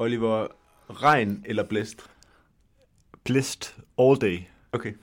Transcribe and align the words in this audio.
Oliver, 0.00 0.46
regn 0.90 1.44
eller 1.46 1.64
blæst? 1.64 2.10
Blæst 3.24 3.76
all 3.98 4.16
day. 4.20 4.38
Okay. 4.72 4.94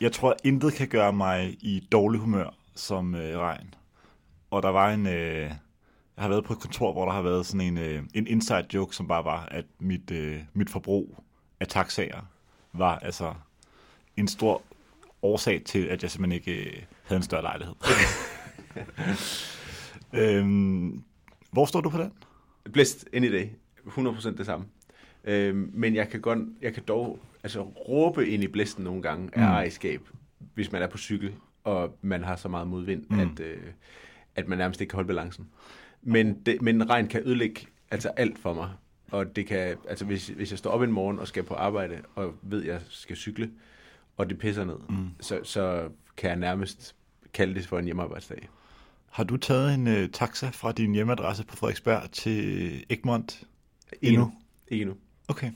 Jeg 0.00 0.12
tror, 0.12 0.36
intet 0.44 0.72
kan 0.72 0.88
gøre 0.88 1.12
mig 1.12 1.56
i 1.60 1.88
dårlig 1.92 2.20
humør 2.20 2.54
som 2.74 3.14
øh, 3.14 3.38
regn. 3.38 3.74
Og 4.50 4.62
der 4.62 4.68
var 4.68 4.92
en... 4.92 5.06
Øh, 5.06 5.40
jeg 5.42 6.22
har 6.24 6.28
været 6.28 6.44
på 6.44 6.52
et 6.52 6.58
kontor, 6.58 6.92
hvor 6.92 7.04
der 7.04 7.12
har 7.12 7.22
været 7.22 7.46
sådan 7.46 7.60
en, 7.60 7.78
øh, 7.78 8.02
en 8.14 8.26
inside 8.26 8.66
joke, 8.74 8.96
som 8.96 9.08
bare 9.08 9.24
var, 9.24 9.48
at 9.50 9.64
mit, 9.78 10.10
øh, 10.10 10.40
mit 10.54 10.70
forbrug 10.70 11.24
af 11.60 11.66
taxaer 11.66 12.20
var 12.72 12.98
altså 12.98 13.34
en 14.16 14.28
stor 14.28 14.62
årsag 15.22 15.62
til, 15.64 15.86
at 15.86 16.02
jeg 16.02 16.10
simpelthen 16.10 16.40
ikke 16.40 16.70
øh, 16.70 16.82
havde 17.02 17.16
en 17.16 17.22
større 17.22 17.42
lejlighed. 17.42 17.74
øhm, 20.22 21.04
hvor 21.50 21.66
står 21.66 21.80
du 21.80 21.90
på 21.90 21.98
den? 21.98 22.12
Blæst 22.72 23.08
any 23.12 23.32
day. 23.32 23.48
100% 23.88 24.36
det 24.36 24.46
samme. 24.46 24.66
Øhm, 25.24 25.70
men 25.74 25.94
jeg 25.94 26.08
kan, 26.08 26.20
godt, 26.20 26.38
jeg 26.62 26.74
kan 26.74 26.82
dog 26.88 27.18
altså, 27.42 27.62
råbe 27.62 28.28
ind 28.28 28.44
i 28.44 28.48
blæsten 28.48 28.84
nogle 28.84 29.02
gange 29.02 29.30
af 29.32 29.40
Mm. 29.40 29.46
ejerskab, 29.46 30.00
hvis 30.54 30.72
man 30.72 30.82
er 30.82 30.86
på 30.86 30.98
cykel, 30.98 31.34
og 31.64 31.98
man 32.02 32.24
har 32.24 32.36
så 32.36 32.48
meget 32.48 32.68
modvind, 32.68 33.04
mm. 33.10 33.20
at, 33.20 33.40
øh, 33.40 33.56
at 34.36 34.48
man 34.48 34.58
nærmest 34.58 34.80
ikke 34.80 34.90
kan 34.90 34.96
holde 34.96 35.06
balancen. 35.06 35.48
Men, 36.02 36.40
det, 36.46 36.62
men 36.62 36.90
regn 36.90 37.08
kan 37.08 37.22
ødelægge 37.24 37.66
altså 37.90 38.08
alt 38.08 38.38
for 38.38 38.54
mig. 38.54 38.70
Og 39.10 39.36
det 39.36 39.46
kan, 39.46 39.76
altså 39.88 40.04
hvis, 40.04 40.28
hvis 40.28 40.50
jeg 40.50 40.58
står 40.58 40.70
op 40.70 40.82
en 40.82 40.92
morgen 40.92 41.18
og 41.18 41.28
skal 41.28 41.42
på 41.42 41.54
arbejde, 41.54 41.98
og 42.14 42.34
ved, 42.42 42.62
at 42.62 42.68
jeg 42.68 42.80
skal 42.88 43.16
cykle, 43.16 43.50
og 44.16 44.30
det 44.30 44.38
pisser 44.38 44.64
ned, 44.64 44.76
mm. 44.88 45.08
så, 45.20 45.40
så 45.42 45.88
kan 46.16 46.30
jeg 46.30 46.38
nærmest 46.38 46.94
kalde 47.34 47.54
det 47.54 47.66
for 47.66 47.78
en 47.78 47.84
hjemmearbejdsdag. 47.84 48.48
Har 49.10 49.24
du 49.24 49.36
taget 49.36 49.74
en 49.74 49.86
øh, 49.86 50.08
taxa 50.08 50.48
fra 50.48 50.72
din 50.72 50.92
hjemmeadresse 50.94 51.44
på 51.44 51.56
Frederiksberg 51.56 52.10
til 52.12 52.84
Egmont? 52.90 53.42
Ikke 53.92 54.06
Endnu? 54.14 54.24
nu. 54.24 54.32
Ikke 54.68 54.84
nu. 54.84 54.94
Okay. 55.28 55.50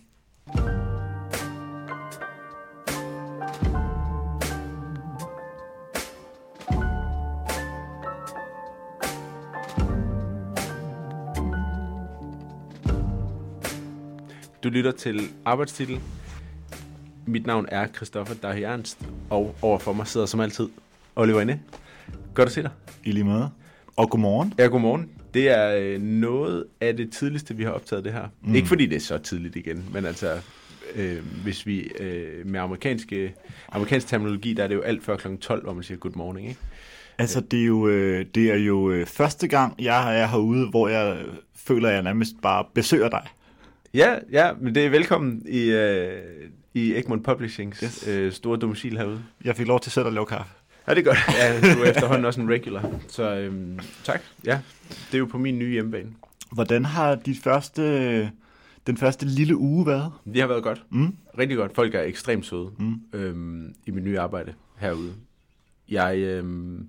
Du 14.63 14.69
lytter 14.69 14.93
til 14.93 15.21
Arbejdstitel. 15.45 16.01
Mit 17.27 17.47
navn 17.47 17.67
er 17.69 17.87
Christoffer 17.87 18.35
Dahi 18.35 18.63
Ernst, 18.63 18.99
og 19.31 19.55
overfor 19.63 19.93
mig 19.93 20.07
sidder 20.07 20.27
som 20.27 20.41
altid 20.41 20.69
Oliver 21.17 21.41
Inde. 21.41 21.61
Godt 22.35 22.47
at 22.47 22.53
se 22.53 22.63
dig. 22.63 22.71
I 23.05 23.13
lige 23.13 23.25
måde. 23.25 23.51
Og 23.97 24.11
godmorgen. 24.11 24.55
Ja, 24.59 24.67
godmorgen. 24.67 25.11
Det 25.35 25.49
er 25.49 25.77
øh, 25.81 26.03
noget 26.03 26.65
af 26.81 26.97
det 26.97 27.13
tidligste, 27.13 27.57
vi 27.57 27.65
har 27.65 27.71
optaget 27.71 28.05
det 28.05 28.13
her. 28.13 28.29
Mm. 28.43 28.55
Ikke 28.55 28.69
fordi 28.69 28.87
det 28.87 28.97
er 28.97 29.01
så 29.01 29.19
tidligt 29.19 29.57
igen, 29.57 29.85
men 29.93 30.05
altså, 30.07 30.41
øh, 30.95 31.17
hvis 31.43 31.67
vi 31.67 31.81
øh, 31.81 32.47
med 32.47 32.61
amerikanske, 32.61 33.35
amerikansk 33.69 34.07
terminologi, 34.07 34.55
der 34.55 34.65
er 34.65 34.69
det 34.69 34.75
jo 34.75 34.81
alt 34.81 35.05
før 35.05 35.17
kl. 35.17 35.37
12, 35.37 35.63
hvor 35.63 35.73
man 35.73 35.83
siger 35.83 35.99
good 35.99 36.15
morning, 36.15 36.49
ikke? 36.49 36.61
Altså, 37.19 37.41
det 37.41 37.61
er 37.61 37.67
jo, 37.67 37.89
øh, 37.89 38.27
det 38.35 38.51
er 38.51 38.57
jo 38.57 38.91
øh, 38.91 39.07
første 39.07 39.49
gang, 39.49 39.75
jeg 39.79 40.21
er 40.21 40.27
herude, 40.27 40.69
hvor 40.71 40.89
jeg 40.89 41.17
øh, 41.17 41.35
føler, 41.57 41.89
at 41.89 41.95
jeg 41.95 42.03
nærmest 42.03 42.35
bare 42.43 42.65
besøger 42.75 43.09
dig. 43.09 43.27
Ja, 43.95 44.15
ja, 44.33 44.53
men 44.61 44.75
det 44.75 44.87
er 44.87 44.91
velkommen 44.91 45.43
i, 45.49 45.71
øh, 45.71 46.23
i 46.75 46.95
Egmont 46.95 47.25
Publishings 47.25 47.81
yes. 47.81 47.91
Yes. 47.91 48.09
øh, 48.09 48.33
store 48.33 48.59
domicil 48.59 48.99
herude. 48.99 49.23
Jeg 49.45 49.57
fik 49.57 49.67
lov 49.67 49.81
til 49.81 49.93
selv 49.93 50.07
at 50.07 50.13
lave 50.13 50.27
kaffe. 50.27 50.53
Ja, 50.89 50.95
det 50.95 50.99
er 51.01 51.05
godt. 51.05 51.19
Ja, 51.39 51.75
du 51.75 51.81
er 51.81 51.91
efterhånden 51.91 52.25
også 52.25 52.41
en 52.41 52.51
regular. 52.51 52.91
Så 53.09 53.35
øhm, 53.37 53.79
tak. 54.05 54.21
Ja, 54.45 54.61
det 55.07 55.15
er 55.15 55.19
jo 55.19 55.27
på 55.27 55.39
min 55.39 55.59
nye 55.59 55.71
hjemmebane. 55.73 56.09
Hvordan 56.53 56.85
har 56.85 57.15
de 57.15 57.35
første, 57.45 58.31
den 58.87 58.97
første 58.97 59.27
lille 59.27 59.57
uge 59.57 59.87
været? 59.87 60.13
Det 60.25 60.41
har 60.41 60.47
været 60.49 60.63
godt. 60.63 60.83
Mm. 60.91 61.17
Rigtig 61.39 61.57
godt. 61.57 61.75
Folk 61.75 61.95
er 61.95 62.01
ekstremt 62.03 62.47
søde 62.47 62.71
Mm. 62.79 63.01
øhm, 63.13 63.75
i 63.87 63.91
mit 63.91 64.05
nye 64.05 64.21
arbejde 64.21 64.55
herude. 64.79 65.13
Jeg, 65.89 66.17
øhm, 66.19 66.89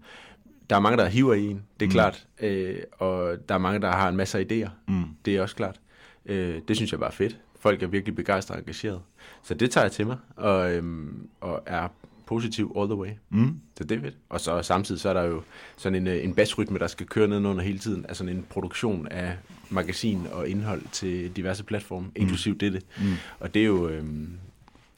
der 0.70 0.76
er 0.76 0.80
mange, 0.80 0.98
der 0.98 1.06
hiver 1.10 1.34
i 1.34 1.46
en, 1.46 1.64
det 1.80 1.86
er 1.86 1.90
mm. 1.90 1.92
klart. 1.92 2.28
Øh, 2.42 2.76
og 2.92 3.38
der 3.50 3.56
er 3.56 3.60
mange, 3.60 3.82
der 3.82 3.92
har 3.92 4.10
en 4.10 4.16
masse 4.18 4.42
idéer. 4.42 4.70
Mm. 4.88 5.04
Det 5.26 5.36
er 5.36 5.42
også 5.42 5.56
klart. 5.56 5.80
Øh, 6.26 6.62
det 6.68 6.76
synes 6.76 6.92
jeg 6.92 7.00
bare 7.00 7.10
er 7.10 7.14
fedt. 7.14 7.38
Folk 7.60 7.84
er 7.84 7.88
virkelig 7.88 8.16
begejstrede 8.16 8.58
og 8.58 8.62
engageret. 8.62 9.02
Så 9.44 9.54
det 9.54 9.72
tager 9.72 9.86
jeg 9.86 9.92
til 9.92 10.08
mig, 10.08 10.18
og, 10.36 10.72
øhm, 10.74 11.28
og 11.42 11.64
er 11.66 11.88
positiv 12.26 12.74
all 12.78 12.88
the 12.88 12.96
way. 12.96 13.10
Mm. 13.30 13.60
Så 13.78 13.84
det 13.84 13.98
er 13.98 14.02
fedt. 14.02 14.18
Og 14.30 14.42
så 14.42 14.62
samtidig 14.62 15.02
så 15.02 15.10
er 15.10 15.14
der 15.14 15.24
jo 15.24 15.42
sådan 15.78 15.96
en, 15.96 16.08
øh, 16.08 16.24
en 16.24 16.34
basrytme, 16.34 16.80
der 16.80 16.88
skal 16.88 17.06
køre 17.06 17.28
nedenunder 17.28 17.64
hele 17.64 17.80
tiden. 17.80 18.06
Altså 18.06 18.24
en 18.24 18.46
produktion 18.50 19.08
af 19.08 19.38
magasin 19.70 20.28
og 20.32 20.50
indhold 20.50 20.82
til 20.92 21.32
diverse 21.36 21.64
platforme, 21.64 22.08
inklusiv 22.16 22.58
dette. 22.58 22.82
Mm. 22.98 23.14
Og 23.40 23.54
det 23.54 23.62
er 23.62 23.66
jo, 23.66 23.88
øh, 23.88 24.04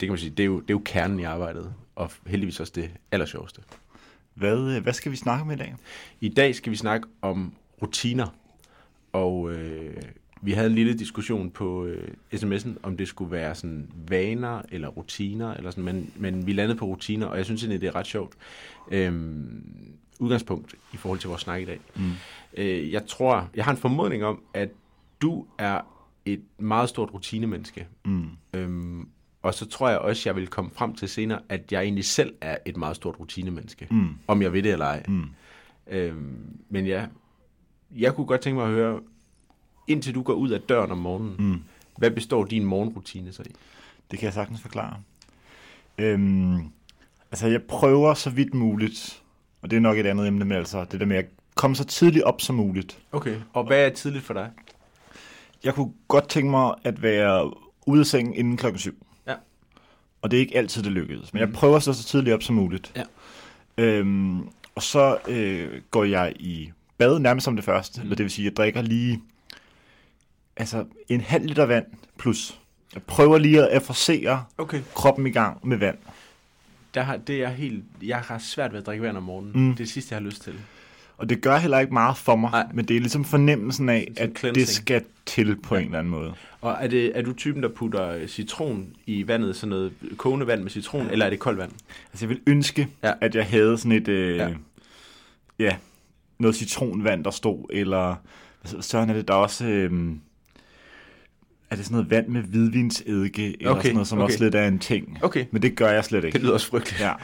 det 0.00 0.06
kan 0.06 0.08
man 0.08 0.18
sige, 0.18 0.30
det 0.30 0.40
er, 0.40 0.46
jo, 0.46 0.60
det 0.60 0.70
er 0.70 0.74
jo 0.74 0.82
kernen 0.84 1.20
i 1.20 1.24
arbejdet. 1.24 1.74
Og 1.96 2.10
heldigvis 2.26 2.60
også 2.60 2.72
det 2.76 2.90
allersjoveste. 3.10 3.60
Hvad, 4.34 4.76
øh, 4.76 4.82
hvad 4.82 4.92
skal 4.92 5.12
vi 5.12 5.16
snakke 5.16 5.42
om 5.42 5.50
i 5.50 5.56
dag? 5.56 5.74
I 6.20 6.28
dag 6.28 6.54
skal 6.54 6.70
vi 6.70 6.76
snakke 6.76 7.08
om 7.22 7.52
rutiner. 7.82 8.26
Og 9.12 9.52
øh, 9.52 10.02
vi 10.46 10.52
havde 10.52 10.66
en 10.68 10.74
lille 10.74 10.94
diskussion 10.94 11.50
på 11.50 11.84
øh, 11.84 12.08
sms'en, 12.34 12.68
om 12.82 12.96
det 12.96 13.08
skulle 13.08 13.32
være 13.32 13.54
sådan 13.54 13.90
vaner 14.08 14.62
eller 14.68 14.88
rutiner, 14.88 15.54
eller 15.54 15.70
sådan, 15.70 15.84
men, 15.84 16.12
men 16.16 16.46
vi 16.46 16.52
landede 16.52 16.78
på 16.78 16.84
rutiner, 16.84 17.26
og 17.26 17.36
jeg 17.36 17.44
synes 17.44 17.62
egentlig, 17.62 17.80
det 17.80 17.86
er 17.86 17.94
ret 17.94 18.06
sjovt. 18.06 18.34
Øhm, 18.90 19.64
udgangspunkt 20.20 20.74
i 20.92 20.96
forhold 20.96 21.18
til 21.18 21.28
vores 21.28 21.42
snak 21.42 21.62
i 21.62 21.64
dag. 21.64 21.80
Mm. 21.96 22.12
Øh, 22.56 22.92
jeg 22.92 23.06
tror, 23.06 23.48
jeg 23.54 23.64
har 23.64 23.72
en 23.72 23.78
formodning 23.78 24.24
om, 24.24 24.42
at 24.54 24.68
du 25.22 25.46
er 25.58 25.80
et 26.24 26.40
meget 26.58 26.88
stort 26.88 27.14
rutinemenneske. 27.14 27.86
Mm. 28.04 28.28
Øhm, 28.54 29.08
og 29.42 29.54
så 29.54 29.66
tror 29.66 29.88
jeg 29.88 29.98
også, 29.98 30.28
jeg 30.28 30.36
vil 30.36 30.46
komme 30.46 30.70
frem 30.74 30.94
til 30.94 31.08
senere, 31.08 31.40
at 31.48 31.72
jeg 31.72 31.82
egentlig 31.82 32.04
selv 32.04 32.34
er 32.40 32.56
et 32.66 32.76
meget 32.76 32.96
stort 32.96 33.20
rutinemenneske. 33.20 33.86
Mm. 33.90 34.08
Om 34.26 34.42
jeg 34.42 34.52
ved 34.52 34.62
det 34.62 34.72
eller 34.72 34.86
ej. 34.86 35.02
Mm. 35.08 35.24
Øhm, 35.86 36.58
men 36.68 36.86
ja, 36.86 37.06
jeg 37.96 38.14
kunne 38.14 38.26
godt 38.26 38.40
tænke 38.40 38.56
mig 38.56 38.66
at 38.66 38.72
høre, 38.72 39.00
indtil 39.86 40.14
du 40.14 40.22
går 40.22 40.32
ud 40.34 40.50
af 40.50 40.60
døren 40.60 40.90
om 40.90 40.98
morgenen, 40.98 41.34
Mm. 41.38 41.62
hvad 41.96 42.10
består 42.10 42.44
din 42.44 42.64
morgenrutine 42.64 43.32
så 43.32 43.42
i? 43.42 43.52
Det 44.10 44.18
kan 44.18 44.26
jeg 44.26 44.32
sagtens 44.34 44.60
forklare. 44.60 44.96
Øhm, 45.98 46.56
altså, 47.30 47.46
jeg 47.46 47.62
prøver 47.62 48.14
så 48.14 48.30
vidt 48.30 48.54
muligt, 48.54 49.22
og 49.62 49.70
det 49.70 49.76
er 49.76 49.80
nok 49.80 49.98
et 49.98 50.06
andet 50.06 50.26
emne, 50.28 50.44
men 50.44 50.58
altså 50.58 50.84
det 50.84 51.00
der 51.00 51.06
med 51.06 51.16
at 51.16 51.26
komme 51.54 51.76
så 51.76 51.84
tidligt 51.84 52.24
op 52.24 52.40
som 52.40 52.56
muligt. 52.56 52.98
Okay. 53.12 53.36
Og 53.52 53.64
hvad 53.66 53.86
er 53.86 53.90
tidligt 53.90 54.24
for 54.24 54.34
dig? 54.34 54.50
Jeg 55.64 55.74
kunne 55.74 55.92
godt 56.08 56.28
tænke 56.28 56.50
mig 56.50 56.74
at 56.84 57.02
være 57.02 57.52
ude 57.86 58.00
af 58.00 58.06
sengen 58.06 58.34
inden 58.34 58.56
klokken 58.56 58.78
syv. 58.78 59.06
Ja. 59.26 59.34
Og 60.22 60.30
det 60.30 60.36
er 60.36 60.40
ikke 60.40 60.56
altid, 60.56 60.82
det 60.82 60.92
lykkedes. 60.92 61.32
Men 61.32 61.40
jeg 61.40 61.48
Mhm. 61.48 61.54
prøver 61.56 61.78
så, 61.78 61.92
så 61.92 62.04
tidligt 62.04 62.34
op 62.34 62.42
som 62.42 62.54
muligt. 62.56 62.92
Ja. 62.96 63.02
Øhm, 63.84 64.40
og 64.74 64.82
så 64.82 65.18
øh, 65.28 65.80
går 65.90 66.04
jeg 66.04 66.32
i 66.40 66.70
bad 66.98 67.18
nærmest 67.18 67.44
som 67.44 67.56
det 67.56 67.64
første. 67.64 68.02
Mm. 68.02 68.08
Det 68.08 68.18
vil 68.18 68.30
sige, 68.30 68.46
at 68.46 68.50
jeg 68.50 68.56
drikker 68.56 68.82
lige 68.82 69.22
altså 70.56 70.84
en 71.08 71.20
halv 71.20 71.46
liter 71.46 71.64
vand 71.66 71.84
plus. 72.18 72.58
Jeg 72.94 73.02
prøver 73.02 73.38
lige 73.38 73.66
at 73.68 73.82
forsere 73.82 74.44
Okay. 74.58 74.80
kroppen 74.94 75.26
i 75.26 75.30
gang 75.30 75.68
med 75.68 75.76
vand. 75.76 75.98
Der 76.94 77.02
har, 77.02 77.16
det 77.16 77.42
er 77.42 77.48
helt, 77.48 77.84
jeg 78.02 78.16
har 78.18 78.38
svært 78.38 78.72
ved 78.72 78.80
at 78.80 78.86
drikke 78.86 79.02
vand 79.04 79.16
om 79.16 79.22
morgenen. 79.22 79.52
Mm. 79.54 79.66
Det 79.68 79.72
er 79.72 79.76
det 79.76 79.88
sidste, 79.88 80.14
jeg 80.14 80.20
har 80.22 80.26
lyst 80.26 80.42
til. 80.42 80.54
Og 81.18 81.28
det 81.28 81.40
gør 81.42 81.56
heller 81.56 81.78
ikke 81.78 81.92
meget 81.92 82.16
for 82.16 82.36
mig, 82.36 82.50
Nej. 82.50 82.66
Men 82.74 82.84
det 82.84 82.96
er 82.96 83.00
ligesom 83.00 83.24
fornemmelsen 83.24 83.88
af, 83.88 84.08
Sådan 84.16 84.30
at 84.30 84.38
cleansing. 84.38 84.66
det 84.66 84.74
skal 84.74 85.04
til 85.26 85.56
på 85.56 85.74
Ja. 85.74 85.80
en 85.80 85.86
eller 85.86 85.98
anden 85.98 86.10
måde. 86.10 86.34
Og 86.60 86.76
er, 86.80 86.86
det, 86.86 87.18
er 87.18 87.22
du 87.22 87.32
typen, 87.32 87.62
der 87.62 87.68
putter 87.68 88.26
citron 88.26 88.86
i 89.06 89.26
vandet, 89.28 89.56
sådan 89.56 89.68
noget 89.70 89.92
kogende 90.16 90.46
vand 90.46 90.62
med 90.62 90.70
citron, 90.70 91.10
eller 91.10 91.26
er 91.26 91.30
det 91.30 91.38
koldt 91.38 91.58
vand? 91.58 91.70
Altså 92.12 92.24
jeg 92.26 92.28
vil 92.28 92.40
ønske, 92.46 92.88
Ja. 93.02 93.08
ja. 93.08 93.14
at 93.20 93.34
jeg 93.34 93.46
havde 93.46 93.78
sådan 93.78 93.92
et, 93.92 94.08
øh, 94.08 94.36
Ja. 94.36 94.48
ja. 94.48 94.54
ja, 95.58 95.76
noget 96.38 96.56
citronvand, 96.56 97.24
der 97.24 97.30
stod, 97.30 97.64
eller 97.70 98.14
søren 98.80 99.10
er 99.10 99.14
det, 99.14 99.28
der 99.28 99.34
er 99.34 99.38
også, 99.38 99.66
øh, 99.66 99.92
er 101.70 101.76
det 101.76 101.84
sådan 101.84 101.94
noget 101.94 102.10
vand 102.10 102.28
med 102.28 102.42
hvidvinsedike, 102.42 103.56
eller 103.58 103.70
Okay, 103.70 103.82
sådan 103.82 103.94
noget, 103.94 104.08
som 104.08 104.18
okay. 104.18 104.24
også 104.32 104.44
lidt 104.44 104.54
er 104.54 104.68
en 104.68 104.78
ting. 104.78 105.18
Okay. 105.22 105.44
Men 105.50 105.62
det 105.62 105.76
gør 105.76 105.88
jeg 105.90 106.04
slet 106.04 106.24
ikke. 106.24 106.32
Det 106.34 106.42
lyder 106.42 106.52
også 106.54 106.66
frygteligt. 106.66 107.00
Ja. 107.00 107.06
Jeg 107.08 107.16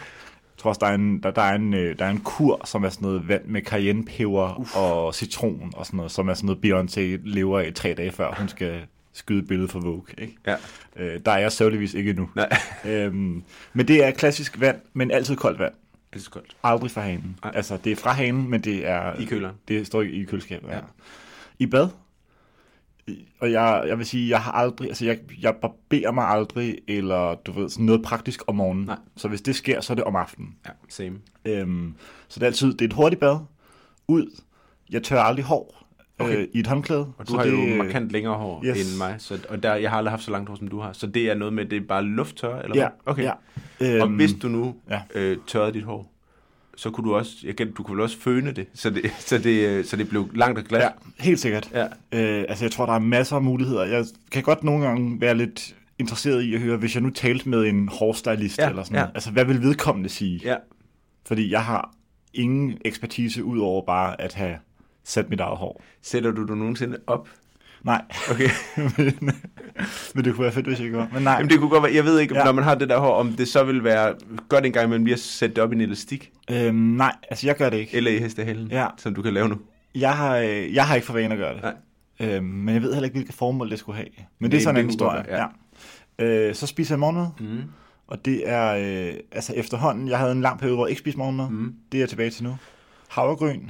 tror 0.65 0.69
også, 0.69 0.79
der 0.79 0.87
er 0.87 0.95
en, 0.95 1.23
der, 1.23 1.31
der 1.31 1.43
er 1.43 1.55
en, 1.55 1.75
øh, 1.75 1.99
der 1.99 2.05
er 2.05 2.11
en 2.11 2.21
kur, 2.21 2.61
som 2.65 2.85
er 2.85 2.89
sådan 2.89 3.07
noget 3.07 3.29
vand 3.29 3.45
med 3.45 3.63
cayennepeber 3.63 4.61
Uff. 4.61 4.77
og 4.77 5.15
citron 5.15 5.73
og 5.77 5.87
sådan 5.87 5.97
noget, 5.97 6.13
som 6.13 6.29
er 6.29 6.35
sådan 6.35 6.57
noget, 6.63 6.89
Beyoncé 6.89 7.01
lever 7.25 7.61
i 7.61 7.73
tre 7.73 7.95
dage 7.95 8.13
før, 8.13 8.35
hun 8.39 8.49
skal 8.49 8.81
skyde 9.13 9.43
billedet 9.43 9.71
for 9.71 9.81
Vogue. 9.81 10.03
Ikke? 10.19 10.37
Ja. 10.47 10.57
Øh, 10.97 11.21
der 11.27 11.33
er 11.33 11.39
jeg 11.39 11.53
sørgeligvis 11.53 11.95
ikke 11.95 12.11
endnu. 12.11 12.29
Nej, 12.35 12.57
Øhm, 12.93 13.43
men 13.73 13.89
det 13.89 14.05
er 14.05 14.11
klassisk 14.11 14.61
vand, 14.61 14.77
men 14.93 15.11
altid 15.11 15.37
koldt 15.37 15.59
vand. 15.59 15.73
så 16.17 16.31
koldt. 16.31 16.57
Aldrig 16.65 16.91
fra 16.91 17.01
hanen. 17.01 17.37
Nej. 17.45 17.53
Altså, 17.55 17.79
det 17.85 17.93
er 17.93 17.97
fra 17.97 18.13
hanen, 18.13 18.51
men 18.51 18.61
det 18.61 18.89
er... 18.89 19.21
I 19.21 19.25
køleren. 19.25 19.55
Det 19.69 19.87
står 19.87 20.03
i 20.03 20.27
køleskabet. 20.29 20.69
Ja. 20.69 20.75
ja. 20.75 20.81
I 21.59 21.67
bad. 21.67 21.89
Og 23.41 23.53
jeg, 23.53 23.85
jeg 23.87 23.99
vil 23.99 24.07
sige, 24.07 24.29
jeg 24.29 24.41
har 24.41 24.53
aldrig... 24.53 24.89
Altså, 24.89 25.05
jeg, 25.05 25.19
jeg 25.43 25.55
barberer 25.63 26.13
mig 26.13 26.25
aldrig, 26.25 26.79
eller 26.89 27.35
du 27.35 27.53
ved, 27.53 27.69
sådan 27.69 27.87
noget 27.87 28.03
praktisk 28.03 28.43
om 28.47 28.55
morgenen. 28.55 28.85
Nej. 28.85 28.99
Så 29.17 29.29
hvis 29.29 29.43
det 29.43 29.57
sker, 29.57 29.81
så 29.81 29.93
er 29.93 29.95
det 29.95 30.05
om 30.05 30.17
aftenen. 30.17 30.55
Ja, 30.67 30.71
same. 30.89 31.19
Øhm, 31.45 31.95
så 32.29 32.41
det 32.41 32.43
er 32.43 32.47
altid... 32.47 32.73
Det 32.73 32.81
er 32.81 32.85
et 32.85 32.93
hurtigt 32.93 33.21
bad. 33.21 33.39
Ud. 34.09 34.41
Jeg 34.91 35.03
tør 35.03 35.21
aldrig 35.21 35.45
hår. 35.45 35.87
okay. 36.19 36.37
øh, 36.37 36.49
i 36.53 36.59
et 36.59 36.67
håndklæde. 36.67 37.13
Og 37.19 37.27
du 37.29 37.33
så 37.33 37.37
har 37.37 37.45
det, 37.45 37.53
jo 37.53 37.77
markant 37.85 38.13
længere 38.13 38.35
hår 38.35 38.63
yes. 38.65 38.93
end 38.93 38.99
mig, 38.99 39.15
så, 39.19 39.47
og 39.49 39.63
der, 39.63 39.75
jeg 39.75 39.91
har 39.91 39.99
aldrig 39.99 40.13
haft 40.13 40.23
så 40.23 40.31
langt 40.31 40.49
hår, 40.49 40.57
som 40.57 40.69
du 40.69 40.81
har. 40.81 40.93
Så 40.93 41.07
det 41.07 41.31
er 41.31 41.35
noget 41.35 41.55
med, 41.55 41.65
det 41.65 41.83
er 41.83 41.87
bare 41.89 42.03
lufttør, 42.03 42.59
eller 42.59 42.77
ja, 42.77 42.89
hvad? 43.05 43.13
Okay. 43.13 43.23
Ja. 43.81 44.03
Og 44.03 44.09
hvis 44.09 44.33
du 44.33 44.49
nu 44.49 44.75
ja. 44.91 45.03
øh, 45.15 45.37
tørrede 45.47 45.73
dit 45.73 45.83
hår, 45.83 46.12
så 46.77 46.91
kunne 46.91 47.11
du 47.11 47.15
også, 47.15 47.33
jeg 47.45 47.57
kan, 47.57 47.73
du 47.73 47.83
kunne 47.83 47.95
vel 47.95 48.03
også 48.03 48.19
føne 48.19 48.53
det, 48.53 48.67
så 48.75 48.91
det, 48.91 49.11
så 49.19 49.39
det, 49.39 49.69
øh, 49.69 49.85
så 49.85 49.97
det 49.97 50.09
blev 50.09 50.31
langt 50.35 50.59
og 50.59 50.65
glat. 50.65 50.83
Ja, 50.83 50.89
helt 51.25 51.41
sikkert. 51.41 51.71
Ja. 51.73 51.85
Øh, 51.85 52.45
altså, 52.49 52.65
jeg 52.65 52.73
tror, 52.73 52.87
der 52.87 52.93
er 52.93 52.99
masser 52.99 53.37
af 53.37 53.43
muligheder. 53.43 53.85
Jeg 53.85 54.05
kan 54.31 54.43
godt 54.43 54.65
nogle 54.65 54.87
gange 54.87 55.21
være 55.21 55.35
lidt 55.35 55.75
interesseret 55.99 56.43
i 56.43 56.55
at 56.55 56.61
høre, 56.61 56.77
hvis 56.77 56.95
jeg 56.95 57.03
nu 57.03 57.11
talte 57.11 57.49
med 57.49 57.67
en 57.67 57.89
hårstylist 57.89 58.59
Ja, 58.59 58.69
eller 58.69 58.83
sådan 58.83 58.95
ja. 58.97 59.01
noget, 59.01 59.15
altså 59.15 59.31
hvad 59.31 59.45
vil 59.45 59.63
vedkommende 59.63 60.09
sige? 60.09 60.41
Ja. 60.45 60.57
Fordi 61.27 61.51
jeg 61.51 61.65
har 61.65 61.95
ingen 62.35 62.79
ekspertise 62.85 63.45
ud 63.45 63.59
over 63.59 63.87
bare 63.87 64.21
at 64.21 64.35
have 64.35 64.57
sat 65.05 65.31
mit 65.31 65.41
eget 65.41 65.59
hår. 65.59 65.83
Sætter 66.03 66.31
du 66.31 66.47
du 66.47 66.55
nogensinde 66.55 66.99
op? 67.07 67.29
Nej, 67.85 68.03
Okay. 68.31 68.49
men, 69.21 69.31
men 70.15 70.25
det 70.25 70.35
kunne 70.35 70.43
være 70.45 70.53
fedt, 70.53 70.67
hvis 70.67 70.81
jeg 70.81 70.91
gjorde. 70.91 71.09
Men 71.13 71.23
nej, 71.23 71.33
Jamen 71.33 71.51
det 71.51 71.59
kunne 71.59 71.71
godt 71.71 71.83
være, 71.83 71.95
jeg 71.95 72.05
ved 72.05 72.19
ikke, 72.21 72.35
Ja. 72.35 72.41
ja. 72.41 72.45
når 72.45 72.53
man 72.53 72.65
har 72.65 72.75
det 72.75 72.89
der 72.89 72.99
hår, 72.99 73.15
om 73.15 73.33
det 73.33 73.49
så 73.49 73.65
vil 73.65 73.85
være 73.85 74.15
godt 74.49 74.67
en 74.67 74.73
gang 74.73 74.87
imellem 74.87 75.05
lige 75.05 75.15
at 75.15 75.21
sætte 75.21 75.55
det 75.57 75.63
op 75.65 75.73
i 75.73 75.75
en 75.75 75.81
elastik, 75.81 76.31
øhm, 76.51 76.75
nej, 76.75 77.13
altså 77.31 77.47
jeg 77.47 77.57
gør 77.57 77.71
det 77.71 77.77
ikke. 77.77 77.97
eller 77.97 78.11
i 78.11 78.19
hestehalen, 78.19 78.69
Ja. 78.71 78.87
som 78.97 79.15
du 79.15 79.23
kan 79.23 79.35
lave 79.35 79.49
nu. 79.49 79.57
Jeg 79.95 80.17
har, 80.17 80.37
øh, 80.37 80.75
jeg 80.75 80.87
har 80.87 80.95
ikke 80.95 81.07
for 81.07 81.13
vane 81.15 81.35
at 81.35 81.39
gøre 81.39 81.55
det. 81.55 81.63
Nej. 81.63 81.75
Øhm, 82.21 82.45
men 82.45 82.75
jeg 82.75 82.83
ved 82.83 82.93
heller 82.93 83.05
ikke, 83.05 83.15
hvilke 83.17 83.33
formål 83.33 83.71
det 83.71 83.79
skulle 83.79 83.97
have. 83.97 84.09
Men 84.39 84.51
det 84.51 84.57
er 84.57 84.59
Det- 84.59 84.65
sådan 84.65 84.81
en 84.81 84.87
historie. 84.87 85.17
godt 85.17 85.27
ja. 86.19 86.47
Øh, 86.49 86.55
så 86.55 86.67
spiser 86.67 86.95
jeg 86.95 87.01
morgenmad, 87.01 87.27
Mm. 87.41 87.63
og 88.07 88.25
det 88.25 88.43
er 88.51 88.75
øh, 89.09 89.15
altså 89.33 89.53
efterhånden, 89.55 90.09
jeg 90.09 90.19
havde 90.19 90.33
en 90.33 90.41
lang 90.41 90.59
periode, 90.59 90.77
hvor 90.77 90.87
jeg 90.87 90.91
ikke 90.91 91.01
spiste 91.01 91.19
morgenmad. 91.19 91.49
Mm. 91.51 91.75
Det 91.93 91.99
er 91.99 92.03
jeg 92.03 92.09
tilbage 92.09 92.31
til 92.31 92.45
nu. 92.45 92.57
Havregryn 93.09 93.69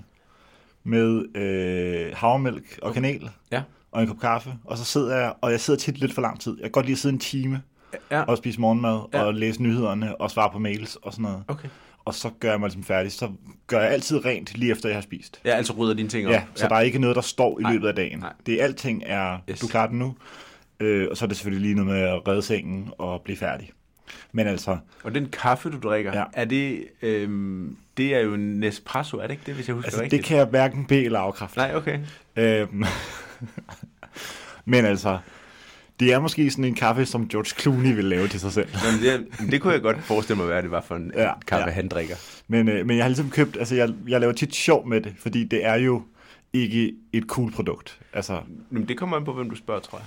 med 0.85 1.37
øh, 1.37 2.13
havremælk 2.17 2.79
og 2.83 2.95
kanel 2.95 3.31
Ja. 3.53 3.63
Og 3.93 4.03
en 4.03 4.09
kop 4.09 4.21
kaffe. 4.21 4.55
Og 4.65 4.79
så 4.79 4.85
sidder 4.85 5.17
jeg, 5.17 5.33
og 5.41 5.51
jeg 5.51 5.61
sidder 5.61 5.81
tit 5.81 5.99
lidt 5.99 6.15
for 6.15 6.23
lang 6.23 6.41
tid. 6.41 6.53
Jeg 6.57 6.63
kan 6.65 6.71
godt 6.73 6.87
lide 6.87 6.95
at 6.95 6.99
sidde 6.99 7.13
en 7.13 7.19
time 7.21 7.63
Ja. 8.11 8.23
og 8.23 8.39
spise 8.39 8.61
morgenmad 8.61 9.01
Ja. 9.13 9.23
og 9.23 9.35
læse 9.35 9.63
nyhederne 9.63 10.21
og 10.21 10.31
svare 10.31 10.51
på 10.53 10.59
mails 10.59 10.97
og 10.97 11.13
sådan 11.13 11.23
noget. 11.23 11.45
Okay. 11.49 11.69
Og 12.05 12.15
så 12.15 12.31
gør 12.41 12.51
jeg 12.51 12.61
mig 12.61 12.67
ligesom 12.69 12.85
færdig. 12.85 13.13
Så 13.13 13.31
gør 13.67 13.81
jeg 13.81 13.91
altid 13.91 14.25
rent 14.25 14.55
lige 14.59 14.73
efter 14.73 14.89
jeg 14.89 14.97
har 14.97 15.03
spist. 15.03 15.41
Ja, 15.45 15.51
altså 15.51 15.73
rydder 15.73 15.95
dine 15.95 16.09
ting 16.09 16.27
op. 16.27 16.33
Ja, 16.33 16.43
så 16.55 16.69
der 16.69 16.75
er 16.75 16.81
ikke 16.81 16.99
noget, 16.99 17.17
der 17.17 17.23
står 17.23 17.59
i 17.61 17.63
Nej, 17.63 17.73
løbet 17.73 17.89
af 17.89 17.95
dagen. 17.95 18.19
nej. 18.19 18.33
Det 18.47 18.61
er 18.61 18.65
alting 18.65 19.03
er, 19.07 19.39
Yes. 19.51 19.61
du 19.61 19.67
klarer 19.67 19.87
den 19.89 19.99
nu. 19.99 20.15
Øh, 20.81 21.09
og 21.11 21.17
så 21.17 21.25
er 21.25 21.27
det 21.27 21.37
selvfølgelig 21.37 21.63
lige 21.67 21.75
noget 21.85 21.93
med 21.93 22.09
at 22.09 22.29
redde 22.29 22.43
sengen 22.43 22.91
og 22.99 23.21
blive 23.23 23.37
færdig. 23.37 23.71
Men 24.33 24.47
altså, 24.47 24.79
Og 25.05 25.15
den 25.15 25.29
kaffe, 25.29 25.71
du 25.71 25.79
drikker, 25.89 26.13
Ja. 26.13 26.19
ja. 26.19 26.25
er 26.33 26.45
det, 26.45 26.85
øhm, 27.03 27.77
det 27.97 28.15
er 28.15 28.21
jo 28.21 28.37
Nespresso, 28.37 29.17
er 29.19 29.23
det 29.23 29.31
ikke 29.31 29.43
det, 29.47 29.55
hvis 29.55 29.69
jeg 29.69 29.75
husker 29.75 29.87
altså 29.89 30.03
rigtigt? 30.03 30.21
det 30.21 30.27
kan 30.29 30.37
jeg 30.37 30.47
hverken 30.47 30.85
bede 30.85 31.05
eller 31.05 31.19
afkræfte. 31.19 31.59
Nej, 31.59 31.75
okay. 31.75 31.99
Øhm, 32.37 32.85
men 34.65 34.85
altså, 34.85 35.19
det 36.01 36.13
er 36.13 36.21
måske 36.21 36.51
sådan 36.51 36.65
en 36.65 36.75
kaffe, 36.75 37.07
som 37.07 37.29
George 37.29 37.61
Clooney 37.61 37.95
vil 37.95 38.05
lave 38.05 38.29
til 38.29 38.41
sig 38.41 38.53
selv. 38.53 38.69
Men 38.69 39.03
det, 39.03 39.51
det 39.51 39.61
kunne 39.61 39.73
jeg 39.73 39.83
godt 39.83 40.03
forestille 40.03 40.37
mig, 40.37 40.47
hvad 40.47 40.63
det 40.63 40.71
var 40.71 40.81
for 40.81 40.97
en 40.97 41.13
Ja, 41.17 41.33
kaffe, 41.47 41.67
ja. 41.67 41.73
han 41.73 41.89
drikker. 41.89 42.17
Men, 42.49 42.69
øh, 42.69 42.87
men 42.87 42.97
jeg 42.97 43.05
har 43.05 43.09
ligesom 43.09 43.31
købt, 43.31 43.57
altså 43.57 43.75
jeg, 43.75 43.89
jeg 44.09 44.21
laver 44.21 44.33
tit 44.33 44.55
sjov 44.55 44.87
med 44.89 45.01
det, 45.01 45.15
fordi 45.19 45.45
det 45.45 45.65
er 45.67 45.75
jo 45.75 46.03
ikke 46.53 46.93
et 47.13 47.25
cool 47.27 47.53
produkt. 47.53 48.01
Altså, 48.13 48.41
Men 48.71 48.89
det 48.89 48.99
kommer 48.99 49.17
an 49.17 49.25
på, 49.25 49.33
hvem 49.33 49.51
du 49.51 49.57
spørger, 49.57 49.81
tror 49.81 49.99
jeg. 49.99 50.07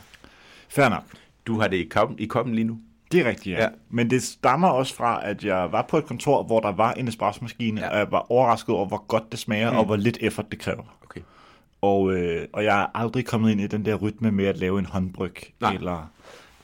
fair 0.70 0.90
nok. 0.90 1.04
Du 1.48 1.60
har 1.60 1.68
det 1.68 1.78
i 1.78 1.84
koppen, 1.84 2.20
i 2.20 2.26
koppen 2.26 2.56
lige 2.56 2.66
nu. 2.66 2.80
Det 3.12 3.20
er 3.20 3.26
rigtigt, 3.30 3.58
ja. 3.58 3.64
ja. 3.64 3.70
Men 3.90 4.10
det 4.10 4.24
stammer 4.24 4.68
også 4.68 4.96
fra, 4.96 5.22
at 5.30 5.44
jeg 5.44 5.72
var 5.72 5.86
på 5.90 5.98
et 5.98 6.06
kontor, 6.06 6.44
hvor 6.44 6.60
der 6.60 6.72
var 6.72 6.94
en 6.94 7.08
espressomaskine. 7.08 7.82
Ja. 7.82 7.90
og 7.90 7.98
jeg 7.98 8.12
var 8.12 8.32
overrasket 8.32 8.76
over, 8.76 8.86
hvor 8.88 9.06
godt 9.08 9.32
det 9.32 9.40
smager, 9.40 9.72
mm. 9.72 9.78
og 9.78 9.86
hvor 9.86 9.96
lidt 9.96 10.18
effort 10.22 10.52
det 10.52 10.60
kræver. 10.60 10.98
Okay. 11.04 11.22
Og, 11.86 12.14
øh, 12.14 12.48
og 12.54 12.64
jeg 12.64 12.82
er 12.82 12.88
aldrig 12.98 13.26
kommet 13.26 13.52
ind 13.52 13.62
i 13.62 13.68
den 13.68 13.86
der 13.86 13.96
rytme 13.96 14.32
med 14.32 14.46
at 14.46 14.58
lave 14.58 14.80
en 14.80 14.86
håndbryg, 14.86 15.36
Nej. 15.62 15.74
eller 15.76 16.12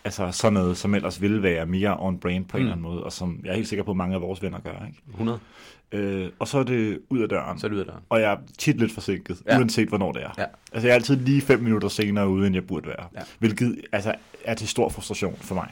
altså 0.04 0.32
sådan 0.32 0.54
noget, 0.54 0.78
som 0.78 0.96
ellers 0.96 1.22
ville 1.22 1.44
være 1.44 1.66
mere 1.66 1.98
on-brand 2.00 2.46
på 2.46 2.58
en 2.58 2.64
Mm. 2.64 2.68
eller 2.68 2.72
anden 2.72 2.84
måde, 2.84 3.04
og 3.04 3.12
som 3.14 3.40
jeg 3.44 3.52
er 3.52 3.56
helt 3.56 3.68
sikker 3.68 3.84
på, 3.84 3.92
at 3.92 3.98
mange 3.98 4.16
af 4.16 4.22
vores 4.22 4.42
venner 4.44 4.60
gør. 4.60 4.86
Ikke? 4.88 5.02
100. 5.10 5.40
Øh, 5.92 6.30
og 6.40 6.48
så 6.48 6.58
er 6.58 6.64
det 6.64 7.00
ud 7.10 7.20
af 7.20 7.30
døren, 7.30 7.60
Så 7.60 7.68
er 7.68 7.70
det 7.70 7.76
ud 7.76 7.80
af 7.80 7.86
døren. 7.86 8.04
og 8.10 8.22
jeg 8.22 8.32
er 8.32 8.38
tit 8.58 8.78
lidt 8.78 8.92
forsinket, 8.92 9.42
ja. 9.46 9.54
Ja. 9.54 9.60
uanset 9.60 9.88
hvornår 9.88 10.12
det 10.12 10.24
er. 10.24 10.30
Ja. 10.38 10.46
Altså 10.74 10.88
jeg 10.88 10.92
er 10.92 10.96
altid 10.96 11.16
lige 11.16 11.42
fem 11.42 11.60
minutter 11.60 11.88
senere 11.88 12.30
ude, 12.30 12.48
end 12.48 12.56
jeg 12.56 12.68
burde 12.68 12.88
være, 12.88 13.08
Ja. 13.16 13.20
hvilket 13.40 13.82
altså, 13.92 14.16
er 14.46 14.54
til 14.54 14.68
stor 14.68 14.90
frustration 14.90 15.36
for 15.36 15.56
mig. 15.56 15.72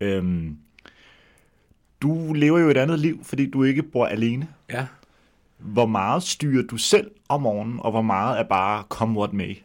Øhm, 0.00 0.56
du 2.02 2.32
lever 2.32 2.58
jo 2.58 2.68
et 2.70 2.76
andet 2.76 2.98
liv, 2.98 3.24
fordi 3.24 3.50
du 3.50 3.62
ikke 3.64 3.82
bor 3.82 4.06
alene. 4.06 4.48
Ja. 4.72 4.86
Hvor 5.64 5.86
meget 5.86 6.22
styrer 6.22 6.66
du 6.66 6.76
selv 6.76 7.10
om 7.28 7.42
morgenen, 7.42 7.80
og 7.80 7.90
hvor 7.90 8.02
meget 8.02 8.38
er 8.38 8.42
bare 8.42 8.84
come 8.88 9.18
what 9.18 9.32
may? 9.32 9.56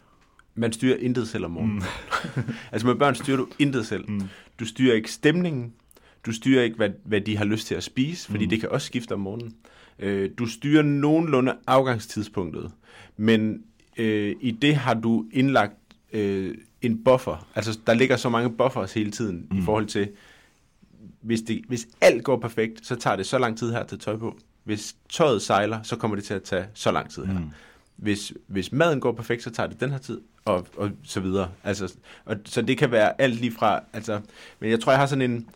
Man 0.56 0.74
styrer 0.74 0.98
intet 0.98 1.28
selv 1.28 1.46
om 1.46 1.52
morgenen. 1.52 1.84
Mm. 2.36 2.42
altså 2.72 2.88
med 2.88 2.96
børn 2.96 3.16
styrer 3.16 3.38
du 3.38 3.48
intet 3.60 3.86
selv. 3.88 4.10
Mm. 4.10 4.22
Du 4.60 4.66
styrer 4.66 4.96
ikke 4.96 5.12
stemningen. 5.12 5.74
Du 6.26 6.32
styrer 6.32 6.64
ikke, 6.64 6.76
hvad, 6.76 6.90
hvad 7.06 7.22
de 7.22 7.38
har 7.38 7.46
lyst 7.46 7.68
til 7.68 7.76
at 7.76 7.84
spise, 7.84 8.28
fordi 8.32 8.46
mm. 8.46 8.50
det 8.50 8.60
kan 8.60 8.70
også 8.70 8.88
skifte 8.88 9.14
om 9.14 9.20
morgenen. 9.20 9.56
Øh, 10.00 10.30
du 10.38 10.46
styrer 10.46 10.82
nogenlunde 10.84 11.56
afgangstidspunktet, 11.68 12.72
men 13.18 13.64
øh, 13.98 14.36
i 14.42 14.52
det 14.52 14.76
har 14.76 14.94
du 14.94 15.26
indlagt 15.34 15.76
øh, 16.14 16.56
en 16.82 17.04
buffer. 17.04 17.48
Altså 17.56 17.80
der 17.88 17.94
ligger 17.94 18.18
så 18.18 18.30
mange 18.30 18.50
buffers 18.50 18.94
hele 18.94 19.12
tiden 19.12 19.48
mm. 19.52 19.58
i 19.58 19.62
forhold 19.62 19.86
til, 19.86 20.10
hvis, 21.22 21.42
det, 21.42 21.62
hvis 21.68 21.88
alt 22.02 22.24
går 22.24 22.40
perfekt, 22.40 22.86
så 22.86 22.96
tager 22.96 23.16
det 23.16 23.26
så 23.26 23.38
lang 23.38 23.58
tid 23.58 23.72
her 23.72 23.84
til 23.84 24.00
tøj 24.00 24.18
på. 24.18 24.38
Hvis 24.68 24.96
tøjet 25.10 25.42
sejler, 25.42 25.84
så 25.84 25.96
kommer 25.96 26.16
det 26.16 26.26
til 26.26 26.34
at 26.34 26.44
tage 26.44 26.66
så 26.74 26.92
lang 26.92 27.10
tid 27.10 27.26
her. 27.26 27.40
Mm. 27.40 27.50
Hvis, 27.96 28.34
hvis 28.48 28.72
maden 28.72 29.00
går 29.00 29.12
perfekt, 29.12 29.44
så 29.44 29.50
tager 29.50 29.68
det 29.68 29.80
den 29.80 29.92
her 29.92 29.98
tid, 29.98 30.22
og, 30.46 30.68
og 30.78 30.92
så 31.04 31.20
videre. 31.20 31.50
Altså, 31.64 31.94
og, 32.26 32.36
så 32.46 32.62
det 32.62 32.78
kan 32.78 32.92
være 32.92 33.22
alt 33.22 33.36
lige 33.36 33.52
fra, 33.52 33.84
altså, 33.94 34.22
men 34.60 34.70
jeg 34.70 34.80
tror, 34.80 34.92
jeg 34.92 35.00
har 35.00 35.06
sådan 35.06 35.32
en, 35.32 35.50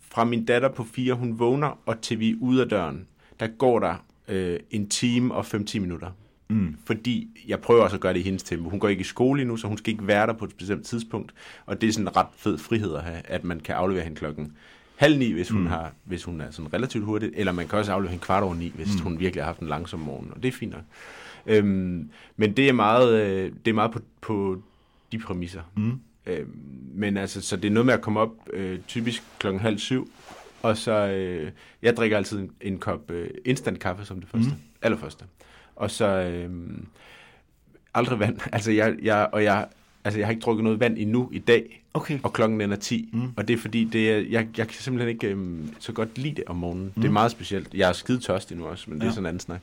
fra 0.00 0.24
min 0.24 0.44
datter 0.44 0.68
på 0.68 0.84
fire, 0.84 1.14
hun 1.14 1.38
vågner, 1.38 1.78
og 1.86 2.00
til 2.00 2.18
vi 2.18 2.30
er 2.30 2.34
ude 2.40 2.62
af 2.62 2.68
døren, 2.68 3.06
der 3.40 3.46
går 3.46 3.78
der 3.78 3.94
øh, 4.28 4.60
en 4.70 4.88
time 4.88 5.34
og 5.34 5.44
5-10 5.44 5.78
minutter. 5.78 6.10
Mm. 6.48 6.76
Fordi 6.86 7.28
jeg 7.48 7.60
prøver 7.60 7.82
også 7.82 7.96
at 7.96 8.00
gøre 8.00 8.12
det 8.12 8.20
i 8.20 8.22
hendes 8.22 8.42
tempo. 8.42 8.70
Hun 8.70 8.80
går 8.80 8.88
ikke 8.88 9.00
i 9.00 9.04
skole 9.04 9.40
endnu, 9.40 9.56
så 9.56 9.66
hun 9.66 9.78
skal 9.78 9.92
ikke 9.92 10.06
være 10.06 10.26
der 10.26 10.32
på 10.32 10.44
et 10.44 10.56
bestemt 10.58 10.86
tidspunkt. 10.86 11.34
Og 11.66 11.80
det 11.80 11.88
er 11.88 11.92
sådan 11.92 12.08
en 12.08 12.16
ret 12.16 12.26
fed 12.36 12.58
frihed 12.58 12.94
at 12.94 13.02
have, 13.02 13.20
at 13.24 13.44
man 13.44 13.60
kan 13.60 13.74
aflevere 13.74 14.04
hende 14.04 14.16
klokken 14.16 14.56
halv 14.96 15.18
ni, 15.18 15.32
hvis 15.32 15.50
hun, 15.50 15.60
mm. 15.60 15.66
har, 15.66 15.92
hvis 16.04 16.24
hun 16.24 16.40
er 16.40 16.50
sådan 16.50 16.72
relativt 16.72 17.04
hurtigt. 17.04 17.32
Eller 17.36 17.52
man 17.52 17.68
kan 17.68 17.78
også 17.78 17.92
aflevere 17.92 18.10
hende 18.10 18.24
kvart 18.24 18.42
over 18.42 18.54
ni, 18.54 18.72
hvis 18.74 18.94
mm. 18.94 19.02
hun 19.02 19.18
virkelig 19.18 19.42
har 19.42 19.46
haft 19.46 19.60
en 19.60 19.68
langsom 19.68 20.00
morgen. 20.00 20.30
Og 20.30 20.42
det 20.42 20.48
er 20.48 20.52
fint 20.52 20.72
nok. 20.72 20.82
Øhm, 21.46 22.10
men 22.36 22.56
det 22.56 22.68
er 22.68 22.72
meget, 22.72 23.22
øh, 23.22 23.52
det 23.64 23.70
er 23.70 23.74
meget 23.74 23.90
på, 23.90 24.00
på 24.20 24.62
de 25.12 25.18
præmisser. 25.18 25.62
Mm. 25.76 26.00
Øhm, 26.26 26.50
men 26.94 27.16
altså, 27.16 27.40
så 27.40 27.56
det 27.56 27.68
er 27.68 27.72
noget 27.72 27.86
med 27.86 27.94
at 27.94 28.00
komme 28.00 28.20
op 28.20 28.30
øh, 28.52 28.78
typisk 28.88 29.22
klokken 29.38 29.60
halv 29.60 29.78
syv, 29.78 30.10
og 30.62 30.76
så, 30.76 30.92
øh, 30.92 31.50
jeg 31.82 31.96
drikker 31.96 32.16
altid 32.16 32.38
en, 32.38 32.50
en 32.60 32.78
kop 32.78 33.10
øh, 33.10 33.30
instant 33.44 33.80
kaffe 33.80 34.04
som 34.04 34.20
det 34.20 34.28
første, 34.28 34.50
mm. 34.50 34.56
allerførste. 34.82 35.24
Og 35.76 35.90
så 35.90 36.06
øh, 36.06 36.50
aldrig 37.94 38.18
vand. 38.18 38.38
Altså, 38.52 38.72
jeg, 38.72 38.96
jeg, 39.02 39.28
og 39.32 39.44
jeg, 39.44 39.68
altså, 40.04 40.18
jeg 40.18 40.26
har 40.26 40.32
ikke 40.32 40.40
drukket 40.40 40.64
noget 40.64 40.80
vand 40.80 40.98
endnu 40.98 41.30
i 41.32 41.38
dag, 41.38 41.83
Okay. 41.96 42.18
og 42.22 42.32
klokken 42.32 42.60
den 42.60 42.72
er 42.72 42.76
10. 42.76 43.08
Mm. 43.12 43.32
Og 43.36 43.48
det 43.48 43.54
er 43.54 43.58
fordi, 43.58 43.84
det 43.84 44.10
er, 44.10 44.16
jeg, 44.16 44.48
jeg 44.56 44.68
kan 44.68 44.80
simpelthen 44.80 45.08
ikke 45.08 45.26
øhm, 45.26 45.74
så 45.78 45.92
godt 45.92 46.18
lide 46.18 46.34
det 46.34 46.44
om 46.46 46.56
morgenen. 46.56 46.84
Mm. 46.94 47.02
Det 47.02 47.08
er 47.08 47.12
meget 47.12 47.30
specielt. 47.30 47.74
Jeg 47.74 47.88
er 47.88 47.92
skide 47.92 48.20
tørstig 48.20 48.56
nu 48.56 48.66
også, 48.66 48.90
men 48.90 48.98
det 48.98 49.04
Ja. 49.04 49.08
er 49.08 49.12
sådan 49.12 49.22
en 49.22 49.26
anden 49.26 49.40
snak. 49.40 49.60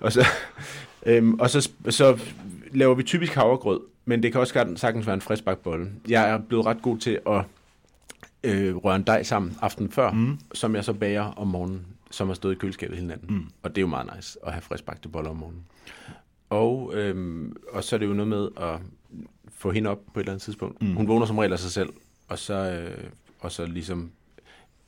Og 0.00 0.12
så, 0.12 0.26
øhm, 1.06 1.34
og 1.34 1.50
så, 1.50 1.70
så 1.88 2.18
laver 2.72 2.94
vi 2.94 3.02
typisk 3.02 3.34
havregrød, 3.34 3.80
men 4.04 4.22
det 4.22 4.32
kan 4.32 4.40
også 4.40 4.74
sagtens 4.76 5.06
være 5.06 5.14
en 5.14 5.20
friskbakbolle. 5.20 5.90
Jeg 6.08 6.30
er 6.30 6.38
blevet 6.38 6.66
ret 6.66 6.82
god 6.82 6.98
til 6.98 7.18
at 7.26 7.42
øh, 8.44 8.76
røre 8.76 8.96
en 8.96 9.02
dej 9.02 9.22
sammen 9.22 9.56
aften 9.62 9.90
før, 9.90 10.10
mm. 10.12 10.38
som 10.54 10.74
jeg 10.76 10.84
så 10.84 10.92
bager 10.92 11.22
om 11.22 11.46
morgenen, 11.46 11.80
som 12.10 12.26
har 12.28 12.34
stået 12.34 12.52
i 12.54 12.58
køleskabet 12.58 12.96
hele 12.96 13.08
natten. 13.08 13.34
Mm. 13.34 13.44
Og 13.62 13.70
det 13.70 13.78
er 13.78 13.82
jo 13.82 13.86
meget 13.88 14.10
nice 14.16 14.38
at 14.46 14.52
have 14.52 14.62
friskbagte 14.62 15.08
boller 15.08 15.30
om 15.30 15.36
morgenen. 15.36 15.62
Og, 16.50 16.92
øhm, 16.94 17.56
og 17.72 17.84
så 17.84 17.96
er 17.96 17.98
det 17.98 18.06
jo 18.06 18.12
noget 18.12 18.28
med 18.28 18.48
at 18.56 18.78
få 19.56 19.70
hende 19.70 19.90
op 19.90 19.98
på 20.14 20.20
et 20.20 20.24
eller 20.24 20.32
andet 20.32 20.42
tidspunkt. 20.42 20.82
Mm. 20.82 20.94
Hun 20.94 21.08
vågner 21.08 21.26
som 21.26 21.38
regel 21.38 21.52
af 21.52 21.58
sig 21.58 21.70
selv, 21.70 21.90
og 22.28 22.38
så, 22.38 22.54
øh, 22.54 23.04
og 23.40 23.52
så 23.52 23.66
ligesom 23.66 24.10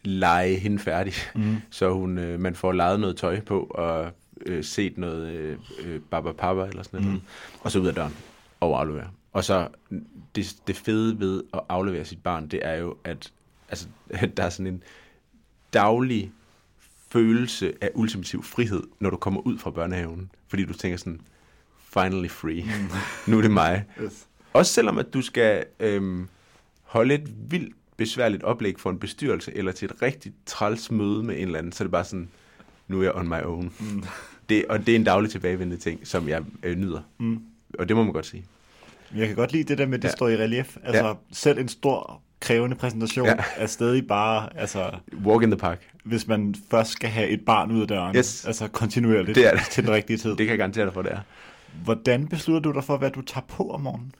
lege 0.03 0.57
hende 0.57 0.79
færdig, 0.79 1.13
mm. 1.35 1.57
så 1.71 1.93
hun, 1.93 2.19
øh, 2.19 2.41
man 2.41 2.55
får 2.55 2.73
lejet 2.73 3.01
noget 3.01 3.17
tøj 3.17 3.41
på, 3.41 3.61
og 3.61 4.11
øh, 4.47 4.65
set 4.65 4.99
noget 4.99 5.29
øh, 5.29 5.59
øh, 5.85 6.01
Baba 6.01 6.33
Papa 6.33 6.65
eller 6.65 6.83
sådan 6.83 7.01
noget, 7.01 7.15
mm. 7.15 7.23
og 7.61 7.73
så 7.73 7.79
ud 7.79 7.87
af 7.87 7.95
døren 7.95 8.17
og 8.61 8.81
aflevere. 8.81 9.09
Og 9.33 9.45
så 9.45 9.69
det, 10.35 10.57
det 10.67 10.77
fede 10.77 11.21
ved 11.21 11.43
at 11.55 11.61
aflevere 11.69 12.05
sit 12.05 12.23
barn, 12.23 12.49
det 12.49 12.61
er 12.63 12.75
jo, 12.75 12.97
at 13.05 13.33
altså, 13.69 13.89
der 14.37 14.43
er 14.43 14.51
sådan 14.51 14.67
en 14.67 14.83
daglig 15.73 16.33
følelse 17.11 17.73
af 17.81 17.91
ultimativ 17.95 18.43
frihed, 18.43 18.83
når 19.01 19.11
du 19.11 19.17
kommer 19.17 19.41
ud 19.41 19.59
fra 19.59 19.71
børnehaven. 19.71 20.31
Fordi 20.49 20.65
du 20.65 20.73
tænker 20.73 20.97
sådan, 20.97 21.21
finally 21.77 22.29
free. 22.29 22.63
Mm. 22.63 22.91
nu 23.31 23.39
er 23.39 23.43
det 23.43 23.51
mig. 23.51 23.85
Yes. 24.03 24.27
Også 24.57 24.73
selvom 24.73 24.99
at 24.99 25.15
du 25.15 25.23
skal 25.23 25.65
øhm, 25.81 26.29
holde 26.83 27.15
et 27.15 27.51
vildt 27.51 27.75
besværligt 27.97 28.43
oplæg 28.43 28.75
for 28.79 28.91
en 28.91 28.99
bestyrelse, 28.99 29.57
eller 29.57 29.73
til 29.73 29.87
et 29.91 30.03
rigtig 30.03 30.33
træls 30.47 30.91
møde 30.91 31.23
med 31.23 31.35
en 31.37 31.43
eller 31.47 31.59
anden, 31.59 31.73
så 31.73 31.85
er 31.85 31.87
det 31.87 31.93
bare 31.93 32.05
sådan, 32.05 32.29
nu 32.89 32.99
er 32.99 33.03
jeg 33.03 33.13
on 33.15 33.29
my 33.29 33.43
own. 33.45 33.73
Mm. 33.81 34.05
Det, 34.49 34.65
og 34.69 34.79
det 34.87 34.89
er 34.89 34.97
en 34.97 35.05
daglig 35.05 35.31
tilbagevendende 35.31 35.83
ting, 35.83 36.01
som 36.07 36.29
jeg 36.29 36.43
øh, 36.63 36.77
nyder. 36.77 37.01
Mm. 37.19 37.41
og 37.79 37.89
det 37.89 37.97
må 37.97 38.03
man 38.05 38.13
godt 38.13 38.27
sige. 38.27 38.45
Jeg 39.17 39.27
kan 39.27 39.37
godt 39.37 39.53
lide 39.53 39.65
det 39.65 39.79
der 39.79 39.87
med, 39.87 39.95
at 39.95 40.03
det 40.03 40.09
Ja. 40.09 40.13
står 40.13 40.29
i 40.29 40.37
relief. 40.37 40.77
Altså, 40.85 41.07
Ja. 41.07 41.13
selv 41.33 41.59
en 41.59 41.69
stor, 41.69 42.23
krævende 42.41 42.77
præsentation 42.77 43.27
Ja. 43.27 43.35
er 43.57 43.67
stadig 43.67 44.07
bare, 44.07 44.49
altså, 44.59 44.91
Walk 45.25 45.43
in 45.43 45.51
the 45.51 45.59
park. 45.59 45.83
hvis 46.05 46.27
man 46.27 46.55
først 46.71 46.91
skal 46.91 47.11
have 47.11 47.29
et 47.29 47.41
barn 47.45 47.71
ud 47.71 47.81
af 47.83 47.89
døren, 47.89 48.17
Yes. 48.17 48.45
altså 48.45 48.69
kontinuerligt 48.69 49.35
Det 49.37 49.47
er 49.47 49.57
det. 49.57 49.67
til 49.71 49.85
den 49.85 49.93
rigtige 49.93 50.17
tid. 50.17 50.31
Det 50.31 50.39
kan 50.39 50.49
jeg 50.49 50.59
garantere 50.59 50.85
dig 50.85 50.95
for, 50.95 51.03
det 51.03 51.13
er. 51.13 51.19
Hvordan 51.85 52.29
beslutter 52.29 52.71
du 52.71 52.75
dig 52.79 52.85
for, 52.85 52.97
hvad 52.97 53.11
du 53.11 53.21
tager 53.23 53.45
på 53.49 53.71
om 53.71 53.81
morgenen? 53.81 54.13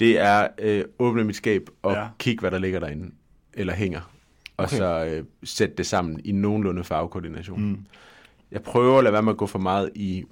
Det 0.00 0.18
er 0.18 0.48
øh, 0.58 0.84
åbne 0.98 1.24
mit 1.24 1.36
skab 1.36 1.62
og 1.82 1.92
Ja. 1.92 2.06
kigge, 2.18 2.40
hvad 2.40 2.50
der 2.50 2.58
ligger 2.58 2.80
derinde, 2.80 3.10
eller 3.54 3.72
hænger. 3.74 4.00
Og 4.56 4.64
Okay. 4.64 4.76
så 4.76 5.04
øh, 5.04 5.24
sætte 5.44 5.74
det 5.76 5.86
sammen 5.86 6.20
i 6.24 6.32
nogenlunde 6.32 6.84
farvekoordination. 6.84 7.62
Mm. 7.62 7.78
Jeg 8.50 8.62
prøver 8.62 8.98
at 8.98 9.04
lade 9.04 9.12
være 9.12 9.22
med 9.22 9.32
at 9.32 9.36
gå 9.38 9.46
for 9.46 9.58
meget 9.58 9.90
i 9.94 10.24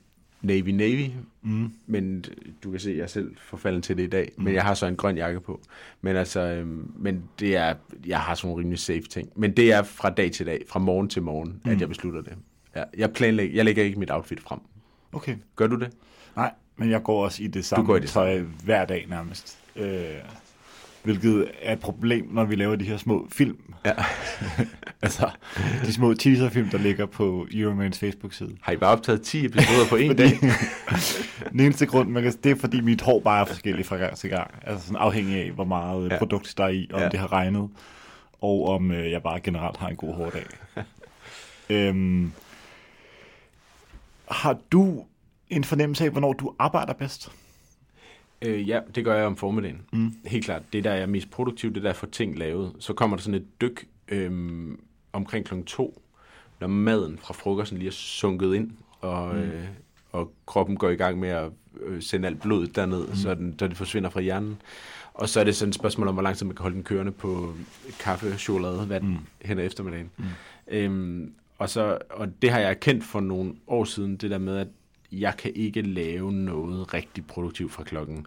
Navy 0.42 0.68
Navy, 0.68 1.10
Mm. 1.42 1.72
men 1.86 2.24
du 2.64 2.70
kan 2.70 2.80
se, 2.80 2.90
at 2.90 2.96
jeg 2.96 3.10
selv 3.10 3.36
forfalden 3.38 3.82
til 3.82 3.96
det 3.96 4.02
i 4.02 4.06
dag. 4.06 4.32
Mm. 4.38 4.44
Men 4.44 4.54
jeg 4.54 4.62
har 4.64 4.74
så 4.74 4.86
en 4.86 4.96
grøn 4.96 5.16
jakke 5.16 5.40
på. 5.40 5.60
Men 6.00 6.16
altså, 6.16 6.40
øh, 6.40 6.66
men 7.02 7.22
det 7.40 7.56
er, 7.56 7.74
jeg 8.06 8.20
har 8.20 8.34
sådan 8.34 8.48
nogle 8.48 8.60
rimelig 8.62 8.78
safe 8.78 9.00
ting. 9.02 9.28
Men 9.36 9.56
det 9.56 9.72
er 9.72 9.82
fra 9.82 10.10
dag 10.10 10.32
til 10.32 10.46
dag, 10.46 10.62
fra 10.68 10.78
morgen 10.80 11.08
til 11.08 11.22
morgen, 11.22 11.60
mm. 11.64 11.70
at 11.70 11.80
jeg 11.80 11.88
beslutter 11.88 12.20
det. 12.22 12.32
Ja, 12.76 12.82
jeg, 12.96 13.12
planlægger, 13.12 13.54
jeg 13.56 13.64
lægger 13.64 13.82
ikke 13.84 13.98
mit 13.98 14.10
outfit 14.10 14.40
frem. 14.40 14.58
Okay. 15.12 15.36
Gør 15.56 15.66
du 15.66 15.76
det? 15.78 15.90
Nej, 16.36 16.52
men 16.80 16.90
jeg 16.90 17.02
går 17.02 17.24
også 17.24 17.42
i 17.42 17.46
det 17.46 17.64
samme 17.64 17.86
går 17.86 17.96
i 17.96 18.00
det 18.00 18.08
tøj 18.08 18.38
hver 18.64 18.84
dag 18.84 19.06
nærmest. 19.08 19.58
Øh, 19.76 20.14
hvilket 21.02 21.50
er 21.62 21.72
et 21.72 21.80
problem, 21.80 22.28
når 22.32 22.44
vi 22.44 22.54
laver 22.54 22.76
de 22.76 22.84
her 22.84 22.96
små 22.96 23.28
film. 23.32 23.58
Ja. 23.84 23.92
altså, 25.02 25.30
de 25.86 25.92
små 25.92 26.14
teaserfilm, 26.14 26.68
der 26.68 26.78
ligger 26.78 27.06
på 27.06 27.46
Euromans 27.54 27.98
Facebook-side. 27.98 28.56
Har 28.60 28.72
I 28.72 28.76
bare 28.76 28.90
optaget 28.90 29.22
10 29.22 29.44
episoder 29.46 29.86
på 29.88 29.96
en 29.96 30.16
dag? 30.16 30.30
Den 31.52 31.60
eneste 31.60 31.86
grund, 31.86 32.10
man 32.10 32.22
kan, 32.22 32.32
det 32.44 32.50
er 32.50 32.56
fordi 32.56 32.80
mit 32.80 33.00
hår 33.00 33.20
bare 33.20 33.40
er 33.40 33.44
forskelligt 33.44 33.88
fra 33.88 33.96
gang 33.96 34.16
til 34.16 34.30
gang. 34.30 34.50
Altså 34.62 34.86
sådan 34.86 35.00
afhængig 35.00 35.42
af, 35.42 35.50
hvor 35.50 35.64
meget 35.64 36.10
ja. 36.10 36.18
Produkt 36.18 36.54
der 36.56 36.64
er 36.64 36.68
i, 36.68 36.90
om. 36.92 37.00
Ja. 37.00 37.08
det 37.08 37.20
har 37.20 37.32
regnet, 37.32 37.68
og 38.40 38.68
om 38.68 38.90
øh, 38.90 39.10
jeg 39.10 39.22
bare 39.22 39.40
generelt 39.40 39.76
har 39.76 39.88
en 39.88 39.96
god 39.96 40.14
hårdag. 40.14 40.44
øhm, 41.70 42.32
har 44.30 44.58
du 44.72 45.04
en 45.50 45.64
fornemmelse 45.64 46.04
af, 46.04 46.10
hvornår 46.10 46.32
du 46.32 46.54
arbejder 46.58 46.92
bedst? 46.92 47.32
Øh, 48.42 48.68
ja, 48.68 48.80
det 48.94 49.04
gør 49.04 49.14
jeg 49.14 49.26
om 49.26 49.36
formiddagen. 49.36 49.80
Mm. 49.92 50.14
Helt 50.26 50.44
klart. 50.44 50.62
Det, 50.72 50.84
der 50.84 50.90
er 50.90 51.06
mest 51.06 51.30
produktivt, 51.30 51.74
det 51.74 51.82
der 51.82 51.88
er 51.88 51.92
at 51.92 51.96
få 51.96 52.06
ting 52.06 52.38
lavet. 52.38 52.72
Så 52.78 52.92
kommer 52.92 53.16
der 53.16 53.22
sådan 53.22 53.40
et 53.40 53.60
dyk 53.60 53.86
øhm, 54.08 54.80
omkring 55.12 55.46
klokken 55.46 55.66
to, 55.66 56.02
når 56.60 56.66
maden 56.66 57.18
fra 57.18 57.34
frokosten 57.34 57.78
lige 57.78 57.88
er 57.88 57.92
sunket 57.92 58.54
ind, 58.54 58.70
og, 59.00 59.34
mm. 59.34 59.40
øh, 59.40 59.64
og 60.12 60.32
kroppen 60.46 60.76
går 60.76 60.88
i 60.88 60.94
gang 60.94 61.18
med 61.18 61.28
at 61.28 61.50
øh, 61.80 62.02
sende 62.02 62.28
alt 62.28 62.40
blodet 62.40 62.76
derned, 62.76 63.06
mm. 63.06 63.14
så, 63.14 63.34
den, 63.34 63.54
så 63.58 63.68
det 63.68 63.76
forsvinder 63.76 64.10
fra 64.10 64.20
hjernen. 64.20 64.62
Og 65.14 65.28
så 65.28 65.40
er 65.40 65.44
det 65.44 65.56
sådan 65.56 65.68
et 65.68 65.74
spørgsmål 65.74 66.08
om, 66.08 66.14
hvor 66.14 66.22
lang 66.22 66.36
tid 66.36 66.46
man 66.46 66.56
kan 66.56 66.62
holde 66.62 66.76
den 66.76 66.84
kørende 66.84 67.12
på 67.12 67.54
kaffe, 68.00 68.38
chokolade, 68.38 68.88
vand 68.88 69.04
mm. 69.04 69.16
hen 69.42 69.58
ad 69.58 69.66
eftermiddagen. 69.66 70.10
Mm. 70.16 70.24
Øhm, 70.68 71.32
og, 71.58 71.70
så, 71.70 71.98
og 72.10 72.42
det 72.42 72.50
har 72.50 72.58
jeg 72.58 72.70
erkendt 72.70 73.04
for 73.04 73.20
nogle 73.20 73.54
år 73.66 73.84
siden, 73.84 74.16
det 74.16 74.30
der 74.30 74.38
med, 74.38 74.56
at 74.56 74.68
jeg 75.12 75.36
kan 75.36 75.52
ikke 75.54 75.82
lave 75.82 76.32
noget 76.32 76.94
rigtig 76.94 77.26
produktivt 77.26 77.72
fra 77.72 77.82
klokken 77.84 78.26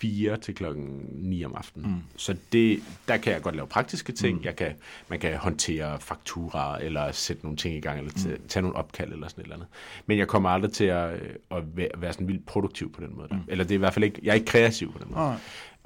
4 0.00 0.36
til 0.36 0.54
klokken 0.54 1.06
9 1.12 1.44
om 1.44 1.54
aftenen. 1.56 1.90
Mm. 1.90 1.96
Så 2.16 2.36
det, 2.52 2.82
der 3.08 3.16
kan 3.16 3.32
jeg 3.32 3.42
godt 3.42 3.56
lave 3.56 3.66
praktiske 3.66 4.12
ting. 4.12 4.38
Mm. 4.38 4.44
Jeg 4.44 4.56
kan, 4.56 4.72
man 5.08 5.18
kan 5.18 5.36
håndtere 5.36 6.00
fakturer, 6.00 6.76
eller 6.76 7.12
sætte 7.12 7.42
nogle 7.42 7.56
ting 7.56 7.74
i 7.74 7.80
gang, 7.80 7.98
eller 7.98 8.12
tage, 8.12 8.36
tage 8.48 8.62
nogle 8.62 8.76
opkald, 8.76 9.12
eller 9.12 9.28
sådan 9.28 9.40
et 9.40 9.44
eller 9.44 9.56
andet. 9.56 9.68
Men 10.06 10.18
jeg 10.18 10.28
kommer 10.28 10.48
aldrig 10.48 10.72
til 10.72 10.84
at, 10.84 11.10
at 11.50 11.76
være, 11.76 11.88
være 11.96 12.12
sådan 12.12 12.28
vildt 12.28 12.46
produktiv 12.46 12.92
på 12.92 13.00
den 13.00 13.16
måde. 13.16 13.28
Der. 13.28 13.34
Mm. 13.34 13.42
Eller 13.48 13.64
det 13.64 13.70
er 13.70 13.78
i 13.78 13.78
hvert 13.78 13.94
fald 13.94 14.04
ikke, 14.04 14.20
jeg 14.22 14.30
er 14.30 14.34
ikke 14.34 14.46
kreativ 14.46 14.92
på 14.92 14.98
den 14.98 15.06
måde. 15.10 15.38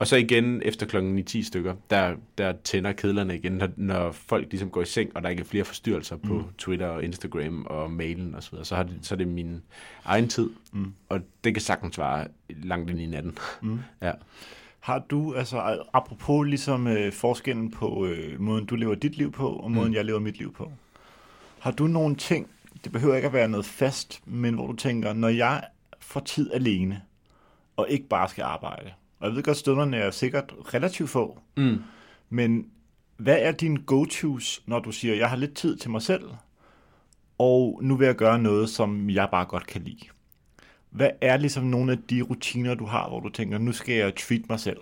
Og 0.04 0.08
så 0.08 0.16
igen 0.16 0.62
efter 0.64 0.86
klokken 0.86 1.18
9-10 1.18 1.44
stykker, 1.44 1.74
der, 1.90 2.14
der 2.38 2.52
tænder 2.64 2.92
kedlerne 2.92 3.36
igen, 3.36 3.52
når, 3.52 3.68
når 3.76 4.12
folk 4.12 4.46
ligesom 4.50 4.70
går 4.70 4.82
i 4.82 4.84
seng, 4.84 5.10
og 5.16 5.22
der 5.22 5.28
ikke 5.28 5.40
er 5.40 5.44
flere 5.44 5.64
forstyrrelser 5.64 6.16
på 6.16 6.34
mm. 6.34 6.44
Twitter 6.58 6.86
og 6.86 7.04
Instagram 7.04 7.66
og 7.66 7.90
mailen 7.90 8.34
osv., 8.34 8.58
så, 8.58 8.64
så, 8.64 8.76
har 8.76 8.82
det, 8.82 8.98
så 9.02 9.14
er 9.14 9.16
det 9.16 9.28
min 9.28 9.62
egen 10.04 10.28
tid, 10.28 10.50
mm. 10.72 10.92
og 11.08 11.20
det 11.44 11.54
kan 11.54 11.60
sagtens 11.60 11.98
vare 11.98 12.26
langt 12.48 12.90
ind 12.90 13.00
i 13.00 13.06
natten. 13.06 13.38
Mm. 13.62 13.78
ja. 14.02 14.12
Har 14.80 14.98
du, 14.98 15.34
altså 15.34 15.82
apropos 15.92 16.46
ligesom 16.46 16.86
øh, 16.86 17.12
forskellen 17.12 17.70
på 17.70 18.06
øh, 18.06 18.40
måden, 18.40 18.66
du 18.66 18.76
lever 18.76 18.94
dit 18.94 19.16
liv 19.16 19.32
på, 19.32 19.48
og 19.48 19.70
måden, 19.70 19.88
mm. 19.88 19.94
jeg 19.94 20.04
lever 20.04 20.20
mit 20.20 20.38
liv 20.38 20.54
på. 20.54 20.72
Har 21.58 21.70
du 21.70 21.86
nogle 21.86 22.16
ting, 22.16 22.48
det 22.84 22.92
behøver 22.92 23.16
ikke 23.16 23.28
at 23.28 23.34
være 23.34 23.48
noget 23.48 23.66
fast, 23.66 24.22
men 24.26 24.54
hvor 24.54 24.66
du 24.66 24.76
tænker, 24.76 25.12
når 25.12 25.28
jeg 25.28 25.64
får 26.00 26.20
tid 26.20 26.52
alene, 26.52 27.02
og 27.76 27.86
ikke 27.90 28.08
bare 28.08 28.28
skal 28.28 28.42
arbejde, 28.42 28.90
og 29.24 29.28
jeg 29.30 29.36
ved 29.36 29.42
godt, 29.42 29.56
stunderne 29.56 29.96
er 29.96 30.10
sikkert 30.10 30.54
relativt 30.74 31.10
få, 31.10 31.38
Mm. 31.56 31.82
men 32.30 32.66
hvad 33.16 33.36
er 33.40 33.52
dine 33.52 33.78
go-tos, 33.78 34.62
når 34.66 34.78
du 34.78 34.92
siger, 34.92 35.14
jeg 35.14 35.30
har 35.30 35.36
lidt 35.36 35.54
tid 35.54 35.76
til 35.76 35.90
mig 35.90 36.02
selv, 36.02 36.22
og 37.38 37.80
nu 37.82 37.96
vil 37.96 38.06
jeg 38.06 38.14
gøre 38.16 38.38
noget, 38.38 38.68
som 38.68 39.10
jeg 39.10 39.28
bare 39.30 39.44
godt 39.44 39.66
kan 39.66 39.82
lide? 39.82 40.06
Hvad 40.90 41.10
er 41.20 41.36
ligesom 41.36 41.64
nogle 41.64 41.92
af 41.92 41.98
de 42.10 42.22
rutiner, 42.22 42.74
du 42.74 42.84
har, 42.86 43.08
hvor 43.08 43.20
du 43.20 43.28
tænker, 43.28 43.58
nu 43.58 43.72
skal 43.72 43.94
jeg 43.94 44.14
treat 44.16 44.42
mig 44.48 44.60
selv? 44.60 44.78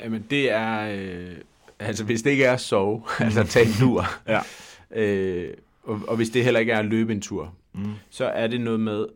Jamen 0.00 0.26
det 0.30 0.50
er, 0.50 0.80
øh, 0.98 1.36
altså 1.78 2.04
hvis 2.04 2.22
det 2.22 2.30
ikke 2.30 2.44
er 2.44 2.52
at 2.52 2.60
sove, 2.60 3.02
altså 3.20 3.44
tage 3.44 3.66
en 3.66 3.72
tur, 3.72 4.04
Ja. 4.34 4.40
øh, 4.90 5.54
og, 5.84 6.00
og 6.08 6.16
hvis 6.16 6.30
det 6.30 6.44
heller 6.44 6.60
ikke 6.60 6.72
er 6.72 6.78
at 6.78 6.84
løbe 6.86 7.12
en 7.12 7.20
tur, 7.20 7.54
Mm. 7.72 7.92
så 8.10 8.24
er 8.24 8.46
det 8.46 8.60
noget 8.60 8.80
med, 8.80 9.06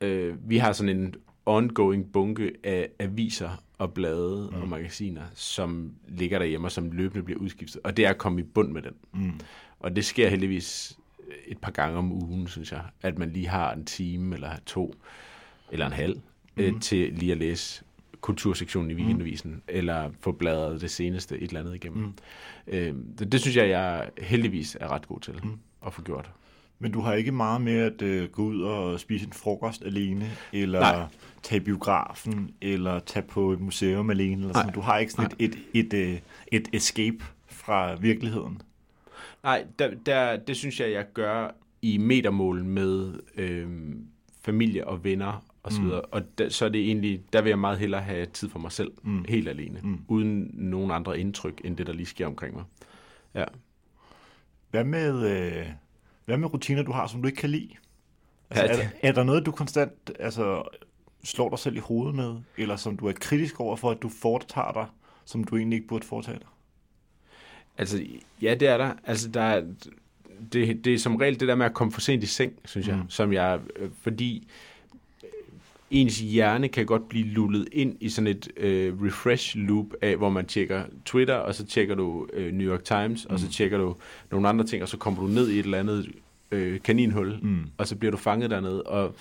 øh, 0.00 0.50
vi 0.50 0.58
har 0.58 0.72
sådan 0.72 0.96
en 0.98 1.14
ongoing 1.46 2.12
bunke 2.12 2.52
af 2.64 2.88
aviser 2.98 3.50
og 3.78 3.94
blade 3.94 4.48
mm. 4.52 4.62
og 4.62 4.68
magasiner, 4.68 5.22
som 5.34 5.92
ligger 6.08 6.38
derhjemme 6.38 6.66
og 6.66 6.72
som 6.72 6.90
løbende 6.90 7.24
bliver 7.24 7.40
udskiftet. 7.40 7.80
Og 7.84 7.96
det 7.96 8.06
er 8.06 8.10
at 8.10 8.18
komme 8.18 8.40
i 8.40 8.44
bund 8.44 8.72
med 8.72 8.82
den. 8.82 8.94
Mm. 9.12 9.40
Og 9.80 9.96
det 9.96 10.04
sker 10.04 10.28
heldigvis 10.28 10.98
et 11.46 11.58
par 11.58 11.70
gange 11.70 11.98
om 11.98 12.12
ugen, 12.12 12.48
synes 12.48 12.72
jeg. 12.72 12.82
At 13.02 13.18
man 13.18 13.30
lige 13.30 13.48
har 13.48 13.72
en 13.72 13.84
time 13.84 14.34
eller 14.34 14.50
to, 14.66 14.94
eller 15.72 15.86
en 15.86 15.92
halv, 15.92 16.14
mm. 16.56 16.62
øh, 16.62 16.80
til 16.80 17.12
lige 17.12 17.32
at 17.32 17.38
læse 17.38 17.84
kultursektionen 18.20 18.90
i 18.90 18.94
weekendavisen, 18.94 19.50
mm. 19.50 19.62
eller 19.68 20.10
få 20.20 20.32
bladret 20.32 20.80
det 20.80 20.90
seneste 20.90 21.38
et 21.38 21.42
eller 21.42 21.60
andet 21.60 21.74
igennem. 21.74 22.02
Mm. 22.04 22.14
Øh, 22.66 22.94
det, 23.18 23.32
det 23.32 23.40
synes 23.40 23.56
jeg, 23.56 23.68
jeg 23.68 24.10
heldigvis 24.18 24.76
er 24.80 24.88
ret 24.88 25.08
god 25.08 25.20
til 25.20 25.40
mm. 25.42 25.58
at 25.86 25.92
få 25.92 26.02
gjort. 26.02 26.30
Men 26.82 26.92
du 26.92 27.00
har 27.00 27.14
ikke 27.14 27.32
meget 27.32 27.60
med 27.60 27.78
at 27.78 28.02
øh, 28.02 28.30
gå 28.30 28.42
ud 28.42 28.62
og 28.62 29.00
spise 29.00 29.26
en 29.26 29.32
frokost 29.32 29.84
alene, 29.84 30.30
eller 30.52 30.80
Nej. 30.80 31.04
tage 31.42 31.60
biografen, 31.60 32.50
eller 32.60 32.98
tage 32.98 33.26
på 33.26 33.52
et 33.52 33.60
museum 33.60 34.10
alene. 34.10 34.42
Eller 34.42 34.54
sådan. 34.54 34.66
Nej. 34.66 34.74
Du 34.74 34.80
har 34.80 34.98
ikke 34.98 35.12
sådan 35.12 35.30
et, 35.38 35.56
et, 35.74 35.86
et, 35.86 35.94
øh, 35.94 36.18
et 36.52 36.68
escape 36.72 37.24
fra 37.46 37.94
virkeligheden. 37.94 38.62
Nej, 39.42 39.64
der, 39.78 39.90
der, 40.06 40.36
det 40.36 40.56
synes 40.56 40.80
jeg, 40.80 40.92
jeg 40.92 41.06
gør 41.14 41.50
i 41.82 41.98
metermål 41.98 42.64
med 42.64 43.12
øh, 43.36 43.68
familie 44.42 44.86
og 44.86 45.04
venner 45.04 45.44
og 45.62 45.72
så 45.72 45.80
videre. 45.82 46.00
Mm. 46.00 46.08
Og 46.10 46.38
der, 46.38 46.48
så 46.48 46.64
er 46.64 46.68
det 46.68 46.80
egentlig, 46.80 47.22
der 47.32 47.42
vil 47.42 47.50
jeg 47.50 47.58
meget 47.58 47.78
hellere 47.78 48.00
have 48.00 48.26
tid 48.26 48.48
for 48.48 48.58
mig 48.58 48.72
selv, 48.72 48.92
mm. 49.02 49.24
helt 49.28 49.48
alene, 49.48 49.80
mm. 49.82 50.00
uden 50.08 50.50
nogen 50.52 50.90
andre 50.90 51.20
indtryk, 51.20 51.60
end 51.64 51.76
det, 51.76 51.86
der 51.86 51.92
lige 51.92 52.06
sker 52.06 52.26
omkring 52.26 52.54
mig. 52.54 52.64
Ja. 53.34 53.44
Hvad 54.70 54.84
med, 54.84 55.30
øh, 55.30 55.66
hvad 56.24 56.36
med 56.38 56.52
rutiner, 56.54 56.82
du 56.82 56.92
har, 56.92 57.06
som 57.06 57.22
du 57.22 57.28
ikke 57.28 57.40
kan 57.40 57.50
lide? 57.50 57.68
Altså, 58.50 58.64
Ja, 58.64 58.72
er, 58.72 58.76
det- 58.88 58.90
er 59.02 59.12
der 59.12 59.22
noget, 59.24 59.46
du 59.46 59.50
konstant 59.52 59.92
altså, 60.18 60.62
slår 61.24 61.48
dig 61.50 61.58
selv 61.58 61.76
i 61.76 61.78
hovedet 61.78 62.14
med, 62.14 62.36
eller 62.56 62.76
som 62.76 62.96
du 62.96 63.06
er 63.06 63.12
kritisk 63.12 63.60
over 63.60 63.76
for, 63.76 63.90
at 63.90 64.02
du 64.02 64.08
foretager 64.08 64.72
dig, 64.72 64.86
som 65.24 65.44
du 65.44 65.56
egentlig 65.56 65.76
ikke 65.76 65.88
burde 65.88 66.06
foretage 66.06 66.38
dig? 66.38 66.46
Altså, 67.78 68.04
ja, 68.42 68.54
det 68.54 68.68
er 68.68 68.76
der. 68.78 68.92
Altså, 69.04 69.28
der 69.28 69.42
er, 69.42 69.64
det, 70.52 70.84
det 70.84 70.94
er 70.94 70.98
som 70.98 71.16
regel 71.16 71.40
det 71.40 71.48
der 71.48 71.54
med 71.54 71.66
at 71.66 71.74
komme 71.74 71.92
for 71.92 72.00
sent 72.00 72.22
i 72.22 72.26
seng, 72.26 72.52
synes 72.64 72.88
jeg, 72.88 72.96
Mm. 72.96 73.10
som 73.10 73.32
jeg, 73.32 73.60
fordi 74.02 74.48
ens 75.90 76.18
hjerne 76.20 76.68
kan 76.68 76.86
godt 76.86 77.08
blive 77.08 77.26
lullet 77.26 77.68
ind 77.72 77.96
i 78.00 78.08
sådan 78.08 78.26
et 78.26 78.48
øh, 78.56 79.02
refresh 79.02 79.56
loop 79.58 79.86
af, 80.02 80.16
hvor 80.16 80.30
man 80.30 80.46
tjekker 80.46 80.82
Twitter, 81.04 81.34
og 81.34 81.54
så 81.54 81.66
tjekker 81.66 81.94
du 81.94 82.26
øh, 82.32 82.52
New 82.52 82.72
York 82.72 82.84
Times, 82.84 83.26
mm. 83.28 83.34
og 83.34 83.40
så 83.40 83.48
tjekker 83.48 83.78
du 83.78 83.96
nogle 84.30 84.48
andre 84.48 84.64
ting, 84.64 84.82
og 84.82 84.88
så 84.88 84.96
kommer 84.96 85.20
du 85.20 85.26
ned 85.26 85.48
i 85.48 85.58
et 85.58 85.64
eller 85.64 85.78
andet 85.78 86.08
øh, 86.50 86.80
kaninhul, 86.80 87.38
Mm. 87.42 87.60
og 87.78 87.86
så 87.88 87.96
bliver 87.96 88.10
du 88.10 88.16
fanget 88.16 88.50
dernede. 88.50 88.82
Og, 88.82 89.14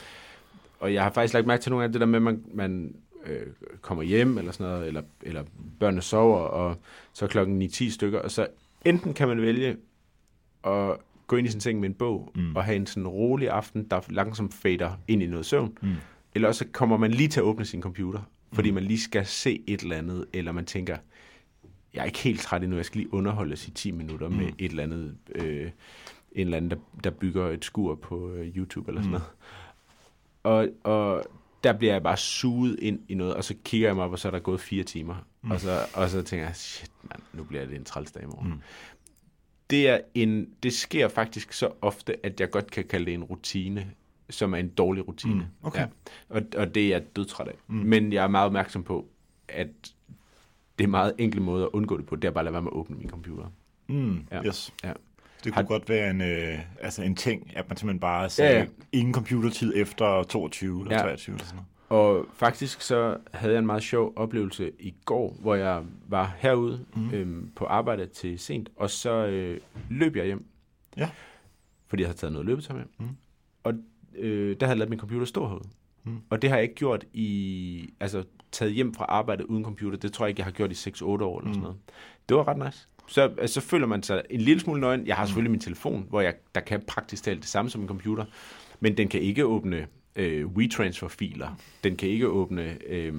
og 0.80 0.94
jeg 0.94 1.04
har 1.04 1.12
faktisk 1.12 1.34
lagt 1.34 1.48
mærke 1.48 1.62
til 1.64 1.70
nogle 1.72 1.86
af 1.86 1.92
det 1.92 2.02
der 2.02 2.08
med, 2.08 2.16
at 2.16 2.22
man, 2.24 2.44
man 2.54 2.96
øh, 3.26 3.42
kommer 3.82 4.04
hjem, 4.04 4.38
eller 4.38 4.52
sådan 4.52 4.72
noget, 4.74 4.88
eller, 4.88 5.02
eller 5.22 5.44
børnene 5.80 6.02
sover, 6.02 6.38
og 6.40 6.76
så 7.14 7.26
er 7.26 7.30
klokken 7.30 7.62
9-10 7.62 7.92
stykker, 7.92 8.20
og 8.20 8.32
så 8.32 8.48
enten 8.86 9.14
kan 9.14 9.28
man 9.28 9.42
vælge 9.42 9.78
at 10.64 10.96
gå 11.28 11.36
ind 11.36 11.48
i 11.48 11.52
sin 11.52 11.62
seng 11.62 11.80
med 11.80 11.90
en 11.90 11.96
bog, 11.96 12.32
Mm. 12.36 12.42
mm. 12.42 12.56
og 12.56 12.64
have 12.64 12.76
en 12.76 12.86
sådan 12.86 13.08
rolig 13.08 13.50
aften, 13.50 13.84
der 13.92 14.00
langsomt 14.10 14.54
fader 14.54 14.92
ind 15.08 15.24
i 15.24 15.26
noget 15.28 15.46
søvn, 15.46 15.78
Mm. 15.82 15.90
Eller 16.36 16.52
så 16.52 16.66
kommer 16.72 16.98
man 16.98 17.12
lige 17.12 17.28
til 17.30 17.40
at 17.40 17.44
åbne 17.44 17.66
sin 17.66 17.82
computer, 17.82 18.22
fordi 18.54 18.72
man 18.72 18.84
lige 18.84 19.00
skal 19.00 19.26
se 19.26 19.64
et 19.68 19.82
eller 19.82 19.98
andet, 19.98 20.26
eller 20.34 20.52
man 20.52 20.66
tænker, 20.66 20.98
jeg 21.94 22.02
er 22.02 22.06
ikke 22.06 22.20
helt 22.20 22.42
træt 22.42 22.64
endnu, 22.64 22.76
jeg 22.78 22.86
skal 22.86 22.98
lige 23.02 23.14
underholdes 23.14 23.68
i 23.68 23.72
10 23.72 23.92
minutter 23.92 24.30
med 24.30 24.46
Mm. 24.48 24.54
et 24.58 24.70
eller 24.70 24.84
andet, 24.84 25.18
øh, 25.36 25.62
en 25.66 25.72
eller 26.32 26.58
anden, 26.58 26.72
der, 26.72 26.78
der 27.04 27.10
bygger 27.10 27.48
et 27.50 27.66
skur 27.66 27.96
på 27.96 28.32
øh, 28.32 28.48
YouTube 28.58 28.90
eller 28.92 29.02
sådan 29.02 29.16
Mm. 29.16 29.22
noget. 30.44 30.70
Og, 30.84 30.92
og 30.94 31.24
der 31.64 31.74
bliver 31.74 31.94
jeg 31.94 32.04
bare 32.04 32.18
suget 32.18 32.80
ind 32.82 33.00
i 33.10 33.14
noget, 33.14 33.34
og 33.34 33.44
så 33.44 33.56
kigger 33.66 33.88
jeg 33.88 33.96
mig 33.96 34.06
op, 34.06 34.12
og 34.12 34.20
så 34.20 34.28
er 34.28 34.32
der 34.32 34.40
gået 34.40 34.60
fire 34.62 34.84
timer. 34.84 35.16
Mm. 35.42 35.52
Og, 35.52 35.60
så, 35.60 35.80
og 35.94 36.10
så 36.10 36.22
tænker 36.22 36.46
jeg, 36.46 36.56
shit 36.56 36.92
man, 37.04 37.20
nu 37.34 37.44
bliver 37.44 37.66
det 37.66 37.76
en 37.76 37.84
træls 37.84 38.12
dag 38.12 38.24
i 38.24 38.26
morgen. 38.26 38.50
Mm. 38.50 38.62
Det, 39.70 39.90
er 39.90 40.00
en, 40.14 40.50
det 40.64 40.74
sker 40.74 41.08
faktisk 41.08 41.54
så 41.54 41.70
ofte, 41.82 42.26
at 42.26 42.40
jeg 42.40 42.50
godt 42.52 42.72
kan 42.72 42.84
kalde 42.84 43.06
det 43.06 43.14
en 43.14 43.24
rutine, 43.24 43.92
som 44.30 44.54
er 44.54 44.58
en 44.58 44.70
dårlig 44.70 45.08
rutine. 45.08 45.34
Mm, 45.36 45.42
okay. 45.68 45.80
Ja. 45.80 45.86
Og, 46.30 46.42
og 46.58 46.76
det 46.76 46.84
er 46.86 46.90
jeg 46.90 47.16
dødtræt 47.16 47.48
af. 47.48 47.56
Mm. 47.68 47.76
Men 47.76 48.14
jeg 48.14 48.24
er 48.24 48.28
meget 48.28 48.46
opmærksom 48.46 48.84
på, 48.84 49.06
at 49.48 49.68
det 50.78 50.84
er 50.84 50.88
meget 50.88 51.14
enkle 51.18 51.42
måde 51.42 51.64
at 51.64 51.70
undgå 51.74 51.98
det 51.98 52.06
på, 52.06 52.16
det 52.16 52.28
er 52.28 52.32
bare 52.32 52.42
at 52.42 52.46
lade 52.46 52.54
være 52.54 52.62
med 52.62 52.72
at 52.72 52.76
åbne 52.78 52.96
min 52.98 53.10
computer. 53.10 53.46
Mm, 53.88 54.26
Ja. 54.32 54.46
yes. 54.46 54.74
Ja. 54.84 54.94
Det 55.44 55.54
Har- 55.54 55.62
kunne 55.62 55.68
godt 55.68 55.90
være 55.90 56.10
en, 56.10 56.22
øh, 56.22 56.60
altså 56.82 57.04
en 57.04 57.16
ting, 57.16 57.52
at 57.58 57.70
man 57.70 57.78
simpelthen 57.78 58.00
bare 58.00 58.30
sagde, 58.30 58.54
ja. 58.54 58.60
ja. 58.60 58.66
ingen 58.92 59.14
computertid 59.14 59.74
efter 59.76 60.24
22 60.24 60.82
eller 60.82 60.96
Ja. 60.96 61.02
23 61.02 61.34
eller 61.34 61.46
sådan 61.46 61.56
noget. 61.56 61.68
Og 61.90 62.26
faktisk 62.34 62.82
så 62.82 63.18
havde 63.34 63.54
jeg 63.54 63.60
en 63.60 63.66
meget 63.66 63.84
sjov 63.84 64.14
oplevelse 64.16 64.72
i 64.80 64.94
går, 65.06 65.36
hvor 65.40 65.56
jeg 65.56 65.84
var 66.08 66.36
herude 66.38 66.86
mm. 66.96 67.14
øhm, 67.14 67.52
på 67.56 67.66
arbejde 67.66 68.06
til 68.06 68.40
sent, 68.40 68.70
og 68.76 68.90
så 68.90 69.26
øh, 69.26 69.60
løb 69.90 70.16
jeg 70.16 70.26
hjem. 70.26 70.46
Ja. 70.98 71.10
Fordi 71.88 72.02
jeg 72.02 72.08
havde 72.08 72.18
taget 72.18 72.32
noget 72.34 72.46
løbetøj 72.46 72.76
med. 72.78 72.86
Mm. 73.00 73.08
Og 73.64 73.74
øh, 74.20 74.56
der 74.60 74.66
havde 74.66 74.70
jeg 74.70 74.78
ladet 74.78 74.90
min 74.90 75.00
computer 75.00 75.26
stå 75.26 75.48
herude. 75.48 75.70
Mm. 76.04 76.18
Og 76.30 76.42
det 76.42 76.50
har 76.50 76.58
jeg 76.58 76.64
ikke 76.64 76.76
gjort 76.76 77.06
i... 77.14 77.90
Altså, 78.00 78.24
taget 78.52 78.74
hjem 78.74 78.94
fra 78.94 79.06
arbejde 79.06 79.50
uden 79.50 79.64
computer, 79.64 79.98
det 79.98 80.14
tror 80.14 80.26
jeg 80.26 80.30
ikke, 80.30 80.40
jeg 80.40 80.46
har 80.46 80.52
gjort 80.52 80.72
i 80.72 80.90
6-8 80.90 81.06
år 81.06 81.40
eller 81.40 81.48
Mm. 81.48 81.54
sådan 81.54 81.62
noget. 81.62 81.78
Det 82.30 82.38
var 82.38 82.48
ret 82.48 82.58
nice. 82.66 82.88
Så, 83.08 83.22
altså, 83.22 83.62
så 83.62 83.68
føler 83.68 83.88
man 83.88 84.04
sig 84.04 84.24
en 84.30 84.42
lille 84.42 84.60
smule 84.60 84.82
nøgen. 84.82 85.08
Jeg 85.08 85.16
har 85.16 85.24
Mm. 85.24 85.28
selvfølgelig 85.28 85.52
min 85.52 85.60
telefon, 85.60 86.06
hvor 86.10 86.22
jeg, 86.22 86.34
der 86.56 86.62
kan 86.62 86.82
praktisk 86.88 87.24
talt 87.24 87.40
det 87.42 87.50
samme 87.50 87.72
som 87.72 87.82
en 87.82 87.88
computer, 87.88 88.26
men 88.80 88.98
den 88.98 89.08
kan 89.08 89.22
ikke 89.22 89.46
åbne 89.46 89.88
øh, 90.16 90.46
WeTransfer-filer. 90.48 91.50
Den 91.84 91.96
kan 91.96 92.10
ikke 92.10 92.28
åbne... 92.28 92.78
Øh, 92.88 93.14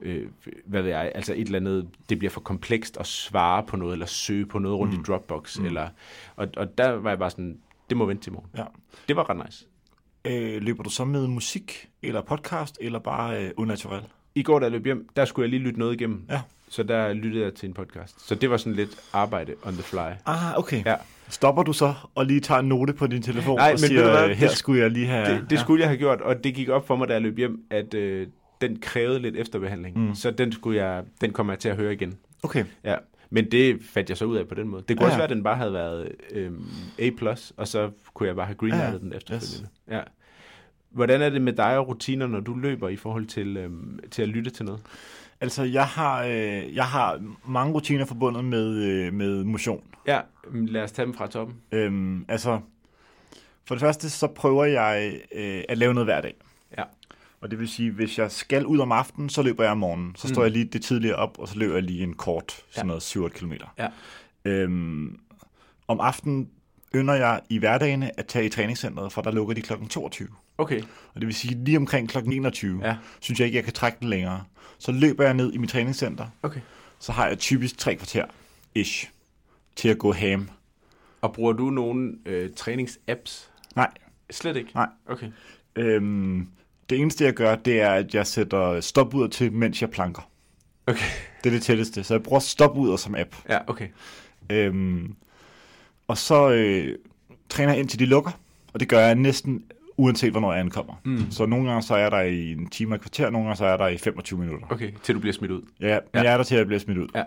øh, 0.00 0.28
hvad 0.64 0.82
ved 0.82 0.90
jeg, 0.90 1.12
altså 1.14 1.32
et 1.34 1.40
eller 1.40 1.58
andet, 1.58 1.88
det 2.08 2.18
bliver 2.18 2.30
for 2.30 2.40
komplekst 2.40 2.96
at 2.96 3.06
svare 3.06 3.62
på 3.66 3.76
noget, 3.76 3.92
eller 3.92 4.06
søge 4.06 4.46
på 4.46 4.58
noget 4.58 4.78
rundt 4.78 4.94
mm. 4.94 5.00
i 5.00 5.02
Dropbox, 5.02 5.58
mm. 5.58 5.64
eller, 5.66 5.88
og, 6.36 6.48
og 6.56 6.78
der 6.78 6.90
var 6.90 7.10
jeg 7.10 7.18
bare 7.18 7.30
sådan, 7.30 7.58
det 7.88 7.96
må 7.96 8.04
vente 8.06 8.22
til 8.22 8.30
i 8.30 8.34
morgen. 8.34 8.50
Ja. 8.56 8.64
Det 9.08 9.16
var 9.16 9.30
ret 9.30 9.46
nice. 9.46 9.66
Øh, 10.24 10.62
løber 10.62 10.82
du 10.82 10.90
så 10.90 11.04
med 11.04 11.26
musik, 11.26 11.88
eller 12.02 12.20
podcast, 12.22 12.78
eller 12.80 12.98
bare 12.98 13.44
øh, 13.44 13.50
unaturel? 13.56 14.02
I 14.34 14.42
går, 14.42 14.58
da 14.58 14.64
jeg 14.64 14.72
løb 14.72 14.84
hjem, 14.84 15.08
der 15.16 15.24
skulle 15.24 15.44
jeg 15.44 15.50
lige 15.50 15.62
lytte 15.62 15.78
noget 15.78 15.94
igennem. 15.94 16.24
Ja. 16.30 16.40
Så 16.68 16.82
der 16.82 17.12
lyttede 17.12 17.44
jeg 17.44 17.54
til 17.54 17.66
en 17.68 17.74
podcast. 17.74 18.28
Så 18.28 18.34
det 18.34 18.50
var 18.50 18.56
sådan 18.56 18.72
lidt 18.72 18.90
arbejde 19.12 19.54
on 19.64 19.72
the 19.72 19.82
fly. 19.82 19.98
Ah, 20.26 20.58
okay. 20.58 20.84
Ja. 20.86 20.94
Stopper 21.28 21.62
du 21.62 21.72
så 21.72 21.94
og 22.14 22.26
lige 22.26 22.40
tager 22.40 22.58
en 22.60 22.68
note 22.68 22.92
på 22.92 23.06
din 23.06 23.22
telefon 23.22 23.56
Nej, 23.56 23.66
og 23.66 23.72
men 23.72 23.78
siger, 23.78 24.26
her 24.34 24.48
Det- 24.48 24.56
skulle 24.56 24.82
jeg 24.82 24.90
lige 24.90 25.06
have... 25.06 25.26
Det, 25.40 25.50
det 25.50 25.58
skulle 25.60 25.80
jeg 25.80 25.88
have 25.88 25.98
gjort, 25.98 26.20
og 26.20 26.44
det 26.44 26.54
gik 26.54 26.68
op 26.68 26.86
for 26.86 26.96
mig, 26.96 27.08
da 27.08 27.12
jeg 27.12 27.22
løb 27.22 27.36
hjem, 27.38 27.60
at 27.70 27.94
øh, 27.94 28.26
den 28.60 28.78
krævede 28.80 29.18
lidt 29.18 29.36
efterbehandling. 29.36 29.98
Mm. 30.08 30.14
Så 30.14 30.30
den, 30.30 30.52
skulle 30.52 30.84
jeg, 30.84 31.04
den 31.20 31.32
kommer 31.32 31.52
jeg 31.52 31.58
til 31.60 31.68
at 31.68 31.76
høre 31.76 31.92
igen. 31.92 32.14
Okay. 32.42 32.64
Ja. 32.84 32.94
Men 33.30 33.50
det 33.50 33.78
fandt 33.82 34.08
jeg 34.10 34.16
så 34.16 34.24
ud 34.24 34.36
af 34.36 34.48
på 34.48 34.54
den 34.54 34.68
måde. 34.68 34.84
Det 34.88 34.96
kunne 34.96 35.04
Ja, 35.04 35.06
også 35.06 35.16
være, 35.18 35.24
at 35.24 35.30
den 35.30 35.42
bare 35.42 35.56
havde 35.56 35.72
været 35.72 36.12
øhm, 36.30 36.64
A+, 36.98 37.10
og 37.56 37.68
så 37.68 37.90
kunne 38.14 38.26
jeg 38.26 38.36
bare 38.36 38.46
have 38.46 38.56
greenlightet 38.56 38.92
Ja, 38.92 38.98
den 38.98 39.12
efterfølgende. 39.12 39.68
Yes. 39.88 39.94
Ja. 39.96 40.00
Hvordan 40.90 41.22
er 41.22 41.30
det 41.30 41.42
med 41.42 41.52
dig 41.52 41.78
og 41.78 41.88
rutiner, 41.88 42.26
når 42.26 42.40
du 42.40 42.54
løber 42.54 42.88
i 42.88 42.96
forhold 42.96 43.26
til, 43.26 43.56
øhm, 43.56 44.00
til 44.10 44.22
at 44.22 44.28
lytte 44.28 44.50
til 44.50 44.64
noget? 44.64 44.80
Altså, 45.40 45.62
jeg 45.62 45.84
har, 45.86 46.24
øh, 46.24 46.74
jeg 46.74 46.84
har 46.84 47.22
mange 47.46 47.72
rutiner 47.74 48.04
forbundet 48.04 48.44
med, 48.44 48.66
øh, 48.84 49.12
med 49.12 49.44
motion. 49.44 49.82
Ja, 50.06 50.20
lad 50.54 50.82
os 50.82 50.92
tage 50.92 51.06
dem 51.06 51.14
fra 51.14 51.26
toppen. 51.26 51.56
Øhm, 51.72 52.24
altså, 52.28 52.60
for 53.66 53.74
det 53.74 53.80
første, 53.80 54.10
så 54.10 54.26
prøver 54.26 54.64
jeg 54.64 55.20
øh, 55.34 55.62
at 55.68 55.78
lave 55.78 55.94
noget 55.94 56.06
hver 56.06 56.20
dag. 56.20 56.34
Og 57.44 57.50
det 57.50 57.58
vil 57.58 57.68
sige, 57.68 57.90
hvis 57.90 58.18
jeg 58.18 58.30
skal 58.32 58.66
ud 58.66 58.78
om 58.78 58.92
aftenen, 58.92 59.28
så 59.28 59.42
løber 59.42 59.62
jeg 59.64 59.72
om 59.72 59.78
morgenen. 59.78 60.14
Så 60.16 60.28
står 60.28 60.40
Mm. 60.40 60.42
jeg 60.44 60.50
lige 60.50 60.64
det 60.64 60.82
tidligere 60.82 61.16
op, 61.16 61.38
og 61.38 61.48
så 61.48 61.58
løber 61.58 61.74
jeg 61.74 61.82
lige 61.82 62.02
en 62.02 62.14
kort, 62.14 62.52
sådan 62.70 62.86
noget 62.86 63.02
7 63.02 63.30
km. 63.30 63.52
Ja. 63.78 63.88
Øhm, 64.44 65.18
om 65.88 66.00
aftenen 66.00 66.48
ynder 66.94 67.14
jeg 67.14 67.40
i 67.48 67.58
hverdagene 67.58 68.18
at 68.18 68.26
tage 68.26 68.46
i 68.46 68.48
træningscenteret, 68.48 69.12
for 69.12 69.22
der 69.22 69.30
lukker 69.30 69.54
de 69.54 69.62
kl. 69.62 69.72
22. 69.90 70.28
Okay. 70.58 70.80
Og 71.14 71.20
det 71.20 71.26
vil 71.26 71.34
sige, 71.34 71.64
lige 71.64 71.76
omkring 71.76 72.08
kl. 72.08 72.18
21, 72.18 72.80
Ja. 72.86 72.96
synes 73.20 73.40
jeg 73.40 73.46
ikke, 73.46 73.56
jeg 73.56 73.64
kan 73.64 73.72
trække 73.72 73.98
den 74.00 74.08
længere. 74.08 74.44
Så 74.78 74.92
løber 74.92 75.24
jeg 75.24 75.34
ned 75.34 75.52
i 75.52 75.58
mit 75.58 75.70
træningscenter, 75.70 76.26
Okay. 76.42 76.60
så 76.98 77.12
har 77.12 77.26
jeg 77.28 77.38
typisk 77.38 77.78
tre 77.78 77.96
kvarter, 77.96 78.24
ish, 78.74 79.10
til 79.76 79.88
at 79.88 79.98
gå 79.98 80.12
ham. 80.12 80.48
Og 81.20 81.32
bruger 81.32 81.52
du 81.52 81.70
nogle 81.70 82.12
øh, 82.26 82.50
træningsapps? 82.56 83.50
Nej, 83.76 83.90
Slet 84.30 84.56
ikke? 84.56 84.70
Nej. 84.74 84.88
Okay. 85.06 85.26
Øhm, 85.76 86.48
det 86.90 87.00
eneste, 87.00 87.24
jeg 87.24 87.32
gør, 87.34 87.54
det 87.54 87.80
er, 87.80 87.90
at 87.90 88.14
jeg 88.14 88.26
sætter 88.26 88.80
stopuder 88.80 89.28
til, 89.28 89.52
mens 89.52 89.82
jeg 89.82 89.90
planker. 89.90 90.30
Okay. 90.86 91.04
Det 91.44 91.50
er 91.50 91.54
det 91.54 91.62
tætteste. 91.62 92.04
Så 92.04 92.14
jeg 92.14 92.22
bruger 92.22 92.40
stopuder 92.40 92.96
som 92.96 93.14
app. 93.14 93.34
Ja, 93.48 93.58
okay. 93.66 93.88
Øhm, 94.50 95.14
og 96.08 96.18
så 96.18 96.50
øh, 96.50 96.94
træner 97.48 97.72
jeg 97.72 97.80
indtil 97.80 97.98
de 97.98 98.06
lukker. 98.06 98.30
Og 98.74 98.80
det 98.80 98.88
gør 98.88 99.00
jeg 99.00 99.14
næsten 99.14 99.62
uanset, 99.96 100.30
hvornår 100.30 100.52
jeg 100.52 100.60
ankommer. 100.60 100.94
Mm. 101.04 101.30
Så 101.30 101.46
nogle 101.46 101.68
gange 101.68 101.82
så 101.82 101.94
er 101.94 101.98
jeg 101.98 102.10
der 102.10 102.20
i 102.20 102.52
en 102.52 102.66
time 102.70 102.90
og 102.92 102.94
et 102.94 103.00
kvarter, 103.00 103.30
nogle 103.30 103.46
gange 103.46 103.56
så 103.56 103.64
er 103.64 103.68
jeg 103.68 103.78
der 103.78 103.88
i 103.88 103.98
25 103.98 104.40
minutter. 104.40 104.66
Okay, 104.70 104.90
til 105.02 105.14
du 105.14 105.20
bliver 105.20 105.32
smidt 105.32 105.52
ud. 105.52 105.62
Ja, 105.80 105.86
men 105.86 106.00
Ja. 106.14 106.22
jeg 106.22 106.32
er 106.32 106.36
der 106.36 106.44
til, 106.44 106.54
at 106.54 106.58
jeg 106.58 106.66
bliver 106.66 106.80
smidt 106.80 106.98
ud. 106.98 107.08
Ja. 107.14 107.22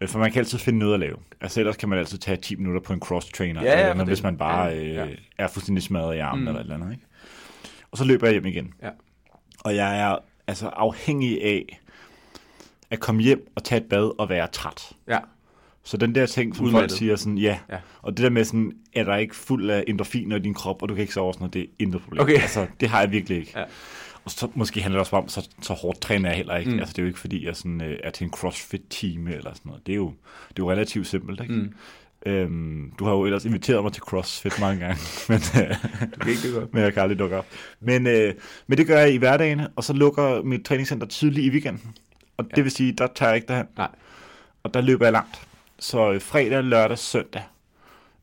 Øh, 0.00 0.08
For 0.08 0.18
man 0.18 0.32
kan 0.32 0.38
altid 0.38 0.58
finde 0.58 0.78
noget 0.78 0.94
at 0.94 1.00
lave. 1.00 1.16
Altså 1.40 1.60
ellers 1.60 1.76
kan 1.76 1.88
man 1.88 1.98
altid 1.98 2.18
tage 2.18 2.36
10 2.36 2.56
minutter 2.56 2.80
på 2.80 2.92
en 2.92 3.00
cross-trainer, 3.04 3.62
Ja, 3.62 3.68
ja, 3.68 3.72
eller 3.72 3.86
for 3.90 3.94
noget, 3.94 3.98
det- 3.98 4.06
hvis 4.16 4.22
man 4.22 4.36
bare 4.36 4.64
ja, 4.68 4.76
øh, 4.80 4.94
ja. 4.94 5.06
er 5.38 5.48
fuldstændig 5.48 5.82
smadret 5.82 6.16
i 6.16 6.18
armen 6.18 6.40
Mm. 6.42 6.48
eller 6.48 6.60
et 6.60 6.64
eller 6.64 6.74
andet. 6.76 6.92
Ikke? 6.92 7.04
Og 7.92 7.98
så 7.98 8.04
løber 8.04 8.26
jeg 8.26 8.32
hjem 8.32 8.46
igen. 8.46 8.74
Ja. 8.82 8.90
Og 9.60 9.76
jeg 9.76 10.00
er 10.00 10.18
altså 10.46 10.68
afhængig 10.68 11.44
af 11.44 11.80
at 12.90 13.00
komme 13.00 13.22
hjem 13.22 13.52
og 13.56 13.64
tage 13.64 13.80
et 13.80 13.88
bad 13.88 14.20
og 14.20 14.28
være 14.28 14.48
træt. 14.52 14.92
Ja. 15.08 15.18
Så 15.84 15.96
den 15.96 16.14
der 16.14 16.26
ting, 16.26 16.56
som 16.56 16.66
Udmattet. 16.66 16.90
folk 16.90 16.98
siger 16.98 17.16
sådan, 17.16 17.38
ja. 17.38 17.58
Ja. 17.70 17.78
Og 18.02 18.16
det 18.16 18.24
der 18.24 18.30
med 18.30 18.44
sådan, 18.44 18.72
er 18.92 19.04
der 19.04 19.16
ikke 19.16 19.36
fuld 19.36 19.70
af 19.70 19.84
endorfiner 19.88 20.36
i 20.36 20.38
din 20.38 20.54
krop, 20.54 20.82
og 20.82 20.88
du 20.88 20.94
kan 20.94 21.02
ikke 21.02 21.14
sove 21.14 21.32
sådan 21.32 21.42
noget, 21.42 21.54
det 21.54 21.62
er 21.62 21.66
intet 21.78 22.02
problem. 22.02 22.22
Okay. 22.22 22.40
Altså, 22.40 22.66
det 22.80 22.88
har 22.88 23.00
jeg 23.00 23.10
virkelig 23.10 23.38
ikke. 23.38 23.52
Ja. 23.56 23.64
Og 24.24 24.30
så 24.30 24.48
måske 24.54 24.82
handler 24.82 24.98
det 24.98 25.00
også 25.00 25.16
om, 25.16 25.28
så, 25.28 25.48
så 25.62 25.74
hårdt 25.74 26.00
træner 26.00 26.28
jeg 26.28 26.36
heller 26.36 26.56
ikke. 26.56 26.70
Mm. 26.70 26.78
Altså, 26.78 26.92
det 26.92 26.98
er 26.98 27.02
jo 27.02 27.06
ikke 27.06 27.18
fordi, 27.18 27.46
jeg 27.46 27.56
sådan, 27.56 27.80
øh, 27.80 27.98
er 28.02 28.10
til 28.10 28.24
en 28.24 28.30
crossfit-time 28.30 29.34
eller 29.34 29.54
sådan 29.54 29.68
noget. 29.70 29.86
Det 29.86 29.92
er 29.92 29.96
jo, 29.96 30.06
det 30.48 30.58
er 30.58 30.62
jo 30.62 30.70
relativt 30.70 31.06
simpelt, 31.06 31.40
ikke? 31.40 31.54
Mm. 31.54 31.72
Øhm, 32.26 32.92
du 32.98 33.04
har 33.04 33.12
jo 33.12 33.24
ellers 33.24 33.44
inviteret 33.44 33.82
mig 33.82 33.92
til 33.92 34.02
CrossFit 34.02 34.60
mange 34.60 34.80
gange, 34.80 34.96
men, 35.28 35.36
øh, 35.36 35.74
Du 36.14 36.18
kan 36.20 36.30
ikke 36.30 36.42
det 36.42 36.54
godt. 36.54 36.74
men 36.74 36.82
jeg 36.82 36.92
kan 36.92 37.02
aldrig 37.02 37.18
dukke 37.18 37.36
op. 37.38 37.46
Men, 37.80 38.06
øh, 38.06 38.34
men 38.66 38.78
det 38.78 38.86
gør 38.86 38.98
jeg 38.98 39.12
i 39.12 39.16
hverdagen, 39.16 39.60
og 39.76 39.84
så 39.84 39.92
lukker 39.92 40.42
mit 40.42 40.64
træningscenter 40.64 41.06
tidligt 41.06 41.46
i 41.46 41.50
weekenden. 41.50 41.94
Og 42.36 42.44
det 42.44 42.56
Ja. 42.56 42.62
vil 42.62 42.70
sige, 42.70 42.92
der 42.92 43.06
tager 43.14 43.30
jeg 43.30 43.36
ikke 43.36 43.48
derhen. 43.48 43.66
Nej. 43.76 43.88
Og 44.62 44.74
der 44.74 44.80
løber 44.80 45.06
jeg 45.06 45.12
langt. 45.12 45.40
Så 45.78 46.12
øh, 46.12 46.20
fredag, 46.20 46.64
lørdag, 46.64 46.98
søndag 46.98 47.42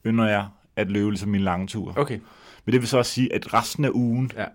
ynder 0.05 0.27
jeg 0.27 0.45
at 0.75 0.91
løbe 0.91 1.09
ligesom 1.09 1.29
min 1.29 1.41
lange 1.41 1.67
tur. 1.67 1.93
Okay. 1.97 2.19
Men 2.65 2.73
det 2.73 2.81
vil 2.81 2.87
så 2.89 2.97
også 2.97 3.11
sige, 3.11 3.33
at 3.33 3.53
resten 3.53 3.85
af 3.85 3.89
ugen 3.93 4.31
Ja. 4.37 4.45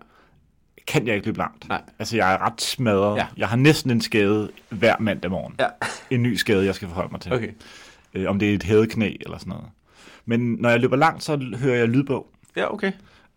kan 0.87 1.07
jeg 1.07 1.15
ikke 1.15 1.27
løbe 1.27 1.37
langt. 1.37 1.69
Nej. 1.69 1.81
Altså, 1.99 2.15
jeg 2.17 2.33
er 2.33 2.37
ret 2.45 2.61
smadret. 2.61 3.17
Ja. 3.17 3.27
Jeg 3.37 3.47
har 3.47 3.55
næsten 3.57 3.91
en 3.91 4.01
skade 4.01 4.51
hver 4.69 4.95
mandag 4.99 5.31
morgen. 5.31 5.55
Ja. 5.59 5.67
En 6.09 6.23
ny 6.23 6.35
skade, 6.35 6.65
jeg 6.65 6.75
skal 6.75 6.87
forholde 6.87 7.09
mig 7.11 7.21
til. 7.21 7.33
Okay. 7.33 7.49
Øh, 8.13 8.29
om 8.29 8.39
det 8.39 8.49
er 8.49 8.53
et 8.53 8.63
hædeknæ 8.63 9.13
eller 9.21 9.37
sådan 9.37 9.51
noget. 9.51 9.65
Men 10.25 10.53
når 10.59 10.69
jeg 10.69 10.79
løber 10.79 10.95
langt, 10.95 11.23
så 11.23 11.37
hører 11.59 11.75
jeg 11.77 11.87
lydbog. 11.89 12.27
Ja, 12.55 12.73
okay. 12.73 12.91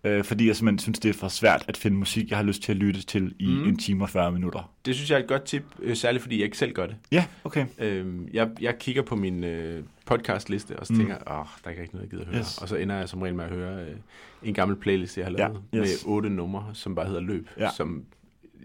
Øh, 0.04 0.24
fordi 0.24 0.46
jeg 0.46 0.56
simpelthen 0.56 0.78
synes, 0.78 0.98
det 0.98 1.08
er 1.08 1.12
for 1.12 1.28
svært 1.28 1.64
at 1.68 1.76
finde 1.76 1.96
musik, 1.96 2.30
jeg 2.30 2.38
har 2.38 2.42
lyst 2.44 2.62
til 2.62 2.72
at 2.72 2.78
lytte 2.78 3.02
til 3.06 3.34
i 3.38 3.46
Mm. 3.46 3.68
en 3.68 3.76
time 3.76 4.04
og 4.04 4.10
40 4.10 4.32
minutter. 4.32 4.70
Det 4.86 4.94
synes 4.94 5.10
jeg 5.10 5.16
er 5.16 5.20
et 5.22 5.28
godt 5.28 5.44
tip, 5.44 5.62
øh, 5.82 5.96
særligt 5.96 6.22
fordi 6.22 6.36
jeg 6.36 6.44
ikke 6.44 6.58
selv 6.58 6.72
gør 6.72 6.86
det. 6.86 6.96
Ja, 7.12 7.24
okay. 7.44 7.66
Øhm, 7.78 8.28
jeg, 8.32 8.48
jeg 8.60 8.78
kigger 8.78 9.02
på 9.02 9.16
min 9.16 9.44
øh, 9.44 9.84
podcastliste, 10.04 10.78
og 10.78 10.86
så 10.86 10.92
Mm. 10.92 10.98
tænker 10.98 11.14
jeg, 11.14 11.22
åh, 11.38 11.46
der 11.64 11.70
er 11.70 11.80
ikke 11.82 11.94
noget, 11.94 12.02
jeg 12.04 12.10
gider 12.10 12.24
høre. 12.30 12.38
Yes. 12.40 12.58
Og 12.58 12.68
så 12.68 12.76
ender 12.76 12.96
jeg 12.96 13.08
som 13.08 13.22
regel 13.22 13.34
med 13.36 13.44
at 13.44 13.50
høre 13.50 13.80
øh, 13.82 13.96
en 14.42 14.54
gammel 14.54 14.76
playlist, 14.76 15.16
jeg 15.18 15.26
har 15.26 15.32
lavet, 15.32 15.60
Ja, 15.72 15.78
yes. 15.78 16.04
med 16.06 16.12
otte 16.14 16.30
numre, 16.30 16.66
som 16.72 16.94
bare 16.94 17.06
hedder 17.06 17.20
Løb, 17.20 17.48
Ja. 17.58 17.68
som 17.76 18.02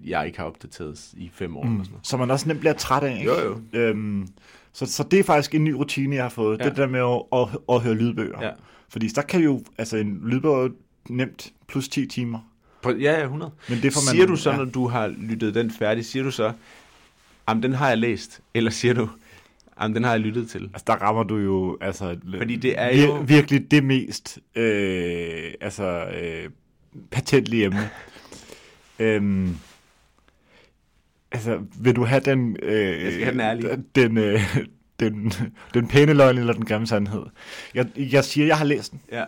jeg 0.05 0.25
ikke 0.27 0.37
har 0.39 0.45
opdateret 0.45 1.09
i 1.13 1.29
fem 1.33 1.57
år. 1.57 1.63
Mm. 1.63 1.71
Eller 1.71 1.83
sådan 1.83 1.91
noget. 1.93 2.07
Så 2.07 2.17
man 2.17 2.31
også 2.31 2.47
nemt 2.47 2.59
bliver 2.59 2.73
træt 2.73 3.03
af, 3.03 3.19
ikke? 3.19 3.31
Jo, 3.31 3.39
jo. 3.73 3.79
Øhm, 3.79 4.27
så, 4.73 4.85
så 4.85 5.03
det 5.03 5.19
er 5.19 5.23
faktisk 5.23 5.55
en 5.55 5.63
ny 5.63 5.71
rutine, 5.71 6.15
jeg 6.15 6.23
har 6.23 6.29
fået. 6.29 6.59
Ja. 6.59 6.65
Det 6.65 6.77
der 6.77 6.87
med 6.87 6.99
at, 6.99 7.39
at, 7.39 7.75
at 7.75 7.81
høre 7.81 7.93
lydbøger. 7.95 8.43
Ja. 8.45 8.49
Fordi 8.89 9.07
der 9.07 9.21
kan 9.21 9.41
jo, 9.41 9.63
altså 9.77 9.97
en 9.97 10.21
lydbog 10.25 10.69
nemt 11.09 11.53
plus 11.67 11.87
10 11.89 12.05
timer. 12.07 12.39
På, 12.81 12.91
ja, 12.91 13.11
ja, 13.19 13.23
100. 13.23 13.51
Men 13.69 13.81
det 13.81 13.93
får 13.93 14.01
man, 14.07 14.15
Siger 14.15 14.25
du 14.27 14.35
så, 14.35 14.51
ja. 14.51 14.57
når 14.57 14.65
du 14.65 14.87
har 14.87 15.07
lyttet 15.07 15.55
den 15.55 15.71
færdig, 15.71 16.05
siger 16.05 16.23
du 16.23 16.31
så, 16.31 16.51
jamen 17.49 17.63
den 17.63 17.73
har 17.73 17.87
jeg 17.89 17.97
læst, 17.97 18.41
eller 18.53 18.71
siger 18.71 18.93
du, 18.93 19.09
jamen 19.81 19.95
den 19.95 20.03
har 20.03 20.11
jeg 20.11 20.19
lyttet 20.19 20.49
til? 20.49 20.61
Altså, 20.73 20.83
der 20.87 20.93
rammer 20.93 21.23
du 21.23 21.37
jo 21.37 21.77
altså, 21.81 22.17
Fordi 22.37 22.55
det 22.55 22.73
er 22.79 22.89
vir- 22.89 23.05
jo- 23.05 23.23
virkelig 23.27 23.71
det 23.71 23.83
mest 23.83 24.39
øh, 24.55 25.53
altså, 25.61 26.05
øh, 26.21 26.49
patentlige 27.11 27.65
emne. 27.65 27.89
øhm, 28.99 29.57
altså, 31.31 31.59
vil 31.79 31.95
du 31.95 32.03
have 32.05 32.21
den... 32.25 32.57
Øh, 32.63 33.03
Jeg 33.03 33.11
skal 33.11 33.23
have 33.23 33.31
den 33.31 33.39
ærlige. 33.41 33.83
Den, 33.95 34.17
øh, 34.17 34.57
den, 34.99 35.31
den 35.73 35.87
pæne 35.87 36.13
løgn 36.13 36.37
eller 36.37 36.53
den 36.53 36.65
grimme 36.65 36.87
sandhed? 36.87 37.23
Jeg, 37.75 37.87
jeg 37.97 38.23
siger, 38.25 38.47
jeg 38.47 38.57
har 38.57 38.65
læst 38.65 38.91
den. 38.91 39.01
Ja. 39.11 39.23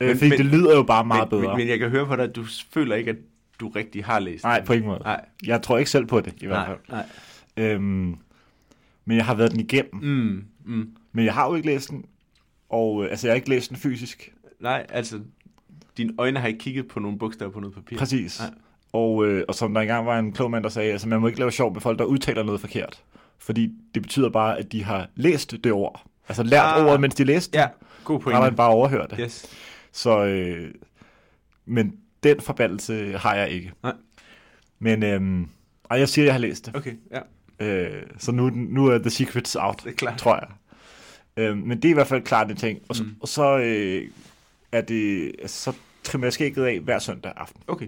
Øh, 0.00 0.08
Men- 0.08 0.16
fordi 0.16 0.28
men- 0.30 0.38
det 0.38 0.46
lyder 0.46 0.76
jo 0.76 0.82
bare 0.82 1.04
meget 1.04 1.30
men, 1.32 1.40
bedre. 1.40 1.50
Men, 1.52 1.58
men 1.58 1.68
jeg 1.68 1.78
kan 1.78 1.90
høre 1.90 2.06
på 2.06 2.16
dig, 2.16 2.24
at 2.24 2.36
du 2.36 2.44
føler 2.72 2.96
ikke, 2.96 3.10
at 3.10 3.16
du 3.60 3.68
rigtig 3.68 4.04
har 4.04 4.18
læst 4.18 4.44
Nej, 4.44 4.56
den. 4.58 4.66
på 4.66 4.72
ingen 4.72 4.88
måde. 4.88 5.00
Nej, 5.04 5.24
Jeg 5.46 5.62
tror 5.62 5.78
ikke 5.78 5.90
selv 5.90 6.06
på 6.06 6.20
det, 6.20 6.34
i 6.40 6.46
hvert 6.46 6.68
nej, 6.68 6.76
fald. 6.76 7.04
nej. 7.56 7.66
Øhm, 7.72 8.16
men 9.04 9.16
jeg 9.16 9.26
har 9.26 9.34
været 9.34 9.50
den 9.52 9.60
igennem. 9.60 9.94
Mm, 10.02 10.44
mm. 10.64 10.88
Men 11.12 11.24
jeg 11.24 11.34
har 11.34 11.48
jo 11.48 11.54
ikke 11.54 11.66
læst 11.66 11.90
den, 11.90 12.04
og 12.68 13.04
øh, 13.04 13.10
altså, 13.10 13.26
jeg 13.26 13.32
har 13.32 13.36
ikke 13.36 13.48
læst 13.48 13.68
den 13.70 13.76
fysisk. 13.76 14.32
Nej, 14.60 14.86
altså, 14.88 15.20
dine 15.96 16.12
øjne 16.18 16.40
har 16.40 16.48
ikke 16.48 16.58
kigget 16.60 16.88
på 16.88 17.00
nogle 17.00 17.18
bogstaver 17.18 17.52
på 17.52 17.60
noget 17.60 17.74
papir. 17.74 17.98
Præcis. 17.98 18.40
Nej. 18.40 18.50
Og, 18.92 19.26
øh, 19.26 19.44
og 19.48 19.54
som 19.54 19.74
der 19.74 19.80
engang 19.80 20.06
var 20.06 20.18
en 20.18 20.32
klog 20.32 20.50
mand, 20.50 20.64
der 20.64 20.70
sagde, 20.70 20.92
altså 20.92 21.08
man 21.08 21.20
må 21.20 21.26
ikke 21.26 21.38
lave 21.38 21.52
sjov 21.52 21.72
med 21.72 21.80
folk, 21.80 21.98
der 21.98 22.04
udtaler 22.04 22.42
noget 22.42 22.60
forkert. 22.60 23.02
Fordi 23.38 23.70
det 23.94 24.02
betyder 24.02 24.30
bare, 24.30 24.58
at 24.58 24.72
de 24.72 24.84
har 24.84 25.08
læst 25.14 25.54
det 25.64 25.72
ord. 25.72 26.02
Altså 26.28 26.42
lært 26.42 26.64
Ah. 26.64 26.86
ordet, 26.86 27.00
mens 27.00 27.14
de 27.14 27.24
læste 27.24 27.58
Ja, 27.58 27.68
god 28.04 28.20
Har 28.22 28.30
man 28.30 28.40
pointe. 28.40 28.56
bare 28.56 28.68
overhørt 28.70 29.10
det. 29.10 29.18
Yes. 29.20 29.46
Så, 29.92 30.24
øh, 30.24 30.74
men 31.66 31.96
den 32.22 32.40
forbandelse 32.40 33.18
har 33.18 33.34
jeg 33.34 33.50
ikke. 33.50 33.72
Nej. 33.82 33.92
Men 34.78 35.02
øh, 35.02 35.46
ej, 35.90 35.98
jeg 35.98 36.08
siger, 36.08 36.22
at 36.24 36.26
jeg 36.26 36.34
har 36.34 36.38
læst 36.40 36.66
det. 36.66 36.76
Okay, 36.76 36.92
ja, 37.10 37.20
Øh, 37.60 38.02
så 38.18 38.32
nu, 38.32 38.50
nu 38.54 38.86
er 38.86 38.98
The 38.98 39.10
Secrets 39.10 39.56
out, 39.56 39.80
det 39.84 39.90
er 39.90 39.94
klart. 39.96 40.18
tror 40.18 40.34
jeg. 40.34 40.48
Øh, 41.36 41.56
men 41.56 41.76
det 41.76 41.84
er 41.84 41.90
i 41.90 41.94
hvert 41.94 42.06
fald 42.06 42.22
klart 42.22 42.50
en 42.50 42.56
ting. 42.56 42.78
Og 42.88 42.96
så, 42.96 43.02
mm. 43.02 43.14
og 43.20 43.28
så 43.28 43.58
øh, 43.58 44.08
er 44.72 44.80
det, 44.80 45.32
altså, 45.42 45.62
så 45.72 45.78
trimmer 46.02 46.26
jeg 46.26 46.32
skægget 46.32 46.64
af 46.64 46.80
hver 46.80 46.98
søndag 46.98 47.32
aften. 47.36 47.62
Okay, 47.66 47.86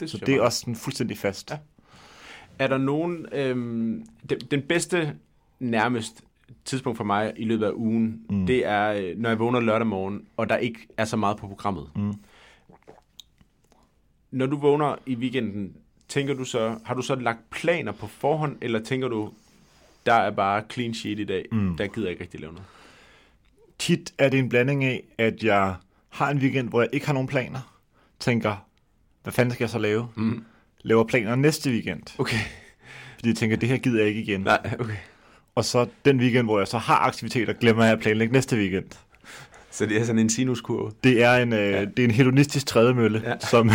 det 0.00 0.10
Så 0.10 0.18
det 0.18 0.34
er 0.34 0.40
også 0.40 0.60
sådan 0.60 0.76
fuldstændig 0.76 1.18
fast. 1.18 1.50
Ja. 1.50 1.58
Er 2.58 2.66
der 2.66 2.78
nogen... 2.78 3.26
Øhm, 3.32 4.06
den, 4.30 4.38
den 4.50 4.62
bedste 4.62 5.16
nærmest 5.60 6.24
tidspunkt 6.64 6.96
for 6.96 7.04
mig 7.04 7.32
i 7.36 7.44
løbet 7.44 7.66
af 7.66 7.72
ugen, 7.74 8.20
mm. 8.30 8.36
Mm. 8.36 8.46
det 8.46 8.66
er, 8.66 8.92
øh, 8.92 9.18
når 9.18 9.28
jeg 9.30 9.38
vågner 9.38 9.60
lørdag 9.60 9.86
morgen, 9.86 10.26
og 10.36 10.48
der 10.48 10.56
ikke 10.56 10.86
er 10.96 11.04
så 11.04 11.16
meget 11.16 11.36
på 11.36 11.46
programmet. 11.48 11.90
Mm. 11.96 12.14
Når 14.30 14.46
du 14.46 14.56
vågner 14.56 14.96
i 15.06 15.14
weekenden, 15.14 15.76
tænker 16.08 16.34
du 16.34 16.44
så, 16.44 16.78
har 16.84 16.94
du 16.94 17.02
så 17.02 17.14
lagt 17.14 17.50
planer 17.50 17.92
på 17.92 18.06
forhånd, 18.06 18.56
eller 18.60 18.80
tænker 18.82 19.08
du, 19.08 19.32
der 20.06 20.14
er 20.14 20.30
bare 20.30 20.62
clean 20.72 20.94
sheet 20.94 21.18
i 21.18 21.24
dag, 21.24 21.44
Mm. 21.52 21.76
der 21.76 21.86
gider 21.86 22.06
jeg 22.06 22.10
ikke 22.10 22.22
rigtig 22.22 22.40
lave 22.40 22.52
noget? 22.52 22.66
Tit 23.78 24.14
er 24.18 24.28
det 24.28 24.38
en 24.38 24.48
blanding 24.48 24.84
af, 24.84 25.04
at 25.18 25.42
jeg 25.42 25.74
har 26.08 26.30
en 26.30 26.38
weekend, 26.38 26.68
hvor 26.68 26.80
jeg 26.80 26.90
ikke 26.92 27.06
har 27.06 27.12
nogen 27.12 27.28
planer. 27.28 27.76
Tænker, 28.20 28.66
hvad 29.24 29.32
fanden 29.32 29.54
skal 29.54 29.64
jeg 29.64 29.70
så 29.70 29.78
lave? 29.78 30.08
Mm. 30.16 30.44
Laver 30.82 31.04
planer 31.04 31.34
næste 31.34 31.70
weekend. 31.70 32.02
Okay. 32.18 32.36
Fordi 33.14 33.28
jeg 33.28 33.36
tænker, 33.36 33.56
det 33.56 33.68
her 33.68 33.76
gider 33.76 33.98
jeg 33.98 34.08
ikke 34.08 34.20
igen. 34.22 34.40
Nej, 34.40 34.58
okay. 34.78 34.94
Og 35.54 35.64
så 35.64 35.86
den 36.04 36.20
weekend, 36.20 36.46
hvor 36.46 36.58
jeg 36.58 36.68
så 36.68 36.78
har 36.78 36.96
aktiviteter, 36.98 37.52
glemmer 37.52 37.84
jeg 37.84 37.92
at 37.92 38.00
planlægge 38.00 38.32
næste 38.32 38.56
weekend. 38.56 38.84
Så 39.70 39.86
det 39.86 39.96
er 40.00 40.04
sådan 40.04 40.18
en 40.18 40.30
sinuskurve. 40.30 40.92
Det 41.04 41.22
er 41.22 41.34
en, 41.34 41.52
øh, 41.52 41.58
Ja. 41.58 41.80
det 41.84 41.98
er 41.98 42.04
en 42.04 42.10
hedonistisk 42.10 42.66
trædemølle, 42.66 43.20
Ja. 43.24 43.30
ja. 43.30 43.38
som 43.40 43.70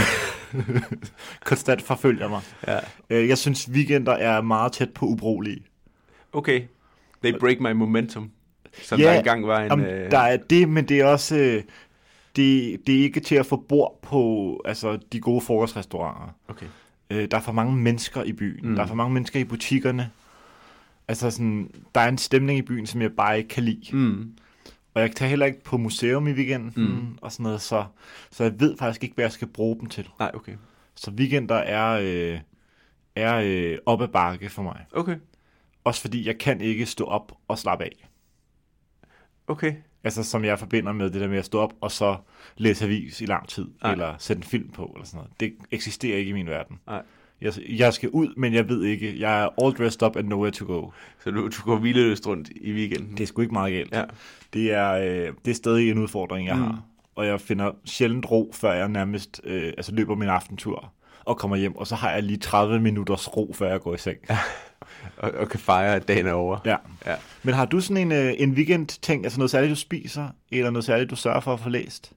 konstant 1.46 1.82
forfølger 1.82 2.28
mig. 2.30 2.42
Ja. 2.68 2.80
Øh, 3.10 3.28
Jeg 3.30 3.38
synes, 3.38 3.70
weekender 3.72 4.12
er 4.14 4.42
meget 4.42 4.72
tæt 4.72 4.90
på 4.90 5.06
ubrugelige. 5.06 5.62
Okay. 6.34 6.62
They 7.24 7.40
break 7.40 7.60
my 7.60 7.72
momentum. 7.72 8.32
Som 8.82 9.00
Ja, 9.00 9.06
der 9.06 9.18
engang 9.18 9.48
var 9.48 9.60
en... 9.62 9.68
Jamen, 9.70 9.86
øh, 9.86 10.12
Der 10.12 10.18
er 10.20 10.38
det, 10.38 10.70
men 10.70 10.90
det 10.90 11.00
er 11.00 11.06
også... 11.06 11.36
øh, 11.38 11.64
Det, 12.36 12.80
det 12.88 13.00
er 13.00 13.04
ikke 13.04 13.20
til 13.20 13.36
at 13.36 13.46
få 13.46 13.56
bord 13.56 14.00
på 14.02 14.62
altså, 14.66 15.00
de 15.12 15.20
gode 15.20 15.42
frokostrestauranter. 15.42 16.36
Okay. 16.48 16.66
Øh, 17.10 17.32
Der 17.32 17.38
er 17.38 17.42
for 17.42 17.52
mange 17.52 17.76
mennesker 17.76 18.24
i 18.24 18.34
byen. 18.34 18.70
Mm. 18.70 18.76
Der 18.76 18.84
er 18.84 18.88
for 18.88 18.96
mange 18.96 19.14
mennesker 19.14 19.40
i 19.40 19.44
butikkerne. 19.44 20.12
Altså 21.08 21.32
sådan, 21.32 21.72
der 21.96 22.02
er 22.02 22.08
en 22.10 22.18
stemning 22.18 22.60
i 22.60 22.62
byen, 22.62 22.88
som 22.88 23.02
jeg 23.02 23.12
bare 23.12 23.38
ikke 23.38 23.50
kan 23.50 23.64
lide. 23.64 23.98
Mm. 23.98 24.34
Og 24.94 25.02
jeg 25.02 25.12
tager 25.16 25.30
heller 25.30 25.46
ikke 25.46 25.64
på 25.64 25.78
museum 25.78 26.28
i 26.28 26.32
weekenden 26.32 26.84
mm. 26.86 27.18
og 27.22 27.32
sådan 27.32 27.44
noget, 27.44 27.62
så, 27.62 27.86
så 28.32 28.44
jeg 28.44 28.60
ved 28.60 28.78
faktisk 28.78 29.04
ikke, 29.04 29.16
hvad 29.16 29.26
jeg 29.26 29.32
skal 29.32 29.48
bruge 29.48 29.80
dem 29.80 29.90
til. 29.90 30.10
Nej, 30.20 30.32
okay. 30.34 30.54
Så 30.96 31.12
weekender 31.12 31.56
er, 31.56 32.00
øh, 32.02 32.40
er 33.16 33.36
øh, 33.46 33.78
op 33.86 34.02
ad 34.02 34.08
bakke 34.08 34.50
for 34.50 34.64
mig. 34.64 34.86
Okay. 34.94 35.16
Også 35.84 36.02
fordi 36.02 36.28
jeg 36.28 36.38
kan 36.38 36.62
ikke 36.62 36.86
stå 36.86 37.06
op 37.06 37.38
og 37.48 37.60
slappe 37.60 37.86
af. 37.86 38.10
Okay. 39.48 39.74
Altså 40.04 40.24
som 40.24 40.46
jeg 40.46 40.60
forbinder 40.60 40.92
med 40.94 41.10
det 41.10 41.22
der 41.22 41.28
med 41.28 41.38
at 41.38 41.46
stå 41.46 41.60
op 41.60 41.74
og 41.82 41.92
så 41.92 42.18
læse 42.58 42.86
avis 42.86 43.22
i 43.22 43.26
lang 43.26 43.48
tid. 43.48 43.68
Nej. 43.84 43.92
eller 43.92 44.16
sætte 44.18 44.40
en 44.40 44.44
film 44.44 44.70
på, 44.70 44.92
eller 44.96 45.06
sådan 45.06 45.18
noget. 45.18 45.32
Det 45.40 45.54
eksisterer 45.72 46.18
ikke 46.18 46.30
i 46.30 46.34
min 46.34 46.48
verden. 46.48 46.80
Nej. 46.88 47.02
Jeg, 47.42 47.54
jeg 47.70 47.94
skal 47.94 48.10
ud, 48.10 48.34
men 48.38 48.54
jeg 48.54 48.70
ved 48.70 48.84
ikke. 48.84 49.20
Jeg 49.20 49.44
er 49.44 49.64
all 49.64 49.76
dressed 49.76 50.04
up 50.04 50.16
and 50.16 50.28
nowhere 50.28 50.52
to 50.52 50.66
go. 50.66 50.90
Så 51.24 51.32
du, 51.32 51.48
du 51.48 51.62
går 51.66 51.78
hvileløst 51.78 52.28
rundt 52.28 52.50
i 52.50 52.74
weekenden? 52.74 53.18
Det 53.18 53.24
er 53.24 53.28
sgu 53.28 53.42
ikke 53.42 53.54
meget 53.54 53.74
galt. 53.74 53.92
Ja. 53.94 54.04
Det, 54.54 54.74
er, 54.74 54.92
øh, 54.92 55.34
det 55.46 55.52
er 55.52 55.56
stadig 55.56 55.92
en 55.92 55.98
udfordring, 55.98 56.48
jeg 56.48 56.56
mm. 56.56 56.62
har. 56.62 56.84
Og 57.16 57.26
jeg 57.26 57.42
finder 57.42 57.72
sjældent 57.86 58.32
ro, 58.32 58.52
før 58.54 58.74
jeg 58.74 58.90
nærmest 58.90 59.42
øh, 59.44 59.74
altså 59.78 59.96
løber 59.96 60.16
min 60.16 60.30
aftentur 60.30 60.94
og 61.26 61.38
kommer 61.38 61.58
hjem. 61.58 61.76
Og 61.76 61.88
så 61.88 61.96
har 61.96 62.12
jeg 62.12 62.24
lige 62.24 62.38
30 62.38 62.80
minutters 62.80 63.38
ro, 63.38 63.54
før 63.56 63.72
jeg 63.72 63.82
går 63.82 63.94
i 63.94 63.98
seng. 63.98 64.18
Og, 65.18 65.32
og 65.32 65.50
kan 65.50 65.60
fejre, 65.60 65.96
at 65.96 66.08
dagen 66.08 66.28
er 66.28 66.34
over. 66.34 66.58
ja. 66.66 66.76
Ja. 67.06 67.16
Men 67.44 67.54
har 67.54 67.66
du 67.66 67.80
sådan 67.80 67.98
en, 67.98 68.12
øh, 68.12 68.34
en 68.38 68.52
weekend-ting, 68.52 69.24
altså 69.26 69.40
noget 69.40 69.52
særligt, 69.52 69.70
du 69.70 69.76
spiser, 69.76 70.28
eller 70.52 70.70
noget 70.72 70.86
særligt, 70.86 71.10
du 71.10 71.16
sørger 71.16 71.40
for 71.40 71.54
at 71.54 71.60
få 71.60 71.70
læst? 71.70 72.12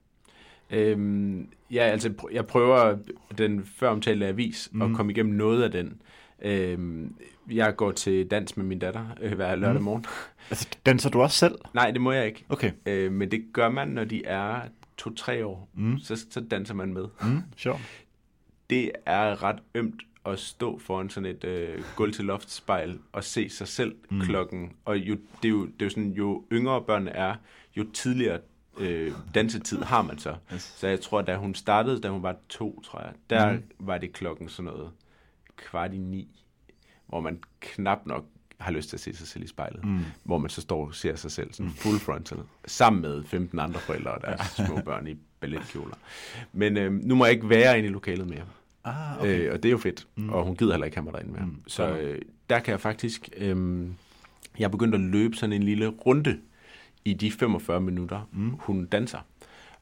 Øhm, 0.71 1.47
ja, 1.71 1.83
altså 1.83 2.09
pr- 2.21 2.33
jeg 2.33 2.45
prøver 2.47 2.97
den 3.37 3.65
før 3.77 3.89
omtalte 3.89 4.27
avis 4.27 4.69
mm. 4.71 4.81
at 4.81 4.95
komme 4.95 5.11
igennem 5.11 5.35
noget 5.35 5.63
af 5.63 5.71
den. 5.71 6.01
Øhm, 6.41 7.15
jeg 7.51 7.75
går 7.75 7.91
til 7.91 8.27
dans 8.27 8.57
med 8.57 8.65
min 8.65 8.79
datter 8.79 9.05
øh, 9.21 9.33
hver 9.33 9.55
lørdag 9.55 9.79
Mm. 9.79 9.83
morgen. 9.85 10.05
Altså, 10.49 10.67
danser 10.85 11.09
du 11.09 11.21
også 11.21 11.37
selv? 11.37 11.55
Nej, 11.73 11.91
det 11.91 12.01
må 12.01 12.11
jeg 12.11 12.25
ikke. 12.25 12.45
Okay. 12.49 12.71
Øh, 12.85 13.11
men 13.11 13.31
det 13.31 13.43
gør 13.53 13.69
man, 13.69 13.87
når 13.87 14.03
de 14.03 14.25
er 14.25 14.55
to-tre 14.97 15.45
år. 15.45 15.69
Mm. 15.73 15.99
Så, 15.99 16.25
så 16.31 16.39
danser 16.51 16.73
man 16.73 16.93
med. 16.93 17.05
Mm, 17.21 17.41
sjovt. 17.57 17.81
Det 18.69 18.91
er 19.05 19.43
ret 19.43 19.59
ømt 19.75 20.01
at 20.25 20.39
stå 20.39 20.79
foran 20.79 21.09
sådan 21.09 21.29
et 21.29 21.43
øh, 21.43 21.83
gulv 21.95 22.13
til 22.13 22.25
loft 22.25 22.51
spejl 22.51 22.99
og 23.11 23.23
se 23.23 23.49
sig 23.49 23.67
selv 23.67 23.95
mm. 24.09 24.17
Mm. 24.17 24.23
klokken. 24.23 24.73
Og 24.85 24.97
jo, 24.97 25.17
det, 25.41 25.47
er 25.47 25.49
jo, 25.49 25.65
det 25.65 25.81
er 25.81 25.85
jo 25.85 25.89
sådan, 25.89 26.11
jo 26.11 26.45
yngre 26.51 26.81
børn 26.81 27.07
er, 27.07 27.35
jo 27.77 27.85
tidligere 27.93 28.39
øh, 28.77 29.13
dansetid 29.35 29.81
har 29.81 30.01
man 30.01 30.17
så. 30.17 30.35
Yes. 30.53 30.61
Så 30.61 30.87
jeg 30.87 31.01
tror, 31.01 31.21
da 31.21 31.35
hun 31.35 31.55
startede, 31.55 32.01
da 32.01 32.09
hun 32.09 32.23
var 32.23 32.35
to, 32.49 32.81
tror 32.81 32.99
jeg, 32.99 33.13
der 33.29 33.53
mm. 33.53 33.63
Var 33.79 33.97
det 33.97 34.13
klokken 34.13 34.49
sådan 34.49 34.71
noget 34.71 34.91
kvart 35.55 35.93
i 35.93 35.97
ni, 35.97 36.43
hvor 37.07 37.19
man 37.19 37.39
knap 37.59 38.05
nok 38.05 38.25
har 38.59 38.71
lyst 38.71 38.89
til 38.89 38.97
at 38.97 39.01
se 39.01 39.15
sig 39.15 39.27
selv 39.27 39.43
i 39.43 39.47
spejlet. 39.47 39.85
Mm. 39.85 39.99
Hvor 40.23 40.37
man 40.37 40.49
så 40.49 40.61
står 40.61 40.87
og 40.87 40.95
ser 40.95 41.15
sig 41.15 41.31
selv 41.31 41.53
sådan 41.53 41.71
full 41.71 41.99
frontal, 41.99 42.37
sammen 42.65 43.01
med 43.01 43.23
15 43.23 43.59
andre 43.59 43.79
forældre 43.79 44.11
og 44.11 44.21
deres 44.21 44.41
små 44.47 44.81
børn 44.85 45.07
i 45.07 45.17
balletkjoler. 45.39 45.95
Men 46.53 46.77
øh, 46.77 46.93
nu 46.93 47.15
må 47.15 47.25
jeg 47.25 47.33
ikke 47.33 47.49
være 47.49 47.77
inde 47.77 47.89
i 47.89 47.91
lokalet 47.91 48.29
mere. 48.29 48.45
Ah, 48.83 49.19
Okay. 49.19 49.39
Øh, 49.47 49.53
og 49.53 49.63
det 49.63 49.69
er 49.69 49.71
jo 49.71 49.77
fedt. 49.77 50.07
Mm. 50.15 50.29
Og 50.29 50.43
hun 50.43 50.55
gider 50.55 50.71
heller 50.71 50.85
ikke 50.85 50.97
have 50.97 51.03
mig 51.03 51.13
derinde 51.13 51.31
mere. 51.31 51.45
Mm. 51.45 51.63
Så 51.67 51.97
øh, 51.97 52.21
der 52.49 52.59
kan 52.59 52.71
jeg 52.71 52.81
faktisk... 52.81 53.29
Øh, 53.37 53.87
jeg 54.59 54.65
er 54.65 54.69
begyndt 54.69 54.95
at 54.95 55.01
løbe 55.01 55.35
sådan 55.35 55.53
en 55.53 55.63
lille 55.63 55.87
runde 55.87 56.39
i 57.05 57.13
de 57.13 57.31
45 57.31 57.81
minutter. 57.81 58.29
Mm. 58.31 58.49
hun 58.59 58.85
danser. 58.85 59.19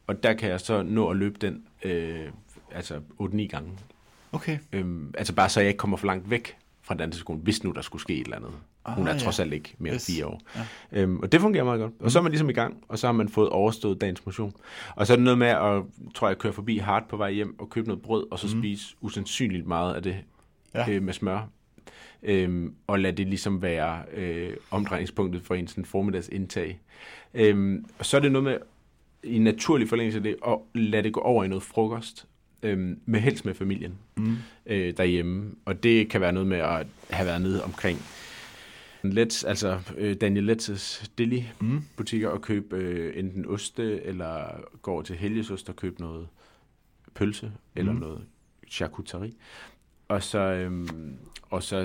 Og 0.07 0.23
der 0.23 0.33
kan 0.33 0.49
jeg 0.49 0.59
så 0.61 0.83
nå 0.83 1.09
at 1.09 1.17
løbe 1.17 1.37
den 1.41 1.63
øh, 1.83 2.25
altså 2.71 2.99
8-9 3.21 3.47
gange. 3.47 3.71
Okay. 4.31 4.57
Øhm, 4.73 5.13
altså 5.17 5.33
bare 5.33 5.49
så 5.49 5.59
jeg 5.59 5.67
ikke 5.69 5.77
kommer 5.77 5.97
for 5.97 6.07
langt 6.07 6.29
væk 6.29 6.57
fra 6.81 6.95
danseskolen, 6.95 7.41
hvis 7.41 7.63
nu 7.63 7.71
der 7.71 7.81
skulle 7.81 8.01
ske 8.01 8.13
et 8.13 8.23
eller 8.23 8.37
andet. 8.37 8.51
Hun 8.85 9.07
er 9.07 9.11
Ah, 9.11 9.17
ja. 9.17 9.23
trods 9.23 9.39
alt 9.39 9.53
ikke 9.53 9.75
mere 9.77 9.93
Yes. 9.93 10.09
end 10.09 10.15
fire 10.15 10.25
år. 10.25 10.41
Ja. 10.55 11.01
Øhm, 11.01 11.19
og 11.19 11.31
det 11.31 11.41
fungerer 11.41 11.63
meget 11.63 11.79
godt. 11.79 11.93
Og 11.99 12.11
så 12.11 12.19
er 12.19 12.23
man 12.23 12.31
ligesom 12.31 12.49
i 12.49 12.53
gang, 12.53 12.77
og 12.87 12.99
så 12.99 13.07
har 13.07 13.11
man 13.11 13.29
fået 13.29 13.49
overstået 13.49 14.01
dagens 14.01 14.25
motion. 14.25 14.53
Og 14.95 15.07
så 15.07 15.13
er 15.13 15.17
det 15.17 15.23
noget 15.23 15.37
med 15.37 15.47
at, 15.47 15.83
tror 16.15 16.27
jeg, 16.27 16.37
køre 16.37 16.53
forbi 16.53 16.77
Hart 16.77 17.03
på 17.09 17.17
vej 17.17 17.31
hjem 17.31 17.59
og 17.59 17.69
købe 17.69 17.87
noget 17.87 18.01
brød, 18.01 18.25
og 18.31 18.39
så 18.39 18.47
Mm. 18.55 18.61
spise 18.61 18.95
usandsynligt 19.01 19.67
meget 19.67 19.93
af 19.95 20.03
det 20.03 20.17
Ja. 20.75 20.89
øh, 20.91 21.03
med 21.03 21.13
smør. 21.13 21.47
Øhm, 22.23 22.73
og 22.87 22.99
lade 22.99 23.17
det 23.17 23.27
ligesom 23.27 23.61
være 23.61 24.01
øh, 24.13 24.53
omdrejningspunktet 24.71 25.41
for 25.43 25.55
en 25.55 25.67
sådan 25.67 25.85
formiddagsindtag. 25.85 26.79
Øhm, 27.33 27.85
og 27.99 28.05
så 28.05 28.17
er 28.17 28.21
det 28.21 28.31
noget 28.31 28.43
med, 28.43 28.57
i 29.23 29.39
naturlig 29.39 29.89
forlængelse 29.89 30.17
af 30.17 30.23
det, 30.23 30.35
at 30.47 30.57
lade 30.73 31.03
det 31.03 31.13
gå 31.13 31.19
over 31.19 31.43
i 31.43 31.47
noget 31.47 31.63
frokost, 31.63 32.27
øhm, 32.63 32.99
med 33.05 33.19
helst 33.19 33.45
med 33.45 33.53
familien 33.53 33.93
Mm. 34.17 34.35
øh, 34.65 34.93
derhjemme. 34.97 35.51
Og 35.65 35.83
det 35.83 36.09
kan 36.09 36.21
være 36.21 36.31
noget 36.33 36.47
med 36.47 36.57
at 36.57 36.87
have 37.09 37.25
været 37.27 37.41
nede 37.41 37.63
omkring 37.63 37.99
Let's, 39.05 39.47
altså 39.47 39.79
øh, 39.97 40.15
Daniel 40.21 40.51
Let's 40.51 41.05
deli 41.17 41.45
Mm. 41.61 41.81
butikker 41.97 42.29
og 42.29 42.41
købe 42.41 42.75
øh, 42.75 43.19
enten 43.19 43.45
oste, 43.45 44.03
eller 44.03 44.61
gå 44.81 44.91
over 44.91 45.01
til 45.01 45.15
Helgesost 45.15 45.69
og 45.69 45.75
købe 45.75 46.01
noget 46.01 46.27
pølse, 47.13 47.51
eller 47.75 47.91
Mm. 47.93 47.99
noget 47.99 48.21
charcuterie. 48.69 49.31
Og 50.07 50.23
så, 50.23 50.39
øhm, 50.39 51.15
og 51.49 51.63
så 51.63 51.77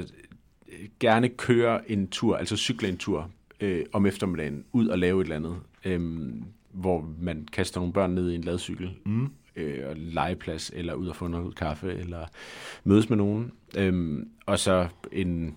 øh, 0.72 0.88
gerne 1.00 1.29
køre 1.29 1.90
en 1.90 2.09
tur, 2.09 2.37
altså 2.37 2.57
cykle 2.57 2.88
en 2.88 2.96
tur 2.98 3.31
øh, 3.61 3.85
om 3.92 4.07
eftermiddagen, 4.07 4.64
ud 4.72 4.88
og 4.88 4.98
lave 4.98 5.20
et 5.20 5.24
eller 5.24 5.37
andet, 5.37 5.57
øhm, 5.85 6.44
hvor 6.72 7.11
man 7.20 7.48
kaster 7.52 7.81
nogle 7.81 7.92
børn 7.92 8.11
ned 8.11 8.31
i 8.31 8.35
en 8.35 8.44
ladcykel, 8.44 8.90
Mm. 9.05 9.29
øh, 9.57 9.88
og 9.88 9.96
legeplads, 9.96 10.70
eller 10.74 10.94
ud 10.94 11.09
og 11.09 11.16
få 11.16 11.26
noget 11.29 11.55
kaffe, 11.57 11.92
eller 11.94 12.26
mødes 12.85 13.09
med 13.09 13.16
nogen. 13.16 13.52
Øhm, 13.76 14.29
og 14.46 14.59
så 14.59 14.88
en, 15.12 15.57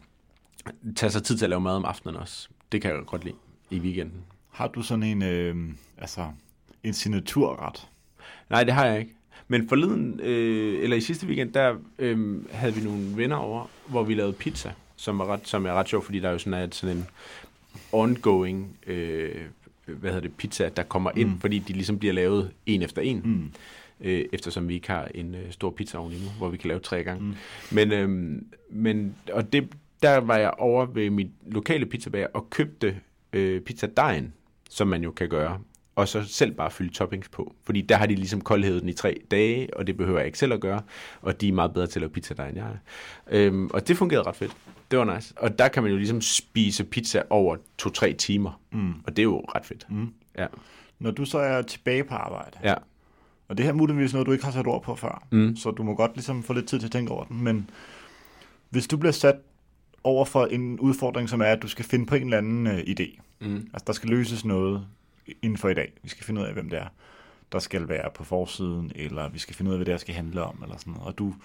tage 0.95 1.09
sig 1.09 1.23
tid 1.23 1.37
til 1.37 1.45
at 1.45 1.49
lave 1.49 1.61
mad 1.61 1.75
om 1.75 1.85
aftenen 1.85 2.15
også. 2.15 2.49
Det 2.71 2.81
kan 2.81 2.91
jeg 2.91 2.99
godt 3.05 3.23
lide 3.23 3.35
i 3.69 3.79
weekenden. 3.79 4.21
Har 4.51 4.67
du 4.67 4.81
sådan 4.81 5.03
en, 5.03 5.23
øh, 5.23 5.55
altså, 5.97 6.27
en 6.83 6.93
signaturret? 6.93 7.87
Nej, 8.49 8.63
det 8.63 8.73
har 8.73 8.85
jeg 8.85 8.99
ikke. 8.99 9.15
Men 9.47 9.69
forleden, 9.69 10.19
øh, 10.19 10.83
eller 10.83 10.97
i 10.97 11.01
sidste 11.01 11.27
weekend, 11.27 11.53
der 11.53 11.75
øh, 11.99 12.45
havde 12.51 12.73
vi 12.73 12.81
nogle 12.81 13.17
venner 13.17 13.35
over, 13.35 13.65
hvor 13.87 14.03
vi 14.03 14.13
lavede 14.13 14.33
pizza, 14.33 14.71
som 14.95 15.19
er 15.19 15.25
ret, 15.25 15.47
som 15.47 15.65
er 15.65 15.73
ret 15.73 15.89
sjovt, 15.89 16.05
fordi 16.05 16.19
der 16.19 16.27
er 16.27 16.31
jo 16.31 16.37
sådan, 16.37 16.53
at 16.53 16.75
sådan 16.75 16.97
en 16.97 17.05
ongoing 17.91 18.77
øh, 18.87 19.35
hvad 19.85 20.11
hedder 20.11 20.27
det, 20.27 20.37
pizza, 20.37 20.69
der 20.69 20.83
kommer 20.83 21.11
ind, 21.15 21.29
mm. 21.29 21.39
fordi 21.39 21.59
de 21.59 21.73
ligesom 21.73 21.99
bliver 21.99 22.13
lavet 22.13 22.51
en 22.65 22.81
efter 22.81 23.01
en. 23.01 23.21
Mm. 23.23 23.51
Øh, 24.01 24.25
eftersom 24.33 24.67
vi 24.67 24.73
ikke 24.73 24.87
har 24.87 25.07
en 25.15 25.35
øh, 25.35 25.51
stor 25.51 25.71
pizzaovn 25.71 26.11
endnu, 26.11 26.29
hvor 26.37 26.49
vi 26.49 26.57
kan 26.57 26.67
lave 26.67 26.79
tre 26.79 27.03
gange. 27.03 27.23
Mm. 27.23 27.35
Men, 27.71 27.91
øh, 27.91 28.41
men 28.69 29.15
og 29.33 29.53
det, 29.53 29.69
der 30.03 30.17
var 30.17 30.37
jeg 30.37 30.51
over 30.57 30.85
ved 30.85 31.09
mit 31.09 31.31
lokale 31.45 31.85
pizzabager 31.85 32.27
og 32.33 32.49
købte 32.49 32.99
øh, 33.33 33.61
pizzadejen, 33.61 34.33
som 34.69 34.87
man 34.87 35.03
jo 35.03 35.11
kan 35.11 35.29
gøre, 35.29 35.59
og 35.95 36.07
så 36.07 36.23
selv 36.23 36.51
bare 36.51 36.71
fylde 36.71 36.93
toppings 36.93 37.29
på. 37.29 37.55
Fordi 37.63 37.81
der 37.81 37.95
har 37.95 38.05
de 38.05 38.15
ligesom 38.15 38.41
koldhævet 38.41 38.81
den 38.81 38.89
i 38.89 38.93
tre 38.93 39.19
dage, 39.31 39.77
og 39.77 39.87
det 39.87 39.97
behøver 39.97 40.19
jeg 40.19 40.25
ikke 40.25 40.37
selv 40.37 40.53
at 40.53 40.59
gøre, 40.61 40.81
og 41.21 41.41
de 41.41 41.47
er 41.47 41.53
meget 41.53 41.73
bedre 41.73 41.87
til 41.87 41.99
at 41.99 42.01
lave 42.01 42.09
pizzadej, 42.09 42.49
end 42.49 42.57
jeg 42.57 42.67
er. 42.67 42.77
Øhm, 43.27 43.67
og 43.67 43.87
det 43.87 43.97
fungerede 43.97 44.27
ret 44.27 44.35
fedt. 44.35 44.57
Det 44.91 44.99
var 44.99 45.15
nice. 45.15 45.33
Og 45.37 45.59
der 45.59 45.67
kan 45.67 45.83
man 45.83 45.91
jo 45.91 45.97
ligesom 45.97 46.21
spise 46.21 46.83
pizza 46.83 47.21
over 47.29 47.55
to-tre 47.77 48.13
timer, 48.13 48.61
mm. 48.71 48.93
og 49.03 49.15
det 49.15 49.19
er 49.19 49.23
jo 49.23 49.39
ret 49.55 49.65
fedt. 49.65 49.85
Mm. 49.89 50.13
Ja. 50.37 50.47
Når 50.99 51.11
du 51.11 51.25
så 51.25 51.37
er 51.37 51.61
tilbage 51.61 52.03
på 52.03 52.15
arbejde, 52.15 52.57
ja. 52.63 52.75
og 53.47 53.57
det 53.57 53.65
her 53.65 53.71
er 53.71 53.75
muligvis 53.75 54.13
noget, 54.13 54.25
du 54.27 54.31
ikke 54.31 54.45
har 54.45 54.51
sat 54.51 54.67
ord 54.67 54.83
på 54.83 54.95
før, 54.95 55.27
mm. 55.31 55.55
så 55.55 55.71
du 55.71 55.83
må 55.83 55.95
godt 55.95 56.11
ligesom 56.15 56.43
få 56.43 56.53
lidt 56.53 56.67
tid 56.67 56.79
til 56.79 56.87
at 56.87 56.91
tænke 56.91 57.11
over 57.11 57.23
den, 57.23 57.43
men 57.43 57.69
hvis 58.69 58.87
du 58.87 58.97
bliver 58.97 59.11
sat 59.11 59.35
over 60.03 60.25
for 60.25 60.45
en 60.45 60.79
udfordring, 60.79 61.29
som 61.29 61.41
er, 61.41 61.45
at 61.45 61.61
du 61.61 61.67
skal 61.67 61.85
finde 61.85 62.05
på 62.05 62.15
en 62.15 62.23
eller 62.23 62.37
anden 62.37 62.67
øh, 62.67 62.79
idé. 62.79 63.19
Mm. 63.39 63.55
Altså, 63.55 63.83
der 63.87 63.93
skal 63.93 64.09
løses 64.09 64.45
noget 64.45 64.87
inden 65.41 65.57
for 65.57 65.69
i 65.69 65.73
dag. 65.73 65.93
Vi 66.03 66.09
skal 66.09 66.25
finde 66.25 66.41
ud 66.41 66.45
af, 66.45 66.53
hvem 66.53 66.69
det 66.69 66.79
er, 66.79 66.87
der 67.51 67.59
skal 67.59 67.89
være 67.89 68.09
på 68.15 68.23
forsiden, 68.23 68.91
eller 68.95 69.29
vi 69.29 69.39
skal 69.39 69.55
finde 69.55 69.69
ud 69.69 69.73
af, 69.73 69.77
hvad 69.77 69.85
det 69.85 69.93
er, 69.93 69.97
skal 69.97 70.15
handle 70.15 70.43
om, 70.43 70.59
eller 70.63 70.77
sådan 70.77 70.93
noget. 70.93 71.07
Og 71.07 71.17
du, 71.17 71.35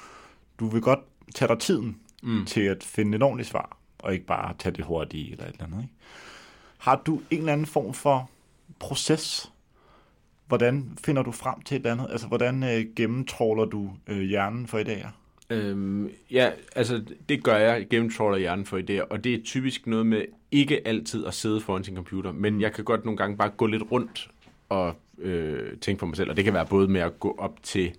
du 0.60 0.66
vil 0.68 0.80
godt 0.80 1.00
tage 1.34 1.48
dig 1.48 1.58
tiden 1.58 1.96
mm. 2.22 2.44
til 2.46 2.60
at 2.60 2.82
finde 2.82 3.16
et 3.16 3.22
ordentligt 3.22 3.48
svar, 3.48 3.76
og 3.98 4.12
ikke 4.12 4.26
bare 4.26 4.54
tage 4.58 4.72
det 4.76 4.84
hurtigt 4.84 5.32
eller 5.32 5.44
et 5.44 5.52
eller 5.52 5.64
andet. 5.64 5.82
Ikke? 5.82 5.94
Har 6.78 7.02
du 7.06 7.20
en 7.30 7.38
eller 7.38 7.52
anden 7.52 7.66
form 7.66 7.94
for 7.94 8.30
proces? 8.78 9.52
Hvordan 10.46 10.98
finder 11.04 11.22
du 11.22 11.32
frem 11.32 11.62
til 11.62 11.74
et 11.74 11.78
eller 11.78 11.92
andet? 11.92 12.12
Altså, 12.12 12.26
hvordan 12.26 12.62
øh, 12.62 12.86
gennemtråler 12.96 13.64
du 13.64 13.90
øh, 14.06 14.20
hjernen 14.20 14.66
for 14.66 14.78
idéer? 14.78 15.08
Øhm, 15.54 16.10
ja, 16.30 16.50
altså 16.76 17.02
det 17.28 17.44
gør 17.44 17.56
jeg, 17.56 17.86
gennemtråler 17.90 18.38
hjernen 18.38 18.66
for 18.66 18.78
idéer, 18.78 19.08
og 19.10 19.24
det 19.24 19.34
er 19.34 19.38
typisk 19.44 19.86
noget 19.86 20.06
med 20.06 20.24
ikke 20.50 20.88
altid 20.88 21.26
at 21.26 21.34
sidde 21.34 21.60
foran 21.60 21.84
sin 21.84 21.94
computer, 21.94 22.32
men 22.32 22.60
jeg 22.60 22.72
kan 22.72 22.84
godt 22.84 23.04
nogle 23.04 23.16
gange 23.16 23.36
bare 23.36 23.48
gå 23.48 23.66
lidt 23.66 23.82
rundt 23.90 24.30
og 24.68 24.94
øh, 25.18 25.76
tænke 25.80 26.00
på 26.00 26.06
mig 26.06 26.16
selv, 26.16 26.30
og 26.30 26.36
det 26.36 26.44
kan 26.44 26.54
være 26.54 26.66
både 26.66 26.88
med 26.88 27.00
at 27.00 27.20
gå 27.20 27.34
op 27.38 27.62
til 27.62 27.92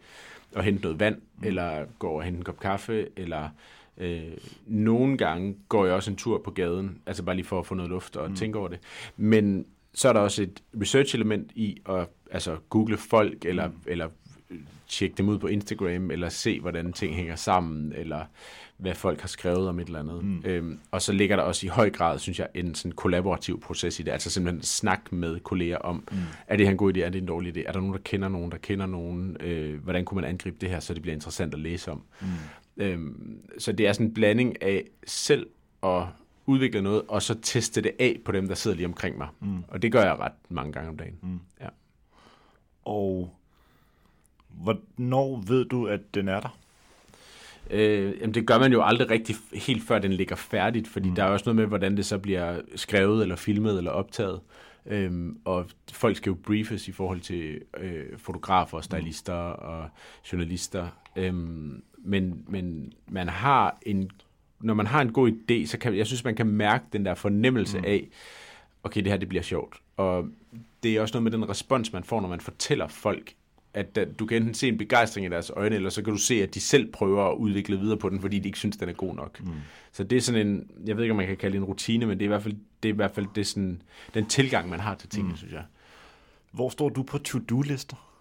at 0.56 0.64
hente 0.64 0.82
noget 0.82 1.00
vand, 1.00 1.22
eller 1.44 1.86
gå 2.00 2.08
og 2.08 2.24
hente 2.24 2.38
en 2.38 2.44
kop 2.44 2.60
kaffe, 2.60 3.08
eller 3.16 3.50
øh, 3.98 4.22
nogle 4.68 5.18
gange 5.18 5.56
går 5.70 5.86
jeg 5.86 5.96
også 5.96 6.12
en 6.12 6.18
tur 6.18 6.38
på 6.38 6.52
gaden, 6.52 7.02
altså 7.06 7.24
bare 7.24 7.36
lige 7.36 7.46
for 7.46 7.60
at 7.60 7.66
få 7.66 7.76
noget 7.76 7.92
luft 7.92 8.16
og 8.16 8.30
mm. 8.30 8.36
tænke 8.36 8.60
over 8.60 8.68
det. 8.68 8.80
Men 9.18 9.66
så 9.94 10.10
er 10.10 10.14
der 10.14 10.20
også 10.20 10.44
et 10.44 10.64
research-element 10.82 11.52
i 11.56 11.82
at 11.90 12.08
altså, 12.32 12.58
google 12.70 12.98
folk, 12.98 13.46
eller, 13.46 13.68
mm. 13.68 13.74
eller 13.86 14.10
tjekke 14.88 15.16
dem 15.18 15.30
ud 15.30 15.40
på 15.40 15.48
Instagram, 15.48 16.12
eller 16.12 16.30
se, 16.30 16.60
hvordan 16.60 16.94
ting 16.94 17.16
hænger 17.16 17.36
sammen, 17.36 17.94
eller 17.96 18.26
hvad 18.78 18.96
folk 18.96 19.22
har 19.22 19.28
skrevet 19.28 19.70
om 19.70 19.80
et 19.80 19.88
eller 19.88 20.00
andet. 20.00 20.24
Mm. 20.24 20.42
Øhm, 20.46 20.80
og 20.92 21.02
så 21.02 21.14
ligger 21.14 21.36
der 21.36 21.44
også 21.44 21.66
i 21.66 21.70
høj 21.70 21.90
grad, 21.90 22.20
synes 22.20 22.40
jeg, 22.40 22.48
en 22.54 22.76
sådan 22.76 22.92
kollaborativ 22.92 23.62
proces 23.62 24.00
i 24.00 24.04
det. 24.04 24.12
Altså 24.12 24.30
simpelthen 24.30 24.64
snak 24.64 25.12
med 25.12 25.40
kolleger 25.40 25.78
om, 25.78 26.08
mm. 26.12 26.18
er 26.48 26.56
det 26.56 26.66
her 26.66 26.72
en 26.72 26.78
god 26.78 26.98
idé, 26.98 27.00
er 27.00 27.10
det 27.10 27.22
en 27.22 27.28
dårlig 27.28 27.58
idé? 27.58 27.68
Er 27.68 27.72
der 27.72 27.80
nogen, 27.80 27.94
der 27.94 28.00
kender 28.00 28.30
nogen, 28.30 28.52
der 28.52 28.58
kender 28.58 28.86
nogen? 28.86 29.38
Øh, 29.40 29.84
hvordan 29.84 30.06
kunne 30.06 30.22
man 30.22 30.30
angribe 30.30 30.58
det 30.62 30.70
her, 30.70 30.80
så 30.80 30.94
det 30.94 31.02
bliver 31.02 31.16
interessant 31.16 31.54
at 31.54 31.60
læse 31.60 31.92
om? 31.92 32.02
Mm. 32.22 32.28
Øhm, 32.78 33.40
så 33.58 33.72
det 33.72 33.88
er 33.88 33.94
sådan 33.94 34.08
en 34.08 34.14
blanding 34.14 34.62
af 34.64 34.84
selv 35.08 35.48
at 35.84 36.04
udvikle 36.46 36.82
noget, 36.82 37.02
og 37.08 37.22
så 37.22 37.36
teste 37.42 37.82
det 37.82 37.92
af 38.00 38.20
på 38.26 38.32
dem, 38.32 38.48
der 38.48 38.56
sidder 38.56 38.78
lige 38.78 38.88
omkring 38.88 39.18
mig. 39.18 39.28
Mm. 39.40 39.64
Og 39.68 39.82
det 39.82 39.92
gør 39.92 40.02
jeg 40.02 40.20
ret 40.20 40.34
mange 40.50 40.72
gange 40.72 40.90
om 40.90 40.98
dagen. 40.98 41.16
Mm. 41.22 41.40
Ja. 41.62 41.68
Og 42.86 43.36
Hvornår 44.62 45.44
ved 45.48 45.66
du, 45.66 45.88
at 45.88 46.00
den 46.14 46.28
er 46.28 46.40
der? 46.40 46.58
Øh, 47.70 48.14
jamen 48.22 48.34
det 48.34 48.48
gør 48.48 48.60
man 48.60 48.72
jo 48.72 48.84
aldrig 48.84 49.10
rigtig 49.10 49.36
helt 49.54 49.84
før 49.84 50.00
den 50.00 50.14
ligger 50.14 50.36
færdigt, 50.36 50.88
fordi 50.88 51.10
mm. 51.10 51.16
der 51.16 51.24
er 51.24 51.28
også 51.28 51.44
noget 51.46 51.56
med, 51.56 51.66
hvordan 51.66 51.98
det 51.98 52.06
så 52.06 52.18
bliver 52.18 52.62
skrevet, 52.76 53.22
eller 53.22 53.36
filmet, 53.36 53.78
eller 53.78 53.92
optaget. 53.92 54.40
Øhm, 54.86 55.40
og 55.46 55.66
folk 55.92 56.18
skal 56.18 56.30
jo 56.30 56.38
briefes 56.44 56.88
i 56.88 56.92
forhold 56.92 57.20
til 57.20 57.62
øh, 57.78 58.18
fotografer, 58.18 58.82
stylister 58.82 59.48
mm. 59.48 59.60
og 59.60 59.90
journalister. 60.32 60.88
Øhm, 61.16 61.84
men, 61.98 62.46
men 62.48 62.94
man 63.08 63.30
har 63.30 63.78
en, 63.86 64.12
når 64.60 64.74
man 64.74 64.88
har 64.88 65.02
en 65.02 65.14
god 65.14 65.32
idé, 65.32 65.66
så 65.66 65.78
kan 65.78 65.98
jeg 65.98 66.08
synes, 66.08 66.24
man 66.24 66.36
kan 66.36 66.48
mærke 66.48 66.86
den 66.94 67.06
der 67.06 67.14
fornemmelse 67.14 67.78
mm. 67.78 67.86
af, 67.88 68.08
okay, 68.84 69.02
det 69.02 69.12
her 69.12 69.18
det 69.18 69.30
bliver 69.30 69.44
sjovt. 69.44 69.76
Og 69.98 70.28
det 70.84 70.98
er 70.98 71.02
også 71.02 71.14
noget 71.14 71.24
med 71.24 71.32
den 71.32 71.50
respons, 71.50 71.94
man 71.94 72.04
får, 72.04 72.22
når 72.22 72.30
man 72.30 72.42
fortæller 72.42 72.88
folk 72.88 73.36
at 73.76 74.20
du 74.20 74.26
kan 74.26 74.38
enten 74.38 74.54
se 74.54 74.68
en 74.68 74.78
begejstring 74.78 75.26
i 75.26 75.30
deres 75.30 75.50
øjne, 75.50 75.76
eller 75.76 75.90
så 75.90 76.02
kan 76.04 76.14
du 76.14 76.20
se, 76.20 76.44
at 76.44 76.54
de 76.54 76.60
selv 76.60 76.92
prøver 76.92 77.24
at 77.24 77.36
udvikle 77.36 77.80
videre 77.80 77.98
på 77.98 78.10
den, 78.10 78.22
fordi 78.22 78.40
de 78.40 78.48
ikke 78.48 78.60
synes, 78.60 78.78
den 78.78 78.90
er 78.90 78.94
god 78.94 79.16
nok. 79.16 79.44
Mm. 79.44 79.52
Så 79.92 80.04
det 80.04 80.16
er 80.16 80.22
sådan 80.22 80.48
en, 80.48 80.68
jeg 80.86 80.96
ved 80.96 81.04
ikke, 81.04 81.12
om 81.12 81.18
man 81.18 81.28
kan 81.28 81.38
kalde 81.38 81.54
det 81.54 81.62
en 81.62 81.66
rutine, 81.66 82.06
men 82.06 82.18
det 82.18 82.24
er 82.24 82.28
i 82.28 82.28
hvert 82.28 82.44
fald, 82.44 82.56
det 82.84 82.90
er 82.90 82.94
i 82.94 82.96
hvert 82.96 83.12
fald 83.12 83.26
det 83.36 83.48
sådan, 83.48 83.82
den 84.14 84.26
tilgang, 84.26 84.70
man 84.70 84.80
har 84.80 84.96
til 84.96 85.10
tingene, 85.10 85.32
mm. 85.32 85.38
synes 85.38 85.54
jeg. 85.54 85.64
Hvor 86.52 86.70
står 86.70 86.90
du 86.90 87.04
på 87.04 87.18
to-do-lister? 87.18 88.12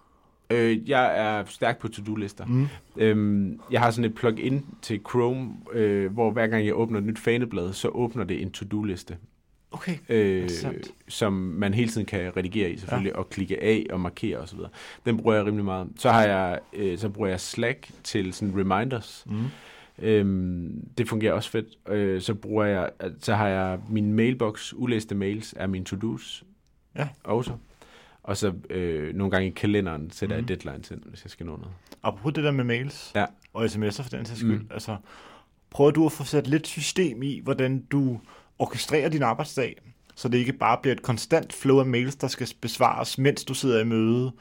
Øh, 0.51 0.89
jeg 0.89 1.19
er 1.19 1.45
stærk 1.45 1.79
på 1.79 1.89
to-do-lister. 1.89 2.45
Mm. 2.45 2.67
Øhm, 2.97 3.61
jeg 3.71 3.81
har 3.81 3.91
sådan 3.91 4.11
et 4.11 4.15
plug-in 4.15 4.67
til 4.83 5.01
Chrome, 5.11 5.53
øh, 5.73 6.13
hvor 6.13 6.31
hver 6.31 6.47
gang 6.47 6.67
jeg 6.67 6.75
åbner 6.75 6.99
et 6.99 7.05
nyt 7.05 7.19
faneblad, 7.19 7.73
så 7.73 7.89
åbner 7.89 8.25
det 8.25 8.43
en 8.43 8.51
to-do-liste. 8.51 9.17
Okay. 9.75 9.97
Øh, 10.09 10.49
som 11.09 11.33
man 11.33 11.75
hele 11.75 11.91
tiden 11.91 12.07
kan 12.07 12.37
redigere 12.37 12.71
i 12.71 12.77
selvfølgelig, 12.77 13.13
ja. 13.13 13.19
og 13.19 13.31
klikke 13.31 13.63
af 13.63 13.87
og 13.91 14.01
markere 14.01 14.39
osv. 14.39 14.59
Den 15.07 15.17
bruger 15.17 15.37
jeg 15.37 15.47
rimelig 15.47 15.65
meget. 15.65 15.89
Så 15.97 16.11
har 16.11 16.23
jeg, 16.23 16.61
øh, 16.73 16.99
så 16.99 17.09
bruger 17.09 17.29
jeg 17.29 17.41
Slack 17.41 17.91
til 18.05 18.33
sådan 18.33 18.55
reminders. 18.61 19.25
Mm. 19.27 19.45
Øhm, 19.99 20.89
det 20.99 21.09
fungerer 21.09 21.33
også 21.33 21.51
fedt. 21.51 21.89
Øh, 21.89 22.23
så 22.23 22.35
bruger 22.35 22.65
jeg, 22.65 22.91
så 23.21 23.35
har 23.35 23.49
jeg 23.49 23.79
min 23.89 24.13
mailbox, 24.13 24.73
ulæste 24.77 25.15
mails, 25.15 25.55
er 25.57 25.67
min 25.67 25.85
to-dos. 25.85 26.45
Ja. 26.97 27.09
Også. 27.25 27.53
Og 28.23 28.37
så 28.37 28.53
øh, 28.71 29.15
nogle 29.15 29.31
gange 29.31 29.49
i 29.49 29.51
kalenderen 29.51 30.11
sætter 30.11 30.37
mm. 30.37 30.41
jeg 30.41 30.49
deadlines 30.49 30.91
ind, 30.91 31.03
hvis 31.05 31.25
jeg 31.25 31.31
skal 31.31 31.47
nå 31.47 31.57
noget. 31.57 31.75
Apropos 32.03 32.33
det 32.33 32.45
der 32.45 32.51
med 32.51 32.65
mails 32.65 33.13
ja. 33.15 33.25
og 33.53 33.65
sms'er 33.65 34.03
for 34.03 34.11
den 34.11 34.25
sags 34.25 34.41
skyld, 34.41 34.61
mm. 34.61 34.69
altså 34.71 34.97
prøver 35.71 35.91
du 35.91 36.07
at 36.07 36.13
få 36.13 36.25
sat 36.25 36.47
lidt 36.47 36.67
system 36.67 37.23
i, 37.23 37.41
hvordan 37.41 37.81
du 37.81 38.21
orkestrere 38.65 39.09
din 39.09 39.23
arbejdsdag, 39.23 39.77
så 40.15 40.29
det 40.29 40.39
ikke 40.39 40.53
bare 40.53 40.79
bliver 40.83 40.95
et 40.95 41.03
konstant 41.03 41.53
flow 41.53 41.79
af 41.81 41.87
mails, 41.87 42.17
der 42.17 42.29
skal 42.29 42.49
besvares, 42.61 43.19
mens 43.19 43.45
du 43.45 43.55
sidder 43.55 43.81
i 43.81 43.85
møde, 43.85 44.33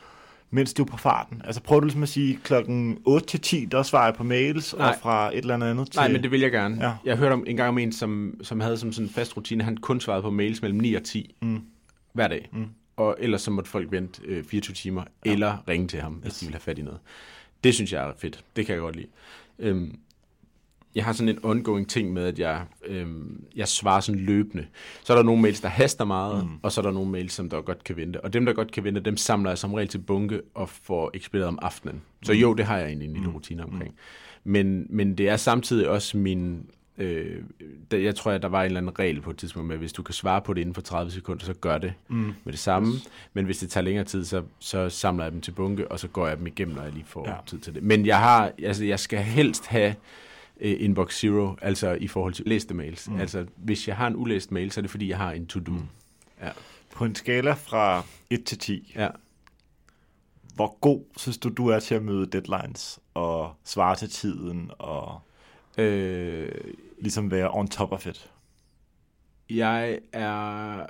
mens 0.50 0.74
du 0.74 0.84
er 0.84 0.88
på 0.88 0.98
farten? 0.98 1.42
Altså 1.46 1.62
prøv 1.62 1.80
du 1.80 1.86
ligesom 1.86 2.04
at 2.04 2.10
sige, 2.10 2.40
klokken 2.44 2.98
8 3.06 3.28
til 3.28 3.40
10, 3.40 3.66
der 3.66 3.84
svarer 3.84 4.06
jeg 4.06 4.14
på 4.14 4.24
mails, 4.24 4.76
Nej. 4.78 4.90
og 4.90 4.96
fra 5.02 5.32
et 5.32 5.38
eller 5.38 5.54
andet 5.54 5.68
andet 5.68 5.92
til... 5.92 6.00
Nej, 6.00 6.08
men 6.08 6.24
det 6.24 6.32
vil 6.32 6.40
jeg 6.42 6.52
gerne. 6.52 6.86
Ja. 6.88 6.94
Jeg 7.06 7.18
hørte 7.18 7.34
om, 7.34 7.44
en 7.48 7.58
gang 7.58 7.70
om 7.70 7.78
en, 7.78 7.92
som, 7.92 8.34
som 8.42 8.60
havde 8.60 8.78
som 8.78 8.94
sådan 8.94 9.08
en 9.08 9.14
fast 9.14 9.38
rutine, 9.38 9.64
han 9.64 9.78
kun 9.78 10.02
svarede 10.02 10.22
på 10.22 10.30
mails 10.30 10.62
mellem 10.62 10.80
9 10.80 10.94
og 10.94 11.04
10 11.04 11.36
mm. 11.42 11.62
hver 12.14 12.28
dag. 12.28 12.50
Mm. 12.54 12.66
Og 12.98 13.16
ellers 13.20 13.42
så 13.42 13.52
måtte 13.52 13.70
folk 13.70 13.92
vente 13.92 14.22
øh, 14.26 14.44
24 14.44 14.74
timer, 14.74 15.04
ja. 15.26 15.32
eller 15.32 15.58
ringe 15.68 15.88
til 15.88 16.02
ham, 16.02 16.14
hvis 16.14 16.34
yes. 16.34 16.40
de 16.40 16.46
ville 16.46 16.56
have 16.56 16.62
fat 16.62 16.78
i 16.78 16.82
noget. 16.82 17.00
Det 17.64 17.74
synes 17.74 17.94
jeg 17.94 18.08
er 18.08 18.12
fedt. 18.18 18.44
Det 18.56 18.66
kan 18.66 18.74
jeg 18.74 18.82
godt 18.82 18.96
lide. 18.96 19.08
Øhm, 19.60 19.96
jeg 20.96 21.06
har 21.06 21.14
sådan 21.14 21.30
en 21.30 21.40
ongoing 21.44 21.90
ting 21.90 22.14
med, 22.14 22.26
at 22.26 22.40
jeg, 22.40 22.62
øhm, 22.86 23.44
jeg 23.56 23.68
svarer 23.68 24.00
sådan 24.00 24.22
løbende. 24.22 24.66
Så 25.04 25.14
er 25.14 25.18
der 25.18 25.24
nogle 25.24 25.42
mails, 25.42 25.62
der 25.62 25.68
haster 25.68 26.06
meget, 26.06 26.46
mm. 26.46 26.52
og 26.62 26.72
så 26.72 26.82
er 26.82 26.86
der 26.86 26.92
nogle 26.92 27.12
mails, 27.12 27.34
som 27.34 27.50
der 27.50 27.62
godt 27.62 27.84
kan 27.84 27.98
vente. 27.98 28.22
Og 28.22 28.34
dem, 28.34 28.46
der 28.46 28.54
godt 28.54 28.72
kan 28.72 28.84
vente, 28.84 29.02
dem 29.02 29.18
samler 29.18 29.50
jeg 29.50 29.58
som 29.58 29.74
regel 29.74 29.90
til 29.90 29.98
bunke 29.98 30.42
og 30.54 30.70
får 30.70 31.12
ekspederet 31.14 31.48
om 31.48 31.60
aftenen. 31.62 32.02
Så 32.24 32.34
mm. 32.34 32.40
jo, 32.40 32.54
det 32.54 32.66
har 32.66 32.78
jeg 32.78 32.88
egentlig 32.88 33.08
en 33.08 33.14
lille 33.14 33.28
mm. 33.28 33.36
rutine 33.36 33.64
omkring. 33.64 33.92
Mm. 34.44 34.52
Men, 34.52 34.88
men 34.90 35.18
det 35.18 35.30
er 35.30 35.38
samtidig 35.38 35.90
også 35.90 36.18
min... 36.18 36.66
Øh, 36.98 37.42
der, 37.92 37.98
jeg 37.98 38.16
tror, 38.16 38.32
at 38.32 38.42
der 38.42 38.48
var 38.48 38.62
en 38.62 38.66
eller 38.66 38.80
anden 38.80 39.00
regel 39.00 39.22
på 39.22 39.30
et 39.30 39.38
tidspunkt 39.38 39.68
med, 39.68 39.76
at 39.76 39.80
hvis 39.80 39.94
du 39.94 40.04
kan 40.04 40.14
svare 40.14 40.42
på 40.42 40.54
det 40.54 40.62
inden 40.62 40.76
for 40.76 40.82
30 40.82 41.12
sekunder, 41.12 41.46
så 41.46 41.54
gør 41.54 41.78
det 41.78 41.94
mm. 42.08 42.34
med 42.44 42.54
det 42.54 42.60
samme. 42.60 42.94
Men 43.34 43.46
hvis 43.46 43.58
det 43.58 43.70
tager 43.70 43.84
længere 43.84 44.06
tid, 44.06 44.26
så, 44.26 44.44
så 44.60 44.90
samler 44.90 45.24
jeg 45.26 45.32
dem 45.32 45.42
til 45.42 45.52
bunke, 45.52 45.92
og 45.92 46.00
så 46.00 46.08
går 46.08 46.28
jeg 46.28 46.38
dem 46.38 46.48
igennem, 46.48 46.76
når 46.76 46.84
jeg 46.84 46.92
lige 46.92 47.06
får 47.08 47.30
ja. 47.30 47.36
tid 47.46 47.60
til 47.60 47.76
det. 47.76 47.84
Men 47.84 48.06
jeg 48.06 48.20
har, 48.20 48.52
altså, 48.64 48.86
jeg 48.86 49.00
skal 49.00 49.20
helst 49.20 49.66
have 49.66 49.96
uh, 50.56 50.72
inbox 50.82 51.20
zero, 51.20 51.56
altså 51.62 51.92
i 51.92 52.08
forhold 52.08 52.34
til 52.34 52.46
læste 52.48 52.74
mails. 52.74 53.10
Mm. 53.10 53.20
Altså, 53.20 53.46
hvis 53.56 53.88
jeg 53.88 53.98
har 53.98 54.08
en 54.08 54.16
ulæst 54.16 54.52
mail, 54.52 54.72
så 54.72 54.80
er 54.80 54.82
det 54.82 54.92
fordi, 54.92 55.10
jeg 55.10 55.18
har 55.18 55.32
en 55.32 55.48
to-do. 55.48 55.72
Mm. 55.72 55.88
Ja. 56.42 56.50
På 56.92 57.06
en 57.06 57.16
skala 57.16 57.54
fra 57.54 58.04
1 58.30 58.44
til 58.46 58.58
10, 58.58 58.94
ja. 58.96 59.10
hvor 60.56 60.78
god 60.82 61.04
synes 61.18 61.38
du, 61.38 61.50
du 61.50 61.68
er 61.68 61.80
til 61.80 61.96
at 61.96 62.04
møde 62.04 62.26
deadlines 62.26 63.00
og 63.14 63.56
svare 63.64 63.96
til 63.96 64.10
tiden 64.10 64.72
og 64.80 65.22
øh, 65.78 66.52
ligesom 67.00 67.32
være 67.32 67.50
on 67.52 67.68
top 67.68 67.92
of 67.92 68.08
it? 68.08 68.32
Jeg 69.50 70.00
er 70.14 70.86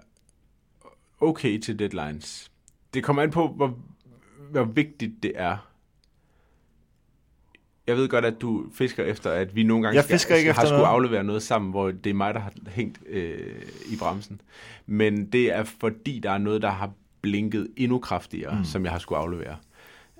okay 1.19 1.59
til 1.59 1.79
deadlines. 1.79 2.51
Det 2.93 3.03
kommer 3.03 3.21
an 3.21 3.31
på, 3.31 3.47
hvor, 3.47 3.77
hvor 4.51 4.63
vigtigt 4.63 5.23
det 5.23 5.31
er. 5.35 5.72
Jeg 7.87 7.97
ved 7.97 8.09
godt, 8.09 8.25
at 8.25 8.41
du 8.41 8.65
fisker 8.73 9.03
efter, 9.03 9.31
at 9.31 9.55
vi 9.55 9.63
nogle 9.63 9.83
gange 9.83 9.95
Jeg 9.95 10.03
skal, 10.03 10.13
fisker 10.13 10.35
ikke 10.35 10.53
har 10.53 10.61
efter 10.61 10.67
skulle 10.67 10.77
noget. 10.77 10.93
aflevere 10.93 11.23
noget 11.23 11.43
sammen, 11.43 11.71
hvor 11.71 11.91
det 11.91 12.09
er 12.09 12.13
mig, 12.13 12.33
der 12.33 12.39
har 12.39 12.53
hængt 12.67 12.99
øh, 13.09 13.61
i 13.89 13.95
bremsen. 13.95 14.41
Men 14.85 15.25
det 15.25 15.53
er 15.53 15.63
fordi, 15.63 16.19
der 16.19 16.31
er 16.31 16.37
noget, 16.37 16.61
der 16.61 16.69
har 16.69 16.91
blinket 17.21 17.67
endnu 17.77 17.99
kraftigere, 17.99 18.57
mm. 18.57 18.65
som 18.65 18.83
jeg 18.83 18.91
har 18.91 18.99
skulle 18.99 19.19
aflevere. 19.19 19.55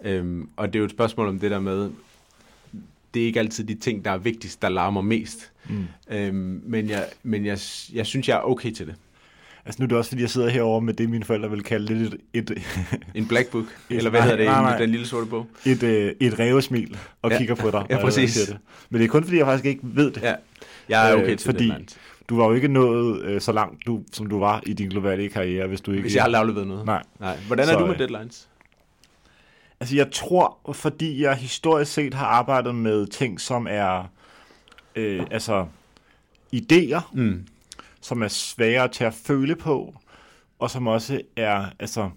Øhm, 0.04 0.50
og 0.56 0.68
det 0.68 0.76
er 0.76 0.80
jo 0.80 0.86
et 0.86 0.92
spørgsmål 0.92 1.28
om 1.28 1.40
det 1.40 1.52
der 1.52 1.60
med, 1.60 1.92
det 3.14 3.22
er 3.22 3.26
ikke 3.26 3.40
altid 3.40 3.64
de 3.64 3.76
ting, 3.76 4.06
der 4.06 4.12
er 4.12 4.18
vigtigst, 4.18 4.62
der 4.62 4.70
larmer 4.70 5.02
mest. 5.02 5.52
Mm. 5.70 5.86
Øhm, 6.12 6.62
men 6.66 6.90
jeg, 6.90 7.06
men 7.24 7.46
jeg, 7.46 7.60
jeg 7.94 8.06
synes, 8.06 8.28
jeg 8.28 8.38
er 8.38 8.42
okay 8.42 8.72
til 8.72 8.88
det. 8.88 8.96
Altså 9.66 9.82
nu 9.82 9.84
er 9.84 9.88
det 9.88 9.98
også, 9.98 10.10
fordi 10.10 10.22
jeg 10.22 10.30
sidder 10.30 10.50
herovre 10.50 10.82
med 10.82 10.94
det, 10.94 11.10
mine 11.10 11.24
forældre 11.24 11.50
vil 11.50 11.64
kalde 11.64 11.94
lidt 11.96 12.14
et, 12.34 12.52
et, 12.52 12.58
En 13.16 13.28
black 13.28 13.50
book, 13.52 13.64
Et- 13.90 13.98
eller 13.98 14.10
hvad 14.10 14.20
nej, 14.20 14.28
hedder 14.30 14.38
det, 14.44 14.46
nej, 14.46 14.62
nej, 14.62 14.78
den 14.78 14.90
lille 14.90 15.08
sorte 15.08 15.26
bog. 15.26 15.48
et, 15.66 15.84
øh, 15.84 16.14
et 16.20 16.40
revesmil 16.40 16.98
og 17.22 17.32
Ja. 17.32 17.38
kigger 17.38 17.56
på 17.56 17.72
dig. 17.72 17.86
Ja, 17.90 17.96
jeg 17.96 18.04
præcis. 18.04 18.34
Det. 18.34 18.58
Men 18.90 19.02
det 19.02 19.06
er 19.08 19.10
kun, 19.12 19.24
fordi 19.24 19.38
jeg 19.38 19.46
faktisk 19.46 19.66
ikke 19.66 19.82
ved 19.84 20.12
det. 20.12 20.22
Ja, 20.22 20.36
jeg 20.90 21.10
er 21.12 21.16
Øh, 21.18 21.24
okay 21.24 21.36
til 21.36 21.46
fordi- 21.52 21.68
deadlines. 21.70 21.98
Du 22.30 22.38
var 22.38 22.46
jo 22.48 22.54
ikke 22.54 22.68
nået 22.68 23.22
øh, 23.24 23.42
så 23.42 23.52
langt, 23.52 23.86
du, 23.86 24.02
som 24.12 24.26
du 24.28 24.40
var 24.40 24.64
i 24.66 24.74
din 24.74 24.90
globale 24.90 25.30
karriere, 25.30 25.68
hvis 25.68 25.82
du 25.82 25.92
ikke... 25.92 26.02
Hvis 26.02 26.16
jeg 26.16 26.24
har 26.24 26.36
afleveret 26.36 26.68
noget. 26.68 26.86
Nej. 26.86 27.04
Nej. 27.20 27.38
Hvordan 27.48 27.66
er 27.70 27.72
Så, 27.74 27.80
du 27.80 27.86
med 27.86 27.94
øh, 27.94 28.00
deadlines? 28.00 28.50
Altså 29.80 29.96
jeg 29.96 30.12
tror, 30.12 30.58
fordi 30.74 31.22
jeg 31.24 31.36
historisk 31.36 31.92
set 31.94 32.14
har 32.14 32.26
arbejdet 32.26 32.76
med 32.76 33.08
ting, 33.08 33.42
som 33.42 33.68
er 33.70 34.04
øh, 34.96 35.24
altså 35.32 35.66
idéer, 36.56 37.02
Mm. 37.14 37.46
Som 38.04 38.22
er 38.22 38.28
svære 38.28 38.88
til 38.88 39.04
at 39.04 39.14
føle 39.14 39.56
på, 39.56 39.96
og 40.60 40.72
som 40.72 40.88
også 40.88 41.22
er, 41.38 41.66
altså, 41.80 42.10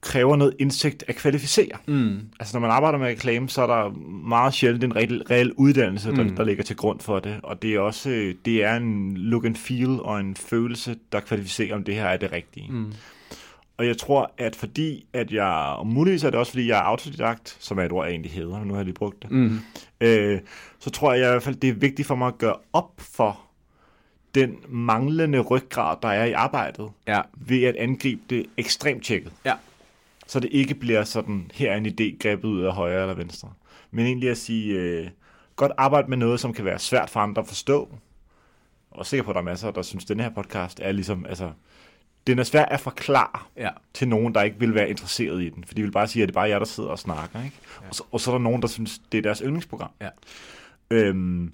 kræver 0.00 0.36
noget 0.36 0.54
indsigt 0.58 1.04
at 1.08 1.16
kvalificere. 1.16 1.78
Mm. 1.86 2.18
Altså 2.40 2.56
når 2.56 2.60
man 2.60 2.70
arbejder 2.70 2.98
med 2.98 3.06
reklame, 3.06 3.48
så 3.48 3.62
er 3.62 3.66
der 3.66 3.90
meget 4.28 4.54
sjældent 4.54 4.84
en 4.84 4.96
reel, 4.96 5.22
reel 5.30 5.52
uddannelse, 5.52 6.10
der, 6.10 6.24
Mm. 6.24 6.36
der 6.36 6.44
ligger 6.44 6.64
til 6.64 6.76
grund 6.76 7.00
for 7.00 7.18
det. 7.18 7.40
Og 7.42 7.62
det 7.62 7.74
er 7.74 7.80
også 7.80 8.34
det 8.44 8.64
er 8.64 8.76
en 8.76 9.16
look 9.16 9.44
and 9.44 9.56
feel 9.56 10.00
og 10.00 10.20
en 10.20 10.36
følelse, 10.36 10.96
der 11.12 11.20
kvalificerer, 11.20 11.74
om 11.76 11.84
det 11.84 11.94
her 11.94 12.04
er 12.04 12.16
det 12.16 12.32
rigtige. 12.32 12.72
Mm. 12.72 12.92
Og 13.76 13.86
jeg 13.86 13.96
tror, 13.98 14.32
at 14.38 14.56
fordi, 14.56 15.06
at 15.12 15.32
jeg, 15.32 15.74
og 15.78 15.86
muligvis 15.86 16.24
er 16.24 16.30
det 16.30 16.38
også, 16.38 16.52
fordi 16.52 16.68
jeg 16.68 16.78
er 16.78 16.82
autodidakt, 16.82 17.56
som 17.60 17.78
er 17.78 17.82
et 17.82 17.92
ord, 17.92 18.04
jeg 18.04 18.10
egentlig 18.10 18.32
hedder, 18.32 18.58
men 18.58 18.68
nu 18.68 18.74
har 18.74 18.78
jeg 18.80 18.84
lige 18.84 18.94
brugt 18.94 19.22
det, 19.22 19.30
Mm. 19.30 19.58
øh, 20.00 20.40
så 20.78 20.90
tror 20.90 21.12
jeg 21.12 21.26
i 21.28 21.30
hvert 21.30 21.42
fald, 21.42 21.56
det 21.56 21.70
er 21.70 21.74
vigtigt 21.74 22.08
for 22.08 22.14
mig 22.14 22.26
at 22.28 22.38
gøre 22.38 22.56
op 22.72 22.92
for 22.98 23.40
den 24.34 24.56
manglende 24.68 25.40
ryggrad, 25.40 25.96
der 26.02 26.08
er 26.08 26.24
i 26.24 26.32
arbejdet, 26.32 26.88
Ja. 27.06 27.20
ved 27.36 27.62
at 27.64 27.76
angribe 27.76 28.20
det 28.30 28.46
ekstremt 28.56 29.04
tjekket. 29.04 29.32
Ja. 29.44 29.54
Så 30.26 30.40
det 30.40 30.48
ikke 30.52 30.74
bliver 30.74 31.04
sådan, 31.04 31.50
her 31.54 31.72
er 31.72 31.76
en 31.76 31.86
idé 31.86 32.16
grebet 32.18 32.44
ud 32.48 32.62
af 32.62 32.72
højre 32.72 33.00
eller 33.02 33.14
venstre. 33.14 33.52
Men 33.90 34.06
egentlig 34.06 34.30
at 34.30 34.38
sige, 34.38 34.74
øh, 34.78 35.08
godt 35.56 35.72
arbejde 35.78 36.08
med 36.08 36.16
noget, 36.16 36.40
som 36.40 36.52
kan 36.52 36.64
være 36.64 36.78
svært 36.78 37.10
for 37.10 37.20
andre 37.20 37.42
at 37.42 37.48
forstå. 37.48 37.88
Og 38.90 39.00
er 39.00 39.04
sikker 39.04 39.24
på, 39.24 39.30
at 39.30 39.34
der 39.34 39.40
er 39.40 39.44
masser, 39.44 39.70
der 39.70 39.82
synes, 39.82 40.04
at 40.04 40.08
den 40.08 40.20
her 40.20 40.30
podcast 40.30 40.80
er 40.82 40.92
ligesom, 40.92 41.26
altså, 41.28 41.50
den 42.26 42.38
er 42.38 42.42
svær 42.44 42.64
at 42.64 42.80
forklare 42.80 43.40
Ja. 43.56 43.68
til 43.94 44.08
nogen, 44.08 44.34
der 44.34 44.42
ikke 44.42 44.58
vil 44.58 44.74
være 44.74 44.90
interesseret 44.90 45.42
i 45.42 45.48
den. 45.48 45.64
For 45.64 45.74
de 45.74 45.82
vil 45.82 45.90
bare 45.92 46.08
sige, 46.08 46.22
at 46.22 46.28
det 46.28 46.32
er 46.32 46.40
bare 46.40 46.48
jer, 46.48 46.58
der 46.58 46.66
sidder 46.66 46.90
og 46.90 46.98
snakker. 46.98 47.44
Ikke? 47.44 47.56
Ja. 47.82 47.88
Og, 47.88 47.94
så, 47.94 48.02
og 48.12 48.20
så 48.20 48.30
er 48.30 48.34
der 48.34 48.42
nogen, 48.42 48.62
der 48.62 48.68
synes, 48.68 49.00
det 49.12 49.18
er 49.18 49.22
deres 49.22 49.38
yndlingsprogram. 49.38 49.90
Ja. 50.00 50.08
Øhm, 50.90 51.52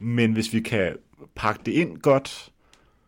men 0.00 0.32
hvis 0.32 0.52
vi 0.52 0.60
kan 0.60 0.92
pakke 1.34 1.60
det 1.66 1.72
ind 1.72 1.98
godt, 1.98 2.50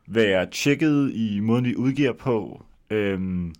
være 0.06 0.46
tjekket 0.50 1.10
i 1.14 1.40
måden, 1.40 1.64
vi 1.64 1.76
udgiver 1.76 2.12
på, 2.12 2.62
øhm, 2.90 3.54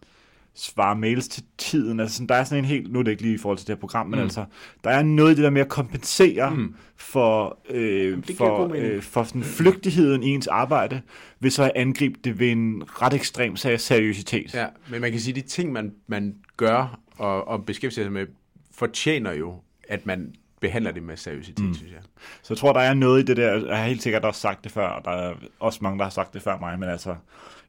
svare 0.54 0.96
mails 0.96 1.28
til 1.28 1.44
tiden. 1.58 2.00
Altså 2.00 2.16
sådan, 2.16 2.26
der 2.28 2.34
er 2.34 2.44
sådan 2.44 2.58
en 2.58 2.68
helt, 2.68 2.92
nu 2.92 2.98
er 2.98 3.02
det 3.02 3.10
ikke 3.10 3.22
lige 3.22 3.34
i 3.34 3.38
forhold 3.38 3.58
til 3.58 3.66
det 3.66 3.74
her 3.76 3.80
program, 3.80 4.06
men 4.06 4.18
Mm. 4.18 4.22
altså, 4.22 4.44
der 4.84 4.90
er 4.90 5.02
noget 5.02 5.32
i 5.32 5.34
det 5.34 5.44
der 5.44 5.50
med 5.50 5.60
at 5.60 5.68
kompensere 5.68 6.54
Mm. 6.54 6.74
for, 6.96 7.58
øh, 7.70 8.22
for, 8.36 8.72
øh, 8.74 9.02
for 9.02 9.24
sådan 9.24 9.42
flygtigheden 9.42 10.22
i 10.22 10.26
ens 10.28 10.46
arbejde, 10.46 11.00
ved 11.40 11.50
så 11.50 11.62
at 11.64 11.72
angribe 11.76 12.18
det 12.24 12.38
ved 12.38 12.50
en 12.52 12.82
ret 12.86 13.14
ekstrem 13.14 13.54
seri- 13.56 13.76
seriøsitet. 13.76 14.54
ja. 14.54 14.66
Men 14.90 15.00
man 15.00 15.10
kan 15.10 15.20
sige, 15.20 15.36
at 15.38 15.42
de 15.44 15.48
ting, 15.48 15.72
man, 15.72 15.92
man 16.06 16.34
gør 16.56 17.00
og, 17.18 17.48
og 17.48 17.66
beskæftiger 17.66 18.04
sig 18.04 18.12
med, 18.12 18.26
fortjener 18.74 19.32
jo, 19.32 19.54
at 19.88 20.06
man 20.06 20.34
behandler 20.62 20.90
det 20.92 21.02
med 21.02 21.16
seriøsitet, 21.16 21.64
mm. 21.64 21.74
synes 21.74 21.92
jeg. 21.92 22.00
Så 22.42 22.54
jeg 22.54 22.58
tror, 22.58 22.72
der 22.72 22.80
er 22.80 22.94
noget 22.94 23.22
i 23.22 23.24
det 23.24 23.36
der, 23.36 23.66
jeg 23.66 23.76
har 23.78 23.84
helt 23.86 24.02
sikkert 24.02 24.24
også 24.24 24.40
sagt 24.40 24.64
det 24.64 24.72
før, 24.72 24.86
og 24.88 25.04
der 25.04 25.10
er 25.10 25.34
også 25.60 25.78
mange, 25.82 25.98
der 25.98 26.04
har 26.04 26.10
sagt 26.10 26.34
det 26.34 26.42
før 26.42 26.58
mig, 26.58 26.78
men 26.78 26.88
altså, 26.88 27.16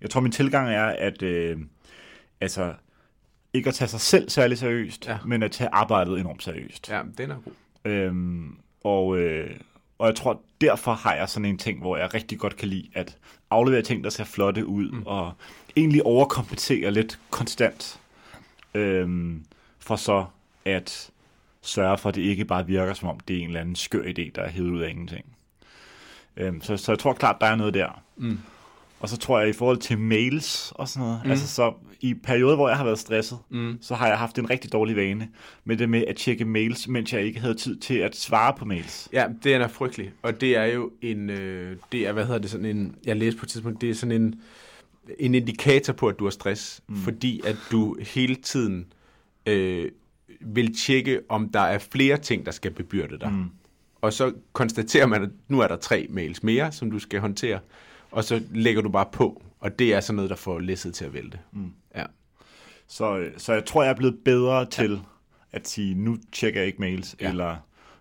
jeg 0.02 0.10
tror, 0.10 0.22
min 0.22 0.32
tilgang 0.32 0.70
er, 0.70 0.86
at 0.86 1.22
øh, 1.22 1.58
altså, 2.42 2.74
ikke 3.54 3.68
at 3.68 3.74
tage 3.74 3.88
sig 3.88 4.00
selv 4.02 4.30
særlig 4.30 4.58
seriøst, 4.58 5.08
Ja. 5.08 5.18
men 5.26 5.44
at 5.44 5.52
tage 5.52 5.70
arbejdet 5.74 6.20
enormt 6.20 6.44
seriøst. 6.44 6.90
Ja, 6.90 7.02
den 7.18 7.32
er 7.32 7.36
god. 7.46 7.54
Øhm, 7.92 8.58
og, 8.84 9.18
øh, 9.18 9.50
og 9.98 10.08
jeg 10.08 10.16
tror, 10.16 10.42
derfor 10.62 10.94
har 10.94 11.16
jeg 11.16 11.30
sådan 11.30 11.46
en 11.46 11.58
ting, 11.58 11.80
hvor 11.80 11.98
jeg 11.98 12.14
rigtig 12.14 12.40
godt 12.40 12.56
kan 12.56 12.68
lide 12.68 12.90
at 12.94 13.18
aflevere 13.50 13.82
ting, 13.82 14.04
der 14.04 14.10
ser 14.10 14.24
flotte 14.24 14.66
ud, 14.66 14.92
mm. 14.92 15.04
og 15.06 15.32
egentlig 15.76 16.04
overkompensere 16.06 16.92
lidt 16.92 17.20
konstant, 17.30 18.00
øhm, 18.74 19.46
for 19.80 19.96
så 19.96 20.26
at 20.66 21.10
sørge 21.64 21.98
for, 21.98 22.10
at 22.10 22.16
det 22.16 22.22
ikke 22.22 22.46
bare 22.46 22.68
virker, 22.68 22.94
som 22.94 23.10
om 23.10 23.20
det 23.20 23.36
er 23.38 23.42
en 23.42 23.48
eller 23.48 23.62
anden 23.62 23.76
skør 23.76 24.02
idé, 24.04 24.32
der 24.36 24.42
er 24.42 24.50
hævet 24.50 24.70
ud 24.72 24.82
af 24.82 24.90
ingenting. 24.90 25.26
Øhm, 26.38 26.62
så, 26.62 26.78
så 26.78 26.92
jeg 26.92 27.00
tror 27.00 27.14
klart, 27.14 27.36
der 27.42 27.48
er 27.48 27.56
noget 27.56 27.74
der. 27.74 28.04
Mm. 28.18 28.40
Og 29.00 29.10
så 29.10 29.18
tror 29.18 29.40
jeg, 29.40 29.50
i 29.50 29.54
forhold 29.54 29.78
til 29.78 29.98
mails 30.00 30.74
og 30.76 30.88
sådan 30.88 31.08
noget, 31.08 31.22
Mm. 31.26 31.32
altså 31.32 31.48
så 31.48 31.74
i 32.02 32.14
perioder, 32.14 32.56
hvor 32.56 32.68
jeg 32.70 32.78
har 32.78 32.84
været 32.84 33.00
stresset, 33.00 33.38
Mm. 33.50 33.78
så 33.82 33.96
har 33.96 34.08
jeg 34.08 34.18
haft 34.18 34.40
en 34.40 34.50
rigtig 34.50 34.72
dårlig 34.74 34.96
vane 34.96 35.30
med 35.66 35.78
det 35.78 35.90
med 35.90 36.04
at 36.08 36.16
tjekke 36.16 36.46
mails, 36.46 36.88
mens 36.88 37.14
jeg 37.14 37.22
ikke 37.22 37.40
havde 37.40 37.54
tid 37.56 37.78
til 37.78 37.94
at 37.98 38.16
svare 38.16 38.54
på 38.58 38.66
mails. 38.66 39.10
Ja, 39.14 39.26
det 39.44 39.54
er 39.54 39.68
frygtelig. 39.68 40.12
Og 40.22 40.42
det 40.42 40.58
er 40.58 40.66
jo 40.66 40.92
en, 41.02 41.30
øh, 41.30 41.78
det 41.92 42.08
er, 42.08 42.12
hvad 42.12 42.26
hedder 42.26 42.40
det, 42.40 42.50
sådan 42.50 42.66
en, 42.66 42.96
jeg 43.06 43.16
læste 43.16 43.40
på 43.40 43.46
et 43.46 43.50
tidspunkt, 43.50 43.82
det 43.82 43.90
er 43.90 43.94
sådan 43.94 44.22
en, 44.22 44.36
en 45.20 45.36
indikator 45.36 45.94
på, 45.94 46.08
at 46.08 46.20
du 46.20 46.24
har 46.24 46.32
stress, 46.32 46.82
mm. 46.88 46.96
fordi 46.96 47.42
at 47.46 47.56
du 47.72 47.98
hele 48.02 48.36
tiden 48.36 48.86
øh, 49.46 49.92
vil 50.46 50.76
tjekke, 50.78 51.22
om 51.30 51.50
der 51.50 51.60
er 51.60 51.78
flere 51.78 52.18
ting, 52.18 52.46
der 52.46 52.52
skal 52.52 52.72
bebyrde 52.72 53.20
dig. 53.20 53.32
Mm. 53.32 53.46
Og 54.02 54.14
så 54.14 54.34
konstaterer 54.54 55.06
man, 55.06 55.24
at 55.24 55.30
nu 55.48 55.60
er 55.60 55.68
der 55.68 55.76
tre 55.76 56.08
mails 56.10 56.44
mere, 56.44 56.72
som 56.72 56.92
du 56.92 57.00
skal 57.00 57.20
håndtere, 57.20 57.60
og 58.12 58.24
så 58.24 58.42
lægger 58.52 58.82
du 58.82 58.90
bare 58.90 59.06
på, 59.12 59.44
og 59.60 59.80
det 59.80 59.94
er 59.94 60.00
sådan 60.00 60.16
noget, 60.16 60.30
der 60.30 60.36
får 60.36 60.60
læsset 60.60 60.94
til 60.94 61.06
at 61.06 61.14
vælte. 61.14 61.40
Mm. 61.52 61.72
Ja. 61.96 62.04
Så, 62.88 63.26
så 63.38 63.54
jeg 63.54 63.66
tror, 63.66 63.84
jeg 63.84 63.90
er 63.92 63.96
blevet 63.96 64.18
bedre 64.26 64.66
til 64.66 65.00
at 65.52 65.68
sige, 65.68 65.96
nu 65.96 66.18
tjekker 66.32 66.60
jeg 66.60 66.68
ikke 66.68 66.82
mails, 66.82 67.16
Ja. 67.20 67.26
ja. 67.26 67.32
eller 67.32 67.56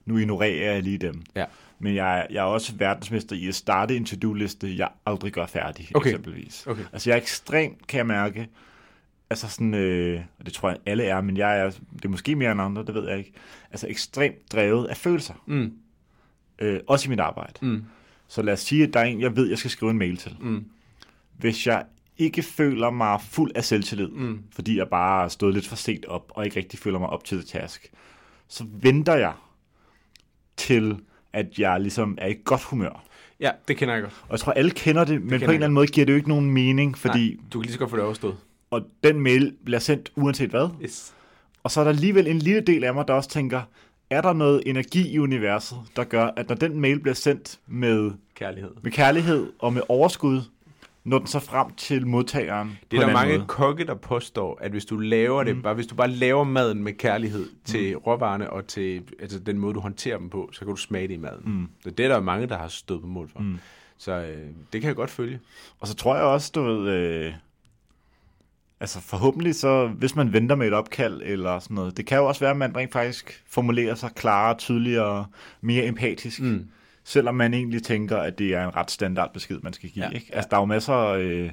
nu 0.07 0.17
ignorerer 0.19 0.73
jeg 0.73 0.83
lige 0.83 0.99
dem. 0.99 1.23
Ja. 1.37 1.45
Men 1.79 1.95
jeg, 1.95 2.27
jeg 2.31 2.39
er 2.39 2.43
også 2.49 2.73
verdensmester 2.77 3.37
i 3.37 3.47
at 3.49 3.55
starte 3.55 3.97
en 3.97 4.05
to-do-liste, 4.05 4.77
jeg 4.79 4.89
aldrig 5.07 5.33
gør 5.33 5.47
færdig, 5.47 5.89
Okay. 5.95 6.11
eksempelvis. 6.11 6.67
Okay. 6.67 6.83
Altså 6.93 7.11
jeg 7.11 7.17
er 7.17 7.21
ekstremt, 7.21 7.87
kan 7.87 7.99
jeg 7.99 8.07
mærke, 8.07 8.49
altså 9.33 9.49
sådan, 9.49 9.75
øh, 9.75 10.21
og 10.39 10.47
det 10.47 10.53
tror 10.55 10.69
jeg 10.69 10.79
alle 10.87 11.05
er, 11.05 11.21
men 11.21 11.37
jeg 11.37 11.59
er, 11.61 11.71
det 11.71 12.05
er 12.05 12.09
måske 12.09 12.37
mere 12.37 12.53
end 12.53 12.61
andre, 12.61 12.85
det 12.85 12.95
ved 12.95 13.09
jeg 13.09 13.19
ikke, 13.19 13.33
altså 13.71 13.87
ekstremt 13.89 14.53
drevet 14.53 14.87
af 14.87 14.97
følelser, 14.97 15.35
Mm. 15.47 15.73
øh, 16.59 16.81
også 16.87 17.09
i 17.09 17.11
mit 17.11 17.21
arbejde. 17.21 17.67
Mm. 17.67 17.85
Så 18.29 18.43
lad 18.43 18.53
os 18.53 18.61
sige, 18.61 18.83
at 18.85 18.95
der 18.95 19.01
er 19.01 19.05
en, 19.05 19.21
jeg 19.21 19.37
ved, 19.37 19.49
jeg 19.49 19.59
skal 19.59 19.71
skrive 19.71 19.91
en 19.91 19.99
mail 19.99 20.17
til. 20.17 20.37
Mm. 20.41 20.65
Hvis 21.39 21.67
jeg 21.67 21.85
ikke 22.19 22.43
føler 22.43 22.91
mig 22.91 23.21
fuld 23.21 23.51
af 23.55 23.65
selvtillid, 23.65 24.09
Mm. 24.09 24.43
fordi 24.55 24.79
jeg 24.79 24.89
bare 24.89 25.21
har 25.23 25.29
stået 25.29 25.55
lidt 25.55 25.67
for 25.69 25.77
sent 25.77 26.05
op, 26.07 26.33
og 26.35 26.45
ikke 26.45 26.57
rigtig 26.57 26.79
føler 26.79 26.99
mig 26.99 27.09
op 27.09 27.25
til 27.25 27.39
det 27.39 27.47
task, 27.47 27.91
så 28.49 28.65
venter 28.83 29.15
jeg 29.17 29.33
til, 30.57 30.97
at 31.33 31.59
jeg 31.59 31.81
ligesom 31.81 32.19
er 32.21 32.27
i 32.29 32.35
godt 32.45 32.63
humør. 32.63 33.05
Ja, 33.41 33.51
det 33.69 33.77
kender 33.77 33.95
jeg 33.95 34.03
godt. 34.03 34.15
Og 34.23 34.31
jeg 34.31 34.41
tror, 34.41 34.53
alle 34.53 34.71
kender 34.71 35.05
det, 35.05 35.21
men 35.23 35.29
på 35.29 35.35
en 35.35 35.43
eller 35.43 35.53
anden 35.55 35.73
måde 35.73 35.87
giver 35.87 36.07
det 36.07 36.13
jo 36.13 36.17
ikke 36.17 36.29
nogen 36.29 36.51
mening, 36.51 36.99
fordi 36.99 37.29
Nej, 37.29 37.45
du 37.53 37.59
kan 37.59 37.63
lige 37.63 37.73
så 37.73 37.79
godt 37.79 37.91
få 37.91 37.97
det 37.97 38.05
overstået. 38.05 38.37
Og 38.73 38.83
den 39.05 39.21
mail 39.21 39.55
bliver 39.65 39.79
sendt 39.79 40.13
uanset 40.17 40.51
hvad. 40.51 40.69
Yes. 40.83 41.15
Og 41.63 41.71
så 41.71 41.81
er 41.81 41.85
der 41.85 41.91
alligevel 41.91 42.27
en 42.27 42.39
lille 42.39 42.61
del 42.61 42.85
af 42.85 42.95
mig, 42.95 43.09
der 43.09 43.15
også 43.15 43.29
tænker, 43.31 43.63
er 44.11 44.21
der 44.21 44.33
noget 44.33 44.63
energi 44.67 45.09
i 45.15 45.19
universet, 45.19 45.79
der 45.97 46.05
gør, 46.05 46.31
at 46.37 46.49
når 46.49 46.57
den 46.57 46.81
mail 46.81 47.01
bliver 47.01 47.15
sendt 47.15 47.59
med, 47.67 48.11
Kærlighed. 48.35 48.71
med 48.83 48.93
kærlighed 48.93 49.53
og 49.59 49.73
med 49.73 49.83
overskud, 49.89 50.41
når 51.05 51.19
den 51.19 51.27
så 51.27 51.39
frem 51.39 51.75
til 51.77 52.07
modtageren 52.07 52.79
Det 52.91 52.99
er 52.99 53.07
der 53.07 53.13
mange 53.13 53.35
måde. 53.37 53.47
kokke, 53.49 53.85
der 53.87 53.95
påstår, 53.95 54.59
at 54.61 54.71
hvis 54.71 54.85
du 54.85 54.97
laver 54.99 55.45
det, 55.45 55.63
bare, 55.63 55.75
hvis 55.75 55.87
du 55.87 55.95
bare 55.95 56.09
laver 56.11 56.45
maden 56.45 56.83
med 56.83 56.93
kærlighed 56.93 57.47
til 57.65 57.97
råvarerne 57.97 58.51
og 58.51 58.67
til 58.67 59.03
altså 59.21 59.39
den 59.39 59.59
måde, 59.59 59.75
du 59.75 59.81
håndterer 59.81 60.19
dem 60.19 60.31
på, 60.31 60.51
så 60.53 60.59
kan 60.59 60.69
du 60.69 60.77
smage 60.77 61.09
det 61.09 61.15
i 61.15 61.17
maden. 61.17 61.43
Mm. 61.45 61.67
Så 61.83 61.91
det 61.91 62.05
er 62.05 62.09
der 62.09 62.21
mange, 62.21 62.47
der 62.47 62.59
har 62.59 62.69
stået 62.69 63.01
på 63.01 63.07
mål 63.07 63.29
for. 63.29 63.39
Mm. 63.41 63.59
Så 63.99 64.13
øh, 64.13 64.47
det 64.73 64.81
kan 64.81 64.89
jeg 64.89 64.97
godt 64.97 65.11
følge. 65.11 65.41
Og 65.81 65.89
så 65.89 65.95
tror 65.95 66.15
jeg 66.17 66.25
også, 66.25 66.53
du 66.55 66.63
ved, 66.63 66.89
øh, 66.89 67.33
altså 68.83 69.01
forhåbentlig 69.01 69.55
så, 69.55 69.87
hvis 69.87 70.17
man 70.17 70.33
venter 70.33 70.57
med 70.57 70.67
et 70.67 70.73
opkald 70.73 71.21
eller 71.25 71.59
sådan 71.59 71.75
noget, 71.75 71.97
det 71.97 72.07
kan 72.07 72.19
jo 72.19 72.27
også 72.27 72.41
være, 72.41 72.51
at 72.51 72.57
man 72.57 72.77
rent 72.77 72.93
faktisk 72.93 73.45
formulerer 73.47 73.95
sig 73.95 74.11
klarere, 74.15 74.57
tydeligere, 74.59 75.27
mere 75.61 75.87
empatisk. 75.87 76.41
Mm. 76.41 76.69
Selvom 77.05 77.35
man 77.35 77.55
egentlig 77.55 77.83
tænker, 77.83 78.17
at 78.17 78.39
det 78.39 78.55
er 78.55 78.65
en 78.65 78.77
ret 78.77 78.91
standard 78.91 79.33
besked, 79.33 79.59
man 79.63 79.73
skal 79.73 79.91
give. 79.91 80.05
Ja, 80.05 80.11
ikke? 80.11 80.31
Altså, 80.33 80.49
der 80.51 80.57
er 80.57 80.61
jo 80.61 80.65
masser, 80.65 80.97
øh, 80.99 81.51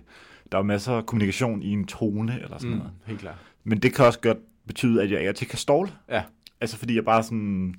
der 0.51 0.57
er 0.57 0.57
jo 0.57 0.63
masser 0.63 0.93
af 0.93 1.05
kommunikation 1.05 1.61
i 1.61 1.69
en 1.69 1.85
tone 1.85 2.39
eller 2.43 2.57
sådan 2.57 2.69
mm. 2.71 2.77
Noget. 2.77 2.91
Helt 3.05 3.19
klart. 3.19 3.35
Men 3.63 3.79
det 3.79 3.93
kan 3.93 4.05
også 4.05 4.19
godt 4.19 4.37
betyde, 4.67 5.03
at 5.03 5.11
jeg 5.11 5.29
og 5.29 5.35
til 5.35 5.47
kan 5.47 5.57
ståle. 5.57 5.91
Ja. 6.09 6.23
Altså 6.61 6.77
fordi 6.77 6.95
jeg 6.95 7.05
bare 7.05 7.23
sådan 7.23 7.75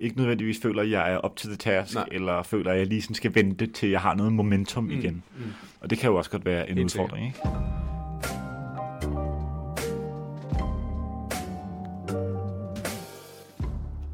ikke 0.00 0.16
nødvendigvis 0.16 0.60
føler, 0.62 0.82
at 0.82 0.90
jeg 0.90 1.12
er 1.12 1.16
op 1.16 1.36
til 1.36 1.48
the 1.48 1.56
task, 1.56 1.94
Nej. 1.94 2.08
eller 2.12 2.42
føler, 2.42 2.72
at 2.72 2.78
jeg 2.78 2.86
lige 2.86 3.02
sådan 3.02 3.14
skal 3.14 3.34
vente 3.34 3.66
til, 3.66 3.90
jeg 3.90 4.00
har 4.00 4.14
noget 4.14 4.32
momentum 4.32 4.84
mm. 4.84 4.90
igen. 4.90 5.22
Mm. 5.36 5.44
Og 5.80 5.90
det 5.90 5.98
kan 5.98 6.10
jo 6.10 6.16
også 6.16 6.30
godt 6.30 6.44
være 6.44 6.70
en 6.70 6.76
Helt 6.76 6.84
udfordring, 6.84 7.26
ikke? 7.26 7.38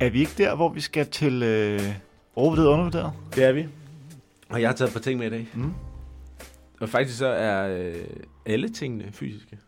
Er 0.01 0.11
vi 0.11 0.21
ikke 0.21 0.33
der, 0.39 0.55
hvor 0.55 0.69
vi 0.69 0.81
skal 0.81 1.11
til 1.11 1.43
øh, 1.43 1.81
overvurderet 2.37 2.69
og 2.69 2.73
undervurderet? 2.75 3.13
Det 3.35 3.45
er 3.45 3.53
vi. 3.53 3.67
Og 4.49 4.61
jeg 4.61 4.69
har 4.69 4.77
taget 4.77 4.89
et 4.89 4.93
par 4.93 5.01
ting 5.01 5.19
med 5.19 5.27
i 5.27 5.31
dag. 5.31 5.49
Mm. 5.55 5.73
Og 6.81 6.89
faktisk 6.89 7.19
så 7.19 7.27
er 7.27 7.69
øh, 7.79 8.07
alle 8.47 8.69
tingene 8.69 9.13
fysiske. 9.13 9.59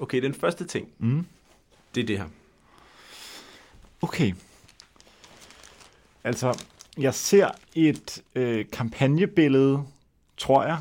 Okay, 0.00 0.22
den 0.22 0.34
første 0.34 0.64
ting, 0.66 0.88
Mm. 0.98 1.26
det 1.94 2.02
er 2.02 2.06
det 2.06 2.18
her. 2.18 2.26
Okay. 4.02 4.32
Altså, 6.24 6.62
jeg 6.98 7.14
ser 7.14 7.48
et 7.74 8.22
øh, 8.34 8.64
kampagnebillede, 8.72 9.82
tror 10.36 10.64
jeg, 10.64 10.78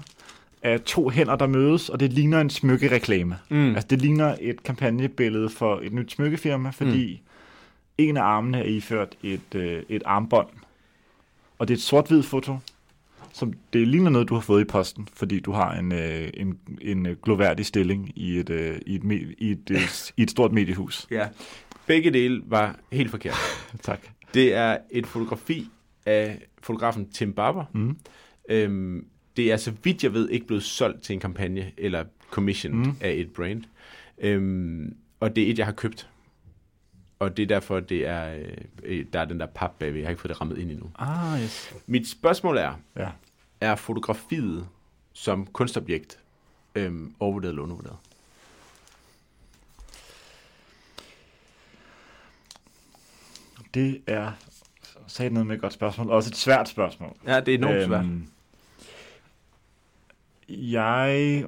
af 0.68 0.82
to 0.82 1.10
hænder, 1.10 1.36
der 1.36 1.48
mødes, 1.48 1.90
og 1.90 2.00
det 2.00 2.14
ligner 2.14 2.42
en 2.42 2.50
smykkereklame. 2.50 3.38
Mm. 3.50 3.76
Altså, 3.76 3.88
det 3.88 4.02
ligner 4.02 4.36
et 4.42 4.64
kampagnebillede 4.64 5.50
for 5.50 5.80
et 5.84 5.94
nyt 5.94 6.12
smykkefirma, 6.12 6.70
fordi 6.70 7.22
mm. 7.24 8.06
en 8.06 8.18
af 8.18 8.22
armene 8.24 8.60
er 8.60 8.64
iført 8.64 9.16
et, 9.24 9.56
øh, 9.56 9.84
et 9.90 10.02
armbånd. 10.06 10.48
Og 11.60 11.68
det 11.68 11.74
er 11.74 11.78
et 11.78 11.82
sort-hvid 11.82 12.24
foto, 12.24 12.58
som 13.34 13.54
det 13.74 13.88
ligner 13.88 14.10
noget, 14.10 14.30
du 14.30 14.34
har 14.34 14.42
fået 14.42 14.62
i 14.62 14.66
posten, 14.66 15.08
fordi 15.14 15.40
du 15.40 15.52
har 15.52 15.74
en, 15.74 15.92
øh, 15.92 16.30
en, 16.34 16.58
en 16.82 17.06
øh, 17.06 17.16
gloværdig 17.22 17.66
stilling 17.66 18.12
i 18.16 18.38
et, 18.40 18.50
øh, 18.50 18.78
i 18.86 18.96
et, 18.96 19.02
me- 19.02 19.36
i 19.38 19.52
et, 19.52 19.72
øh, 19.72 19.82
i 20.18 20.22
et 20.22 20.32
stort 20.32 20.52
mediehus. 20.52 21.08
Ja. 21.12 21.28
Begge 21.86 22.12
dele 22.12 22.42
var 22.46 22.76
helt 22.92 23.12
forkert. 23.12 23.38
Tak. 23.82 24.00
Det 24.34 24.54
er 24.54 24.78
et 24.92 25.08
fotografi 25.08 25.68
af 26.06 26.42
fotografen 26.62 27.10
Tim 27.10 27.34
Barber. 27.34 27.66
Mm. 27.74 27.98
Øhm, 28.50 29.06
det 29.38 29.52
er, 29.52 29.58
så 29.58 29.72
vidt 29.84 30.04
jeg 30.04 30.14
ved, 30.14 30.30
ikke 30.30 30.48
blevet 30.48 30.64
solgt 30.64 31.02
til 31.04 31.14
en 31.14 31.20
kampagne 31.20 31.72
eller 31.78 32.04
commissioned 32.32 32.86
Mm. 32.86 32.96
af 33.02 33.12
et 33.12 33.32
brand. 33.34 33.64
Øhm, 34.18 34.96
og 35.20 35.36
det 35.36 35.44
er 35.48 35.52
et, 35.52 35.58
jeg 35.58 35.66
har 35.66 35.74
købt. 35.74 36.10
Og 37.20 37.38
det 37.38 37.44
er 37.44 37.48
derfor, 37.48 37.80
det 37.80 38.08
er, 38.08 38.36
øh, 38.36 38.48
øh, 38.84 39.06
der 39.14 39.20
er 39.20 39.26
den 39.26 39.40
der 39.40 39.46
pap 39.46 39.72
bagved. 39.80 39.98
Jeg 40.00 40.06
har 40.08 40.10
ikke 40.10 40.22
fået 40.22 40.30
det 40.30 40.42
rammet 40.42 40.58
ind 40.58 40.72
endnu. 40.72 40.92
Ah, 41.00 41.42
yes. 41.44 41.74
Mit 41.88 42.08
spørgsmål 42.10 42.58
er, 42.58 42.74
Ja. 42.96 43.10
er 43.62 43.76
fotografiet 43.76 44.68
som 45.14 45.46
kunstobjekt 45.46 46.20
øhm, 46.76 47.14
overvurderet 47.20 47.50
eller 47.52 47.64
undervurderet? 47.64 47.98
Det 53.74 54.02
er 54.08 54.32
sagde 55.08 55.34
noget 55.34 55.48
med 55.48 55.56
et 55.56 55.62
godt 55.62 55.74
spørgsmål. 55.74 56.10
Også 56.10 56.30
et 56.30 56.36
svært 56.36 56.70
spørgsmål. 56.70 57.16
Ja, 57.28 57.40
det 57.40 57.54
er 57.54 57.58
enormt 57.58 57.76
øhm, 57.76 57.88
svært. 57.88 58.06
Jeg... 60.50 61.46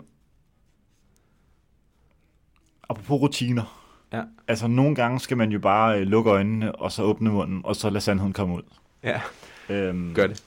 Apropos 2.89 3.21
rutiner. 3.21 3.85
Ja. 4.13 4.23
Altså, 4.47 4.67
nogle 4.67 4.95
gange 4.95 5.19
skal 5.19 5.37
man 5.37 5.51
jo 5.51 5.59
bare 5.59 5.99
øh, 5.99 6.07
lukke 6.07 6.29
øjnene, 6.31 6.75
og 6.75 6.91
så 6.91 7.03
åbne 7.03 7.29
munden, 7.31 7.61
og 7.63 7.75
så 7.75 7.89
lade 7.89 8.01
sandheden 8.01 8.33
komme 8.33 8.55
ud. 8.55 8.61
Ja, 9.03 9.21
Øhm, 9.69 10.13
gør 10.13 10.27
det. 10.27 10.43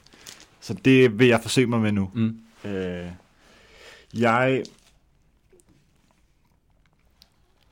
Så 0.60 0.74
det 0.74 1.18
vil 1.18 1.26
jeg 1.26 1.40
forsøge 1.40 1.66
mig 1.66 1.80
med 1.80 1.92
nu. 1.92 2.10
Mm. 2.14 2.40
Øh, 2.70 3.06
jeg... 4.14 4.62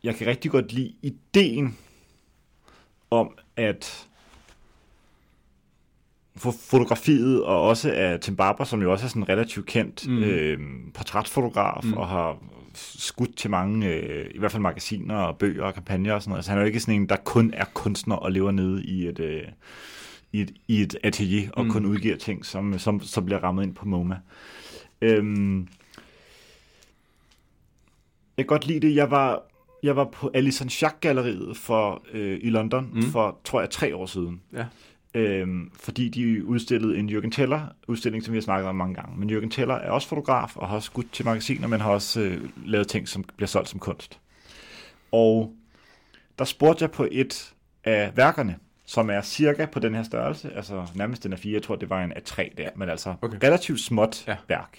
Jeg 0.05 0.15
kan 0.17 0.27
rigtig 0.27 0.51
godt 0.51 0.73
lide 0.73 0.95
ideen 1.03 1.79
om, 3.11 3.39
at 3.57 4.09
fotografiet, 6.41 7.45
og 7.45 7.63
også 7.63 7.93
af 7.93 8.21
Tim 8.21 8.37
Barber, 8.37 8.65
som 8.65 8.83
jo 8.83 8.93
også 8.93 9.05
er 9.05 9.09
sådan 9.09 9.23
en 9.23 9.29
relativt 9.29 9.67
kendt 9.67 10.09
Mm. 10.09 10.19
øh, 10.23 10.59
portrætfotograf, 10.95 11.85
Mm. 11.85 11.93
og 11.93 12.09
har 12.09 12.37
skudt 12.75 13.37
til 13.37 13.51
mange, 13.51 13.87
øh, 13.89 14.27
i 14.35 14.39
hvert 14.39 14.53
fald 14.53 14.63
magasiner 14.63 15.15
og 15.17 15.39
bøger 15.39 15.65
og 15.65 15.75
kampagner 15.75 16.15
og 16.15 16.23
sådan 16.23 16.31
noget. 16.31 16.39
Altså 16.39 16.51
han 16.51 16.59
er 16.59 16.63
jo 16.63 16.67
ikke 16.67 16.81
sådan 16.81 16.95
en, 16.95 17.09
der 17.09 17.17
kun 17.17 17.51
er 17.55 17.65
kunstner 17.75 18.17
og 18.17 18.33
lever 18.33 18.51
nede 18.51 18.85
i 18.85 19.07
et, 19.07 19.19
øh, 19.21 19.43
i 20.33 20.41
et, 20.41 20.51
i 20.69 20.81
et 20.83 20.97
atelier 21.05 21.51
og 21.53 21.65
Mm. 21.65 21.71
kun 21.71 21.87
udgiver 21.87 22.17
ting, 22.17 22.47
som, 22.47 22.79
som, 22.79 23.01
som 23.01 23.25
bliver 23.25 23.39
rammet 23.45 23.63
ind 23.63 23.75
på 23.75 23.87
MoMA. 23.89 24.17
Øhm, 25.03 25.59
jeg 28.37 28.45
kan 28.45 28.47
godt 28.47 28.67
lide 28.67 28.81
det. 28.81 28.95
Jeg 28.97 29.11
var, 29.11 29.43
jeg 29.83 29.97
var 29.97 30.05
på 30.05 30.31
Alison 30.35 30.69
Jacques-galleriet 30.69 31.57
for, 31.57 32.03
øh, 32.13 32.39
i 32.43 32.51
London 32.51 32.91
mm. 32.95 33.03
for, 33.03 33.39
tror 33.45 33.61
jeg, 33.61 33.71
tre 33.71 33.97
år 33.97 34.07
siden. 34.07 34.41
Ja. 34.53 34.65
Øhm, 35.15 35.71
fordi 35.75 36.09
de 36.09 36.45
udstillede 36.45 36.99
en 36.99 37.11
Jürgen 37.11 37.31
Teller 37.31 37.67
udstilling, 37.89 38.25
som 38.25 38.33
vi 38.33 38.37
har 38.39 38.43
snakket 38.43 38.69
om 38.69 38.77
mange 38.77 38.95
gange. 38.95 39.17
Men 39.19 39.31
Jürgen 39.31 39.49
Teller 39.51 39.75
er 39.75 39.91
også 39.91 40.09
fotograf 40.09 40.57
og 40.57 40.69
har 40.69 40.77
også 40.77 40.87
skudt 40.87 41.13
til 41.13 41.25
magasiner, 41.25 41.69
men 41.69 41.81
har 41.81 41.91
også 41.91 42.21
øh, 42.21 42.51
lavet 42.67 42.89
ting, 42.89 43.09
som 43.09 43.25
bliver 43.37 43.47
solgt 43.49 43.69
som 43.69 43.81
kunst. 43.81 44.21
Og 45.13 45.55
der 46.39 46.45
spurgte 46.45 46.83
jeg 46.83 46.91
på 46.91 47.09
et 47.13 47.55
af 47.85 48.17
værkerne, 48.17 48.57
som 48.87 49.11
er 49.11 49.23
cirka 49.23 49.67
på 49.67 49.79
den 49.79 49.95
her 49.95 50.03
størrelse, 50.03 50.53
altså 50.53 50.87
nærmest 50.95 51.23
den 51.25 51.33
er 51.33 51.37
4, 51.37 51.53
jeg 51.55 51.63
tror 51.63 51.77
det 51.77 51.91
var 51.91 52.05
en 52.05 52.13
A3 52.13 52.55
der, 52.57 52.69
men 52.77 52.89
altså 52.89 53.15
Okay. 53.23 53.39
relativt 53.43 53.81
småt 53.81 54.25
Ja. 54.29 54.37
værk, 54.49 54.79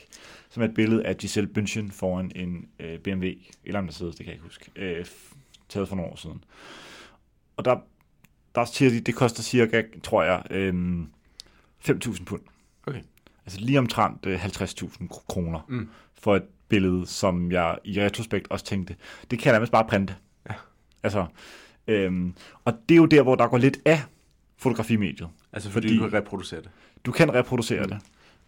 som 0.50 0.64
er 0.64 0.68
et 0.68 0.74
billede 0.74 1.06
af 1.06 1.18
Giselle 1.18 1.50
Bündchen 1.58 1.92
foran 1.92 2.32
en 2.36 2.68
øh, 2.80 3.00
BMW, 3.00 3.26
eller 3.66 3.82
der 3.82 3.92
sidder, 3.92 4.12
det 4.12 4.20
kan 4.20 4.26
jeg 4.28 4.34
ikke 4.34 4.44
huske, 4.44 4.72
øh, 4.76 5.06
taget 5.70 5.90
for 5.90 5.96
nogle 5.96 6.12
år 6.12 6.16
siden. 6.16 6.44
Og 7.58 7.66
der, 7.66 7.76
der 8.56 8.66
siger 8.66 8.91
de, 8.91 8.99
det 8.99 9.16
koster 9.16 9.43
cirka, 9.43 9.84
tror 10.04 10.24
jeg, 10.24 10.43
øh, 10.49 11.04
5.000 11.89 12.24
pund. 12.26 12.41
Okay. 12.88 13.02
Altså 13.45 13.60
lige 13.60 13.80
omtrent 13.80 14.26
øh, 14.26 14.45
50.000 14.45 15.08
kr- 15.14 15.26
kroner 15.30 15.60
Mm. 15.68 15.89
for 16.22 16.36
et 16.36 16.43
billede, 16.68 17.06
som 17.08 17.52
jeg 17.52 17.78
i 17.84 18.02
retrospekt 18.02 18.47
også 18.52 18.66
tænkte, 18.66 18.95
det 19.32 19.39
kan 19.39 19.45
jeg 19.45 19.54
nærmest 19.54 19.72
bare 19.72 19.86
printe. 19.86 20.16
Ja. 20.49 20.54
Altså, 21.04 21.26
øhm, 21.88 22.34
og 22.66 22.74
det 22.89 22.95
er 22.95 22.99
jo 22.99 23.06
der, 23.06 23.22
hvor 23.22 23.36
der 23.36 23.47
går 23.47 23.58
lidt 23.58 23.78
af 23.86 24.02
fotografimediet. 24.58 25.30
Altså 25.54 25.70
fordi, 25.72 25.88
Fordi- 25.88 25.97
du 25.97 26.10
kan 26.10 26.14
reproducere 26.20 26.62
det. 26.62 26.70
Du 27.06 27.12
kan 27.12 27.34
reproducere 27.34 27.82
Mm. 27.84 27.89
det, 27.89 27.99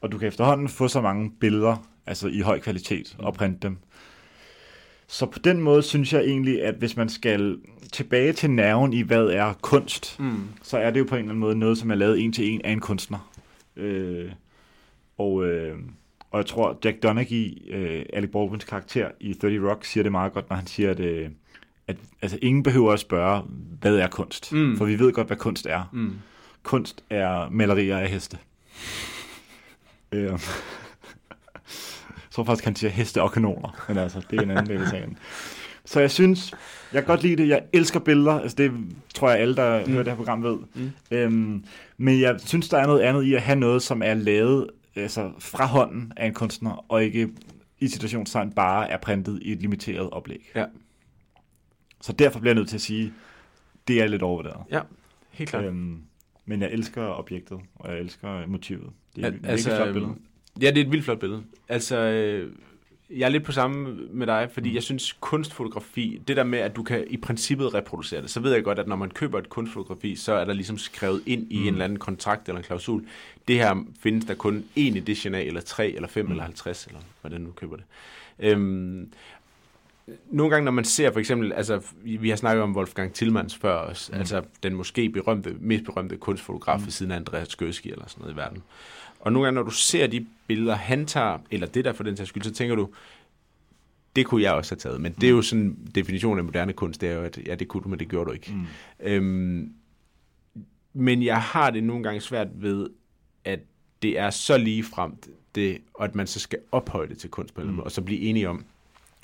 og 0.01 0.12
du 0.12 0.18
kan 0.18 0.28
efterhånden 0.28 0.70
få 0.70 0.88
så 0.88 1.01
mange 1.01 1.32
billeder, 1.39 1.88
altså 2.06 2.28
i 2.28 2.39
høj 2.39 2.60
kvalitet, 2.60 3.16
Mm. 3.20 3.26
og 3.26 3.34
printe 3.34 3.60
dem. 3.62 3.78
Så 5.08 5.26
på 5.26 5.39
den 5.39 5.62
måde 5.62 5.84
synes 5.84 6.14
jeg 6.14 6.22
egentlig, 6.24 6.64
at 6.64 6.76
hvis 6.76 6.97
man 6.97 7.10
skal 7.10 7.58
tilbage 7.93 8.34
til 8.34 8.49
nerven 8.51 8.93
i, 8.93 9.01
hvad 9.01 9.26
er 9.26 9.54
kunst, 9.62 10.20
Mm. 10.20 10.43
så 10.64 10.78
er 10.78 10.91
det 10.91 10.99
jo 10.99 11.06
på 11.10 11.16
en 11.16 11.20
eller 11.20 11.30
anden 11.32 11.39
måde 11.39 11.56
noget, 11.56 11.78
som 11.78 11.91
er 11.91 11.95
lavet 11.95 12.20
en 12.20 12.34
til 12.34 12.49
en 12.49 12.62
af 12.64 12.72
en 12.72 12.80
kunstner. 12.80 13.32
Øh, 13.76 14.32
og, 15.18 15.45
øh, 15.45 15.78
og 16.32 16.38
jeg 16.38 16.45
tror, 16.45 16.80
Jack 16.86 17.04
Donaghy, 17.04 17.74
øh, 17.74 18.06
Alec 18.14 18.32
Baldwins 18.32 18.64
karakter 18.66 19.08
i 19.20 19.34
30 19.34 19.70
Rock, 19.70 19.86
siger 19.86 20.04
det 20.04 20.12
meget 20.12 20.34
godt, 20.34 20.49
når 20.49 20.56
han 20.58 20.68
siger, 20.68 20.91
at, 20.91 20.99
øh, 20.99 21.30
at 21.88 21.97
altså, 22.22 22.39
ingen 22.41 22.64
behøver 22.64 22.93
at 22.93 22.99
spørge, 22.99 23.41
hvad 23.82 23.95
er 23.95 24.08
kunst? 24.08 24.54
Mm. 24.54 24.78
For 24.78 24.86
vi 24.86 24.99
ved 24.99 25.12
godt, 25.14 25.28
hvad 25.28 25.38
kunst 25.38 25.66
er. 25.66 25.89
Mm. 25.93 26.14
Kunst 26.64 27.04
er 27.10 27.49
malerier 27.49 27.97
af 27.97 28.10
heste. 28.10 28.38
øh, 30.12 30.39
tror 32.34 32.44
faktisk, 32.44 32.66
han 32.66 32.76
siger 32.76 32.92
heste 32.92 33.22
og 33.22 33.32
kanoner, 33.32 33.86
men 33.88 33.98
altså, 33.98 34.22
det 34.32 34.40
er 34.40 34.44
en 34.44 34.52
anden 34.52 34.66
del 34.66 34.82
af 34.82 34.88
sagen. 34.88 35.18
Så 35.86 36.00
jeg 36.00 36.12
synes, 36.12 36.52
jeg 36.94 37.02
kan 37.02 37.08
godt 37.08 37.24
lide 37.24 37.36
det. 37.36 37.50
Jeg 37.50 37.64
elsker 37.74 38.00
billeder. 38.00 38.40
Altså 38.40 38.56
det 38.56 38.72
tror 39.16 39.30
jeg 39.30 39.40
alle, 39.40 39.56
der 39.56 39.86
mm. 39.86 39.92
hører 39.92 40.04
det 40.04 40.12
her 40.12 40.18
program 40.18 40.44
ved. 40.44 40.58
Mm. 40.74 40.92
Øhm, 41.12 41.66
men 41.98 42.20
jeg 42.20 42.40
synes, 42.40 42.70
der 42.70 42.78
er 42.78 42.88
noget 42.88 43.02
andet 43.02 43.24
i 43.24 43.34
at 43.34 43.42
have 43.42 43.60
noget, 43.60 43.82
som 43.82 44.02
er 44.02 44.14
lavet 44.14 44.70
altså, 44.96 45.32
fra 45.40 45.66
hånden 45.66 46.14
af 46.18 46.28
en 46.28 46.34
kunstner, 46.34 46.86
og 46.92 47.04
ikke 47.04 47.30
i 47.80 47.88
situationstegn 47.88 48.52
bare 48.52 48.90
er 48.90 48.98
printet 48.98 49.40
i 49.42 49.52
et 49.52 49.62
limiteret 49.62 50.10
oplæg. 50.10 50.52
Ja. 50.56 50.66
Så 52.02 52.14
derfor 52.14 52.40
bliver 52.40 52.52
jeg 52.52 52.56
nødt 52.56 52.70
til 52.70 52.78
at 52.78 52.82
sige, 52.82 53.14
det 53.88 54.02
er 54.02 54.08
lidt 54.08 54.22
overvurderet. 54.22 54.64
Ja, 54.72 54.82
helt 55.32 55.50
klart. 55.50 55.66
Øhm, 55.66 56.02
men 56.46 56.62
jeg 56.62 56.70
elsker 56.72 57.04
objektet, 57.04 57.60
og 57.76 57.92
jeg 57.92 58.00
elsker 58.00 58.48
motivet. 58.48 58.90
Det 59.16 59.24
er 59.24 59.28
Al- 59.28 59.34
et 59.34 59.44
virkelig 59.44 59.76
flot 59.76 59.94
billede. 59.94 60.16
Ja, 60.62 60.70
det 60.70 60.78
er 60.78 60.82
et 60.82 60.91
vildt 60.91 61.06
flot 61.06 61.20
billede. 61.20 61.43
Altså, 61.70 61.97
øh, 61.97 62.51
jeg 63.10 63.26
er 63.26 63.30
lidt 63.30 63.43
på 63.43 63.51
samme 63.51 63.97
med 64.12 64.28
dig, 64.28 64.49
fordi 64.54 64.70
Mm. 64.70 64.76
jeg 64.76 64.84
synes 64.84 65.14
kunstfotografi, 65.20 66.22
det 66.28 66.38
der 66.38 66.43
med, 66.43 66.60
at 66.60 66.76
du 66.76 66.84
kan 66.84 67.04
i 67.10 67.18
princippet 67.18 67.74
reproducere 67.74 68.22
det, 68.22 68.30
så 68.30 68.39
ved 68.39 68.54
jeg 68.54 68.64
godt, 68.64 68.80
at 68.80 68.88
når 68.88 68.95
man 68.95 69.10
køber 69.10 69.39
et 69.39 69.49
kunstfotografi, 69.49 70.16
så 70.16 70.34
er 70.34 70.45
der 70.45 70.54
ligesom 70.54 70.78
skrevet 70.78 71.24
ind 71.26 71.47
i 71.51 71.58
Mm. 71.60 71.64
en 71.68 71.74
eller 71.74 71.86
anden 71.86 71.99
kontrakt 71.99 72.47
eller 72.49 72.58
en 72.60 72.64
klausul. 72.66 73.06
Det 73.47 73.56
her 73.56 73.86
findes 73.99 74.26
der 74.26 74.34
kun 74.34 74.66
en 74.76 74.97
edition 74.97 75.34
af, 75.36 75.41
eller 75.41 75.62
tre, 75.62 75.89
eller 75.91 76.08
fem, 76.08 76.26
Mm. 76.26 76.32
eller 76.32 76.43
50, 76.43 76.86
eller 76.88 76.99
hvordan 77.22 77.45
du 77.45 77.51
køber 77.51 77.76
det. 77.76 77.86
Øhm, 78.39 79.10
nogle 80.32 80.51
gange, 80.51 80.66
når 80.66 80.72
man 80.72 80.84
ser 80.86 81.12
for 81.12 81.20
eksempel, 81.20 81.54
altså 81.54 81.82
vi 82.04 82.30
har 82.30 82.36
snakket 82.36 82.64
om 82.64 82.76
Wolfgang 82.76 83.14
Tillmans 83.14 83.56
før 83.56 83.76
os, 83.76 84.10
mm. 84.14 84.20
Altså 84.20 84.41
den 84.64 84.74
måske 84.76 85.10
berømte, 85.10 85.56
mest 85.60 85.84
berømte 85.86 86.18
kunstfotograf 86.18 86.80
mm. 86.80 86.86
ved 86.86 86.91
siden 86.91 87.12
af 87.12 87.16
Andreas 87.16 87.47
Skøski 87.47 87.91
eller 87.91 88.06
sådan 88.08 88.22
noget 88.22 88.34
i 88.34 88.38
verden. 88.38 88.64
Og 89.24 89.34
nogle 89.34 89.45
gange, 89.45 89.55
når 89.55 89.63
du 89.63 89.71
ser 89.71 90.07
de 90.07 90.26
billeder, 90.47 90.76
han 90.76 91.05
tager, 91.05 91.38
eller 91.51 91.67
det 91.67 91.86
der 91.86 91.93
for 91.93 92.03
den 92.03 92.17
sags 92.17 92.30
skyld, 92.30 92.43
så 92.43 92.53
tænker 92.53 92.76
du, 92.76 92.89
det 94.15 94.26
kunne 94.26 94.41
jeg 94.41 94.53
også 94.53 94.76
have 94.76 94.80
taget. 94.80 95.01
Men 95.01 95.13
det 95.13 95.28
er 95.28 95.32
jo 95.32 95.41
sådan, 95.41 95.78
definitionen 95.95 96.39
af 96.39 96.43
moderne 96.45 96.74
kunst, 96.74 97.01
det 97.01 97.09
er 97.09 97.13
jo, 97.13 97.21
at 97.21 97.39
ja, 97.45 97.55
det 97.55 97.67
kunne 97.67 97.84
du, 97.84 97.89
men 97.89 97.99
det 97.99 98.09
gjorde 98.09 98.28
du 98.28 98.34
ikke. 98.34 98.53
Mm. 98.53 98.65
Øhm, 98.99 99.74
men 100.93 101.24
jeg 101.24 101.41
har 101.41 101.69
det 101.69 101.84
nogle 101.84 102.03
gange 102.03 102.21
svært 102.21 102.47
ved, 102.53 102.89
at 103.45 103.59
det 104.01 104.19
er 104.19 104.30
så 104.30 104.57
lige 104.57 104.84
fremt, 104.84 105.28
det, 105.55 105.78
og 105.93 106.05
at 106.05 106.15
man 106.15 106.28
så 106.28 106.39
skal 106.39 106.59
ophøje 106.71 107.07
det 107.07 107.17
til 107.17 107.30
kunst 107.30 107.53
på 107.53 107.61
en 107.61 107.67
mm. 107.67 107.74
måde, 107.74 107.86
og 107.86 107.91
så 107.91 108.01
blive 108.01 108.19
enige 108.19 108.49
om, 108.49 108.65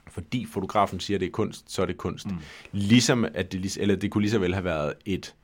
fordi 0.08 0.46
fotografen 0.46 1.00
siger, 1.00 1.18
at 1.18 1.22
det 1.22 1.28
er 1.28 1.32
kunst, 1.32 1.72
så 1.72 1.82
er 1.82 1.86
det 1.86 1.98
kunst. 1.98 2.26
Mm. 2.26 2.38
Ligesom 2.72 3.26
at 3.34 3.52
det, 3.52 3.78
eller 3.78 3.96
det 3.96 4.12
kunne 4.12 4.22
lige 4.22 4.32
så 4.32 4.40
vel 4.40 4.54
have 4.54 4.64
været 4.64 4.94
et 5.06 5.36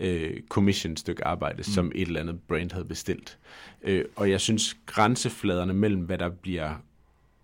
øh, 0.00 0.40
commission 0.48 0.96
stykke 0.96 1.26
arbejde, 1.26 1.56
mm. 1.56 1.62
som 1.62 1.92
et 1.94 2.06
eller 2.06 2.20
andet 2.20 2.40
brand 2.48 2.72
havde 2.72 2.84
bestilt. 2.84 3.38
Øh, 3.82 4.04
og 4.16 4.30
jeg 4.30 4.40
synes, 4.40 4.76
grænsefladerne 4.86 5.74
mellem, 5.74 6.00
hvad 6.02 6.18
der 6.18 6.28
bliver 6.28 6.74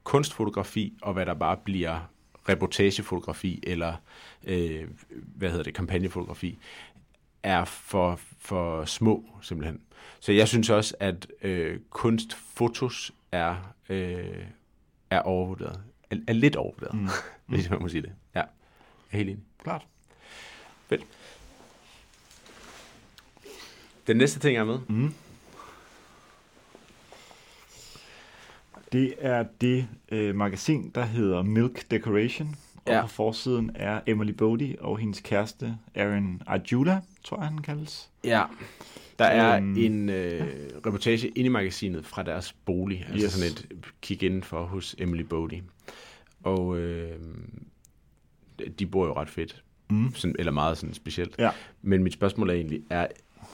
kunstfotografi, 0.05 0.99
og 1.03 1.13
hvad 1.13 1.27
der 1.27 1.35
bare 1.35 1.57
bliver 1.65 2.11
reportagefotografi, 2.49 3.61
eller 3.63 3.95
øh, 4.45 4.85
hvad 5.11 5.51
hedder 5.51 5.65
det, 5.65 5.75
kampagnefotografi, 5.75 6.59
er 7.43 7.65
for, 7.65 8.21
for 8.39 8.85
små, 8.85 9.25
simpelthen. 9.43 9.81
Så 10.21 10.33
jeg 10.33 10.49
synes 10.49 10.71
også, 10.71 10.95
at 11.01 11.27
øh, 11.43 11.81
kunstfotos 11.91 13.13
er, 13.33 13.75
øh, 13.89 14.45
er 15.11 15.21
overvurderet. 15.21 15.81
Er, 16.11 16.17
er 16.27 16.33
lidt 16.33 16.57
overvurderet, 16.57 16.95
mm. 16.95 17.09
hvis 17.55 17.71
man 17.71 17.83
må 17.83 17.89
sige 17.89 18.03
det. 18.03 18.13
Ja, 18.35 18.41
jeg 18.41 18.49
er 19.13 19.17
helt 19.17 19.31
enig. 19.31 19.43
Klart. 19.63 19.87
Den 24.07 24.17
næste 24.17 24.39
ting, 24.41 24.55
jeg 24.55 24.61
er 24.61 24.65
med. 24.65 24.79
Mm. 24.89 25.15
Det 28.93 29.15
er 29.19 29.45
det 29.61 29.89
øh, 30.13 30.35
magasin, 30.35 30.91
der 30.95 31.05
hedder 31.05 31.43
Milk 31.43 31.91
Decoration. 31.91 32.57
Og 32.87 32.93
Ja. 32.93 33.01
på 33.03 33.07
forsiden 33.09 33.71
er 33.75 34.01
Emily 34.07 34.31
Bodie 34.33 34.77
og 34.83 34.99
hendes 34.99 35.21
kæreste, 35.21 35.77
Aaron 35.95 36.43
Arjula, 36.47 37.01
tror 37.25 37.37
jeg, 37.39 37.47
han 37.49 37.59
kaldes. 37.59 38.11
Ja. 38.25 38.43
Der 39.19 39.25
er 39.25 39.57
Øhm, 39.57 39.77
en 39.77 40.09
øh, 40.09 40.47
reportage 40.87 41.29
inde 41.29 41.47
i 41.47 41.49
magasinet 41.49 42.07
fra 42.07 42.23
deres 42.23 42.53
bolig, 42.53 43.07
altså 43.11 43.25
Yes. 43.27 43.33
sådan 43.33 43.49
et 43.53 43.67
kig 44.03 44.23
indenfor 44.23 44.65
hos 44.65 44.95
Emily 44.99 45.23
Bodie. 45.23 45.63
Og 46.43 46.77
øh, 46.79 47.19
de 48.79 48.87
bor 48.87 49.07
jo 49.07 49.13
ret 49.17 49.29
fedt, 49.31 49.63
Mm. 49.91 50.15
sådan, 50.15 50.37
eller 50.39 50.53
meget 50.53 50.79
sådan 50.79 50.95
specielt. 50.95 51.35
Ja. 51.39 51.51
Men 51.83 52.03
mit 52.03 52.13
spørgsmål 52.13 52.51
er 52.51 52.55
egentlig, 52.55 52.83
er 52.91 53.07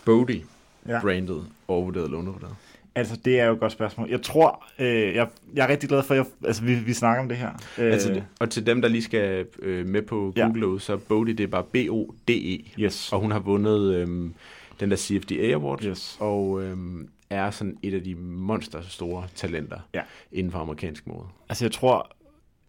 Bodie 0.05 0.43
Ja. 0.89 1.01
brandet 1.01 1.47
overvurderet 1.69 2.05
eller 2.05 2.19
undervurderet? 2.19 2.55
Altså, 2.95 3.17
det 3.25 3.41
er 3.41 3.45
jo 3.47 3.53
et 3.53 3.61
godt 3.61 3.73
spørgsmål. 3.73 4.11
Jeg 4.11 4.23
tror, 4.23 4.65
øh, 4.79 5.15
jeg, 5.15 5.29
jeg 5.55 5.65
er 5.65 5.69
rigtig 5.69 5.89
glad 5.89 6.03
for, 6.03 6.15
at 6.15 6.19
jeg, 6.19 6.27
altså, 6.45 6.63
vi, 6.63 6.75
vi 6.75 6.93
snakker 6.93 7.23
om 7.23 7.29
det 7.29 7.37
her. 7.39 7.51
Øh, 7.79 7.93
Altså, 7.93 8.23
og 8.41 8.51
til 8.51 8.67
dem, 8.67 8.83
der 8.83 8.89
lige 8.89 9.03
skal 9.03 9.47
øh, 9.59 9.87
med 9.87 10.03
på 10.03 10.33
Ja. 10.37 10.43
Google, 10.47 10.81
så 10.81 10.97
Bodie, 10.97 11.35
det 11.35 11.45
er 11.45 11.49
bare 11.49 11.65
B-O-D-E. 11.65 12.65
Yes. 12.81 13.13
Og 13.13 13.21
hun 13.21 13.31
har 13.33 13.39
vundet 13.39 13.95
øhm, 13.95 14.35
den 14.81 14.91
der 14.91 14.97
CFDA 14.97 15.53
Award, 15.53 15.85
Yes. 15.85 16.17
og 16.21 16.63
øhm, 16.63 17.09
er 17.31 17.51
sådan 17.51 17.77
et 17.83 17.95
af 17.95 18.03
de 18.03 18.15
monster 18.15 18.83
store 18.89 19.25
talenter 19.35 19.79
Ja. 19.95 20.03
inden 20.33 20.53
for 20.53 20.59
amerikansk 20.59 21.07
mode. 21.07 21.25
Altså, 21.49 21.65
jeg 21.65 21.73
tror, 21.73 22.11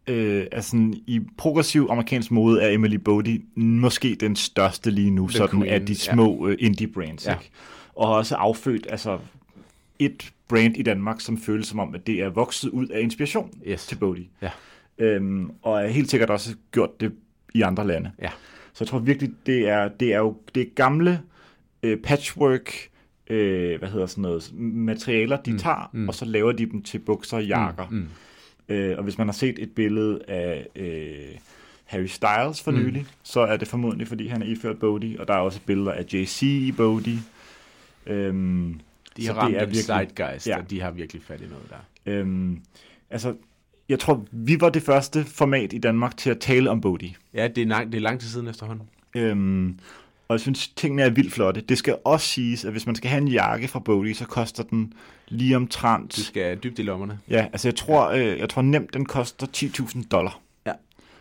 øh, 0.08 0.46
altså, 0.52 0.70
sådan, 0.70 0.94
i 1.08 1.22
progressiv 1.38 1.88
amerikansk 1.90 2.32
mode 2.32 2.62
er 2.62 2.70
Emily 2.70 2.96
Bodie 2.96 3.42
måske 3.56 4.18
den 4.20 4.36
største 4.36 4.92
lige 4.92 5.12
nu, 5.12 5.28
The 5.28 5.38
sådan 5.38 5.60
queen, 5.60 5.74
af 5.74 5.86
de 5.86 5.94
ja. 5.94 6.14
små 6.14 6.48
øh, 6.48 6.58
indie 6.60 6.88
brands. 6.88 7.28
Ja. 7.28 7.34
Ikke? 7.34 7.52
Og 7.96 8.08
har 8.08 8.16
også 8.16 8.36
affødt 8.36 8.88
altså, 8.90 9.20
et 10.00 10.32
brand 10.48 10.78
i 10.78 10.84
Danmark, 10.84 11.22
som 11.22 11.38
føles 11.38 11.68
som 11.68 11.80
om, 11.80 11.96
at 11.96 12.08
det 12.08 12.16
er 12.16 12.30
vokset 12.30 12.70
ud 12.70 12.88
af 12.88 13.02
inspiration 13.02 13.52
Yes. 13.68 13.88
til 13.88 13.96
Bodie. 13.96 14.26
Ja. 14.42 14.50
Øhm, 14.98 15.52
og 15.62 15.84
er 15.84 15.88
helt 15.88 16.10
sikkert 16.10 16.30
også 16.30 16.56
gjort 16.72 17.02
det 17.02 17.14
i 17.54 17.62
andre 17.62 17.88
lande. 17.88 18.12
Ja. 18.22 18.30
Så 18.74 18.84
jeg 18.84 18.88
tror 18.88 19.00
virkelig, 19.00 19.32
det 19.46 19.70
er, 19.70 19.88
det 19.88 20.14
er 20.14 20.18
jo 20.18 20.38
det 20.56 20.62
er 20.62 20.68
gamle 20.76 21.22
øh, 21.84 21.98
patchwork, 21.98 22.90
øh, 23.30 23.80
hvad 23.80 23.90
hedder 23.90 24.06
sådan 24.06 24.22
noget, 24.22 24.52
materialer, 24.60 25.38
de 25.38 25.52
mm. 25.52 25.58
tager, 25.58 25.90
mm. 25.94 26.08
og 26.08 26.16
så 26.16 26.26
laver 26.26 26.52
de 26.52 26.66
dem 26.66 26.82
til 26.82 27.00
bukser 27.00 27.38
og 27.38 27.46
jakker. 27.46 27.88
Mm. 27.92 28.08
Øh, 28.70 28.98
og 28.98 29.04
hvis 29.04 29.18
man 29.18 29.28
har 29.28 29.34
set 29.34 29.56
et 29.60 29.72
billede 29.72 30.22
af 30.28 30.68
øh, 30.76 31.38
Harry 31.86 32.06
Styles 32.06 32.62
for 32.64 32.72
Mm. 32.72 32.78
nylig, 32.78 33.06
så 33.24 33.40
er 33.40 33.58
det 33.58 33.68
formodentlig, 33.68 34.08
fordi 34.08 34.28
han 34.28 34.42
er 34.42 34.46
iført 34.46 34.80
Bodie, 34.80 35.20
og 35.20 35.28
der 35.28 35.34
er 35.34 35.38
også 35.38 35.60
billeder 35.66 35.92
af 35.92 36.06
JC 36.14 36.42
i 36.44 36.72
Bodie. 36.72 37.20
Øhm, 38.08 38.80
De 39.18 39.28
har 39.28 39.34
ramt 39.34 39.54
det 39.54 39.62
er 39.62 39.66
virkelig- 39.66 39.84
zeitgeist, 39.84 40.48
Ja. 40.48 40.58
og 40.58 40.70
de 40.70 40.82
har 40.82 40.92
virkelig 40.92 41.22
fat 41.22 41.42
i 41.42 41.46
noget 41.46 41.66
der. 41.70 41.78
øhm, 42.06 42.60
altså, 43.10 43.36
jeg 43.90 44.00
tror, 44.00 44.26
vi 44.32 44.62
var 44.62 44.70
det 44.70 44.84
første 44.84 45.24
format 45.24 45.74
i 45.74 45.78
Danmark 45.78 46.18
til 46.18 46.30
at 46.30 46.40
tale 46.40 46.70
om 46.70 46.82
Bodie. 46.82 47.14
Ja, 47.34 47.48
det 47.48 47.62
er, 47.62 47.66
lang, 47.68 47.92
det 47.92 47.98
er 47.98 48.02
lang 48.02 48.20
tid 48.20 48.28
siden 48.30 48.48
efterhånden. 48.48 48.88
Øhm, 49.16 49.80
og 50.28 50.34
jeg 50.34 50.40
synes, 50.40 50.68
tingene 50.68 51.02
er 51.02 51.10
vildt 51.10 51.34
flotte. 51.34 51.62
Det 51.62 51.78
skal 51.78 51.98
også 52.06 52.28
siges, 52.28 52.66
at 52.66 52.72
hvis 52.72 52.86
man 52.86 52.96
skal 52.96 53.10
have 53.10 53.22
en 53.22 53.28
jakke 53.28 53.68
fra 53.68 53.80
Bodie, 53.80 54.16
så 54.16 54.26
koster 54.26 54.64
den 54.64 54.94
lige 55.28 55.56
omtrent... 55.56 56.16
Du 56.16 56.22
skal 56.24 56.58
dybt 56.58 56.80
i 56.80 56.82
lommerne. 56.84 57.20
Ja, 57.30 57.48
altså 57.54 57.68
jeg 57.68 57.76
tror, 57.76 58.10
øh, 58.10 58.40
jeg 58.40 58.50
tror 58.50 58.62
nemt, 58.62 58.94
den 58.94 59.06
koster 59.06 59.48
10.000 59.58 60.08
dollar. 60.12 60.40
Ja. 60.66 60.74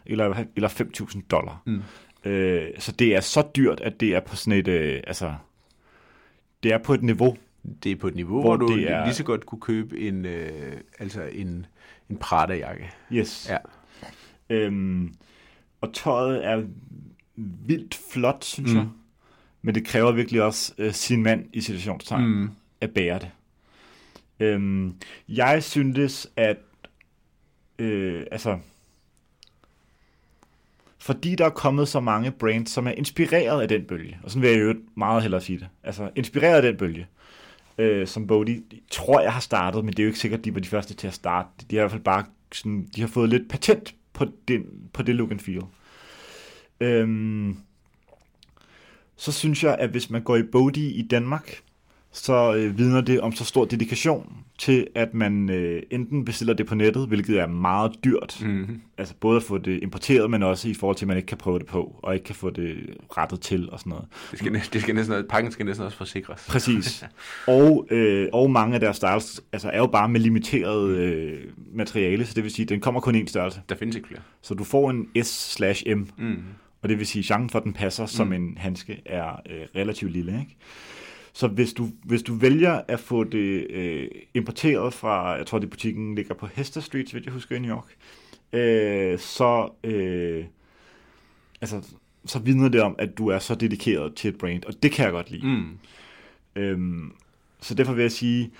Eller, 0.06 0.44
eller 0.56 0.68
5.000 0.68 1.20
dollar. 1.30 1.62
Mm. 1.66 1.82
Øh, 2.30 2.68
så 2.78 2.92
det 2.92 3.16
er 3.16 3.20
så 3.20 3.42
dyrt, 3.56 3.80
at 3.80 4.00
det 4.00 4.08
er 4.14 4.20
på 4.20 4.36
sådan 4.36 4.58
et, 4.58 4.68
øh, 4.68 5.00
altså, 5.06 5.34
det 6.62 6.72
er 6.72 6.78
på 6.78 6.94
et 6.94 7.02
niveau. 7.02 7.36
Det 7.82 7.92
er 7.92 7.96
på 7.96 8.08
et 8.08 8.14
niveau, 8.14 8.40
Hvor 8.40 8.56
hvor, 8.56 8.66
du 8.66 8.72
er- 8.72 9.04
lige 9.04 9.14
så 9.14 9.24
godt 9.24 9.46
kunne 9.46 9.60
købe 9.60 10.00
en, 10.00 10.24
øh, 10.24 10.72
altså 10.98 11.22
en, 11.22 11.66
en 12.10 12.16
Prada-jakke. 12.16 12.90
Yes. 13.12 13.50
Ja. 13.50 13.58
Øhm, 14.50 15.14
og 15.80 15.92
tøjet 15.94 16.46
er 16.46 16.62
vildt 17.36 18.00
flot, 18.12 18.44
synes 18.44 18.72
Mm. 18.72 18.76
jeg. 18.78 18.86
Men 19.62 19.74
det 19.74 19.86
kræver 19.86 20.12
virkelig 20.12 20.42
også 20.42 20.72
øh, 20.78 20.92
sin 20.92 21.22
mand 21.22 21.46
i 21.52 21.60
situationstegn 21.60 22.24
Mm. 22.26 22.50
at 22.80 22.90
bære 22.90 23.18
det. 23.18 23.30
Øhm, 24.40 24.94
jeg 25.28 25.62
syntes, 25.62 26.28
at 26.36 26.56
øh, 27.78 28.26
altså 28.32 28.58
fordi 30.98 31.34
der 31.34 31.44
er 31.44 31.50
kommet 31.50 31.88
så 31.88 32.00
mange 32.00 32.30
brands, 32.30 32.70
som 32.70 32.86
er 32.86 32.90
inspireret 32.90 33.62
af 33.62 33.68
den 33.68 33.84
bølge, 33.84 34.18
og 34.22 34.30
sådan 34.30 34.42
vil 34.42 34.50
jeg 34.50 34.60
jo 34.60 34.74
meget 34.94 35.22
hellere 35.22 35.40
sige 35.40 35.58
det, 35.58 35.68
altså 35.82 36.10
inspireret 36.16 36.56
af 36.56 36.62
den 36.62 36.76
bølge, 36.76 37.06
øh, 37.78 38.06
som 38.06 38.26
Bodhi, 38.26 38.62
tror 38.90 39.20
jeg 39.20 39.32
har 39.32 39.40
startet, 39.40 39.84
men 39.84 39.92
det 39.92 39.98
er 39.98 40.04
jo 40.04 40.08
ikke 40.08 40.18
sikkert, 40.18 40.44
de 40.44 40.54
var 40.54 40.60
de 40.60 40.68
første 40.68 40.94
til 40.94 41.06
at 41.06 41.14
starte. 41.14 41.48
De 41.70 41.76
har 41.76 41.80
i 41.80 41.82
hvert 41.82 41.90
fald 41.90 42.02
bare 42.02 42.24
sådan, 42.52 42.88
de 42.96 43.00
har 43.00 43.08
fået 43.08 43.28
lidt 43.28 43.48
patent 43.50 43.94
på, 44.12 44.26
den, 44.48 44.62
på 44.92 45.02
det 45.02 45.14
look 45.14 45.30
and 45.30 45.40
feel. 45.40 45.62
Øhm, 46.82 47.56
så 49.16 49.32
synes 49.32 49.64
jeg, 49.64 49.76
at 49.78 49.90
hvis 49.90 50.10
man 50.10 50.22
går 50.22 50.36
i 50.36 50.42
Bodhi 50.42 50.90
i 50.92 51.02
Danmark, 51.02 51.60
så 52.14 52.54
øh, 52.54 52.78
vidner 52.78 53.00
det 53.00 53.20
om 53.20 53.32
så 53.32 53.44
stor 53.44 53.64
dedikation 53.64 54.36
til, 54.58 54.86
at 54.94 55.14
man 55.14 55.50
øh, 55.50 55.82
enten 55.90 56.24
bestiller 56.24 56.54
det 56.54 56.66
på 56.66 56.74
nettet, 56.74 57.08
hvilket 57.08 57.38
er 57.40 57.46
meget 57.46 57.92
dyrt, 58.04 58.38
Mm. 58.44 58.80
altså 58.98 59.14
både 59.20 59.36
at 59.36 59.42
få 59.42 59.58
det 59.58 59.82
importeret, 59.82 60.30
men 60.30 60.42
også 60.42 60.68
i 60.68 60.74
forhold 60.74 60.96
til, 60.96 61.04
at 61.04 61.08
man 61.08 61.16
ikke 61.16 61.26
kan 61.26 61.38
prøve 61.38 61.58
det 61.58 61.66
på, 61.66 61.96
og 62.02 62.14
ikke 62.14 62.24
kan 62.24 62.34
få 62.34 62.50
det 62.50 62.76
rettet 63.16 63.40
til 63.40 63.70
og 63.70 63.78
sådan 63.78 63.90
noget. 63.90 64.04
Det 64.30 64.38
skal, 64.38 64.54
det 64.72 64.82
skal 64.82 64.94
næsten, 64.94 65.24
pakken 65.28 65.52
skal 65.52 65.66
næsten 65.66 65.86
også 65.86 65.98
forsikres. 65.98 66.46
Præcis. 66.48 67.04
og, 67.46 67.86
øh, 67.90 68.28
og 68.32 68.50
mange 68.50 68.74
af 68.74 68.80
deres 68.80 68.96
styles 68.96 69.40
altså, 69.52 69.68
er 69.68 69.78
jo 69.78 69.86
bare 69.86 70.08
med 70.08 70.20
limiteret 70.20 70.88
øh, 70.96 71.40
materiale, 71.74 72.26
så 72.26 72.32
det 72.34 72.42
vil 72.44 72.50
sige, 72.52 72.64
at 72.64 72.68
den 72.68 72.80
kommer 72.80 73.00
kun 73.00 73.14
en 73.14 73.26
størrelse. 73.28 73.60
Der 73.68 73.74
findes 73.74 73.96
ikke 73.96 74.08
flere. 74.08 74.20
Så 74.42 74.54
du 74.54 74.64
får 74.64 74.90
en 74.90 75.08
S/M, 75.24 76.06
Mm. 76.18 76.36
Og 76.82 76.88
det 76.88 76.98
vil 76.98 77.06
sige, 77.06 77.20
at 77.20 77.24
chancen 77.26 77.50
for, 77.50 77.58
at 77.58 77.64
den 77.64 77.72
passer 77.72 78.06
som 78.06 78.32
en 78.32 78.58
handske, 78.58 79.02
er 79.06 79.40
øh, 79.50 79.66
relativt 79.76 80.12
lille. 80.12 80.40
Ikke? 80.40 80.56
Så 81.32 81.48
hvis 81.48 81.72
du, 81.72 81.88
hvis 82.04 82.22
du 82.22 82.34
vælger 82.34 82.80
at 82.88 83.00
få 83.00 83.24
det 83.24 83.66
øh, 83.70 84.08
importeret 84.34 84.94
fra, 84.94 85.30
jeg 85.30 85.46
tror, 85.46 85.58
det 85.58 85.70
butikken 85.70 86.14
ligger 86.14 86.34
på 86.34 86.46
Hester 86.54 86.80
Street, 86.80 87.12
hvis 87.12 87.24
jeg 87.24 87.32
husker 87.32 87.56
i 87.56 87.58
New 87.58 87.76
York, 87.76 87.94
øh, 88.52 89.18
så, 89.18 89.68
øh, 89.84 90.44
altså, 91.60 91.82
så 92.26 92.38
vidner 92.38 92.68
det 92.68 92.80
om, 92.80 92.94
at 92.98 93.18
du 93.18 93.28
er 93.28 93.38
så 93.38 93.54
dedikeret 93.54 94.14
til 94.14 94.28
et 94.28 94.38
brand, 94.38 94.64
og 94.64 94.82
det 94.82 94.92
kan 94.92 95.04
jeg 95.04 95.12
godt 95.12 95.30
lide. 95.30 95.46
Mm. 95.46 95.78
Øhm, 96.56 97.12
så 97.60 97.74
derfor 97.74 97.92
vil 97.92 98.02
jeg 98.02 98.12
sige, 98.12 98.50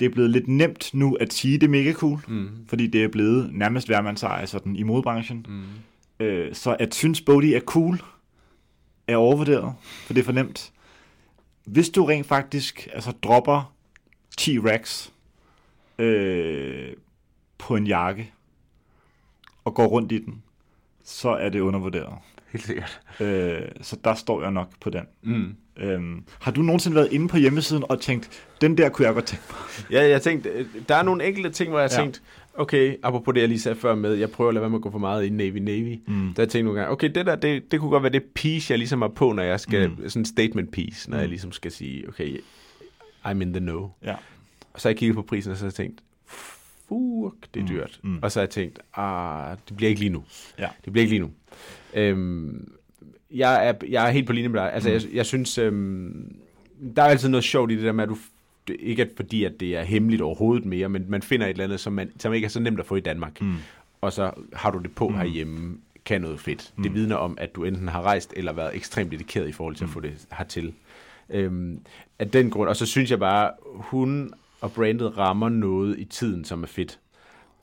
det 0.00 0.06
er 0.06 0.10
blevet 0.10 0.30
lidt 0.30 0.48
nemt 0.48 0.90
nu 0.94 1.14
at 1.14 1.32
sige, 1.32 1.58
det 1.58 1.62
er 1.66 1.70
mega 1.70 1.92
cool, 1.92 2.18
Mm. 2.28 2.48
fordi 2.66 2.86
det 2.86 3.04
er 3.04 3.08
blevet 3.08 3.50
nærmest 3.52 3.88
værmandseje 3.88 4.46
sådan 4.46 4.76
i 4.76 4.82
modebranchen. 4.82 5.46
Mm. 5.48 5.62
Øh, 6.20 6.54
så 6.54 6.76
at 6.78 6.94
synes 6.94 7.20
Bodhi 7.20 7.54
er 7.54 7.60
cool, 7.60 8.02
er 9.08 9.16
overvurderet, 9.16 9.74
for 9.82 10.14
det 10.14 10.20
er 10.20 10.24
for 10.24 10.32
nemt. 10.32 10.72
Hvis 11.64 11.88
du 11.88 12.04
rent 12.04 12.26
faktisk 12.26 12.88
altså, 12.92 13.12
dropper 13.22 13.72
10 14.36 14.58
racks 14.58 15.12
øh, 15.98 16.92
på 17.58 17.76
en 17.76 17.86
jakke, 17.86 18.32
og 19.64 19.74
går 19.74 19.86
rundt 19.86 20.12
i 20.12 20.18
den, 20.18 20.42
så 21.04 21.28
er 21.28 21.48
det 21.48 21.60
undervurderet. 21.60 22.14
helt 22.52 22.64
sikkert. 22.66 23.00
Øh, 23.20 23.62
så 23.80 23.96
der 24.04 24.14
står 24.14 24.42
jeg 24.42 24.50
nok 24.50 24.68
på 24.80 24.90
den. 24.90 25.04
Mm. 25.22 25.56
Øhm, 25.76 26.24
har 26.40 26.50
du 26.50 26.62
nogensinde 26.62 26.94
været 26.94 27.12
inde 27.12 27.28
på 27.28 27.36
hjemmesiden 27.36 27.84
og 27.88 28.00
tænkt, 28.00 28.46
den 28.60 28.78
der 28.78 28.88
kunne 28.88 29.06
jeg 29.06 29.14
godt 29.14 29.24
tænke 29.26 29.44
mig? 29.50 29.90
Ja, 29.90 30.08
jeg 30.08 30.22
tænkte, 30.22 30.48
øh, 30.48 30.66
der 30.88 30.94
er 30.96 31.02
nogle 31.02 31.26
enkelte 31.26 31.50
ting, 31.50 31.70
hvor 31.70 31.80
jeg 31.80 31.90
Ja. 31.90 31.96
ja. 31.96 32.02
tænkte, 32.02 32.20
okay, 32.56 32.96
apropos 33.02 33.34
det, 33.34 33.40
jeg 33.40 33.48
lige 33.48 33.60
sagde 33.60 33.76
før 33.78 33.94
med, 33.94 34.14
jeg 34.14 34.30
prøver 34.30 34.48
at 34.48 34.54
lade 34.54 34.62
være 34.62 34.70
med 34.70 34.78
at 34.78 34.82
gå 34.82 34.90
for 34.90 34.98
meget 34.98 35.24
i 35.24 35.28
Navy 35.30 35.56
Navy. 35.58 35.98
Mm. 36.06 36.34
Der 36.34 36.42
jeg 36.42 36.48
tænkte 36.48 36.62
nogle 36.62 36.80
gange, 36.80 36.92
okay, 36.92 37.10
det 37.14 37.26
der, 37.26 37.36
det, 37.36 37.70
det 37.72 37.80
kunne 37.80 37.90
godt 37.90 38.02
være 38.02 38.12
det 38.12 38.22
piece, 38.34 38.72
jeg 38.72 38.78
ligesom 38.78 39.02
er 39.02 39.08
på, 39.08 39.32
når 39.32 39.42
jeg 39.42 39.60
skal, 39.60 39.90
Mm. 39.90 40.08
sådan 40.08 40.20
en 40.20 40.26
statement 40.26 40.70
piece, 40.72 41.10
når 41.10 41.16
Mm. 41.16 41.20
jeg 41.20 41.28
ligesom 41.28 41.52
skal 41.52 41.70
sige, 41.72 42.08
okay, 42.08 42.38
I'm 43.26 43.40
in 43.42 43.52
the 43.52 43.60
know. 43.60 43.90
Ja. 44.04 44.14
Og 44.72 44.80
så 44.80 44.88
har 44.88 44.90
jeg 44.90 44.96
kigget 44.98 45.14
på 45.16 45.22
prisen, 45.22 45.52
og 45.52 45.58
så 45.58 45.64
har 45.64 45.68
jeg 45.68 45.74
tænkt, 45.74 46.00
fuck, 46.26 47.54
det 47.54 47.60
er 47.60 47.64
Mm. 47.64 47.68
dyrt. 47.68 48.00
Mm. 48.02 48.18
Og 48.22 48.32
så 48.32 48.40
har 48.40 48.42
jeg 48.42 48.50
tænkt, 48.50 48.78
ah, 48.94 49.56
det 49.68 49.76
bliver 49.76 49.88
ikke 49.88 50.00
lige 50.00 50.12
nu. 50.12 50.24
Ja. 50.58 50.68
Det 50.84 50.92
bliver 50.92 51.02
ikke 51.02 51.12
lige 51.14 51.22
nu. 51.22 51.30
Øhm, 51.94 52.72
jeg, 53.30 53.68
er, 53.68 53.72
jeg 53.88 54.06
er 54.06 54.10
helt 54.10 54.26
på 54.26 54.32
linje 54.32 54.48
med 54.48 54.60
dig. 54.60 54.72
Altså, 54.72 54.88
Mm. 54.88 54.94
jeg, 54.94 55.02
jeg 55.14 55.26
synes, 55.26 55.58
øhm, 55.58 56.36
der 56.96 57.02
er 57.02 57.06
altid 57.06 57.28
noget 57.28 57.44
sjovt 57.44 57.72
i 57.72 57.74
det 57.76 57.82
der 57.84 57.92
med, 57.92 58.02
at 58.04 58.08
du 58.10 58.16
ikke 58.68 59.02
at 59.02 59.10
fordi, 59.16 59.44
at 59.44 59.60
det 59.60 59.76
er 59.76 59.82
hemmeligt 59.82 60.22
overhovedet 60.22 60.64
mere, 60.66 60.88
men 60.88 61.04
man 61.08 61.22
finder 61.22 61.46
et 61.46 61.50
eller 61.50 61.64
andet, 61.64 61.80
som, 61.80 61.92
man, 61.92 62.10
som 62.18 62.32
ikke 62.32 62.44
er 62.44 62.48
så 62.48 62.60
nemt 62.60 62.80
at 62.80 62.86
få 62.86 62.96
i 62.96 63.00
Danmark. 63.00 63.40
Mm. 63.40 63.54
Og 64.00 64.12
så 64.12 64.30
har 64.52 64.70
du 64.70 64.78
det 64.78 64.94
på 64.94 65.08
Mm. 65.08 65.14
mm. 65.14 65.20
herhjemme, 65.20 65.78
kan 66.04 66.20
noget 66.20 66.40
fedt. 66.40 66.72
Mm. 66.76 66.82
Det 66.82 66.94
vidner 66.94 67.16
om, 67.16 67.38
at 67.40 67.54
du 67.54 67.64
enten 67.64 67.88
har 67.88 68.02
rejst, 68.02 68.32
eller 68.36 68.52
været 68.52 68.76
ekstremt 68.76 69.12
dedikeret 69.12 69.48
i 69.48 69.52
forhold 69.52 69.74
til 69.76 69.84
Mm. 69.84 69.90
at 69.90 69.92
få 69.92 70.00
det 70.00 70.26
hertil. 70.32 70.72
Øhm, 71.30 71.80
af 72.18 72.30
den 72.30 72.50
grund, 72.50 72.68
og 72.68 72.76
så 72.76 72.86
synes 72.86 73.10
jeg 73.10 73.18
bare, 73.18 73.50
hun 73.66 74.32
og 74.60 74.72
brandet 74.72 75.18
rammer 75.18 75.48
noget 75.48 75.98
i 75.98 76.04
tiden, 76.04 76.44
som 76.44 76.62
er 76.62 76.66
fedt. 76.66 76.98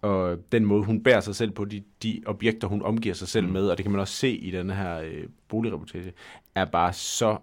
Og 0.02 0.38
den 0.52 0.66
måde, 0.66 0.84
hun 0.84 1.04
bærer 1.04 1.20
sig 1.20 1.36
selv 1.36 1.52
på, 1.52 1.66
de, 1.66 1.84
de 2.04 2.22
objekter, 2.26 2.68
hun 2.68 2.82
omgiver 2.82 3.16
sig 3.16 3.28
selv 3.28 3.46
mm. 3.46 3.52
med, 3.54 3.68
og 3.68 3.78
det 3.78 3.84
kan 3.84 3.92
man 3.92 4.02
også 4.02 4.14
se 4.14 4.30
i 4.30 4.52
den 4.52 4.70
her 4.70 5.00
øh, 5.00 5.24
boligreportage, 5.48 6.14
er 6.56 6.66
bare 6.66 6.94
så 6.94 7.38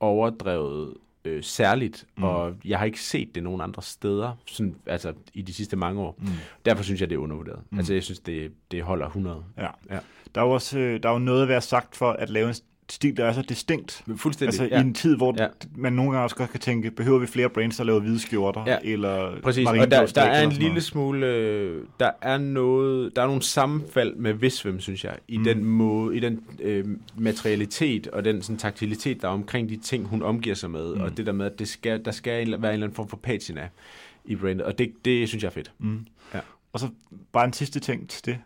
overdrevet 0.00 0.94
øh, 1.24 1.42
særligt, 1.42 2.04
Mm. 2.16 2.22
og 2.24 2.54
jeg 2.64 2.78
har 2.78 2.86
ikke 2.86 3.00
set 3.00 3.34
det 3.34 3.42
nogen 3.42 3.60
andre 3.60 3.82
steder, 3.82 4.32
sådan, 4.46 4.76
altså 4.86 5.12
i 5.34 5.42
de 5.42 5.54
sidste 5.54 5.76
mange 5.76 6.00
år. 6.00 6.14
Mm. 6.18 6.26
Derfor 6.64 6.82
synes 6.84 7.00
jeg, 7.00 7.10
det 7.10 7.16
er 7.16 7.20
undervurderet. 7.20 7.58
Mm. 7.58 7.66
Mm. 7.70 7.78
Altså 7.78 7.94
jeg 7.94 8.02
synes, 8.02 8.18
det, 8.20 8.52
det 8.70 8.82
holder 8.82 9.06
100. 9.06 9.44
Ja. 9.58 9.68
Ja. 9.90 9.98
Der 10.34 10.40
er 10.40 10.44
jo 10.44 10.50
også 10.50 10.78
øh, 10.78 11.02
der 11.02 11.08
er 11.08 11.12
jo 11.12 11.18
noget 11.18 11.42
at 11.42 11.48
være 11.48 11.60
sagt 11.60 11.96
for 11.96 12.10
at 12.12 12.30
lave 12.30 12.48
en 12.48 12.54
stil, 12.90 13.16
der 13.16 13.24
er 13.24 13.32
så 13.32 13.42
distinkt. 13.42 14.04
Fuldstændig. 14.16 14.60
Altså 14.60 14.74
ja. 14.76 14.78
i 14.82 14.86
en 14.86 14.94
tid, 14.94 15.16
hvor 15.16 15.34
Ja. 15.38 15.46
man 15.76 15.92
nogle 15.92 16.10
gange 16.10 16.24
også 16.24 16.36
godt 16.36 16.50
kan 16.50 16.60
tænke, 16.60 16.90
behøver 16.90 17.18
vi 17.18 17.26
flere 17.26 17.48
brands, 17.48 17.76
der 17.76 17.84
laver 17.84 18.00
hvide 18.00 18.18
skjorter? 18.20 18.64
Ja. 18.66 18.76
Eller 18.84 19.40
Præcis, 19.40 19.66
og 19.68 19.76
der, 19.90 20.06
der 20.06 20.22
er 20.22 20.42
en 20.42 20.52
lille 20.52 20.80
smule, 20.80 21.26
øh, 21.26 21.82
der 22.00 22.10
er 22.22 22.38
noget, 22.38 23.16
der 23.16 23.22
er 23.22 23.26
nogle 23.26 23.42
sammenfald 23.42 24.14
med 24.16 24.32
Visvem, 24.32 24.80
synes 24.80 25.04
jeg, 25.04 25.16
i 25.28 25.38
Mm. 25.38 25.44
den 25.44 25.64
måde, 25.64 26.16
i 26.16 26.20
den 26.20 26.40
øh, 26.60 26.84
materialitet 27.16 28.06
og 28.06 28.24
den 28.24 28.42
sådan, 28.42 28.56
taktilitet, 28.56 29.22
der 29.22 29.28
er 29.28 29.32
omkring 29.32 29.68
de 29.68 29.76
ting, 29.76 30.06
hun 30.06 30.22
omgiver 30.22 30.54
sig 30.56 30.70
med, 30.70 30.88
Mm. 30.94 30.94
mm. 30.98 31.00
og 31.04 31.16
det 31.16 31.26
der 31.26 31.32
med, 31.32 31.46
at 31.46 31.58
det 31.58 31.68
skal, 31.68 32.04
der 32.04 32.10
skal 32.10 32.42
en, 32.48 32.48
være 32.50 32.56
en 32.56 32.74
eller 32.74 32.86
anden 32.86 32.96
form 32.96 33.08
for 33.08 33.16
patina 33.16 33.68
i 34.24 34.36
brandet, 34.36 34.62
og 34.66 34.78
det, 34.78 34.92
det 35.04 35.28
synes 35.28 35.42
jeg 35.44 35.48
er 35.48 35.52
fedt. 35.52 35.72
Mm. 35.78 36.06
Ja. 36.34 36.40
Og 36.72 36.80
så 36.80 36.88
bare 37.32 37.44
en 37.44 37.52
sidste 37.52 37.80
ting 37.80 38.08
til 38.08 38.24
det. 38.26 38.38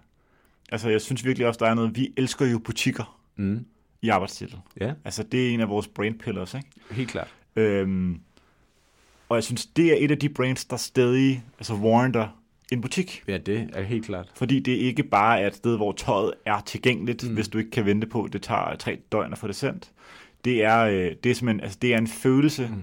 Altså, 0.73 0.89
jeg 0.89 1.01
synes 1.01 1.25
virkelig 1.25 1.47
også, 1.47 1.59
der 1.65 1.71
er 1.71 1.75
noget, 1.75 1.97
vi 1.97 2.13
elsker 2.17 2.47
jo 2.47 2.59
butikker 2.59 3.19
Mm. 3.37 3.65
I 4.03 4.09
arbejdstitel. 4.09 4.59
Ja, 4.81 4.93
Altså, 5.05 5.23
det 5.23 5.49
er 5.49 5.55
en 5.55 5.61
af 5.61 5.69
vores 5.69 5.89
brand 5.89 6.19
pillars, 6.19 6.55
ikke? 6.55 6.69
helt 6.91 7.11
klart. 7.11 7.29
Øhm, 7.57 8.21
og 9.29 9.37
jeg 9.37 9.45
synes, 9.45 9.67
det 9.67 9.87
er 9.93 9.97
et 10.05 10.11
af 10.11 10.19
de 10.19 10.29
brands, 10.29 10.65
der 10.65 10.77
stadig 10.77 11.45
altså 11.59 11.75
warranter 11.75 12.29
en 12.73 12.81
butik. 12.81 13.23
Ja, 13.29 13.39
det 13.39 13.71
er 13.73 13.83
helt 13.83 14.05
klart. 14.07 14.31
Fordi 14.35 14.61
det 14.61 14.73
ikke 14.73 15.03
bare 15.03 15.41
er 15.41 15.47
et 15.47 15.55
sted, 15.55 15.77
hvor 15.77 15.93
tøjet 15.93 16.33
er 16.47 16.61
tilgængeligt, 16.67 17.29
mm. 17.29 17.35
Hvis 17.35 17.49
du 17.49 17.59
ikke 17.59 17.71
kan 17.71 17.85
vente 17.87 18.07
på, 18.07 18.25
at 18.25 18.33
det 18.33 18.43
tager 18.43 18.77
tre 18.77 18.99
døgn 19.13 19.33
at 19.33 19.39
få 19.39 19.47
det 19.47 19.57
sendt. 19.57 19.91
Det 20.45 20.65
er, 20.65 20.79
øh, 20.85 21.13
det 21.25 21.31
er 21.31 21.35
simpelthen 21.35 21.61
altså, 21.61 21.79
det 21.83 21.95
er 21.95 21.99
en 21.99 22.07
følelse. 22.07 22.67
Mm. 22.75 22.83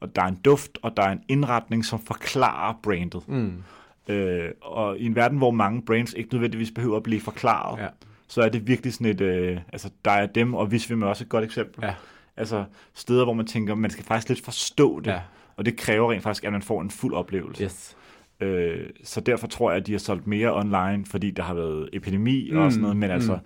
og 0.00 0.16
der 0.16 0.22
er 0.22 0.26
en 0.26 0.38
duft, 0.44 0.78
og 0.82 0.96
der 0.96 1.02
er 1.02 1.12
en 1.12 1.22
indretning, 1.28 1.84
som 1.84 2.00
forklarer 2.00 2.74
brandet. 2.82 3.28
Mm. 3.28 3.62
Øh, 4.08 4.50
og 4.60 4.98
i 4.98 5.06
en 5.06 5.14
verden, 5.14 5.38
hvor 5.38 5.50
mange 5.50 5.82
brands 5.82 6.12
ikke 6.12 6.32
nødvendigvis 6.34 6.70
behøver 6.70 6.96
at 6.96 7.02
blive 7.02 7.20
forklaret, 7.20 7.80
Ja. 7.82 7.88
Så 8.28 8.42
er 8.42 8.48
det 8.48 8.66
virkelig 8.66 8.92
sådan 8.92 9.06
et, 9.06 9.20
øh, 9.20 9.58
altså 9.72 9.90
der 10.04 10.10
er 10.10 10.26
dem, 10.26 10.54
og 10.54 10.66
hvis 10.66 10.90
vi 10.90 10.94
er 10.94 11.04
også 11.06 11.24
et 11.24 11.28
godt 11.28 11.44
eksempel. 11.44 11.84
Ja. 11.84 11.94
Altså 12.36 12.64
steder, 12.94 13.24
hvor 13.24 13.32
man 13.32 13.46
tænker, 13.46 13.74
man 13.74 13.90
skal 13.90 14.04
faktisk 14.04 14.28
lidt 14.28 14.44
forstå 14.44 15.00
det, 15.00 15.10
Ja. 15.10 15.20
og 15.56 15.64
det 15.66 15.76
kræver 15.76 16.12
rent 16.12 16.22
faktisk, 16.22 16.44
at 16.44 16.52
man 16.52 16.62
får 16.62 16.82
en 16.82 16.90
fuld 16.90 17.14
oplevelse. 17.14 17.64
Yes. 17.64 17.96
Øh, 18.40 18.86
så 19.04 19.20
derfor 19.20 19.46
tror 19.46 19.70
jeg, 19.70 19.80
at 19.80 19.86
de 19.86 19.92
har 19.92 19.98
solgt 19.98 20.26
mere 20.26 20.54
online, 20.56 21.06
fordi 21.06 21.30
der 21.30 21.42
har 21.42 21.54
været 21.54 21.88
epidemi 21.92 22.50
mm, 22.50 22.58
og 22.58 22.64
Mm, 22.64 22.70
sådan 22.70 22.82
noget, 22.82 22.96
men 22.96 23.10
altså, 23.10 23.32
mm. 23.34 23.40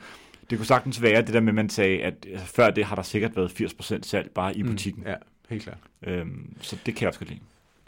det 0.50 0.58
kunne 0.58 0.66
sagtens 0.66 1.02
være 1.02 1.22
det 1.22 1.34
der 1.34 1.40
med, 1.40 1.48
at 1.48 1.54
man 1.54 1.68
sagde, 1.68 2.02
at 2.02 2.14
altså, 2.30 2.46
før 2.46 2.70
det 2.70 2.84
har 2.84 2.94
der 2.96 3.02
sikkert 3.02 3.36
været 3.36 3.48
80% 3.60 4.02
salg 4.02 4.30
bare 4.30 4.56
i 4.56 4.62
Mm. 4.62 4.68
butikken. 4.70 5.02
Ja, 5.06 5.14
helt 5.50 5.62
klart. 5.62 5.78
Øhm, 6.02 6.56
så 6.60 6.76
det 6.86 6.94
kan 6.94 7.02
jeg 7.02 7.08
også 7.08 7.20
godt 7.20 7.30
lide. 7.30 7.40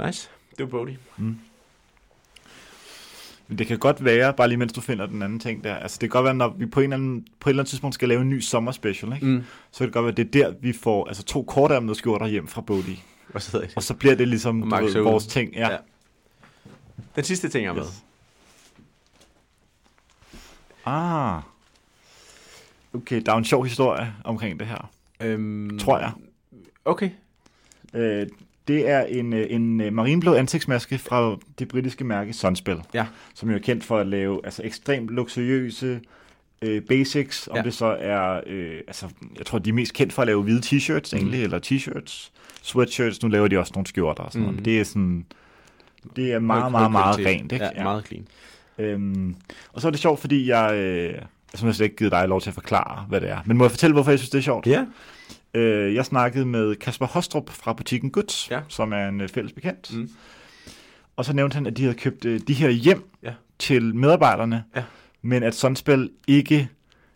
Nice. 0.06 0.30
Det 0.58 0.64
var 0.64 0.66
Bodhi. 0.70 0.96
Men 3.52 3.58
det 3.58 3.66
kan 3.66 3.78
godt 3.78 4.04
være, 4.04 4.34
bare 4.34 4.48
lige 4.48 4.58
mens 4.58 4.72
du 4.72 4.80
finder 4.80 5.06
den 5.06 5.22
anden 5.22 5.40
ting 5.40 5.64
der, 5.64 5.74
altså 5.74 5.94
det 6.00 6.00
kan 6.00 6.08
godt 6.08 6.24
være, 6.24 6.34
når 6.34 6.48
vi 6.48 6.66
på, 6.66 6.80
en 6.80 6.84
eller 6.84 6.96
anden, 6.96 7.26
på 7.40 7.48
et 7.48 7.52
eller 7.52 7.62
andet 7.62 7.70
tidspunkt 7.70 7.94
skal 7.94 8.08
lave 8.08 8.20
en 8.20 8.30
ny 8.30 8.40
sommerspecial, 8.40 9.12
ikke? 9.12 9.26
Mm. 9.26 9.44
så 9.70 9.78
kan 9.78 9.86
det 9.86 9.94
godt 9.94 10.04
være, 10.04 10.14
det 10.14 10.26
er 10.26 10.30
der, 10.50 10.54
vi 10.60 10.72
får 10.72 11.06
altså, 11.06 11.22
to 11.22 11.42
kortærmede 11.42 11.94
skjorter 11.94 12.26
hjem 12.26 12.48
fra 12.48 12.60
Bodhi. 12.60 13.02
Hvad 13.30 13.40
så? 13.40 13.68
Og 13.76 13.82
så 13.82 13.94
bliver 13.94 14.14
det 14.14 14.28
ligesom 14.28 14.70
du 14.70 14.76
ved, 14.76 15.00
vores 15.00 15.26
ting. 15.26 15.54
Ja. 15.54 15.70
Ja. 15.70 15.76
Den 17.16 17.24
sidste 17.24 17.48
ting, 17.48 17.64
jeg 17.64 17.70
har 17.72 17.74
med. 17.74 17.82
Yes. 17.82 18.04
Ah. 20.86 21.42
Okay, 22.94 23.22
der 23.26 23.32
er 23.32 23.36
en 23.36 23.44
sjov 23.44 23.64
historie 23.64 24.14
omkring 24.24 24.60
det 24.60 24.68
her, 24.68 24.90
Øhm, 25.20 25.78
tror 25.78 25.98
jeg. 25.98 26.12
Okay. 26.84 27.10
Øh, 27.94 28.26
det 28.68 28.88
er 28.90 29.02
en, 29.04 29.32
øh, 29.32 29.46
en 29.50 29.80
øh, 29.80 29.92
marineblå 29.92 30.34
ansigtsmaske 30.34 30.98
fra 30.98 31.36
det 31.58 31.68
britiske 31.68 32.04
mærke 32.04 32.32
Sunspell, 32.32 32.78
Ja. 32.94 33.06
som 33.34 33.50
jo 33.50 33.54
er 33.56 33.60
kendt 33.60 33.84
for 33.84 33.98
at 33.98 34.06
lave 34.06 34.40
altså, 34.44 34.62
ekstremt 34.64 35.10
luksuriøse 35.10 36.00
øh, 36.62 36.82
basics, 36.82 37.48
om 37.48 37.56
Ja. 37.56 37.62
det 37.62 37.74
så 37.74 37.96
er, 38.00 38.40
øh, 38.46 38.80
altså, 38.86 39.06
jeg 39.38 39.46
tror, 39.46 39.58
de 39.58 39.70
er 39.70 39.74
mest 39.74 39.94
kendt 39.94 40.12
for 40.12 40.22
at 40.22 40.26
lave 40.28 40.42
hvide 40.42 40.60
t-shirts 40.66 41.14
egentlig, 41.16 41.38
Mhm. 41.38 41.44
eller 41.44 41.58
t-shirts, 41.66 42.30
sweatshirts, 42.62 43.22
nu 43.22 43.28
laver 43.28 43.48
de 43.48 43.58
også 43.58 43.72
nogle 43.74 43.86
skjorter 43.86 44.22
og 44.22 44.32
sådan 44.32 44.42
noget, 44.42 44.54
Mhm. 44.56 44.64
det 44.64 44.80
er 44.80 44.84
sådan, 44.84 45.24
det 46.16 46.32
er 46.32 46.38
meget, 46.38 46.72
meget, 46.72 46.92
meget 46.92 47.16
kvalitet. 47.16 47.40
rent, 47.42 47.52
ikke? 47.52 47.64
Ja, 47.76 47.82
meget 47.82 48.06
clean. 48.06 48.26
Øhm, 48.78 49.36
og 49.72 49.80
så 49.80 49.86
er 49.86 49.90
det 49.90 50.00
sjovt, 50.00 50.20
fordi 50.20 50.48
jeg, 50.48 50.74
øh, 50.74 51.12
jeg 51.12 51.20
har 51.60 51.72
slet 51.72 51.80
ikke 51.84 51.96
givet 51.96 52.12
dig 52.12 52.28
lov 52.28 52.40
til 52.40 52.50
at 52.50 52.54
forklare, 52.54 53.04
hvad 53.08 53.20
det 53.20 53.30
er. 53.30 53.38
Men 53.46 53.56
må 53.56 53.64
jeg 53.64 53.70
fortælle, 53.70 53.94
hvorfor 53.94 54.10
jeg 54.10 54.18
synes, 54.18 54.30
det 54.30 54.38
er 54.38 54.42
sjovt? 54.42 54.66
Ja. 54.66 54.84
Øh, 55.54 55.94
jeg 55.94 56.04
snakkede 56.04 56.46
med 56.46 56.74
Kasper 56.76 57.06
Hostrup 57.06 57.50
fra 57.50 57.72
butikken 57.72 58.10
Goods, 58.10 58.50
Ja. 58.50 58.60
som 58.68 58.92
er 58.92 59.08
en 59.08 59.20
øh, 59.20 59.28
fælles 59.28 59.52
bekendt. 59.52 59.96
Mm. 59.96 60.10
Og 61.16 61.24
så 61.24 61.32
nævnte 61.32 61.54
han, 61.54 61.66
at 61.66 61.76
de 61.76 61.82
havde 61.82 61.94
købt 61.98 62.24
øh, 62.24 62.40
de 62.48 62.54
her 62.54 62.70
hjem 62.70 63.10
Ja. 63.22 63.32
til 63.58 63.94
medarbejderne, 63.94 64.64
Ja. 64.76 64.82
men 65.22 65.42
at 65.42 65.54
Sunspell 65.54 66.10
ikke 66.28 66.68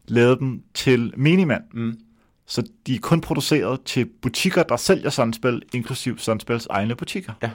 lavede 0.08 0.38
dem 0.38 0.62
til 0.74 1.12
minimand. 1.16 1.62
Mm. 1.72 1.98
Så 2.46 2.68
de 2.86 2.94
er 2.94 2.98
kun 3.00 3.20
produceret 3.20 3.80
til 3.82 4.04
butikker, 4.22 4.62
der 4.62 4.76
sælger 4.76 5.10
Sunspell, 5.10 5.62
inklusiv 5.74 6.18
Sunspells 6.18 6.66
egne 6.66 6.94
butikker. 6.96 7.32
Ja. 7.42 7.50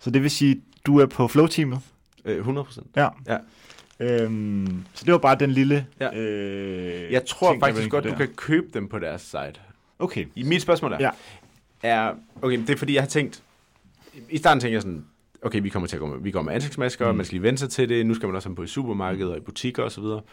Så 0.00 0.10
det 0.10 0.22
vil 0.22 0.30
sige, 0.30 0.60
du 0.86 0.98
er 0.98 1.06
på 1.06 1.28
flow-teamet. 1.28 1.80
Øh, 2.24 2.36
100 2.38 2.64
procent. 2.64 2.86
Ja. 2.96 3.08
Ja. 3.26 3.38
Øhm, 4.00 4.84
så 4.94 5.04
det 5.04 5.12
var 5.12 5.18
bare 5.18 5.36
den 5.40 5.50
lille... 5.50 5.86
Ja. 6.00 6.18
Øh, 6.20 7.12
Jeg 7.12 7.26
tror 7.26 7.52
ting, 7.52 7.62
faktisk 7.62 7.90
godt, 7.90 8.04
du 8.04 8.14
kan 8.14 8.28
købe 8.36 8.66
dem 8.74 8.88
på 8.88 8.98
deres 8.98 9.22
site. 9.22 9.54
Okay. 10.02 10.26
I 10.34 10.42
mit 10.42 10.62
spørgsmål 10.62 10.92
er, 10.92 10.98
Ja. 11.00 11.10
er, 11.82 12.14
okay, 12.42 12.58
det 12.58 12.70
er 12.70 12.76
fordi, 12.76 12.94
jeg 12.94 13.02
har 13.02 13.08
tænkt, 13.08 13.42
i 14.30 14.36
starten 14.36 14.60
tænkte 14.60 14.74
jeg 14.74 14.82
sådan, 14.82 15.04
okay, 15.42 15.62
vi 15.62 15.68
kommer 15.68 15.86
til 15.88 15.96
at 15.96 16.00
gå 16.00 16.06
med, 16.06 16.18
vi 16.22 16.30
går 16.30 16.42
med 16.42 16.52
ansigtsmasker, 16.54 17.10
Mm. 17.10 17.16
man 17.16 17.26
skal 17.26 17.34
lige 17.34 17.42
vente 17.42 17.60
sig 17.60 17.70
til 17.70 17.88
det, 17.88 18.06
nu 18.06 18.14
skal 18.14 18.26
man 18.26 18.36
også 18.36 18.48
have 18.48 18.56
på 18.56 18.62
i 18.62 18.66
supermarkeder 18.66 19.30
og 19.30 19.36
i 19.36 19.40
butikker 19.40 19.82
osv. 19.82 20.02
Og, 20.02 20.24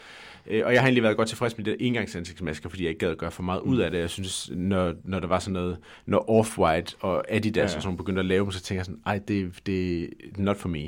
øh, 0.48 0.66
og 0.66 0.74
jeg 0.74 0.82
har 0.82 0.88
egentlig 0.88 1.04
været 1.04 1.18
godt 1.18 1.28
tilfreds 1.28 1.58
med 1.58 1.66
de 1.66 1.72
der 1.72 1.78
engangsansigtsmasker, 1.80 2.70
fordi 2.70 2.84
jeg 2.84 2.90
ikke 2.90 3.00
gad 3.00 3.10
at 3.12 3.18
gøre 3.18 3.32
for 3.32 3.44
meget 3.44 3.62
ud 3.62 3.76
Mm. 3.76 3.82
af 3.82 3.92
det. 3.92 3.98
Jeg 4.00 4.10
synes, 4.10 4.52
når, 4.54 4.94
når 5.04 5.20
der 5.20 5.28
var 5.28 5.40
sådan 5.40 5.54
noget, 5.54 5.78
når 6.06 6.20
Off-White 6.42 6.96
og 7.00 7.26
Adidas 7.32 7.58
Ja, 7.58 7.64
og 7.64 7.70
sådan 7.70 7.84
nogle 7.88 7.98
begyndte 7.98 8.20
at 8.20 8.26
lave 8.26 8.44
dem, 8.44 8.52
så 8.52 8.62
tænker 8.62 8.80
jeg 8.80 8.86
sådan, 8.86 9.02
ej, 9.06 9.20
det, 9.28 9.60
det 9.66 10.04
er 10.04 10.08
not 10.38 10.58
for 10.58 10.70
me. 10.70 10.80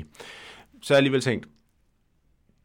Så 0.82 0.94
har 0.94 0.96
jeg 0.96 0.96
alligevel 0.96 1.20
tænkt, 1.20 1.46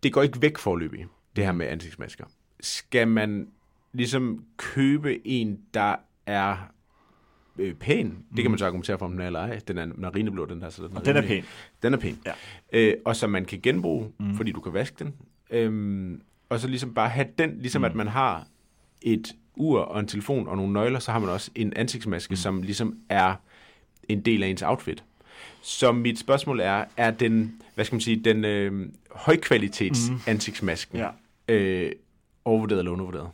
det 0.03 0.13
går 0.13 0.23
ikke 0.23 0.41
væk 0.41 0.57
forløbig, 0.57 1.05
det 1.35 1.45
her 1.45 1.51
med 1.51 1.67
ansigtsmasker. 1.67 2.25
Skal 2.59 3.07
man 3.07 3.47
ligesom 3.93 4.43
købe 4.57 5.27
en, 5.27 5.59
der 5.73 5.95
er 6.25 6.57
øh, 7.59 7.73
pæn. 7.73 8.17
Det 8.35 8.41
kan 8.41 8.51
man 8.51 8.57
så 8.57 8.65
argumentere 8.65 8.99
for, 8.99 9.05
om 9.05 9.11
den 9.11 9.21
er 9.21 9.25
eller 9.25 9.39
ej. 9.39 9.59
Den 9.67 9.77
er 9.77 9.85
marineblå, 9.97 10.45
den 10.45 10.61
der. 10.61 10.69
Så 10.69 10.87
den, 10.87 10.97
Og 10.97 11.05
den 11.05 11.17
er 11.17 11.21
pæn. 11.21 11.43
Den 11.83 11.93
er 11.93 11.97
pæn. 11.97 12.19
Ja. 12.25 12.31
Øh, 12.73 12.93
og 13.05 13.15
som 13.15 13.29
man 13.29 13.45
kan 13.45 13.59
genbruge, 13.63 14.11
Mm. 14.19 14.35
fordi 14.35 14.51
du 14.51 14.59
kan 14.61 14.73
vaske 14.73 14.95
den. 15.03 15.13
Øhm, 15.49 16.21
og 16.49 16.59
så 16.59 16.67
ligesom 16.67 16.93
bare 16.93 17.09
have 17.09 17.27
den, 17.37 17.57
ligesom 17.59 17.81
Mm. 17.81 17.85
at 17.85 17.95
man 17.95 18.07
har 18.07 18.47
et 19.01 19.35
ur 19.55 19.79
og 19.79 19.99
en 19.99 20.07
telefon 20.07 20.47
og 20.47 20.57
nogle 20.57 20.73
nøgler, 20.73 20.99
så 20.99 21.11
har 21.11 21.19
man 21.19 21.29
også 21.29 21.51
en 21.55 21.73
ansigtsmaske, 21.75 22.31
Mm. 22.31 22.35
som 22.35 22.61
ligesom 22.61 22.97
er 23.09 23.35
en 24.09 24.21
del 24.21 24.43
af 24.43 24.47
ens 24.47 24.61
outfit. 24.61 25.03
Så 25.61 25.91
mit 25.91 26.19
spørgsmål 26.19 26.59
er, 26.59 26.85
er 26.97 27.11
den, 27.11 27.61
hvad 27.75 27.85
skal 27.85 27.95
man 27.95 28.01
sige, 28.01 28.15
den 28.23 28.45
øh, 28.45 28.89
højkvalitets 29.11 30.09
mm. 30.09 30.19
ansigtsmasken 30.27 30.97
Ja. 30.97 31.09
øh, 31.49 31.91
overvurderet 32.45 32.79
eller 32.79 32.91
undervurderet? 32.91 33.29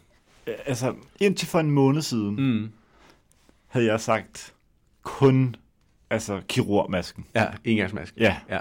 Altså, 0.66 0.96
indtil 1.20 1.48
for 1.48 1.60
en 1.60 1.72
måned 1.72 2.02
siden, 2.02 2.36
Mm. 2.36 2.72
havde 3.68 3.86
jeg 3.86 4.02
sagt 4.02 4.54
kun 5.04 5.56
altså 6.10 6.42
kirurgmasken. 6.48 7.26
Ja, 7.36 7.46
engangsmaske. 7.64 8.16
Ja. 8.20 8.38
Ja. 8.50 8.60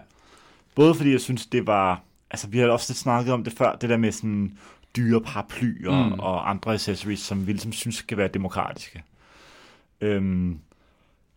Både 0.75 0.95
fordi 0.95 1.11
jeg 1.13 1.21
synes, 1.21 1.47
det 1.47 1.67
var... 1.67 2.03
Altså, 2.31 2.49
vi 2.49 2.59
har 2.59 2.69
også 2.69 2.93
lidt 2.93 2.99
snakket 2.99 3.35
om 3.35 3.45
det 3.45 3.53
før, 3.53 3.77
det 3.77 3.91
der 3.91 3.97
med 3.97 4.13
sådan 4.13 4.59
dyre 4.97 5.21
paraplyer 5.21 6.07
mm. 6.09 6.13
og 6.21 6.51
andre 6.51 6.75
accessories, 6.75 7.21
som 7.21 7.47
vi 7.47 7.53
ligesom 7.53 7.73
synes 7.73 7.95
skal 7.97 8.19
være 8.19 8.29
demokratiske. 8.29 9.03
Øhm, 10.01 10.59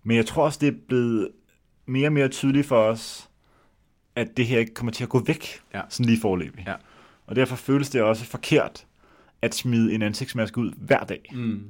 men 0.04 0.18
jeg 0.18 0.26
tror 0.26 0.46
også, 0.46 0.58
det 0.62 0.68
er 0.68 0.78
blevet 0.88 1.30
mere 1.86 2.08
og 2.08 2.14
mere 2.14 2.28
tydeligt 2.28 2.68
for 2.68 2.78
os, 2.84 3.30
at 4.16 4.38
det 4.38 4.48
her 4.48 4.60
ikke 4.60 4.74
kommer 4.74 4.92
til 4.92 5.04
at 5.04 5.10
gå 5.10 5.20
væk, 5.20 5.62
Ja. 5.74 5.82
sådan 5.90 6.06
lige 6.06 6.22
forløbig. 6.22 6.64
Ja. 6.68 6.74
Og 7.28 7.36
derfor 7.36 7.56
føles 7.56 7.90
det 7.90 8.02
også 8.02 8.26
forkert 8.26 8.86
at 9.46 9.56
smide 9.56 9.94
en 9.94 10.02
ansigtsmaske 10.02 10.58
ud 10.58 10.72
hver 10.78 11.04
dag. 11.04 11.30
Mm. 11.34 11.62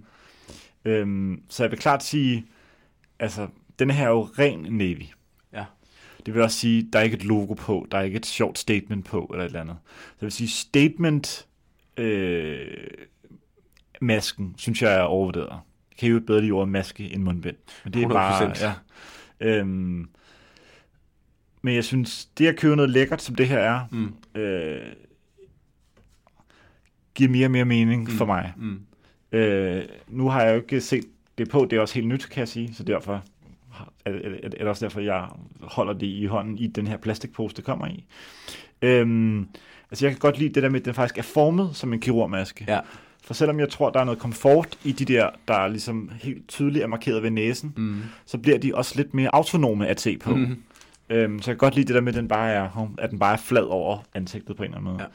Øhm, 0.85 1.41
så 1.49 1.63
jeg 1.63 1.71
vil 1.71 1.79
klart 1.79 2.03
sige, 2.03 2.45
altså, 3.19 3.47
den 3.79 3.91
her 3.91 4.05
er 4.05 4.09
jo 4.09 4.21
ren 4.39 4.59
navy. 4.69 5.03
Ja. 5.53 5.65
Det 6.25 6.33
vil 6.33 6.41
også 6.43 6.59
sige, 6.59 6.89
der 6.93 6.99
er 6.99 7.03
ikke 7.03 7.17
et 7.17 7.25
logo 7.25 7.53
på, 7.53 7.87
der 7.91 7.97
er 7.97 8.01
ikke 8.01 8.17
et 8.17 8.25
sjovt 8.25 8.59
statement 8.59 9.05
på, 9.05 9.29
eller 9.33 9.43
et 9.43 9.47
eller 9.49 9.61
andet. 9.61 9.75
Så 9.85 10.15
jeg 10.21 10.25
vil 10.25 10.31
sige, 10.31 10.47
statement 10.49 11.47
øh, 11.97 12.67
masken, 14.01 14.53
synes 14.57 14.81
jeg 14.81 14.95
er 14.95 15.01
overvurderet. 15.01 15.49
Jeg 15.91 15.97
kan 15.99 16.09
jo 16.09 16.19
bedre 16.19 16.41
lide 16.41 16.51
ordet 16.51 16.69
maske 16.69 17.13
end 17.13 17.23
mundbind. 17.23 17.55
Men 17.83 17.93
det 17.93 18.03
er 18.03 18.07
bare, 18.07 18.53
100%. 18.53 18.65
ja. 18.65 18.73
Øhm, 19.39 20.09
men 21.61 21.75
jeg 21.75 21.83
synes, 21.85 22.25
det 22.25 22.47
at 22.47 22.57
købe 22.57 22.75
noget 22.75 22.89
lækkert, 22.91 23.21
som 23.21 23.35
det 23.35 23.47
her 23.47 23.57
er, 23.59 23.81
Mm. 23.91 24.39
øh, 24.41 24.93
giver 27.15 27.29
mere 27.29 27.47
og 27.47 27.51
mere 27.51 27.65
mening 27.65 28.01
Mm. 28.03 28.07
for 28.09 28.25
mig. 28.25 28.53
Mm. 28.57 28.79
Øh, 29.31 29.83
nu 30.07 30.29
har 30.29 30.41
jeg 30.41 30.51
jo 30.55 30.61
ikke 30.61 30.81
set 30.81 31.05
det 31.37 31.49
på, 31.49 31.67
det 31.69 31.77
er 31.77 31.81
også 31.81 31.95
helt 31.95 32.07
nyt, 32.07 32.27
kan 32.31 32.39
jeg 32.39 32.47
sige, 32.47 32.73
så 32.73 32.83
derfor 32.83 33.23
er, 34.05 34.11
er, 34.11 34.19
er 34.43 34.49
det 34.49 34.61
også 34.61 34.85
derfor, 34.85 34.99
jeg 34.99 35.25
holder 35.61 35.93
det 35.93 36.07
i 36.07 36.25
hånden 36.25 36.57
i 36.57 36.67
den 36.67 36.87
her 36.87 36.97
plastikpose, 36.97 37.55
det 37.55 37.63
kommer 37.63 37.87
i. 37.87 38.05
Øhm, 38.81 39.47
altså 39.91 40.05
jeg 40.05 40.11
kan 40.11 40.19
godt 40.19 40.37
lide 40.39 40.53
det 40.53 40.63
der 40.63 40.69
med, 40.69 40.79
at 40.79 40.85
den 40.85 40.93
faktisk 40.93 41.17
er 41.17 41.21
formet 41.21 41.69
som 41.73 41.93
en 41.93 41.99
kirurgmaske. 41.99 42.65
Ja. 42.67 42.79
For 43.23 43.33
selvom 43.33 43.59
jeg 43.59 43.69
tror, 43.69 43.89
der 43.89 43.99
er 43.99 44.03
noget 44.03 44.19
komfort 44.19 44.77
i 44.83 44.91
de 44.91 45.05
der, 45.05 45.29
der 45.47 45.53
er 45.53 45.67
ligesom 45.67 46.11
helt 46.21 46.47
tydeligt 46.47 46.83
er 46.83 46.87
markeret 46.87 47.23
ved 47.23 47.29
næsen, 47.31 47.73
Mm. 47.77 47.95
så 48.25 48.37
bliver 48.37 48.57
de 48.57 48.75
også 48.75 48.93
lidt 48.95 49.13
mere 49.13 49.35
autonome 49.35 49.87
at 49.87 50.01
se 50.01 50.17
på. 50.17 50.35
Mm. 50.35 50.63
Øhm, 51.09 51.41
så 51.41 51.51
jeg 51.51 51.55
kan 51.55 51.57
godt 51.57 51.75
lide 51.75 51.87
det 51.87 51.95
der 51.95 52.01
med, 52.01 52.13
at 52.13 52.17
den 52.19 52.27
bare 52.27 52.51
er, 52.51 52.89
at 52.97 53.09
den 53.11 53.19
bare 53.19 53.33
er 53.33 53.37
flad 53.37 53.63
over 53.63 53.97
ansigtet 54.13 54.55
på 54.57 54.63
en 54.63 54.67
eller 54.73 54.77
anden 54.77 54.93
måde. 54.93 55.05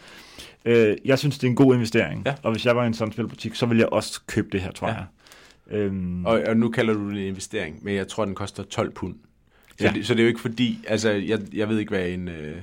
Ja. 0.66 0.90
Øh, 0.90 0.96
jeg 1.04 1.18
synes, 1.18 1.38
det 1.38 1.46
er 1.46 1.50
en 1.50 1.56
god 1.56 1.74
investering. 1.74 2.22
Ja. 2.26 2.34
Og 2.42 2.52
hvis 2.52 2.66
jeg 2.66 2.76
var 2.76 2.84
i 2.84 2.86
en 2.86 2.94
sådan 2.94 3.12
spilbutik, 3.12 3.54
så 3.54 3.66
ville 3.66 3.80
jeg 3.80 3.88
også 3.92 4.20
købe 4.26 4.48
det 4.52 4.60
her, 4.60 4.72
tror 4.72 4.88
Ja. 4.88 4.94
jeg. 4.94 5.04
Øhm, 5.70 6.24
Og, 6.26 6.42
og 6.46 6.56
nu 6.56 6.68
kalder 6.68 6.94
du 6.94 7.10
det 7.10 7.20
en 7.20 7.26
investering, 7.26 7.78
men 7.84 7.94
jeg 7.94 8.08
tror, 8.08 8.24
den 8.24 8.34
koster 8.34 8.62
12 8.62 8.92
pund. 8.92 9.14
Så, 9.78 9.84
Ja. 9.86 9.92
det, 9.92 10.06
så 10.06 10.14
det 10.14 10.20
er 10.20 10.24
jo 10.24 10.28
ikke 10.28 10.40
fordi, 10.40 10.78
altså 10.88 11.10
jeg, 11.10 11.38
jeg 11.52 11.68
ved 11.68 11.78
ikke, 11.78 11.90
hvad 11.90 12.08
en... 12.08 12.28
Øh, 12.28 12.56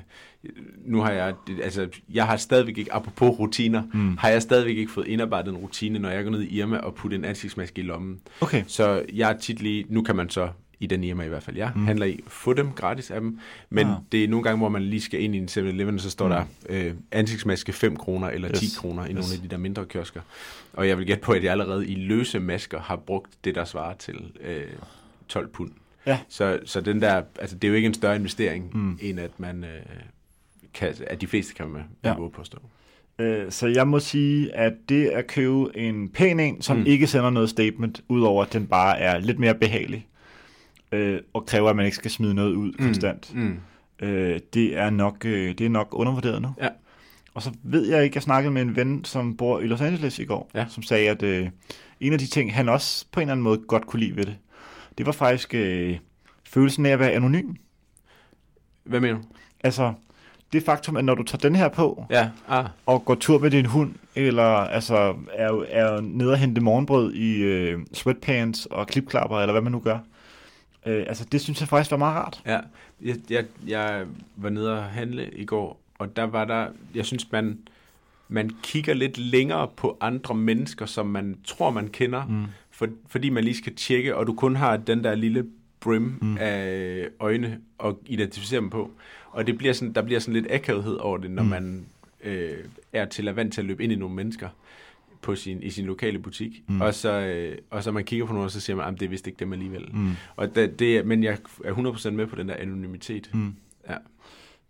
nu 0.86 1.02
har 1.02 1.12
jeg, 1.12 1.34
altså 1.64 1.88
jeg 2.14 2.26
har 2.28 2.38
stadigvæk 2.38 2.78
ikke, 2.78 2.94
apropos 2.94 3.40
rutiner, 3.40 3.84
mm. 3.94 4.18
har 4.18 4.30
jeg 4.30 4.42
stadigvæk 4.42 4.78
ikke 4.78 4.92
fået 4.92 5.08
indarbejdet 5.08 5.52
en 5.52 5.58
rutine, 5.58 6.00
når 6.00 6.10
jeg 6.10 6.24
går 6.24 6.32
ned 6.32 6.42
i 6.42 6.58
Irma 6.60 6.78
og 6.78 6.96
putter 6.96 7.18
en 7.18 7.26
ansigtsmaske 7.26 7.82
i 7.82 7.84
lommen. 7.84 8.20
okay. 8.42 8.64
Så 8.68 9.04
jeg 9.14 9.32
er 9.32 9.38
tit 9.38 9.62
lige, 9.62 9.86
nu 9.90 10.02
kan 10.02 10.16
man 10.16 10.30
så 10.30 10.50
i 10.80 10.88
den 10.88 11.04
Irma 11.04 11.24
i 11.24 11.28
hvert 11.28 11.44
fald, 11.44 11.58
jeg 11.58 11.72
mm. 11.76 11.86
handler 11.86 12.06
i, 12.06 12.20
få 12.28 12.54
dem 12.54 12.72
gratis 12.72 13.12
af 13.12 13.22
dem, 13.22 13.40
men 13.70 13.88
Ah. 13.88 13.94
det 14.12 14.24
er 14.24 14.28
nogle 14.28 14.44
gange, 14.44 14.58
hvor 14.58 14.70
man 14.70 14.82
lige 14.84 15.02
skal 15.02 15.22
ind 15.24 15.36
i 15.36 15.38
en 15.38 15.46
7-Eleven, 15.52 16.00
så 16.00 16.10
står 16.10 16.26
mm. 16.26 16.32
der 16.32 16.44
øh, 16.70 16.94
ansigtsmaske 17.12 17.74
5 17.74 17.96
kroner 17.96 18.28
eller 18.30 18.48
10 18.50 18.66
Yes. 18.66 18.78
kroner 18.78 19.04
i 19.06 19.08
Yes. 19.08 19.14
nogle 19.16 19.28
af 19.36 19.40
de 19.42 19.48
der 19.48 19.58
mindre 19.58 19.86
kiosker. 19.86 20.22
Og 20.74 20.88
jeg 20.88 20.98
vil 20.98 21.06
gætte 21.06 21.22
på, 21.24 21.32
at 21.32 21.44
jeg 21.44 21.52
allerede 21.52 21.88
i 21.88 21.96
løse 21.96 22.40
masker 22.40 22.80
har 22.80 22.96
brugt 22.96 23.30
det, 23.44 23.56
der 23.56 23.66
svarer 23.66 23.94
til 23.96 24.16
øh, 24.42 24.62
12 25.28 25.48
pund. 25.48 25.72
Ja. 26.06 26.20
Så, 26.30 26.60
så 26.66 26.82
den 26.82 27.02
der, 27.02 27.22
altså 27.40 27.56
det 27.56 27.64
er 27.64 27.70
jo 27.70 27.76
ikke 27.76 27.86
en 27.86 27.94
større 27.94 28.16
investering, 28.16 28.70
Mm. 28.78 29.00
end 29.02 29.20
at 29.20 29.32
man 29.40 29.64
øh, 29.64 29.70
kan, 30.74 30.94
at 31.08 31.22
de 31.22 31.28
fleste 31.28 31.54
kan 31.54 31.70
med, 31.70 31.82
Ja. 32.04 32.28
påstå. 32.28 32.58
Øh, 33.20 33.52
så 33.52 33.68
jeg 33.68 33.88
må 33.88 34.00
sige, 34.00 34.56
at 34.56 34.74
det 34.90 35.08
at 35.08 35.28
købe 35.28 35.78
en 35.78 36.10
pæn 36.10 36.40
en, 36.40 36.62
som 36.62 36.78
mm. 36.78 36.86
ikke 36.86 37.08
sender 37.08 37.30
noget 37.30 37.50
statement, 37.50 38.02
udover 38.10 38.44
at 38.46 38.54
den 38.54 38.68
bare 38.68 39.00
er 39.00 39.18
lidt 39.20 39.40
mere 39.40 39.56
behagelig, 39.56 40.08
øh, 40.92 41.20
og 41.34 41.46
kræver, 41.46 41.70
at 41.70 41.76
man 41.76 41.86
ikke 41.86 41.96
skal 41.98 42.12
smide 42.12 42.34
noget 42.34 42.54
ud 42.54 42.72
mm. 42.80 42.86
konstant, 42.86 43.36
Mm. 43.36 43.60
øh, 44.02 44.40
det, 44.54 44.78
er 44.78 44.90
nok, 44.90 45.26
øh, 45.26 45.50
det 45.58 45.62
er 45.66 45.70
nok 45.70 45.88
undervurderet 45.92 46.42
nu. 46.42 46.50
Ja. 46.62 46.70
Og 47.34 47.42
så 47.44 47.52
ved 47.64 47.88
jeg 47.88 48.04
ikke, 48.04 48.16
jeg 48.18 48.24
snakkede 48.24 48.54
med 48.54 48.62
en 48.62 48.76
ven, 48.76 49.06
som 49.06 49.38
bor 49.38 49.60
i 49.60 49.68
Los 49.68 49.82
Angeles 49.82 50.20
i 50.20 50.26
går, 50.26 50.50
Ja. 50.56 50.66
som 50.70 50.84
sagde, 50.84 51.10
at 51.10 51.24
øh, 51.24 51.50
en 52.00 52.14
af 52.14 52.20
de 52.20 52.28
ting, 52.28 52.54
han 52.54 52.70
også 52.70 53.06
på 53.12 53.20
en 53.20 53.22
eller 53.22 53.32
anden 53.32 53.44
måde 53.44 53.58
godt 53.68 53.86
kunne 53.88 54.00
lide 54.00 54.16
ved 54.16 54.24
det, 54.26 54.36
det 54.98 55.06
var 55.06 55.12
faktisk 55.12 55.54
øh, 55.54 55.98
følelsen 56.44 56.86
af 56.86 56.90
at 56.90 57.00
være 57.00 57.12
anonym. 57.12 57.54
Hvad 58.84 59.00
mener 59.00 59.14
du? 59.16 59.22
Altså, 59.64 59.94
det 60.54 60.64
faktum, 60.64 60.98
at 60.98 61.06
når 61.06 61.16
du 61.16 61.24
tager 61.24 61.40
den 61.40 61.56
her 61.56 61.68
på, 61.68 62.06
Ja, 62.10 62.30
ah. 62.48 62.66
og 62.86 63.06
går 63.06 63.16
tur 63.16 63.40
med 63.40 63.52
din 63.52 63.66
hund, 63.66 63.94
eller 64.16 64.44
altså 64.46 65.16
er, 65.34 65.64
er 65.70 66.02
nede 66.02 66.32
og 66.32 66.38
hente 66.38 66.62
morgenbrød 66.62 67.14
i 67.14 67.36
øh, 67.42 67.80
sweatpants 67.94 68.66
og 68.66 68.88
klipklapper, 68.88 69.38
eller 69.40 69.52
hvad 69.52 69.62
man 69.62 69.72
nu 69.72 69.80
gør. 69.80 70.00
Øh, 70.88 71.06
altså, 71.08 71.26
det 71.32 71.42
synes 71.42 71.60
jeg 71.60 71.68
faktisk 71.68 71.92
var 71.92 71.98
meget 71.98 72.16
rart. 72.16 72.42
Ja, 72.46 72.60
jeg, 73.02 73.16
jeg, 73.30 73.46
jeg 73.68 74.06
var 74.36 74.50
nede 74.50 74.78
og 74.78 74.84
handle 74.84 75.32
i 75.34 75.46
går, 75.46 75.80
og 76.00 76.16
der 76.16 76.24
var 76.24 76.46
der, 76.46 76.68
jeg 76.96 77.06
synes, 77.06 77.32
man, 77.32 77.60
man 78.28 78.52
kigger 78.64 78.94
lidt 78.94 79.18
længere 79.18 79.68
på 79.76 79.98
andre 80.02 80.36
mennesker, 80.36 80.86
som 80.86 81.06
man 81.06 81.38
tror, 81.46 81.72
man 81.72 81.88
kender, 81.88 82.26
mm. 82.26 82.46
for, 82.72 82.88
fordi 83.08 83.30
man 83.30 83.44
lige 83.44 83.58
skal 83.58 83.76
tjekke, 83.76 84.16
og 84.16 84.28
du 84.28 84.34
kun 84.34 84.56
har 84.56 84.78
den 84.78 85.04
der 85.04 85.16
lille 85.16 85.46
brim 85.80 86.18
mm. 86.22 86.38
af 86.40 87.08
øjne 87.20 87.60
og 87.78 88.00
identificere 88.06 88.62
dem 88.62 88.70
på. 88.70 88.92
Og 89.32 89.48
det 89.48 89.58
bliver 89.58 89.74
sådan, 89.74 89.94
der 89.94 90.02
bliver 90.02 90.20
sådan 90.20 90.34
lidt 90.34 90.52
akavethed 90.52 90.96
over 90.96 91.18
det, 91.18 91.32
når 91.32 91.44
mm. 91.44 91.50
man 91.50 91.86
øh, 92.24 92.58
er 92.94 93.06
til 93.06 93.28
at 93.28 93.36
vant 93.36 93.54
til 93.54 93.62
at 93.62 93.68
løbe 93.68 93.84
ind 93.84 93.92
i 93.92 93.96
nogle 93.96 94.16
mennesker 94.16 94.50
på 95.22 95.36
sin, 95.36 95.64
i 95.64 95.70
sin 95.70 95.86
lokale 95.86 96.20
butik, 96.20 96.64
mm. 96.68 96.82
og, 96.82 96.94
så, 96.94 97.12
øh, 97.20 97.58
og 97.70 97.84
så 97.84 97.92
man 97.92 98.04
kigger 98.04 98.26
på 98.26 98.34
nogen, 98.34 98.46
og 98.46 98.52
så 98.52 98.60
siger 98.60 98.76
man, 98.78 98.94
at 98.94 99.00
det 99.00 99.06
er 99.06 99.10
vist 99.10 99.28
ikke 99.28 99.40
dem 99.40 99.54
alligevel. 99.54 99.86
Mm. 99.94 100.12
Og 100.36 100.56
det, 100.56 100.80
det, 100.80 101.06
men 101.08 101.24
jeg 101.24 101.38
er 101.66 101.74
100% 101.74 102.10
med 102.10 102.28
på 102.28 102.36
den 102.36 102.50
der 102.50 102.56
anonymitet. 102.56 103.30
Mm. 103.34 103.54
Ja. 103.90 103.96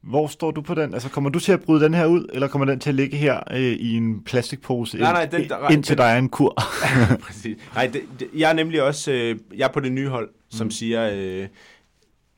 Hvor 0.02 0.28
står 0.28 0.52
du 0.52 0.62
på 0.62 0.74
den? 0.76 0.94
Altså, 0.94 1.10
kommer 1.10 1.30
du 1.30 1.40
til 1.40 1.52
at 1.52 1.62
bryde 1.64 1.84
den 1.86 1.94
her 1.94 2.06
ud, 2.06 2.26
eller 2.34 2.48
kommer 2.48 2.66
den 2.66 2.80
til 2.80 2.90
at 2.90 2.96
ligge 2.96 3.18
her 3.18 3.40
øh, 3.52 3.60
i 3.62 3.94
en 3.96 4.22
plastikpose, 4.24 4.98
Nej, 4.98 5.12
nej, 5.12 5.24
ind- 5.24 5.32
den- 5.32 5.50
der- 5.50 5.70
indtil 5.70 5.92
den- 5.98 5.98
der 5.98 6.10
er 6.10 6.18
en 6.20 6.30
kur? 6.30 6.58
Præcis. 7.28 7.58
Nej, 7.76 7.88
det, 7.88 8.02
det, 8.20 8.28
jeg 8.36 8.50
er 8.50 8.54
nemlig 8.54 8.82
også 8.84 9.12
øh, 9.12 9.36
jeg 9.56 9.64
er 9.68 9.72
på 9.74 9.80
det 9.80 9.92
nye 9.92 10.08
hold, 10.10 10.30
som 10.50 10.68
mm. 10.68 10.72
siger, 10.72 11.10
øh, 11.14 11.48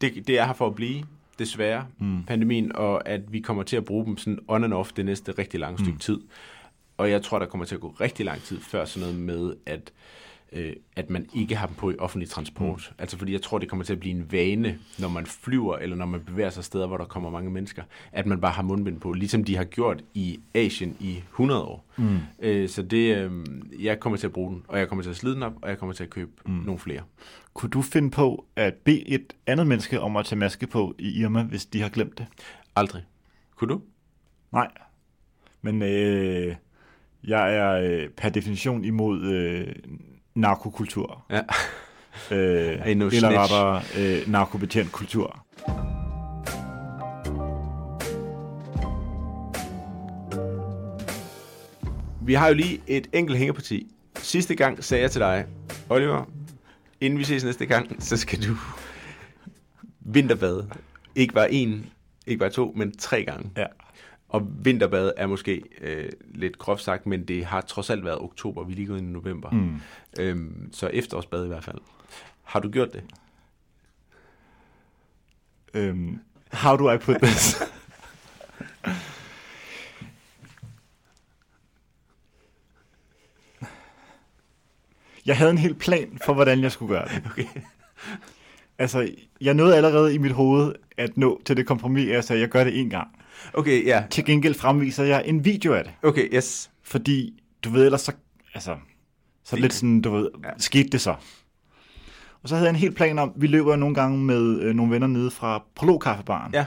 det, 0.01 0.27
det 0.27 0.39
er 0.39 0.45
her 0.45 0.53
for 0.53 0.67
at 0.67 0.75
blive, 0.75 1.03
desværre, 1.39 1.85
mm. 1.99 2.23
pandemien, 2.23 2.75
og 2.75 3.07
at 3.09 3.21
vi 3.33 3.39
kommer 3.39 3.63
til 3.63 3.77
at 3.77 3.85
bruge 3.85 4.05
dem 4.05 4.17
sådan 4.17 4.39
on 4.47 4.63
and 4.63 4.73
off 4.73 4.91
det 4.93 5.05
næste 5.05 5.31
rigtig 5.31 5.59
lange 5.59 5.77
stykke 5.77 5.91
mm. 5.91 5.97
tid. 5.99 6.19
Og 6.99 7.11
jeg 7.11 7.21
tror, 7.21 7.39
der 7.39 7.45
kommer 7.45 7.65
til 7.65 7.75
at 7.75 7.81
gå 7.81 7.95
rigtig 8.01 8.25
lang 8.25 8.41
tid 8.41 8.59
før 8.59 8.85
sådan 8.85 9.09
noget 9.09 9.21
med, 9.21 9.55
at, 9.65 9.91
øh, 10.51 10.73
at 10.95 11.09
man 11.09 11.29
ikke 11.33 11.55
har 11.55 11.67
dem 11.67 11.75
på 11.75 11.91
i 11.91 11.95
offentlig 11.99 12.29
transport. 12.29 12.87
Mm. 12.89 12.95
Altså 13.01 13.17
fordi 13.17 13.31
jeg 13.31 13.41
tror, 13.41 13.57
det 13.57 13.69
kommer 13.69 13.85
til 13.85 13.93
at 13.93 13.99
blive 13.99 14.15
en 14.15 14.31
vane, 14.31 14.79
når 14.99 15.07
man 15.07 15.25
flyver, 15.25 15.77
eller 15.77 15.95
når 15.95 16.05
man 16.05 16.23
bevæger 16.23 16.49
sig 16.49 16.63
steder, 16.63 16.87
hvor 16.87 16.97
der 16.97 17.05
kommer 17.05 17.29
mange 17.29 17.51
mennesker, 17.51 17.83
at 18.11 18.25
man 18.25 18.41
bare 18.41 18.51
har 18.51 18.63
mundbind 18.63 18.99
på, 18.99 19.13
ligesom 19.13 19.43
de 19.43 19.57
har 19.57 19.63
gjort 19.63 20.03
i 20.13 20.39
Asien 20.53 20.97
i 20.99 21.23
100 21.29 21.63
år. 21.63 21.85
Mm. 21.97 22.17
Øh, 22.39 22.69
så 22.69 22.81
det, 22.81 23.17
øh, 23.17 23.31
jeg 23.79 23.99
kommer 23.99 24.17
til 24.17 24.27
at 24.27 24.33
bruge 24.33 24.51
den, 24.51 24.63
og 24.67 24.79
jeg 24.79 24.87
kommer 24.87 25.03
til 25.03 25.09
at 25.09 25.15
slide 25.15 25.35
den 25.35 25.43
op, 25.43 25.53
og 25.61 25.69
jeg 25.69 25.77
kommer 25.77 25.93
til 25.93 26.03
at 26.03 26.09
købe 26.09 26.31
mm. 26.45 26.51
nogle 26.51 26.79
flere. 26.79 27.01
Kunne 27.53 27.69
du 27.69 27.81
finde 27.81 28.11
på 28.11 28.45
at 28.55 28.73
bede 28.73 29.07
et 29.09 29.33
andet 29.47 29.67
menneske 29.67 30.01
om 30.01 30.17
at 30.17 30.25
tage 30.25 30.39
maske 30.39 30.67
på 30.67 30.95
i 30.99 31.21
Irma, 31.21 31.43
hvis 31.43 31.65
de 31.65 31.81
har 31.81 31.89
glemt 31.89 32.17
det? 32.17 32.25
Aldrig. 32.75 33.03
Kunne 33.55 33.73
du? 33.73 33.81
Nej. 34.51 34.67
Men 35.61 35.81
øh, 35.81 36.55
jeg 37.23 37.55
er 37.55 37.71
øh, 37.71 38.09
per 38.09 38.29
definition 38.29 38.85
imod 38.85 39.21
øh, 39.21 39.67
narkokultur. 40.35 41.25
Ja. 41.29 41.41
Øh, 42.31 42.87
eller 42.87 43.41
rettere 43.41 43.81
øh, 43.97 44.31
narkobetjent 44.31 44.91
kultur. 44.91 45.45
Vi 52.21 52.33
har 52.33 52.47
jo 52.47 52.53
lige 52.53 52.81
et 52.87 53.07
enkelt 53.13 53.37
hængeparti. 53.37 53.87
Sidste 54.15 54.55
gang 54.55 54.83
sagde 54.83 55.01
jeg 55.01 55.11
til 55.11 55.21
dig, 55.21 55.45
Oliver, 55.89 56.25
inden 57.01 57.19
vi 57.19 57.23
ses 57.23 57.43
næste 57.43 57.65
gang, 57.65 58.03
så 58.03 58.17
skal 58.17 58.47
du 58.47 58.55
vinterbade. 59.99 60.69
Ikke 61.15 61.33
bare 61.33 61.53
en, 61.53 61.85
ikke 62.27 62.39
bare 62.39 62.49
to, 62.49 62.73
men 62.75 62.97
tre 62.97 63.23
gange. 63.23 63.49
Ja. 63.57 63.65
Og 64.29 64.47
vinterbade 64.65 65.13
er 65.17 65.27
måske 65.27 65.63
øh, 65.81 66.09
lidt 66.35 66.57
groft 66.57 66.81
sagt, 66.81 67.05
men 67.05 67.27
det 67.27 67.45
har 67.45 67.61
trods 67.61 67.89
alt 67.89 68.05
været 68.05 68.19
oktober, 68.19 68.63
vi 68.63 68.71
er 68.71 68.75
lige 68.75 68.87
gået 68.87 68.97
ind 68.97 69.09
i 69.09 69.11
november. 69.11 69.49
Mm. 69.49 69.81
Øhm, 70.19 70.69
så 70.73 70.87
efterårsbade 70.87 71.45
i 71.45 71.47
hvert 71.47 71.63
fald. 71.63 71.77
Har 72.43 72.59
du 72.59 72.69
gjort 72.69 72.93
det? 72.93 73.03
Øhm, 75.73 76.19
how 76.51 76.77
do 76.77 76.91
I 76.91 76.97
put 76.97 77.15
this? 77.21 77.61
Jeg 85.25 85.37
havde 85.37 85.51
en 85.51 85.57
hel 85.57 85.75
plan 85.75 86.19
for, 86.25 86.33
hvordan 86.33 86.61
jeg 86.61 86.71
skulle 86.71 86.95
gøre 86.95 87.07
det. 87.07 87.23
Okay. 87.31 87.45
Altså, 88.77 89.09
jeg 89.41 89.53
nåede 89.53 89.75
allerede 89.77 90.13
i 90.13 90.17
mit 90.17 90.31
hoved 90.31 90.73
at 90.97 91.17
nå 91.17 91.41
til 91.45 91.57
det 91.57 91.67
kompromis, 91.67 92.07
at 92.07 92.13
jeg 92.13 92.23
sagde, 92.23 92.37
at 92.37 92.41
jeg 92.41 92.49
gør 92.49 92.63
det 92.63 92.79
en 92.79 92.89
gang. 92.89 93.18
Okay, 93.53 93.85
ja. 93.85 94.03
Til 94.09 94.25
gengæld 94.25 94.53
fremviser 94.53 95.03
jeg 95.03 95.23
en 95.25 95.45
video 95.45 95.73
af 95.73 95.83
det. 95.83 95.93
Okay, 96.03 96.33
yes. 96.35 96.71
Fordi, 96.83 97.43
du 97.63 97.69
ved, 97.69 97.85
ellers 97.85 98.01
så, 98.01 98.11
altså, 98.53 98.75
så 99.43 99.55
Det 99.55 99.61
lidt 99.61 99.73
sådan, 99.73 100.01
du 100.01 100.11
ved, 100.11 100.29
Ja. 100.43 100.49
skete 100.57 100.89
det 100.89 101.01
så. 101.01 101.15
Og 102.43 102.49
så 102.49 102.55
havde 102.55 102.65
jeg 102.65 102.73
en 102.73 102.79
helt 102.79 102.95
plan 102.95 103.19
om, 103.19 103.33
vi 103.35 103.47
løber 103.47 103.75
nogle 103.75 103.95
gange 103.95 104.17
med 104.17 104.59
øh, 104.61 104.75
nogle 104.75 104.91
venner 104.91 105.07
nede 105.07 105.31
fra 105.31 105.63
Prolog-kaffebaren. 105.75 106.53
Ja. 106.53 106.65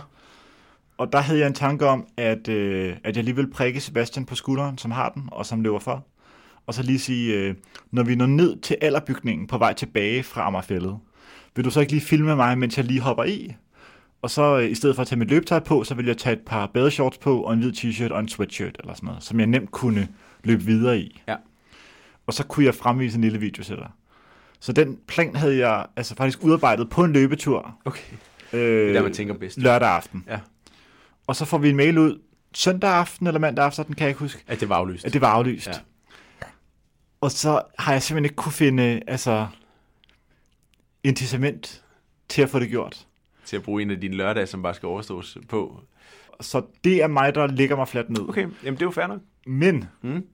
Og 0.98 1.12
der 1.12 1.18
havde 1.20 1.40
jeg 1.40 1.46
en 1.46 1.54
tanke 1.54 1.86
om, 1.86 2.06
at, 2.16 2.48
øh, 2.48 2.96
at 3.04 3.16
jeg 3.16 3.24
lige 3.24 3.36
ville 3.36 3.50
prikke 3.50 3.80
Sebastian 3.80 4.26
på 4.26 4.34
skulderen, 4.34 4.78
som 4.78 4.90
har 4.90 5.08
den, 5.08 5.22
og 5.32 5.46
som 5.46 5.60
løber 5.60 5.78
for. 5.78 6.06
Og 6.66 6.74
så 6.74 6.82
lige 6.82 6.98
sige, 6.98 7.34
øh, 7.34 7.54
når 7.90 8.02
vi 8.02 8.14
når 8.14 8.26
ned 8.26 8.60
til 8.60 8.76
alderbygningen 8.80 9.46
på 9.46 9.58
vej 9.58 9.72
tilbage 9.72 10.22
fra 10.22 10.46
Amagerfællet, 10.46 10.98
vil 11.56 11.64
du 11.64 11.70
så 11.70 11.80
ikke 11.80 11.92
lige 11.92 12.04
filme 12.04 12.36
mig, 12.36 12.58
mens 12.58 12.76
jeg 12.76 12.84
lige 12.84 13.00
hopper 13.00 13.24
i? 13.24 13.54
Og 14.22 14.30
så 14.30 14.58
øh, 14.58 14.70
i 14.70 14.74
stedet 14.74 14.96
for 14.96 15.02
at 15.02 15.08
tage 15.08 15.18
mit 15.18 15.28
løbetøj 15.30 15.58
på, 15.58 15.84
så 15.84 15.94
vil 15.94 16.06
jeg 16.06 16.16
tage 16.18 16.32
et 16.32 16.40
par 16.46 16.66
badeshorts 16.66 17.18
på, 17.18 17.40
og 17.42 17.52
en 17.52 17.58
hvid 17.58 17.72
t-shirt 17.72 18.12
og 18.12 18.20
en 18.20 18.28
sweatshirt 18.28 18.76
eller 18.80 18.94
sådan 18.94 19.06
noget, 19.06 19.22
som 19.22 19.38
jeg 19.40 19.46
nemt 19.46 19.70
kunne 19.70 20.08
løbe 20.44 20.62
videre 20.62 20.98
i. 20.98 21.22
Ja. 21.28 21.36
Og 22.26 22.34
så 22.34 22.44
kunne 22.46 22.66
jeg 22.66 22.74
fremvise 22.74 23.16
en 23.16 23.20
lille 23.22 23.38
video 23.40 23.62
til 23.64 23.76
dig. 23.76 23.88
Så 24.60 24.72
den 24.72 24.98
plan 25.08 25.36
havde 25.36 25.68
jeg 25.68 25.86
altså 25.96 26.14
faktisk 26.16 26.42
udarbejdet 26.42 26.90
på 26.90 27.04
en 27.04 27.12
løbetur 27.12 27.76
Okay. 27.84 28.02
øh, 28.52 28.60
Det 28.60 28.88
er 28.88 28.92
der, 28.92 29.02
man 29.02 29.12
tænker 29.12 29.34
bedst. 29.34 29.58
lørdag 29.58 29.88
aften. 29.88 30.24
Ja. 30.28 30.40
Og 31.26 31.36
så 31.36 31.44
får 31.44 31.58
vi 31.58 31.68
en 31.70 31.76
mail 31.76 31.98
ud 31.98 32.20
søndag 32.54 32.90
aften 32.90 33.26
eller 33.26 33.40
mandag 33.40 33.64
aften, 33.64 33.84
den 33.86 33.94
kan 33.94 34.02
jeg 34.04 34.08
ikke 34.10 34.20
huske, 34.20 34.44
At 34.46 34.60
det 34.60 34.68
var 34.68 34.76
aflyst. 34.76 35.04
at 35.04 35.12
det 35.12 35.20
var 35.20 35.28
aflyst. 35.28 35.66
Ja. 35.66 35.72
Og 37.20 37.30
så 37.30 37.62
har 37.78 37.92
jeg 37.92 38.02
simpelthen 38.02 38.24
ikke 38.24 38.36
kunne 38.36 38.52
finde 38.52 39.00
altså, 39.06 39.46
incitament 41.04 41.82
til 42.28 42.42
at 42.42 42.48
få 42.50 42.58
det 42.58 42.68
gjort. 42.68 43.06
Til 43.45 43.57
at 43.57 43.62
bruge 43.62 43.82
en 43.82 43.90
af 43.90 44.01
dine 44.01 44.16
lørdage, 44.16 44.47
som 44.47 44.62
bare 44.62 44.74
skal 44.74 44.86
overstås 44.86 45.38
på. 45.49 45.80
Så 46.40 46.62
det 46.84 47.03
er 47.03 47.07
mig, 47.07 47.34
der 47.34 47.47
ligger 47.47 47.76
mig 47.76 47.88
fladt 47.88 48.11
ned. 48.11 48.28
Okay, 48.28 48.40
jamen 48.40 48.74
det 48.74 48.82
er 48.82 48.86
jo 48.86 48.90
fair 48.90 49.07
nok. 49.07 49.20
Men 49.47 49.84
Mm. 50.03 50.24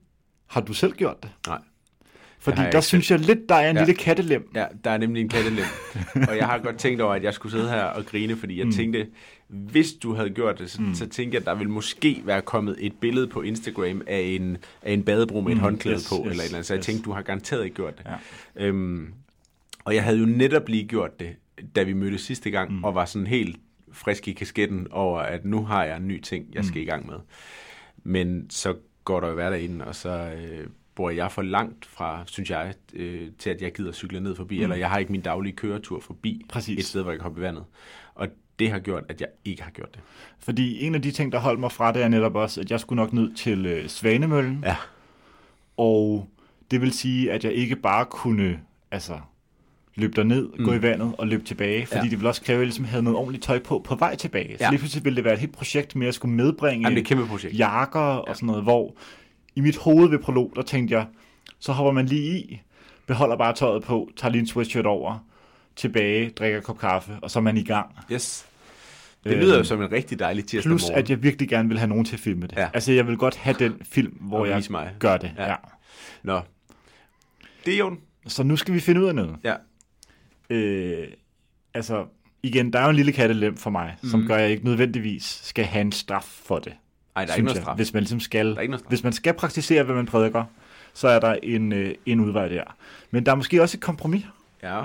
har 0.47 0.61
du 0.61 0.73
selv 0.73 0.93
gjort 0.93 1.23
det? 1.23 1.31
Nej. 1.47 1.59
Fordi 2.41 2.61
der 2.71 2.81
synes 2.81 3.11
jeg 3.11 3.19
lidt, 3.19 3.39
der 3.49 3.55
er 3.55 3.69
en 3.69 3.75
Ja. 3.75 3.81
lille 3.85 3.93
kattelem. 3.99 4.49
Ja, 4.55 4.65
der 4.83 4.91
er 4.91 4.97
nemlig 4.97 5.21
en 5.21 5.29
kattelem. 5.29 5.65
og 6.29 6.37
jeg 6.37 6.45
har 6.47 6.57
godt 6.57 6.77
tænkt 6.77 7.01
over, 7.01 7.13
at 7.13 7.23
jeg 7.23 7.33
skulle 7.33 7.51
sidde 7.51 7.69
her 7.69 7.81
og 7.83 8.05
grine, 8.05 8.35
fordi 8.37 8.57
jeg 8.57 8.65
mm. 8.65 8.71
tænkte, 8.71 9.07
hvis 9.47 9.93
du 9.93 10.13
havde 10.13 10.29
gjort 10.29 10.59
det, 10.59 10.71
så, 10.71 10.81
mm. 10.81 10.95
så 10.95 11.07
tænkte 11.09 11.35
jeg, 11.35 11.41
at 11.41 11.45
der 11.45 11.55
ville 11.55 11.71
måske 11.71 12.21
være 12.25 12.41
kommet 12.41 12.75
et 12.79 12.93
billede 13.01 13.27
på 13.27 13.41
Instagram 13.41 14.01
af 14.07 14.19
en, 14.19 14.57
af 14.81 14.93
en 14.93 15.03
badebro 15.03 15.41
med 15.41 15.51
et 15.51 15.57
Mm, 15.57 15.61
håndklæde 15.61 15.95
yes, 15.95 16.09
på, 16.09 16.15
yes, 16.15 16.21
eller 16.31 16.43
et 16.43 16.45
eller 16.45 16.55
andet. 16.57 16.65
Så 16.65 16.73
jeg 16.73 16.79
yes. 16.79 16.85
tænkte, 16.85 17.03
du 17.05 17.11
har 17.11 17.21
garanteret 17.21 17.63
ikke 17.63 17.75
gjort 17.75 17.97
det. 17.97 18.05
Ja. 18.59 18.65
Øhm, 18.65 19.13
og 19.85 19.95
jeg 19.95 20.03
havde 20.03 20.19
jo 20.19 20.25
netop 20.25 20.67
lige 20.69 20.87
gjort 20.87 21.19
det, 21.19 21.29
da 21.75 21.83
vi 21.83 21.93
mødtes 21.93 22.21
sidste 22.21 22.51
gang, 22.51 22.71
mm. 22.71 22.83
og 22.83 22.95
var 22.95 23.05
sådan 23.05 23.27
helt 23.27 23.59
frisk 23.91 24.27
i 24.27 24.33
kasketten 24.33 24.87
over, 24.91 25.19
at 25.19 25.45
nu 25.45 25.65
har 25.65 25.83
jeg 25.83 25.97
en 25.97 26.07
ny 26.07 26.21
ting, 26.21 26.45
jeg 26.53 26.65
skal 26.65 26.79
mm. 26.79 26.87
i 26.87 26.89
gang 26.89 27.07
med. 27.07 27.17
Men 28.03 28.49
så 28.49 28.75
går 29.03 29.19
der 29.19 29.27
jo 29.27 29.33
hverdag 29.33 29.61
ind, 29.61 29.81
og 29.81 29.95
så 29.95 30.09
øh, 30.09 30.67
bor 30.95 31.09
jeg 31.09 31.31
for 31.31 31.41
langt 31.41 31.85
fra, 31.85 32.23
synes 32.25 32.49
jeg, 32.49 32.73
øh, 32.93 33.27
til 33.37 33.49
at 33.49 33.61
jeg 33.61 33.73
gider 33.73 33.91
cykle 33.91 34.19
ned 34.19 34.35
forbi, 34.35 34.57
mm. 34.57 34.63
eller 34.63 34.75
jeg 34.75 34.89
har 34.89 34.97
ikke 34.97 35.11
min 35.11 35.21
daglige 35.21 35.55
køretur 35.55 35.99
forbi 35.99 36.45
Præcis. 36.49 36.79
et 36.79 36.85
sted, 36.85 37.01
hvor 37.01 37.11
jeg 37.11 37.19
kan 37.19 37.23
hoppe 37.23 37.39
i 37.39 37.43
vandet. 37.43 37.63
Og 38.15 38.27
det 38.59 38.71
har 38.71 38.79
gjort, 38.79 39.03
at 39.09 39.21
jeg 39.21 39.29
ikke 39.45 39.63
har 39.63 39.71
gjort 39.71 39.93
det. 39.93 40.01
Fordi 40.39 40.83
en 40.85 40.95
af 40.95 41.01
de 41.01 41.11
ting, 41.11 41.31
der 41.31 41.39
holdt 41.39 41.59
mig 41.59 41.71
fra 41.71 41.91
det, 41.91 42.03
er 42.03 42.07
netop 42.07 42.35
også, 42.35 42.61
at 42.61 42.71
jeg 42.71 42.79
skulle 42.79 42.97
nok 42.97 43.13
ned 43.13 43.33
til 43.35 43.65
øh, 43.65 43.87
Svanemøllen. 43.87 44.63
Ja. 44.63 44.75
Og 45.77 46.29
det 46.71 46.81
vil 46.81 46.91
sige, 46.91 47.31
at 47.31 47.43
jeg 47.43 47.53
ikke 47.53 47.75
bare 47.75 48.05
kunne 48.05 48.59
altså, 48.91 49.19
løbe 49.99 50.13
derned, 50.15 50.49
mm. 50.57 50.65
gå 50.65 50.73
i 50.73 50.81
vandet 50.81 51.13
og 51.17 51.27
løbe 51.27 51.43
tilbage. 51.43 51.85
Fordi 51.85 51.97
Ja. 51.97 52.03
ja. 52.03 52.09
det 52.09 52.19
ville 52.19 52.29
også 52.29 52.41
kræve, 52.41 52.55
at 52.55 52.59
jeg 52.59 52.65
ligesom 52.67 52.85
havde 52.85 53.03
noget 53.03 53.17
ordentligt 53.19 53.43
tøj 53.43 53.59
på 53.59 53.79
på 53.85 53.95
vej 53.95 54.15
tilbage. 54.15 54.57
Så 54.57 54.63
Ja. 54.63 54.69
lige 54.69 54.79
pludselig 54.79 55.05
ville 55.05 55.15
det 55.15 55.23
være 55.23 55.33
et 55.33 55.39
helt 55.39 55.53
projekt 55.53 55.95
med 55.95 56.07
at 56.07 56.13
skulle 56.13 56.35
medbringe 56.35 56.83
Jamen, 56.83 56.97
det 56.97 57.03
er 57.03 57.07
kæmpe 57.07 57.25
projekt. 57.27 57.57
jakker 57.59 57.99
og 57.99 58.35
sådan 58.35 58.47
noget, 58.47 58.63
hvor 58.63 58.95
i 59.55 59.61
mit 59.61 59.77
hoved 59.77 60.09
ved 60.09 60.19
prolog, 60.19 60.53
der 60.55 60.61
tænkte 60.61 60.95
jeg, 60.95 61.05
så 61.59 61.71
hopper 61.71 61.91
man 61.91 62.05
lige 62.05 62.37
i, 62.39 62.61
beholder 63.07 63.37
bare 63.37 63.53
tøjet 63.53 63.83
på, 63.83 64.09
tager 64.17 64.31
lige 64.31 64.39
en 64.39 64.47
sweatshirt 64.47 64.85
over, 64.85 65.25
tilbage, 65.75 66.29
drikker 66.29 66.57
en 66.57 66.63
kop 66.63 66.79
kaffe, 66.79 67.11
og 67.21 67.31
så 67.31 67.39
er 67.39 67.43
man 67.43 67.57
i 67.57 67.63
gang. 67.63 67.95
Yes. 68.11 68.45
Det 69.23 69.31
Øhm, 69.31 69.39
lyder 69.39 69.57
jo 69.57 69.63
som 69.63 69.81
en 69.81 69.91
rigtig 69.91 70.19
dejlig 70.19 70.45
tirsdag 70.45 70.69
Plus, 70.69 70.81
morgen. 70.83 70.99
at 71.03 71.09
jeg 71.09 71.23
virkelig 71.23 71.49
gerne 71.49 71.69
vil 71.69 71.77
have 71.79 71.87
nogen 71.89 72.05
til 72.05 72.13
at 72.15 72.19
filme 72.19 72.41
det. 72.47 72.57
Ja. 72.57 72.69
Altså, 72.73 72.91
jeg 72.91 73.07
vil 73.07 73.17
godt 73.17 73.35
have 73.35 73.55
den 73.59 73.73
film, 73.83 74.13
hvor 74.21 74.45
jeg 74.45 74.63
mig. 74.69 74.91
gør 74.99 75.17
det. 75.17 75.31
Ja. 75.37 75.43
Ja. 75.43 75.49
Ja. 75.49 75.55
Nå. 76.23 76.39
Det 77.65 77.73
er 77.73 77.77
jo 77.77 77.95
Så 78.27 78.43
nu 78.43 78.55
skal 78.55 78.73
vi 78.73 78.79
finde 78.79 79.01
ud 79.01 79.05
af 79.07 79.15
noget. 79.15 79.35
Ja. 79.43 79.53
Øh, 80.49 81.07
altså, 81.73 82.05
igen, 82.43 82.73
der 82.73 82.79
er 82.79 82.83
jo 82.83 82.89
en 82.89 82.95
lille 82.95 83.11
kattelem 83.11 83.57
for 83.57 83.69
mig, 83.69 83.97
mm. 84.03 84.09
som 84.09 84.25
gør, 84.27 84.35
at 84.35 84.41
jeg 84.41 84.49
ikke 84.51 84.65
nødvendigvis 84.65 85.23
skal 85.43 85.65
have 85.65 85.81
en 85.81 85.91
straf 85.91 86.23
for 86.23 86.59
det. 86.59 86.73
Ej, 87.15 87.25
der 87.25 87.31
er 87.31 87.35
ikke 87.35 87.45
noget 87.45 87.55
jeg. 87.55 87.63
straf. 87.63 87.75
Hvis 87.75 87.93
man 87.93 88.03
ligesom 88.03 88.19
skal, 88.19 88.49
Der 88.49 88.55
er 88.57 88.61
ikke 88.61 88.71
noget 88.71 88.79
straf. 88.79 88.89
hvis 88.89 89.03
man 89.03 89.13
skal 89.13 89.33
praktisere, 89.33 89.83
hvad 89.83 89.95
man 89.95 90.05
prædiker, 90.05 90.45
så 90.93 91.07
er 91.07 91.19
der 91.19 91.33
en, 91.43 91.71
øh, 91.71 91.95
en 92.05 92.19
udvej 92.19 92.47
der. 92.47 92.63
Men 93.11 93.25
der 93.25 93.31
er 93.31 93.35
måske 93.35 93.61
også 93.61 93.77
et 93.77 93.81
kompromis, 93.81 94.25
Ja. 94.63 94.83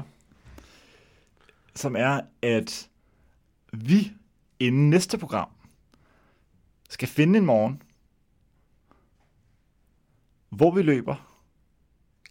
som 1.74 1.96
er, 1.98 2.20
at 2.42 2.88
vi 3.72 4.12
inden 4.60 4.90
næste 4.90 5.18
program 5.18 5.48
skal 6.90 7.08
finde 7.08 7.38
en 7.38 7.46
morgen, 7.46 7.82
hvor 10.50 10.70
vi 10.70 10.82
løber. 10.82 11.33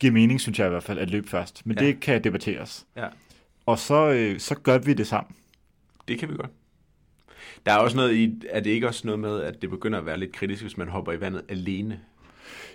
Giver 0.03 0.13
mening, 0.13 0.41
synes 0.41 0.59
jeg 0.59 0.67
i 0.67 0.69
hvert 0.69 0.83
fald, 0.83 0.99
at 0.99 1.09
løbe 1.09 1.29
først. 1.29 1.65
Men 1.65 1.77
Ja. 1.79 1.85
det 1.85 1.99
kan 1.99 2.23
debatteres. 2.23 2.85
Ja. 2.97 3.07
Og 3.65 3.79
så, 3.79 4.09
øh, 4.11 4.39
så 4.39 4.55
gør 4.55 4.77
vi 4.77 4.93
det 4.93 5.07
sammen. 5.07 5.35
Det 6.07 6.19
kan 6.19 6.29
vi 6.29 6.33
godt. 6.35 6.51
Der 7.65 7.71
er 7.73 7.77
også 7.77 7.97
noget 7.97 8.13
i, 8.15 8.33
er 8.49 8.59
det 8.59 8.69
ikke 8.69 8.87
også 8.87 9.01
noget 9.07 9.19
med, 9.19 9.41
at 9.41 9.61
det 9.61 9.69
begynder 9.69 9.99
at 9.99 10.05
være 10.05 10.19
lidt 10.19 10.31
kritisk, 10.31 10.61
hvis 10.61 10.77
man 10.77 10.87
hopper 10.87 11.11
i 11.11 11.21
vandet 11.21 11.41
alene, 11.49 11.99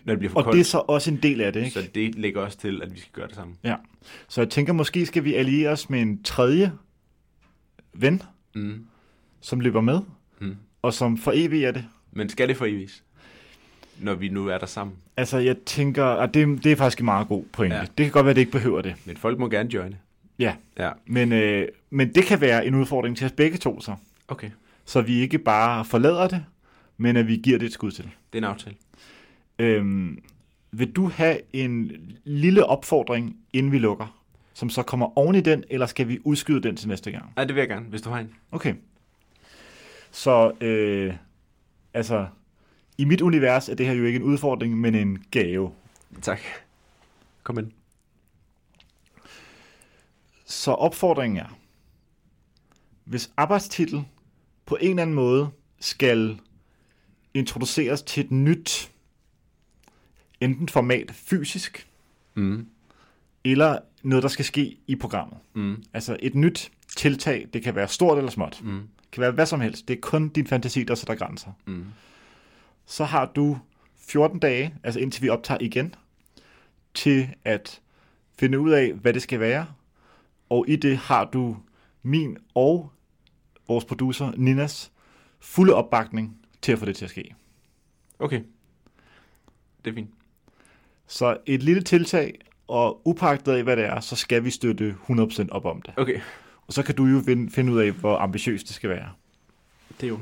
når 0.05 0.13
det 0.13 0.19
bliver 0.19 0.33
for 0.33 0.39
Og 0.39 0.45
koldt. 0.45 0.55
det 0.55 0.61
er 0.61 0.65
så 0.65 0.79
også 0.79 1.11
en 1.11 1.17
del 1.23 1.41
af 1.41 1.53
det, 1.53 1.61
ikke? 1.61 1.71
Så 1.71 1.89
det 1.95 2.15
lægger 2.15 2.41
også 2.41 2.59
til, 2.59 2.83
at 2.83 2.95
vi 2.95 3.01
skal 3.01 3.13
gøre 3.13 3.27
det 3.27 3.35
sammen. 3.35 3.57
Ja. 3.65 3.77
Så 4.29 4.41
jeg 4.41 4.51
tænker, 4.51 4.73
måske 4.73 5.07
skal 5.07 5.25
vi 5.25 5.35
alliere 5.35 5.71
os 5.71 5.91
med 5.91 6.01
en 6.03 6.23
tredje 6.23 6.73
ven, 7.95 8.23
Mm. 8.55 8.87
som 9.41 9.61
løber 9.61 9.81
med, 9.81 10.01
Mm. 10.41 10.57
og 10.83 10.95
som 10.95 11.19
for 11.19 11.33
evigt 11.35 11.65
er 11.65 11.73
det. 11.73 11.85
Men 12.13 12.29
skal 12.29 12.49
det 12.49 12.57
for 12.57 12.67
evigt, 12.67 13.03
når 14.01 14.15
vi 14.15 14.29
nu 14.29 14.47
er 14.49 14.59
der 14.59 14.67
sammen? 14.67 14.97
Altså, 15.17 15.39
jeg 15.39 15.57
tænker, 15.67 16.05
at 16.05 16.35
det, 16.35 16.65
det 16.65 16.73
er 16.73 16.77
faktisk 16.77 16.99
en 16.99 17.05
meget 17.05 17.29
god 17.29 17.45
pointe. 17.53 17.77
Ja. 17.77 17.81
Ja. 17.83 17.87
Det 17.99 18.05
kan 18.07 18.11
godt 18.13 18.25
være, 18.25 18.31
at 18.31 18.37
det 18.37 18.41
ikke 18.41 18.53
behøver 18.53 18.83
det. 18.83 18.95
Men 19.05 19.17
folk 19.17 19.39
må 19.39 19.49
gerne 19.49 19.75
joine. 19.75 19.99
Ja, 20.39 20.55
Ja, 20.79 20.91
men, 21.07 21.33
øh, 21.33 21.69
men 21.91 22.15
det 22.15 22.25
kan 22.25 22.41
være 22.41 22.67
en 22.67 22.75
udfordring 22.75 23.17
til 23.17 23.25
os 23.27 23.33
begge 23.33 23.59
to 23.59 23.81
så. 23.81 23.95
okay. 24.29 24.51
Så 24.85 25.01
vi 25.01 25.21
ikke 25.21 25.39
bare 25.39 25.85
forlader 25.85 26.29
det, 26.29 26.45
men 26.97 27.17
at 27.17 27.27
vi 27.27 27.37
giver 27.37 27.59
det 27.59 27.67
et 27.67 27.73
skud 27.73 27.91
til. 27.91 28.05
Det 28.05 28.13
er 28.33 28.39
en 28.39 28.45
aftale. 28.45 28.77
Øhm, 29.59 30.19
vil 30.73 30.91
du 30.93 31.09
have 31.09 31.39
en 31.53 31.91
lille 32.25 32.65
opfordring, 32.67 33.37
inden 33.53 33.73
vi 33.73 33.79
lukker, 33.79 34.21
som 34.55 34.71
så 34.71 34.83
kommer 34.83 35.19
oven 35.19 35.35
i 35.35 35.41
den, 35.41 35.65
eller 35.71 35.87
skal 35.87 36.09
vi 36.09 36.19
udskyde 36.25 36.63
den 36.63 36.77
til 36.77 36.89
næste 36.89 37.11
gang? 37.11 37.25
Nej, 37.37 37.45
det 37.45 37.55
vil 37.55 37.61
jeg 37.61 37.69
gerne, 37.69 37.87
hvis 37.87 38.03
du 38.03 38.11
har 38.11 38.19
en. 38.19 38.31
Okay. 38.53 38.75
Så, 40.11 40.53
øh, 40.61 41.15
altså, 41.95 42.27
i 42.99 43.05
mit 43.05 43.21
univers 43.21 43.69
er 43.69 43.75
det 43.75 43.87
her 43.87 43.93
jo 43.93 44.05
ikke 44.05 44.17
en 44.17 44.23
udfordring, 44.23 44.79
men 44.81 44.95
en 44.95 45.25
gave. 45.31 45.73
Tak. 46.23 46.41
Kom 47.43 47.59
ind. 47.59 47.71
Så 50.47 50.71
opfordringen 50.71 51.37
er, 51.39 51.59
hvis 53.05 53.31
arbejdstitel 53.37 54.05
på 54.67 54.77
en 54.81 54.91
eller 54.91 55.03
anden 55.03 55.15
måde 55.17 55.49
skal 55.81 56.39
introduceres 57.35 58.03
til 58.03 58.25
et 58.25 58.31
nyt, 58.31 58.91
enten 60.41 60.69
format 60.69 61.11
fysisk, 61.15 61.85
Mm. 62.35 62.67
eller 63.45 63.79
noget, 64.03 64.23
der 64.23 64.29
skal 64.29 64.45
ske 64.45 64.77
i 64.87 64.97
programmet. 64.97 65.39
Mm. 65.55 65.83
Altså 65.93 66.17
et 66.21 66.35
nyt 66.35 66.71
tiltag, 66.97 67.49
det 67.53 67.63
kan 67.63 67.75
være 67.75 67.89
stort 67.89 68.19
eller 68.19 68.31
småt. 68.31 68.61
Mm. 68.65 68.71
Det 69.03 69.11
kan 69.13 69.21
være 69.21 69.31
hvad 69.31 69.47
som 69.47 69.61
helst. 69.61 69.89
Det 69.89 69.97
er 69.97 70.01
kun 70.01 70.29
din 70.29 70.47
fantasi, 70.47 70.83
der 70.85 70.95
sætter 70.95 71.15
grænser. 71.15 71.53
Mm. 71.67 71.85
Så 72.89 73.05
har 73.05 73.27
du 73.27 73.59
14 73.97 74.39
dage, 74.39 74.75
altså 74.83 75.01
indtil 75.01 75.23
vi 75.23 75.29
optager 75.29 75.59
igen, 75.61 75.95
til 76.95 77.29
at 77.45 77.81
finde 78.39 78.61
ud 78.61 78.71
af, 78.71 78.93
hvad 78.93 79.13
det 79.13 79.23
skal 79.23 79.41
være. 79.41 79.67
Og 80.49 80.65
i 80.69 80.77
det 80.77 80.97
har 80.97 81.25
du 81.25 81.57
min 82.03 82.37
og 82.55 82.93
vores 83.69 83.85
producer 83.85 84.33
Ninas 84.37 84.93
fulde 85.41 85.75
opbakning 85.75 86.39
til 86.63 86.73
at 86.73 86.79
få 86.79 86.85
det 86.85 86.97
til 86.97 87.05
at 87.05 87.11
ske. 87.11 87.35
Okay. 88.19 88.43
Det 89.85 89.91
er 89.91 89.95
fint. 89.95 90.11
Så 91.07 91.37
et 91.47 91.63
lille 91.63 91.83
tiltag, 91.83 92.39
og 92.69 93.03
upagtet 93.05 93.53
af, 93.53 93.63
hvad 93.63 93.77
det 93.77 93.85
er, 93.85 94.01
så 94.01 94.17
skal 94.17 94.45
vi 94.45 94.51
støtte 94.51 94.97
100% 95.09 95.49
op 95.51 95.65
om 95.65 95.83
det. 95.83 95.95
Okay. 95.97 96.21
Og 96.67 96.73
så 96.73 96.83
kan 96.83 96.95
du 96.95 97.07
jo 97.07 97.23
finde, 97.51 97.73
ud 97.73 97.81
af, 97.81 97.93
hvor 97.93 98.17
ambitiøst 98.17 98.67
det 98.67 98.75
skal 98.75 98.91
være. 98.91 99.13
Det 100.01 100.07
er 100.07 100.09
jo... 100.09 100.19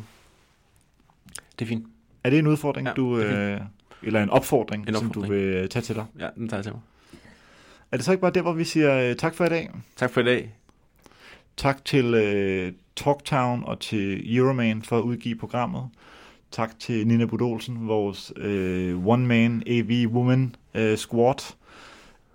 Det 1.59 1.65
er 1.65 1.67
fint. 1.67 1.87
Er 2.27 2.31
det 2.31 2.39
en 2.39 2.47
udfordring, 2.47 2.87
Ja, 2.89 2.93
du, 2.93 3.19
øh, 3.19 3.61
eller 4.03 4.23
en 4.23 4.31
opfordring, 4.31 4.89
En 4.89 4.95
som 4.95 5.03
du 5.05 5.09
opfordring. 5.09 5.35
vil 5.35 5.55
øh, 5.55 5.69
tage 5.69 5.83
til 5.83 5.95
dig? 5.95 6.05
Ja, 6.19 6.29
den 6.37 6.49
tager 6.49 6.59
jeg 6.59 6.65
til 6.65 6.73
mig. 6.73 6.81
er 7.93 7.97
det 7.97 8.05
så 8.07 8.13
ikke 8.13 8.21
bare 8.23 8.31
der, 8.31 8.43
hvor 8.43 8.53
vi 8.53 8.65
siger 8.65 9.11
øh, 9.11 9.17
tak 9.17 9.35
for 9.35 9.45
i 9.45 9.49
dag? 9.49 9.71
Tak 9.97 10.11
for 10.11 10.21
i 10.21 10.25
dag. 10.25 10.55
Tak 11.57 11.85
til 11.85 12.15
øh, 12.15 12.73
Talktown 12.97 13.65
og 13.65 13.81
til 13.81 14.37
Euroman 14.37 14.83
for 14.83 14.99
at 14.99 15.03
udgive 15.03 15.35
programmet. 15.37 15.89
Tak 16.51 16.79
til 16.79 17.07
Nina 17.07 17.25
Budolsen, 17.27 17.89
vores 17.89 18.33
øh, 18.37 19.07
one-man 19.07 19.63
AV-woman 19.67 20.55
øh, 20.75 20.97
squad. 20.97 21.55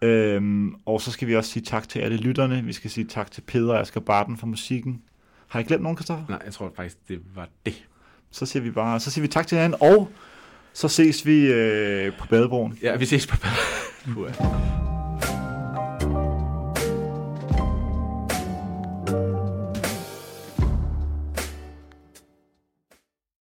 Øhm, 0.02 0.76
og 0.86 1.02
så 1.02 1.12
skal 1.12 1.28
vi 1.28 1.36
også 1.36 1.52
sige 1.52 1.64
tak 1.64 1.90
til 1.90 2.00
alle 2.00 2.18
lytterne. 2.18 2.64
Vi 2.64 2.74
skal 2.74 2.90
sige 2.92 3.06
tak 3.08 3.32
til 3.32 3.42
Peder 3.42 3.74
og 3.74 3.80
Asger 3.80 4.02
Barton 4.02 4.38
for 4.38 4.48
musikken. 4.48 5.02
Har 5.48 5.60
jeg 5.60 5.68
glemt 5.68 5.84
nogen, 5.84 5.96
Kristoffer? 5.96 6.26
Nej, 6.30 6.42
jeg 6.46 6.54
tror 6.54 6.72
faktisk, 6.76 6.98
det 7.08 7.20
var 7.36 7.48
det. 7.66 7.86
Så 8.32 8.46
siger 8.46 8.64
vi 8.64 8.72
bare, 8.72 9.00
så 9.00 9.12
siger 9.12 9.22
vi 9.22 9.28
tak 9.28 9.48
til 9.48 9.58
hinanden, 9.58 9.82
og 9.82 10.10
så 10.74 10.88
ses 10.88 11.26
vi 11.26 11.46
øh, 11.46 12.14
på 12.20 12.28
badebroen. 12.28 12.78
Ja, 12.82 12.96
vi 12.96 13.06
ses 13.06 13.28
på 13.28 13.38